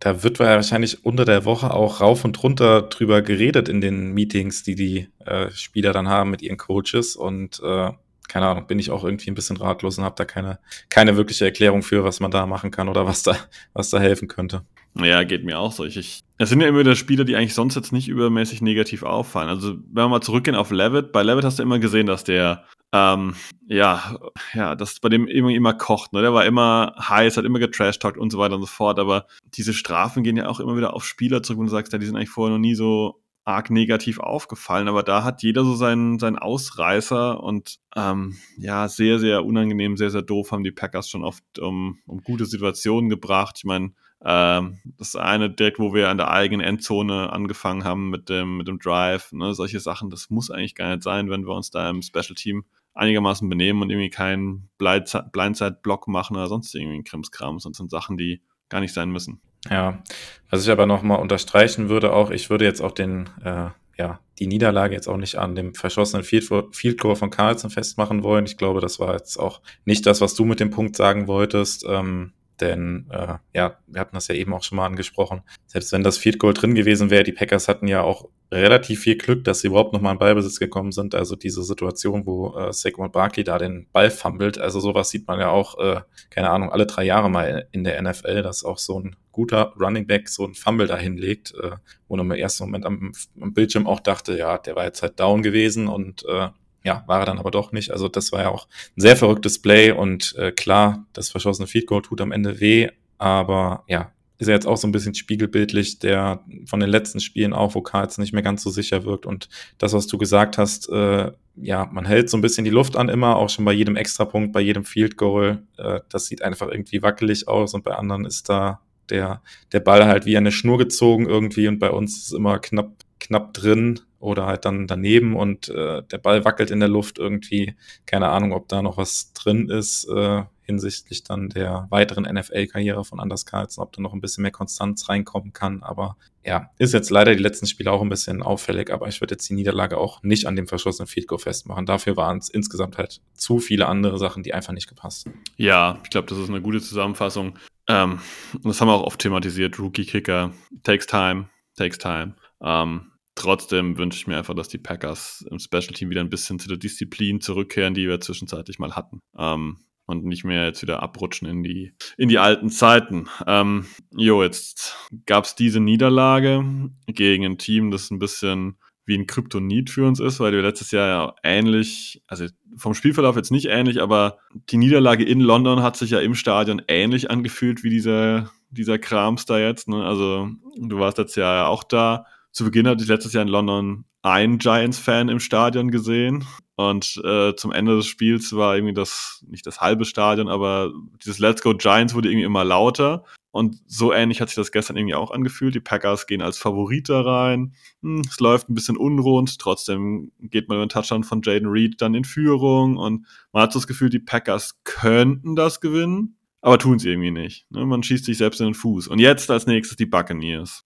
da 0.05 0.22
wird 0.22 0.38
wahrscheinlich 0.38 1.07
unter 1.07 1.24
der 1.24 1.46
Woche 1.46 1.72
auch 1.72 2.02
rauf 2.02 2.26
und 2.26 2.42
runter 2.42 2.82
drüber 2.82 3.22
geredet 3.22 3.70
in 3.70 3.80
den 3.80 4.12
Meetings, 4.12 4.62
die 4.62 4.74
die 4.74 5.09
äh, 5.24 5.50
Spieler 5.50 5.94
dann 5.94 6.11
haben 6.11 6.28
mit 6.28 6.42
ihren 6.42 6.59
Coaches 6.59 7.16
und 7.16 7.59
äh, 7.64 7.90
keine 8.28 8.46
Ahnung, 8.46 8.66
bin 8.66 8.78
ich 8.78 8.90
auch 8.90 9.02
irgendwie 9.02 9.30
ein 9.30 9.34
bisschen 9.34 9.57
ratlos 9.57 9.96
und 9.96 10.05
habe 10.05 10.16
da 10.18 10.26
keine, 10.26 10.59
keine 10.90 11.16
wirkliche 11.16 11.46
Erklärung 11.46 11.82
für, 11.82 12.05
was 12.05 12.20
man 12.20 12.30
da 12.30 12.44
machen 12.44 12.70
kann 12.70 12.90
oder 12.90 13.07
was 13.07 13.22
da, 13.22 13.34
was 13.72 13.88
da 13.88 13.98
helfen 13.98 14.28
könnte. 14.28 14.66
Ja, 14.94 15.24
geht 15.24 15.42
mir 15.42 15.59
auch 15.59 15.72
so. 15.72 15.86
Ich, 15.86 15.96
ich, 15.96 16.24
es 16.39 16.49
sind 16.49 16.61
ja 16.61 16.68
immer 16.68 16.80
wieder 16.80 16.97
Spieler, 16.97 17.24
die 17.24 17.37
eigentlich 17.37 17.55
sonst 17.55 17.76
jetzt 17.76 17.93
nicht 17.93 18.09
übermäßig 18.09 18.61
negativ 18.61 19.03
auffallen. 19.03 19.49
Also, 19.49 19.74
wenn 19.74 20.05
wir 20.05 20.09
mal 20.09 20.20
zurückgehen 20.20 20.57
auf 20.57 20.70
Levitt, 20.70 21.12
bei 21.12 21.22
Levitt 21.22 21.45
hast 21.45 21.59
du 21.59 21.62
immer 21.62 21.78
gesehen, 21.78 22.07
dass 22.07 22.24
der, 22.24 22.64
ähm, 22.93 23.35
ja, 23.66 24.18
ja, 24.53 24.74
dass 24.74 24.99
bei 25.01 25.09
dem 25.09 25.26
immer, 25.28 25.51
immer 25.51 25.74
kocht, 25.74 26.12
ne? 26.12 26.22
Der 26.22 26.35
war 26.35 26.45
immer 26.45 26.95
heiß, 26.99 27.37
hat 27.37 27.45
immer 27.45 27.61
getrashtalkt 27.61 28.18
und 28.18 28.30
so 28.30 28.39
weiter 28.39 28.57
und 28.57 28.62
so 28.62 28.66
fort. 28.66 28.99
Aber 28.99 29.26
diese 29.55 29.72
Strafen 29.72 30.24
gehen 30.24 30.37
ja 30.37 30.49
auch 30.49 30.61
immer 30.61 30.76
wieder 30.76 30.95
auf 30.95 31.05
Spieler 31.05 31.43
zurück, 31.43 31.61
und 31.61 31.66
du 31.66 31.72
sagst, 31.72 31.93
ja, 31.93 31.99
die 31.99 32.07
sind 32.07 32.16
eigentlich 32.16 32.30
vorher 32.30 32.53
noch 32.53 32.61
nie 32.61 32.74
so 32.74 33.20
arg 33.45 33.70
negativ 33.70 34.20
aufgefallen, 34.20 34.88
aber 34.88 35.03
da 35.03 35.22
hat 35.22 35.42
jeder 35.42 35.64
so 35.64 35.74
seinen, 35.74 36.18
seinen 36.18 36.38
Ausreißer 36.38 37.42
und 37.42 37.78
ähm, 37.95 38.36
ja, 38.57 38.88
sehr, 38.88 39.18
sehr 39.18 39.45
unangenehm, 39.45 39.97
sehr, 39.97 40.11
sehr 40.11 40.22
doof 40.22 40.51
haben 40.51 40.64
die 40.64 40.72
Packers 40.72 41.11
schon 41.11 41.24
oft 41.24 41.59
um, 41.59 41.99
um 42.07 42.22
gute 42.22 42.47
Situationen 42.47 43.11
gebracht. 43.11 43.57
Ich 43.59 43.64
meine, 43.64 43.92
ähm, 44.24 44.78
das 44.97 45.14
eine 45.14 45.51
direkt, 45.51 45.78
wo 45.78 45.92
wir 45.92 46.09
an 46.09 46.16
der 46.16 46.30
eigenen 46.30 46.66
Endzone 46.66 47.30
angefangen 47.30 47.84
haben 47.84 48.09
mit 48.09 48.30
dem, 48.30 48.57
mit 48.57 48.66
dem 48.66 48.78
Drive, 48.78 49.32
ne, 49.32 49.53
solche 49.55 49.80
Sachen, 49.80 50.09
das 50.09 50.30
muss 50.30 50.51
eigentlich 50.51 50.74
gar 50.74 50.90
nicht 50.90 51.03
sein, 51.03 51.28
wenn 51.28 51.47
wir 51.47 51.55
uns 51.55 51.70
da 51.70 51.90
im 51.90 52.01
Special 52.01 52.34
Team 52.34 52.64
einigermaßen 52.95 53.49
benehmen 53.49 53.82
und 53.82 53.90
irgendwie 53.90 54.11
keinen 54.11 54.70
Blindside-Block 54.78 56.09
machen 56.09 56.36
oder 56.36 56.49
sonst 56.49 56.74
irgendwie 56.74 56.99
ein 56.99 57.05
Krimskram. 57.05 57.59
Das 57.62 57.76
sind 57.76 57.90
Sachen, 57.90 58.16
die 58.16 58.40
gar 58.68 58.80
nicht 58.80 58.95
sein 58.95 59.11
müssen. 59.11 59.40
Ja, 59.70 60.02
was 60.50 60.62
ich 60.64 60.70
aber 60.70 60.86
nochmal 60.86 61.20
unterstreichen 61.20 61.88
würde 61.88 62.12
auch, 62.12 62.30
ich 62.30 62.50
würde 62.50 62.64
jetzt 62.64 62.80
auch 62.80 62.92
den, 62.92 63.30
äh, 63.44 63.70
ja, 63.96 64.20
die 64.38 64.46
Niederlage 64.46 64.94
jetzt 64.94 65.08
auch 65.08 65.16
nicht 65.16 65.36
an 65.36 65.54
dem 65.54 65.74
verschossenen 65.74 66.24
Field, 66.24 66.98
Goal 66.98 67.16
von 67.16 67.30
Carlson 67.30 67.70
festmachen 67.70 68.22
wollen. 68.22 68.46
Ich 68.46 68.56
glaube, 68.56 68.80
das 68.80 68.98
war 68.98 69.12
jetzt 69.14 69.38
auch 69.38 69.60
nicht 69.84 70.06
das, 70.06 70.20
was 70.20 70.34
du 70.34 70.44
mit 70.44 70.60
dem 70.60 70.70
Punkt 70.70 70.96
sagen 70.96 71.26
wolltest. 71.28 71.84
Ähm, 71.88 72.32
denn 72.61 73.07
äh, 73.11 73.34
ja, 73.52 73.78
wir 73.86 74.00
hatten 74.00 74.14
das 74.14 74.28
ja 74.28 74.34
eben 74.34 74.55
auch 74.55 74.62
schon 74.62 74.76
mal 74.76 74.86
angesprochen. 74.86 75.42
Selbst 75.66 75.92
wenn 75.92 76.02
das 76.02 76.18
Field 76.18 76.38
Goal 76.38 76.55
drin 76.55 76.74
gewesen 76.74 77.11
wäre, 77.11 77.24
die 77.24 77.32
Packers 77.32 77.68
hatten 77.68 77.88
ja 77.88 78.02
auch 78.02 78.28
relativ 78.52 79.00
viel 79.00 79.16
Glück, 79.16 79.44
dass 79.44 79.61
sie 79.61 79.68
überhaupt 79.68 79.92
nochmal 79.92 80.12
in 80.12 80.18
Ballbesitz 80.18 80.59
gekommen 80.59 80.92
sind. 80.92 81.14
Also 81.14 81.34
diese 81.36 81.62
Situation, 81.62 82.26
wo 82.26 82.57
äh, 82.57 82.72
Saquon 82.72 83.11
Barkley 83.11 83.44
da 83.44 83.59
den 83.59 83.86
Ball 83.92 84.11
fummelt. 84.11 84.59
Also 84.59 84.80
sowas 84.80 85.11
sieht 85.11 85.26
man 85.26 85.40
ja 85.40 85.50
auch, 85.50 85.78
äh, 85.78 86.00
keine 86.30 86.50
Ahnung, 86.50 86.70
alle 86.70 86.86
drei 86.86 87.05
Jahre 87.05 87.30
mal 87.30 87.66
in 87.72 87.84
der 87.84 88.00
NFL, 88.00 88.42
dass 88.42 88.64
auch 88.64 88.78
so 88.78 89.00
ein 89.00 89.16
guter 89.32 89.72
Running 89.78 90.07
Back 90.07 90.28
so 90.28 90.46
ein 90.46 90.55
Fumble 90.55 90.86
dahin 90.86 91.16
legt, 91.16 91.52
äh, 91.55 91.72
wo 92.09 92.16
man 92.16 92.26
im 92.26 92.32
ersten 92.32 92.64
Moment 92.64 92.86
am, 92.86 93.12
am 93.40 93.52
Bildschirm 93.52 93.86
auch 93.86 94.00
dachte, 94.00 94.38
ja, 94.38 94.59
der 94.59 94.76
war 94.76 94.84
jetzt 94.84 95.02
halt 95.02 95.18
down 95.18 95.42
gewesen 95.42 95.88
und 95.88 96.24
äh, 96.26 96.48
ja, 96.85 97.03
war 97.07 97.20
er 97.20 97.26
dann 97.26 97.39
aber 97.39 97.51
doch 97.51 97.72
nicht. 97.72 97.91
Also 97.91 98.09
das 98.09 98.30
war 98.30 98.43
ja 98.43 98.51
auch 98.51 98.68
ein 98.97 99.01
sehr 99.01 99.16
verrücktes 99.16 99.61
Play 99.61 99.91
und 99.91 100.35
äh, 100.37 100.53
klar, 100.53 101.07
das 101.12 101.30
verschossene 101.30 101.66
Feed 101.66 101.87
Goal 101.87 102.03
tut 102.03 102.20
am 102.20 102.30
Ende 102.30 102.61
weh, 102.61 102.91
aber 103.18 103.85
ja, 103.89 104.12
ist 104.39 104.49
ja 104.49 104.55
jetzt 104.55 104.66
auch 104.66 104.76
so 104.76 104.87
ein 104.87 104.93
bisschen 104.93 105.14
spiegelbildlich 105.14 106.01
der 106.01 106.45
von 106.66 106.80
den 106.80 106.91
letzten 106.91 107.20
Spielen 107.20 107.53
auch, 107.53 107.74
wo 107.74 107.80
Karls 107.80 108.18
nicht 108.18 108.32
mehr 108.32 108.43
ganz 108.43 108.62
so 108.62 108.70
sicher 108.70 109.05
wirkt 109.05 109.26
und 109.26 109.49
das, 109.78 109.93
was 109.95 110.07
du 110.07 110.18
gesagt 110.18 110.59
hast, 110.59 110.89
äh, 110.91 111.32
ja, 111.57 111.89
man 111.91 112.05
hält 112.05 112.28
so 112.28 112.37
ein 112.37 112.43
bisschen 112.43 112.64
die 112.64 112.70
Luft 112.70 112.97
an 112.97 113.09
immer, 113.09 113.37
auch 113.37 113.49
schon 113.49 113.64
bei 113.64 113.72
jedem 113.72 113.97
Extrapunkt, 113.97 114.53
bei 114.53 114.61
jedem 114.61 114.85
Field 114.85 115.16
Goal, 115.16 115.62
äh, 115.78 116.01
das 116.11 116.26
sieht 116.26 116.43
einfach 116.43 116.68
irgendwie 116.68 117.03
wackelig 117.03 117.49
aus 117.49 117.74
und 117.74 117.85
bei 117.85 117.95
anderen 117.95 118.24
ist 118.24 118.49
da 118.49 118.80
der, 119.09 119.43
der 119.72 119.80
Ball 119.80 120.05
halt 120.07 120.26
wie 120.26 120.37
eine 120.37 120.53
Schnur 120.53 120.78
gezogen 120.78 121.26
irgendwie 121.26 121.68
und 121.68 121.78
bei 121.78 121.91
uns 121.91 122.18
ist 122.18 122.32
immer 122.32 122.59
knapp 122.59 122.93
knapp 123.25 123.55
drin 123.55 124.01
oder 124.18 124.47
halt 124.47 124.64
dann 124.64 124.87
daneben 124.87 125.37
und 125.37 125.68
äh, 125.68 126.03
der 126.03 126.18
Ball 126.18 126.45
wackelt 126.45 126.70
in 126.70 126.81
der 126.81 126.89
Luft 126.89 127.18
irgendwie. 127.18 127.75
Keine 128.07 128.29
Ahnung, 128.29 128.53
ob 128.53 128.68
da 128.68 128.83
noch 128.83 128.97
was 128.97 129.33
drin 129.33 129.68
ist 129.68 130.09
äh, 130.09 130.45
hinsichtlich 130.62 131.25
dann 131.25 131.51
der 131.51 131.87
weiteren 131.91 132.25
NFL-Karriere 132.25 133.05
von 133.05 133.20
Anders 133.20 133.45
Carlson, 133.45 133.83
ob 133.83 133.93
da 133.93 134.01
noch 134.01 134.12
ein 134.12 134.20
bisschen 134.20 134.43
mehr 134.43 134.51
Konstanz 134.51 135.09
reinkommen 135.09 135.53
kann. 135.53 135.83
Aber 135.83 136.16
ja, 136.45 136.70
ist 136.79 136.95
jetzt 136.95 137.11
leider 137.11 137.35
die 137.35 137.43
letzten 137.43 137.66
Spiele 137.66 137.93
auch 137.93 138.03
ein 138.03 138.09
bisschen 138.09 138.43
auffällig, 138.43 138.91
aber 138.91 139.09
ich 139.09 139.20
würde 139.20 139.35
jetzt 139.35 139.49
die 139.49 139.55
Niederlage 139.55 139.99
auch 139.99 140.22
nicht 140.22 140.47
an 140.47 140.57
dem 140.57 140.66
verschossenen 140.66 141.07
Field 141.07 141.29
Goal 141.29 141.39
festmachen. 141.39 141.87
Dafür 141.87 142.16
waren 142.16 142.39
es 142.39 142.49
insgesamt 142.49 142.99
halt 142.99 143.20
zu 143.35 143.59
viele 143.59 143.87
andere 143.87 144.18
Sachen, 144.18 144.43
die 144.43 144.55
einfach 144.55 144.72
nicht 144.72 144.89
gepasst 144.89 145.27
haben. 145.27 145.39
Ja, 145.57 146.01
ich 146.03 146.11
glaube, 146.11 146.29
das 146.29 146.39
ist 146.39 146.49
eine 146.49 146.62
gute 146.62 146.81
Zusammenfassung. 146.81 147.59
Ähm, 147.89 148.20
das 148.62 148.81
haben 148.81 148.89
wir 148.89 148.95
auch 148.95 149.07
oft 149.07 149.20
thematisiert. 149.20 149.79
Rookie-Kicker 149.79 150.53
takes 150.83 151.07
time, 151.07 151.49
takes 151.77 151.99
time. 151.99 152.35
Ähm, 152.62 153.11
trotzdem 153.35 153.99
wünsche 153.99 154.18
ich 154.18 154.26
mir 154.26 154.37
einfach, 154.37 154.55
dass 154.55 154.68
die 154.68 154.78
Packers 154.78 155.45
im 155.51 155.59
Special 155.59 155.95
Team 155.95 156.11
wieder 156.11 156.20
ein 156.20 156.30
bisschen 156.30 156.59
zu 156.59 156.68
der 156.68 156.76
Disziplin 156.76 157.41
zurückkehren, 157.41 157.95
die 157.95 158.09
wir 158.09 158.20
zwischenzeitlich 158.20 158.78
mal 158.78 158.97
hatten. 158.97 159.20
Ähm, 159.37 159.78
und 160.07 160.24
nicht 160.24 160.45
mehr 160.45 160.66
jetzt 160.66 160.82
wieder 160.82 161.03
abrutschen 161.03 161.49
in 161.49 161.62
die, 161.62 161.95
in 162.18 162.28
die 162.28 162.39
alten 162.39 162.68
Zeiten. 162.68 163.28
Ähm, 163.47 163.87
jo, 164.14 164.43
jetzt 164.43 164.97
gab 165.24 165.45
es 165.45 165.55
diese 165.55 165.80
Niederlage 165.80 166.91
gegen 167.07 167.45
ein 167.45 167.59
Team, 167.59 167.91
das 167.91 168.11
ein 168.11 168.18
bisschen 168.18 168.76
wie 169.07 169.16
ein 169.16 169.26
Kryptonit 169.26 169.91
für 169.91 170.07
uns 170.07 170.20
ist, 170.20 170.41
weil 170.41 170.53
wir 170.53 170.62
letztes 170.62 170.91
Jahr 170.91 171.09
ja 171.09 171.35
ähnlich, 171.43 172.22
also 172.26 172.47
vom 172.76 172.95
Spielverlauf 172.95 173.37
jetzt 173.37 173.51
nicht 173.51 173.66
ähnlich, 173.66 174.01
aber 174.01 174.39
die 174.70 174.78
Niederlage 174.78 175.24
in 175.24 175.41
London 175.41 175.82
hat 175.82 175.97
sich 175.97 176.11
ja 176.11 176.20
im 176.20 176.35
Stadion 176.35 176.82
ähnlich 176.89 177.30
angefühlt 177.30 177.82
wie 177.85 177.91
dieser, 177.91 178.51
dieser 178.70 178.99
Krams 178.99 179.45
da 179.45 179.59
jetzt. 179.59 179.89
Ne? 179.89 180.05
Also 180.05 180.49
du 180.76 180.99
warst 180.99 181.18
letztes 181.18 181.37
Jahr 181.37 181.55
ja 181.55 181.66
auch 181.66 181.85
da. 181.85 182.26
Zu 182.55 182.64
Beginn 182.64 182.86
hatte 182.86 183.02
ich 183.02 183.09
letztes 183.09 183.32
Jahr 183.32 183.42
in 183.42 183.48
London 183.48 184.05
einen 184.22 184.59
Giants-Fan 184.59 185.28
im 185.28 185.40
Stadion 185.40 185.90
gesehen. 185.90 186.46
Und 186.76 187.20
äh, 187.24 187.57
zum 187.57 187.72
Ende 187.72 187.96
des 187.96 188.07
Spiels 188.07 188.55
war 188.55 188.76
irgendwie 188.76 188.94
das, 188.94 189.44
nicht 189.48 189.66
das 189.66 189.80
halbe 189.80 190.05
Stadion, 190.05 190.48
aber 190.48 190.92
dieses 191.24 191.40
Let's 191.40 191.62
Go 191.62 191.74
Giants 191.74 192.14
wurde 192.14 192.28
irgendwie 192.28 192.46
immer 192.46 192.64
lauter. 192.64 193.24
Und 193.50 193.80
so 193.88 194.12
ähnlich 194.12 194.40
hat 194.40 194.50
sich 194.50 194.57
das 194.57 194.70
gestern 194.70 194.96
irgendwie 194.96 195.16
auch 195.16 195.32
angefühlt. 195.32 195.74
Die 195.74 195.80
Packers 195.80 196.28
gehen 196.28 196.42
als 196.42 196.57
Favorit 196.57 197.09
da 197.09 197.22
rein. 197.22 197.74
Hm, 198.02 198.22
es 198.28 198.38
läuft 198.38 198.68
ein 198.68 198.74
bisschen 198.74 198.96
unrund. 198.96 199.59
Trotzdem 199.59 200.30
geht 200.38 200.68
man 200.68 200.76
über 200.76 200.86
den 200.86 200.90
Touchdown 200.90 201.24
von 201.24 201.42
Jaden 201.42 201.68
Reed 201.68 202.00
dann 202.00 202.14
in 202.14 202.24
Führung. 202.24 202.96
Und 202.96 203.26
man 203.52 203.64
hat 203.64 203.72
so 203.72 203.80
das 203.80 203.88
Gefühl, 203.88 204.11
die 204.11 204.20
Packers 204.20 204.80
könnten 204.84 205.57
das 205.57 205.80
gewinnen, 205.80 206.36
aber 206.61 206.78
tun 206.78 206.96
es 206.96 207.05
irgendwie 207.05 207.32
nicht. 207.32 207.66
Ne? 207.70 207.84
Man 207.84 208.05
schießt 208.05 208.24
sich 208.24 208.38
selbst 208.38 208.61
in 208.61 208.66
den 208.66 208.74
Fuß. 208.74 209.09
Und 209.09 209.18
jetzt 209.18 209.50
als 209.50 209.66
nächstes 209.66 209.96
die 209.96 210.07
Buccaneers. 210.07 210.84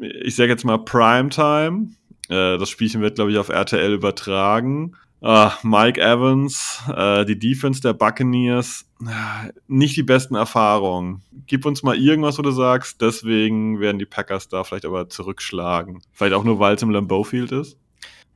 Ich 0.00 0.36
sage 0.36 0.50
jetzt 0.50 0.64
mal 0.64 0.78
Primetime. 0.78 1.90
Äh, 2.28 2.58
das 2.58 2.70
Spielchen 2.70 3.00
wird, 3.00 3.16
glaube 3.16 3.32
ich, 3.32 3.38
auf 3.38 3.48
RTL 3.48 3.92
übertragen. 3.92 4.96
Uh, 5.22 5.50
Mike 5.62 6.00
Evans, 6.00 6.80
uh, 6.88 7.24
die 7.24 7.38
Defense 7.38 7.82
der 7.82 7.92
Buccaneers, 7.92 8.86
uh, 9.02 9.50
nicht 9.68 9.94
die 9.94 10.02
besten 10.02 10.34
Erfahrungen. 10.34 11.20
Gib 11.46 11.66
uns 11.66 11.82
mal 11.82 11.94
irgendwas, 11.94 12.38
wo 12.38 12.42
du 12.42 12.50
sagst, 12.50 13.02
deswegen 13.02 13.80
werden 13.80 13.98
die 13.98 14.06
Packers 14.06 14.48
da 14.48 14.64
vielleicht 14.64 14.86
aber 14.86 15.10
zurückschlagen. 15.10 16.00
Vielleicht 16.12 16.32
auch 16.32 16.44
nur, 16.44 16.58
weil 16.58 16.76
es 16.76 16.82
im 16.82 16.88
Lambeau 16.88 17.22
Field 17.22 17.52
ist? 17.52 17.76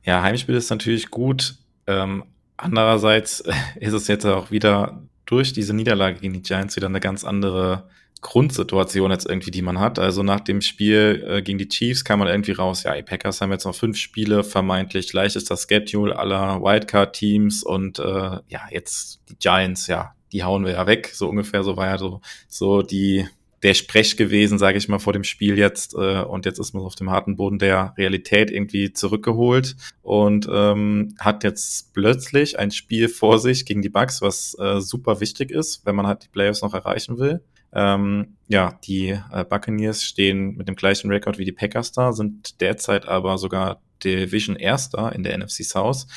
Ja, 0.03 0.21
Heimspiel 0.21 0.53
ist 0.53 0.69
natürlich 0.69 1.09
gut. 1.09 1.55
Ähm, 1.87 2.23
andererseits 2.55 3.43
ist 3.79 3.93
es 3.93 4.07
jetzt 4.07 4.25
auch 4.25 4.51
wieder 4.51 5.01
durch 5.25 5.53
diese 5.53 5.73
Niederlage 5.73 6.19
gegen 6.19 6.33
die 6.33 6.43
Giants 6.43 6.75
wieder 6.75 6.87
eine 6.87 6.99
ganz 6.99 7.23
andere 7.23 7.89
Grundsituation 8.25 9.11
jetzt 9.11 9.27
irgendwie, 9.29 9.51
die 9.51 9.61
man 9.61 9.79
hat. 9.79 9.99
Also 9.99 10.23
nach 10.23 10.39
dem 10.39 10.61
Spiel 10.61 11.23
äh, 11.27 11.41
gegen 11.43 11.59
die 11.59 11.69
Chiefs 11.69 12.03
kam 12.03 12.19
man 12.19 12.27
irgendwie 12.27 12.53
raus, 12.53 12.81
ja, 12.81 12.95
die 12.95 13.03
Packers 13.03 13.39
haben 13.39 13.51
jetzt 13.51 13.65
noch 13.65 13.75
fünf 13.75 13.97
Spiele, 13.97 14.43
vermeintlich 14.43 15.13
leicht 15.13 15.35
ist 15.35 15.51
das 15.51 15.67
Schedule 15.69 16.17
aller 16.17 16.59
Wildcard-Teams 16.59 17.61
und 17.61 17.99
äh, 17.99 18.03
ja, 18.03 18.61
jetzt 18.71 19.21
die 19.29 19.37
Giants, 19.37 19.85
ja, 19.85 20.15
die 20.31 20.43
hauen 20.43 20.65
wir 20.65 20.71
ja 20.71 20.87
weg, 20.87 21.11
so 21.13 21.29
ungefähr, 21.29 21.63
so 21.63 21.77
war 21.77 21.85
ja 21.85 21.97
so, 21.99 22.19
so 22.47 22.81
die, 22.81 23.27
der 23.61 23.75
Sprech 23.75 24.17
gewesen, 24.17 24.57
sage 24.57 24.79
ich 24.79 24.87
mal, 24.87 24.97
vor 24.97 25.13
dem 25.13 25.23
Spiel 25.23 25.59
jetzt. 25.59 25.93
Äh, 25.93 26.23
und 26.23 26.47
jetzt 26.47 26.59
ist 26.59 26.73
man 26.73 26.83
auf 26.83 26.95
dem 26.95 27.11
harten 27.11 27.35
Boden 27.35 27.59
der 27.59 27.93
Realität 27.95 28.49
irgendwie 28.49 28.91
zurückgeholt 28.91 29.75
und 30.01 30.47
ähm, 30.51 31.13
hat 31.19 31.43
jetzt 31.43 31.93
plötzlich 31.93 32.57
ein 32.57 32.71
Spiel 32.71 33.07
vor 33.07 33.37
sich 33.37 33.65
gegen 33.65 33.83
die 33.83 33.89
Bucks, 33.89 34.23
was 34.23 34.57
äh, 34.57 34.81
super 34.81 35.19
wichtig 35.19 35.51
ist, 35.51 35.85
wenn 35.85 35.95
man 35.95 36.07
halt 36.07 36.23
die 36.23 36.29
Playoffs 36.29 36.63
noch 36.63 36.73
erreichen 36.73 37.19
will. 37.19 37.43
Ähm, 37.75 38.37
ja, 38.47 38.79
die 38.85 39.09
äh, 39.09 39.43
Buccaneers 39.43 40.03
stehen 40.03 40.55
mit 40.55 40.67
dem 40.67 40.75
gleichen 40.75 41.11
Rekord 41.11 41.37
wie 41.37 41.45
die 41.45 41.51
Packers 41.51 41.91
da, 41.91 42.13
sind 42.13 42.61
derzeit 42.61 43.07
aber 43.07 43.37
sogar 43.37 43.81
Division 44.03 44.55
Erster 44.55 45.13
in 45.13 45.23
der 45.23 45.37
NFC 45.37 45.63
South. 45.63 46.07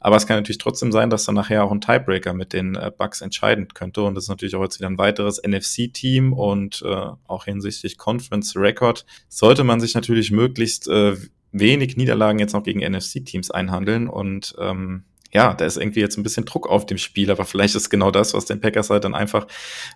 Aber 0.00 0.16
es 0.16 0.26
kann 0.26 0.36
natürlich 0.36 0.58
trotzdem 0.58 0.90
sein, 0.90 1.10
dass 1.10 1.24
dann 1.24 1.34
nachher 1.34 1.64
auch 1.64 1.70
ein 1.70 1.80
Tiebreaker 1.80 2.32
mit 2.32 2.52
den 2.52 2.74
äh, 2.74 2.90
Bucks 2.96 3.20
entscheiden 3.20 3.68
könnte. 3.68 4.02
Und 4.02 4.14
das 4.14 4.24
ist 4.24 4.30
natürlich 4.30 4.56
auch 4.56 4.62
jetzt 4.62 4.78
wieder 4.78 4.88
ein 4.88 4.98
weiteres 4.98 5.40
NFC-Team 5.46 6.32
und 6.32 6.82
äh, 6.84 7.06
auch 7.26 7.44
hinsichtlich 7.44 7.98
Conference 7.98 8.56
Record 8.56 9.06
sollte 9.28 9.64
man 9.64 9.80
sich 9.80 9.94
natürlich 9.94 10.30
möglichst 10.30 10.88
äh, 10.88 11.16
wenig 11.52 11.96
Niederlagen 11.96 12.38
jetzt 12.38 12.52
noch 12.52 12.64
gegen 12.64 12.80
NFC-Teams 12.80 13.50
einhandeln. 13.50 14.08
Und 14.08 14.54
ähm, 14.58 15.04
ja, 15.32 15.54
da 15.54 15.64
ist 15.64 15.78
irgendwie 15.78 16.00
jetzt 16.00 16.18
ein 16.18 16.22
bisschen 16.22 16.44
Druck 16.44 16.68
auf 16.68 16.84
dem 16.84 16.98
Spiel, 16.98 17.30
aber 17.30 17.44
vielleicht 17.44 17.74
ist 17.74 17.88
genau 17.88 18.10
das, 18.10 18.34
was 18.34 18.44
den 18.44 18.60
Packers 18.60 18.90
halt 18.90 19.04
dann 19.04 19.14
einfach 19.14 19.46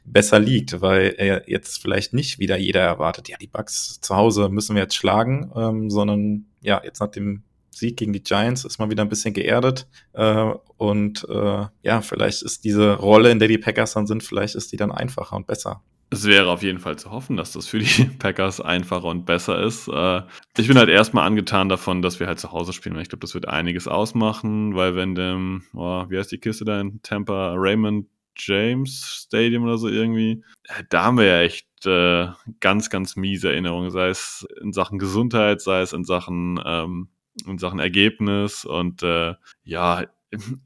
besser 0.05 0.39
liegt, 0.39 0.80
weil 0.80 1.14
er 1.18 1.49
jetzt 1.49 1.82
vielleicht 1.82 2.14
nicht 2.14 2.39
wieder 2.39 2.57
jeder 2.57 2.80
erwartet, 2.80 3.28
ja, 3.28 3.37
die 3.37 3.47
Bucks 3.47 4.01
zu 4.01 4.16
Hause 4.16 4.49
müssen 4.49 4.74
wir 4.74 4.82
jetzt 4.82 4.97
schlagen, 4.97 5.53
ähm, 5.55 5.91
sondern 5.91 6.47
ja, 6.62 6.80
jetzt 6.82 7.01
nach 7.01 7.11
dem 7.11 7.43
Sieg 7.70 7.99
gegen 7.99 8.14
die 8.14 8.22
Giants 8.22 8.64
ist 8.64 8.78
man 8.78 8.89
wieder 8.91 9.03
ein 9.03 9.11
bisschen 9.11 9.34
geerdet 9.34 9.87
äh, 10.14 10.53
und 10.78 11.26
äh, 11.28 11.66
ja, 11.82 12.01
vielleicht 12.01 12.43
ist 12.43 12.64
diese 12.64 12.95
Rolle, 12.95 13.30
in 13.30 13.39
der 13.39 13.49
die 13.49 13.59
Packers 13.59 13.93
dann 13.93 14.07
sind, 14.07 14.22
vielleicht 14.22 14.55
ist 14.55 14.72
die 14.72 14.78
dann 14.78 14.91
einfacher 14.91 15.37
und 15.37 15.47
besser. 15.47 15.82
Es 16.09 16.24
wäre 16.24 16.50
auf 16.50 16.62
jeden 16.62 16.78
Fall 16.78 16.96
zu 16.96 17.11
hoffen, 17.11 17.36
dass 17.36 17.52
das 17.52 17.66
für 17.66 17.80
die 17.80 18.04
Packers 18.18 18.61
einfacher 18.61 19.04
und 19.07 19.26
besser 19.26 19.61
ist. 19.62 19.88
Äh, 19.88 20.22
ich 20.57 20.68
bin 20.68 20.78
halt 20.78 20.88
erstmal 20.88 21.26
angetan 21.26 21.68
davon, 21.68 22.00
dass 22.00 22.20
wir 22.20 22.26
halt 22.26 22.38
zu 22.38 22.52
Hause 22.52 22.72
spielen. 22.72 22.98
Ich 23.00 23.09
glaube, 23.09 23.22
das 23.22 23.34
wird 23.34 23.48
einiges 23.48 23.88
ausmachen, 23.88 24.76
weil 24.76 24.94
wenn 24.94 25.14
dem, 25.14 25.64
oh, 25.74 26.04
wie 26.09 26.18
heißt 26.18 26.30
die 26.30 26.38
Kiste 26.38 26.64
da 26.64 26.80
in 26.80 27.00
Tampa, 27.02 27.54
Raymond 27.57 28.07
James 28.38 29.24
Stadium 29.26 29.64
oder 29.64 29.78
so 29.78 29.88
irgendwie, 29.88 30.44
äh, 30.64 30.84
da 30.90 31.04
haben 31.04 31.18
wir 31.18 31.26
ja 31.26 31.40
echt 31.40 31.66
äh, 31.86 32.28
ganz, 32.61 32.90
ganz 32.90 33.16
miese 33.16 33.50
Erinnerungen, 33.50 33.90
sei 33.90 34.09
es 34.09 34.46
in 34.62 34.72
Sachen 34.72 34.98
Gesundheit, 34.98 35.61
sei 35.61 35.80
es 35.80 35.92
in 35.92 36.04
Sachen, 36.04 36.61
ähm, 36.64 37.09
in 37.46 37.59
Sachen 37.59 37.78
Ergebnis 37.78 38.64
und 38.64 39.02
äh, 39.02 39.34
ja, 39.64 40.04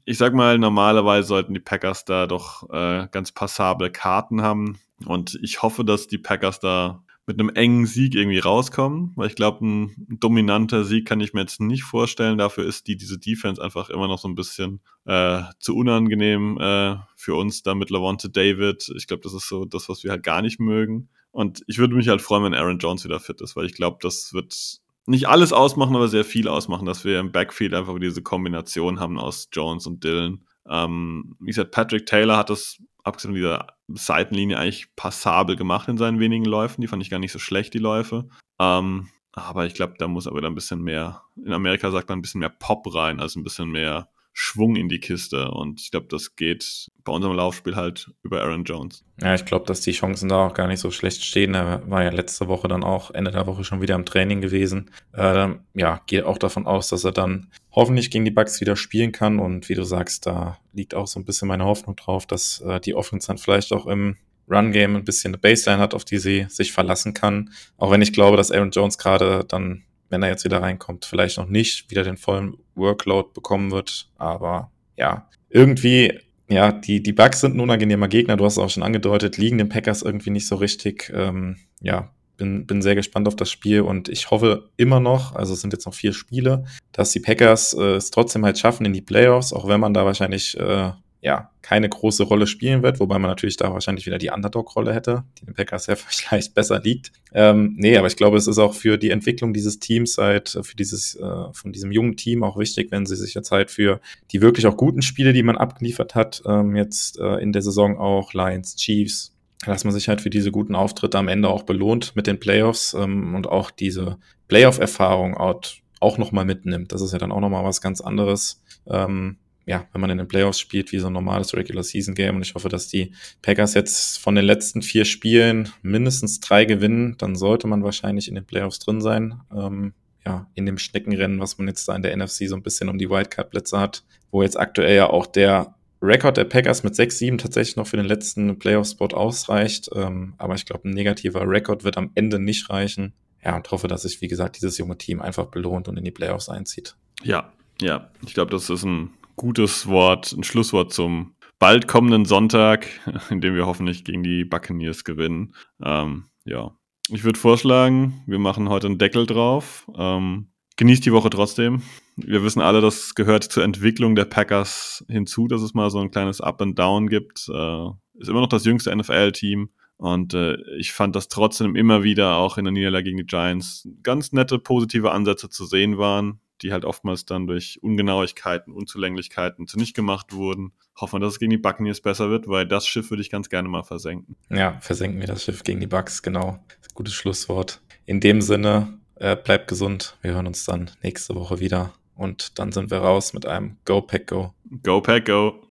ich 0.05 0.17
sag 0.17 0.33
mal, 0.33 0.57
normalerweise 0.57 1.27
sollten 1.27 1.53
die 1.53 1.59
Packers 1.59 2.05
da 2.05 2.27
doch 2.27 2.69
äh, 2.71 3.07
ganz 3.11 3.31
passable 3.31 3.91
Karten 3.91 4.41
haben. 4.41 4.79
Und 5.05 5.39
ich 5.41 5.61
hoffe, 5.61 5.83
dass 5.83 6.07
die 6.07 6.17
Packers 6.17 6.59
da 6.59 7.03
mit 7.27 7.39
einem 7.39 7.49
engen 7.49 7.85
Sieg 7.85 8.15
irgendwie 8.15 8.39
rauskommen, 8.39 9.13
weil 9.15 9.27
ich 9.27 9.35
glaube, 9.35 9.65
ein 9.65 10.17
dominanter 10.19 10.83
Sieg 10.83 11.07
kann 11.07 11.21
ich 11.21 11.33
mir 11.33 11.41
jetzt 11.41 11.61
nicht 11.61 11.83
vorstellen. 11.83 12.37
Dafür 12.37 12.65
ist 12.65 12.87
die, 12.87 12.97
diese 12.97 13.19
Defense 13.19 13.61
einfach 13.63 13.89
immer 13.89 14.07
noch 14.07 14.19
so 14.19 14.27
ein 14.27 14.35
bisschen 14.35 14.81
äh, 15.05 15.43
zu 15.59 15.75
unangenehm 15.75 16.57
äh, 16.59 16.95
für 17.15 17.35
uns 17.35 17.63
da 17.63 17.75
mit 17.75 17.89
Lavonte 17.89 18.29
David. 18.29 18.91
Ich 18.95 19.07
glaube, 19.07 19.23
das 19.23 19.33
ist 19.33 19.47
so 19.47 19.65
das, 19.65 19.87
was 19.87 20.03
wir 20.03 20.11
halt 20.11 20.23
gar 20.23 20.41
nicht 20.41 20.59
mögen. 20.59 21.09
Und 21.31 21.63
ich 21.67 21.77
würde 21.77 21.95
mich 21.95 22.09
halt 22.09 22.21
freuen, 22.21 22.43
wenn 22.43 22.53
Aaron 22.53 22.79
Jones 22.79 23.05
wieder 23.05 23.19
fit 23.19 23.39
ist, 23.39 23.55
weil 23.55 23.65
ich 23.65 23.73
glaube, 23.75 23.99
das 24.01 24.33
wird 24.33 24.81
nicht 25.05 25.27
alles 25.27 25.53
ausmachen, 25.53 25.95
aber 25.95 26.07
sehr 26.07 26.25
viel 26.25 26.47
ausmachen, 26.47 26.85
dass 26.85 27.05
wir 27.05 27.19
im 27.19 27.31
Backfield 27.31 27.73
einfach 27.73 27.97
diese 27.99 28.21
Kombination 28.21 28.99
haben 28.99 29.17
aus 29.17 29.47
Jones 29.51 29.87
und 29.87 30.03
Dylan. 30.03 30.43
Ähm, 30.67 31.35
wie 31.39 31.47
gesagt, 31.47 31.71
Patrick 31.71 32.05
Taylor 32.05 32.37
hat 32.37 32.49
das 32.49 32.77
abgesehen 33.03 33.33
von 33.33 33.35
dieser 33.35 33.67
Seitenlinie 33.87 34.57
eigentlich 34.57 34.95
passabel 34.95 35.55
gemacht 35.55 35.87
in 35.87 35.97
seinen 35.97 36.19
wenigen 36.19 36.45
Läufen. 36.45 36.81
Die 36.81 36.87
fand 36.87 37.01
ich 37.03 37.09
gar 37.09 37.19
nicht 37.19 37.31
so 37.31 37.39
schlecht, 37.39 37.73
die 37.73 37.79
Läufe. 37.79 38.27
Ähm, 38.59 39.09
aber 39.33 39.65
ich 39.65 39.73
glaube, 39.73 39.95
da 39.97 40.07
muss 40.07 40.27
aber 40.27 40.41
da 40.41 40.47
ein 40.47 40.55
bisschen 40.55 40.81
mehr, 40.81 41.23
in 41.35 41.53
Amerika 41.53 41.89
sagt 41.91 42.09
man 42.09 42.19
ein 42.19 42.21
bisschen 42.21 42.39
mehr 42.39 42.49
Pop 42.49 42.93
rein, 42.93 43.19
also 43.19 43.39
ein 43.39 43.43
bisschen 43.43 43.69
mehr 43.69 44.09
Schwung 44.33 44.75
in 44.75 44.89
die 44.89 44.99
Kiste. 44.99 45.51
Und 45.51 45.81
ich 45.81 45.91
glaube, 45.91 46.07
das 46.09 46.35
geht 46.35 46.87
bei 47.03 47.11
unserem 47.11 47.35
Laufspiel 47.35 47.75
halt 47.75 48.11
über 48.23 48.41
Aaron 48.41 48.63
Jones. 48.63 49.03
Ja, 49.19 49.35
ich 49.35 49.45
glaube, 49.45 49.65
dass 49.65 49.81
die 49.81 49.91
Chancen 49.91 50.29
da 50.29 50.47
auch 50.47 50.53
gar 50.53 50.67
nicht 50.67 50.79
so 50.79 50.91
schlecht 50.91 51.23
stehen. 51.23 51.53
Er 51.53 51.89
war 51.89 52.03
ja 52.03 52.11
letzte 52.11 52.47
Woche 52.47 52.67
dann 52.67 52.83
auch, 52.83 53.11
Ende 53.11 53.31
der 53.31 53.47
Woche 53.47 53.63
schon 53.63 53.81
wieder 53.81 53.95
im 53.95 54.05
Training 54.05 54.41
gewesen. 54.41 54.91
Äh, 55.13 55.49
ja, 55.73 56.01
geht 56.07 56.23
auch 56.23 56.37
davon 56.37 56.65
aus, 56.65 56.89
dass 56.89 57.03
er 57.03 57.11
dann 57.11 57.47
hoffentlich 57.71 58.09
gegen 58.11 58.25
die 58.25 58.31
Bucks 58.31 58.61
wieder 58.61 58.75
spielen 58.75 59.11
kann. 59.11 59.39
Und 59.39 59.69
wie 59.69 59.75
du 59.75 59.83
sagst, 59.83 60.25
da 60.25 60.57
liegt 60.73 60.95
auch 60.95 61.07
so 61.07 61.19
ein 61.19 61.25
bisschen 61.25 61.47
meine 61.47 61.65
Hoffnung 61.65 61.95
drauf, 61.95 62.25
dass 62.25 62.61
äh, 62.61 62.79
die 62.79 62.95
Offense 62.95 63.27
dann 63.27 63.37
vielleicht 63.37 63.73
auch 63.73 63.87
im 63.87 64.17
Run-Game 64.49 64.95
ein 64.95 65.05
bisschen 65.05 65.33
eine 65.33 65.39
Baseline 65.39 65.81
hat, 65.81 65.93
auf 65.93 66.05
die 66.05 66.17
sie 66.17 66.45
sich 66.49 66.71
verlassen 66.71 67.13
kann. 67.13 67.51
Auch 67.77 67.91
wenn 67.91 68.01
ich 68.01 68.13
glaube, 68.13 68.37
dass 68.37 68.51
Aaron 68.51 68.71
Jones 68.71 68.97
gerade 68.97 69.45
dann 69.47 69.83
wenn 70.11 70.23
er 70.23 70.29
jetzt 70.29 70.45
wieder 70.45 70.61
reinkommt, 70.61 71.05
vielleicht 71.05 71.37
noch 71.37 71.47
nicht 71.47 71.89
wieder 71.89 72.03
den 72.03 72.17
vollen 72.17 72.57
Workload 72.75 73.29
bekommen 73.33 73.71
wird. 73.71 74.09
Aber 74.17 74.71
ja, 74.97 75.27
irgendwie, 75.49 76.19
ja, 76.47 76.71
die, 76.71 77.01
die 77.01 77.13
Bugs 77.13 77.41
sind 77.41 77.55
ein 77.55 77.59
unangenehmer 77.59 78.07
Gegner. 78.07 78.37
Du 78.37 78.45
hast 78.45 78.53
es 78.53 78.59
auch 78.59 78.69
schon 78.69 78.83
angedeutet, 78.83 79.37
liegen 79.37 79.57
den 79.57 79.69
Packers 79.69 80.01
irgendwie 80.01 80.29
nicht 80.29 80.47
so 80.47 80.55
richtig. 80.55 81.11
Ähm, 81.15 81.57
ja, 81.81 82.11
bin, 82.41 82.65
bin 82.65 82.81
sehr 82.81 82.95
gespannt 82.95 83.27
auf 83.27 83.35
das 83.35 83.51
Spiel 83.51 83.81
und 83.81 84.09
ich 84.09 84.31
hoffe 84.31 84.69
immer 84.75 84.99
noch, 84.99 85.35
also 85.35 85.53
es 85.53 85.61
sind 85.61 85.73
jetzt 85.73 85.85
noch 85.85 85.93
vier 85.93 86.11
Spiele, 86.11 86.65
dass 86.91 87.11
die 87.11 87.19
Packers 87.19 87.73
äh, 87.73 87.95
es 87.95 88.09
trotzdem 88.09 88.43
halt 88.43 88.57
schaffen 88.57 88.85
in 88.85 88.93
die 88.93 89.01
Playoffs, 89.01 89.53
auch 89.53 89.67
wenn 89.67 89.79
man 89.79 89.93
da 89.93 90.05
wahrscheinlich 90.05 90.57
äh, 90.57 90.91
ja, 91.21 91.51
keine 91.61 91.87
große 91.87 92.23
Rolle 92.23 92.47
spielen 92.47 92.81
wird, 92.81 92.99
wobei 92.99 93.19
man 93.19 93.29
natürlich 93.29 93.55
da 93.55 93.71
wahrscheinlich 93.71 94.07
wieder 94.07 94.17
die 94.17 94.31
Underdog-Rolle 94.31 94.91
hätte, 94.91 95.23
die 95.39 95.45
den 95.45 95.53
Packers 95.53 95.85
ja 95.85 95.95
vielleicht 95.95 96.55
besser 96.55 96.79
liegt. 96.79 97.11
Ähm, 97.31 97.75
nee, 97.77 97.95
aber 97.95 98.07
ich 98.07 98.15
glaube, 98.15 98.37
es 98.37 98.47
ist 98.47 98.57
auch 98.57 98.73
für 98.73 98.97
die 98.97 99.11
Entwicklung 99.11 99.53
dieses 99.53 99.79
Teams 99.79 100.17
halt, 100.17 100.57
für 100.63 100.75
dieses, 100.75 101.15
äh, 101.15 101.53
von 101.53 101.71
diesem 101.71 101.91
jungen 101.91 102.17
Team 102.17 102.43
auch 102.43 102.57
wichtig, 102.57 102.91
wenn 102.91 103.05
sie 103.05 103.15
sich 103.15 103.35
jetzt 103.35 103.51
halt 103.51 103.69
für 103.69 104.01
die 104.31 104.41
wirklich 104.41 104.65
auch 104.65 104.75
guten 104.75 105.03
Spiele, 105.03 105.31
die 105.31 105.43
man 105.43 105.57
abgeliefert 105.57 106.15
hat, 106.15 106.41
ähm, 106.47 106.75
jetzt 106.75 107.19
äh, 107.19 107.35
in 107.35 107.53
der 107.53 107.61
Saison 107.61 107.99
auch 107.99 108.33
Lions, 108.33 108.75
Chiefs, 108.75 109.35
dass 109.63 109.83
man 109.83 109.93
sich 109.93 110.09
halt 110.09 110.21
für 110.21 110.31
diese 110.31 110.51
guten 110.51 110.73
Auftritte 110.73 111.19
am 111.19 111.27
Ende 111.27 111.49
auch 111.49 111.63
belohnt 111.63 112.15
mit 112.15 112.25
den 112.25 112.39
Playoffs 112.39 112.95
ähm, 112.95 113.35
und 113.35 113.47
auch 113.47 113.69
diese 113.69 114.17
Playoff-Erfahrung 114.47 115.37
auch, 115.37 115.61
auch 115.99 116.17
nochmal 116.17 116.45
mitnimmt. 116.45 116.91
Das 116.91 117.01
ist 117.01 117.11
ja 117.11 117.19
dann 117.19 117.31
auch 117.31 117.41
nochmal 117.41 117.63
was 117.63 117.79
ganz 117.79 118.01
anderes. 118.01 118.63
Ähm, 118.87 119.37
ja, 119.71 119.87
wenn 119.93 120.01
man 120.01 120.09
in 120.09 120.17
den 120.17 120.27
Playoffs 120.27 120.59
spielt, 120.59 120.91
wie 120.91 120.99
so 120.99 121.07
ein 121.07 121.13
normales 121.13 121.55
Regular 121.55 121.81
Season 121.81 122.13
Game. 122.13 122.35
Und 122.35 122.41
ich 122.41 122.55
hoffe, 122.55 122.67
dass 122.67 122.89
die 122.89 123.13
Packers 123.41 123.73
jetzt 123.73 124.17
von 124.17 124.35
den 124.35 124.43
letzten 124.43 124.81
vier 124.81 125.05
Spielen 125.05 125.71
mindestens 125.81 126.41
drei 126.41 126.65
gewinnen. 126.65 127.15
Dann 127.17 127.37
sollte 127.37 127.67
man 127.67 127.81
wahrscheinlich 127.81 128.27
in 128.27 128.35
den 128.35 128.45
Playoffs 128.45 128.79
drin 128.79 128.99
sein. 128.99 129.39
Ähm, 129.55 129.93
ja, 130.25 130.49
in 130.55 130.65
dem 130.65 130.77
Schneckenrennen, 130.77 131.39
was 131.39 131.57
man 131.57 131.69
jetzt 131.69 131.87
da 131.87 131.95
in 131.95 132.01
der 132.01 132.13
NFC 132.17 132.49
so 132.49 132.55
ein 132.57 132.63
bisschen 132.63 132.89
um 132.89 132.97
die 132.97 133.09
Wildcard-Plätze 133.09 133.79
hat, 133.79 134.03
wo 134.29 134.43
jetzt 134.43 134.59
aktuell 134.59 134.97
ja 134.97 135.09
auch 135.09 135.25
der 135.25 135.73
Rekord 136.01 136.35
der 136.35 136.43
Packers 136.43 136.83
mit 136.83 136.93
6-7 136.93 137.37
tatsächlich 137.37 137.77
noch 137.77 137.87
für 137.87 137.95
den 137.95 138.05
letzten 138.05 138.59
Playoff-Spot 138.59 139.15
ausreicht. 139.15 139.89
Ähm, 139.95 140.33
aber 140.37 140.55
ich 140.55 140.65
glaube, 140.65 140.89
ein 140.89 140.93
negativer 140.93 141.47
Rekord 141.47 141.85
wird 141.85 141.95
am 141.95 142.11
Ende 142.15 142.39
nicht 142.39 142.69
reichen. 142.69 143.13
Ja, 143.41 143.55
und 143.55 143.71
hoffe, 143.71 143.87
dass 143.87 144.01
sich, 144.01 144.19
wie 144.19 144.27
gesagt, 144.27 144.57
dieses 144.57 144.77
junge 144.77 144.97
Team 144.97 145.21
einfach 145.21 145.45
belohnt 145.45 145.87
und 145.87 145.95
in 145.95 146.03
die 146.03 146.11
Playoffs 146.11 146.49
einzieht. 146.49 146.97
Ja, 147.23 147.53
ja. 147.81 148.09
Ich 148.25 148.33
glaube, 148.33 148.51
das 148.51 148.69
ist 148.69 148.83
ein 148.83 149.11
gutes 149.41 149.87
Wort, 149.87 150.33
ein 150.33 150.43
Schlusswort 150.43 150.93
zum 150.93 151.33
bald 151.57 151.87
kommenden 151.87 152.25
Sonntag, 152.25 152.87
in 153.31 153.41
dem 153.41 153.55
wir 153.55 153.65
hoffentlich 153.65 154.03
gegen 154.03 154.21
die 154.21 154.45
Buccaneers 154.45 155.03
gewinnen. 155.03 155.55
Ähm, 155.83 156.25
ja, 156.45 156.75
ich 157.09 157.23
würde 157.23 157.39
vorschlagen, 157.39 158.21
wir 158.27 158.37
machen 158.37 158.69
heute 158.69 158.85
einen 158.85 158.99
Deckel 158.99 159.25
drauf. 159.25 159.89
Ähm, 159.97 160.51
genießt 160.77 161.03
die 161.03 161.11
Woche 161.11 161.31
trotzdem. 161.31 161.81
Wir 162.17 162.43
wissen 162.43 162.61
alle, 162.61 162.81
das 162.81 163.15
gehört 163.15 163.43
zur 163.43 163.63
Entwicklung 163.63 164.15
der 164.15 164.25
Packers 164.25 165.03
hinzu, 165.09 165.47
dass 165.47 165.63
es 165.63 165.73
mal 165.73 165.89
so 165.89 165.97
ein 165.97 166.11
kleines 166.11 166.39
Up 166.39 166.61
and 166.61 166.77
Down 166.77 167.07
gibt. 167.07 167.49
Äh, 167.51 167.87
ist 168.19 168.29
immer 168.29 168.41
noch 168.41 168.47
das 168.47 168.65
jüngste 168.65 168.95
NFL-Team. 168.95 169.71
Und 169.97 170.35
äh, 170.35 170.57
ich 170.77 170.93
fand, 170.93 171.15
dass 171.15 171.29
trotzdem 171.29 171.75
immer 171.75 172.03
wieder 172.03 172.35
auch 172.35 172.59
in 172.59 172.65
der 172.65 172.73
Niederlage 172.73 173.05
gegen 173.05 173.17
die 173.17 173.25
Giants 173.25 173.89
ganz 174.03 174.33
nette, 174.33 174.59
positive 174.59 175.11
Ansätze 175.11 175.49
zu 175.49 175.65
sehen 175.65 175.97
waren 175.97 176.41
die 176.61 176.71
halt 176.71 176.85
oftmals 176.85 177.25
dann 177.25 177.47
durch 177.47 177.79
Ungenauigkeiten, 177.81 178.73
Unzulänglichkeiten 178.73 179.67
zunichte 179.67 180.01
gemacht 180.01 180.33
wurden. 180.33 180.71
Hoffen 180.99 181.15
wir, 181.15 181.19
dass 181.19 181.33
es 181.33 181.39
gegen 181.39 181.51
die 181.51 181.57
Buccaneers 181.57 182.01
besser 182.01 182.29
wird, 182.29 182.47
weil 182.47 182.67
das 182.67 182.87
Schiff 182.87 183.09
würde 183.09 183.21
ich 183.21 183.29
ganz 183.29 183.49
gerne 183.49 183.67
mal 183.69 183.83
versenken. 183.83 184.35
Ja, 184.49 184.77
versenken 184.79 185.19
wir 185.19 185.27
das 185.27 185.43
Schiff 185.43 185.63
gegen 185.63 185.79
die 185.79 185.87
Bucks, 185.87 186.21
genau. 186.21 186.63
Gutes 186.93 187.13
Schlusswort. 187.13 187.81
In 188.05 188.19
dem 188.19 188.41
Sinne, 188.41 188.99
äh, 189.15 189.35
bleibt 189.35 189.67
gesund. 189.67 190.17
Wir 190.21 190.33
hören 190.33 190.47
uns 190.47 190.65
dann 190.65 190.91
nächste 191.03 191.35
Woche 191.35 191.59
wieder. 191.59 191.93
Und 192.15 192.59
dann 192.59 192.71
sind 192.71 192.91
wir 192.91 192.99
raus 192.99 193.33
mit 193.33 193.45
einem 193.45 193.77
Go 193.85 194.01
Pack 194.01 194.27
Go. 194.27 194.53
Go 194.83 195.01
Pack 195.01 195.25
Go. 195.25 195.70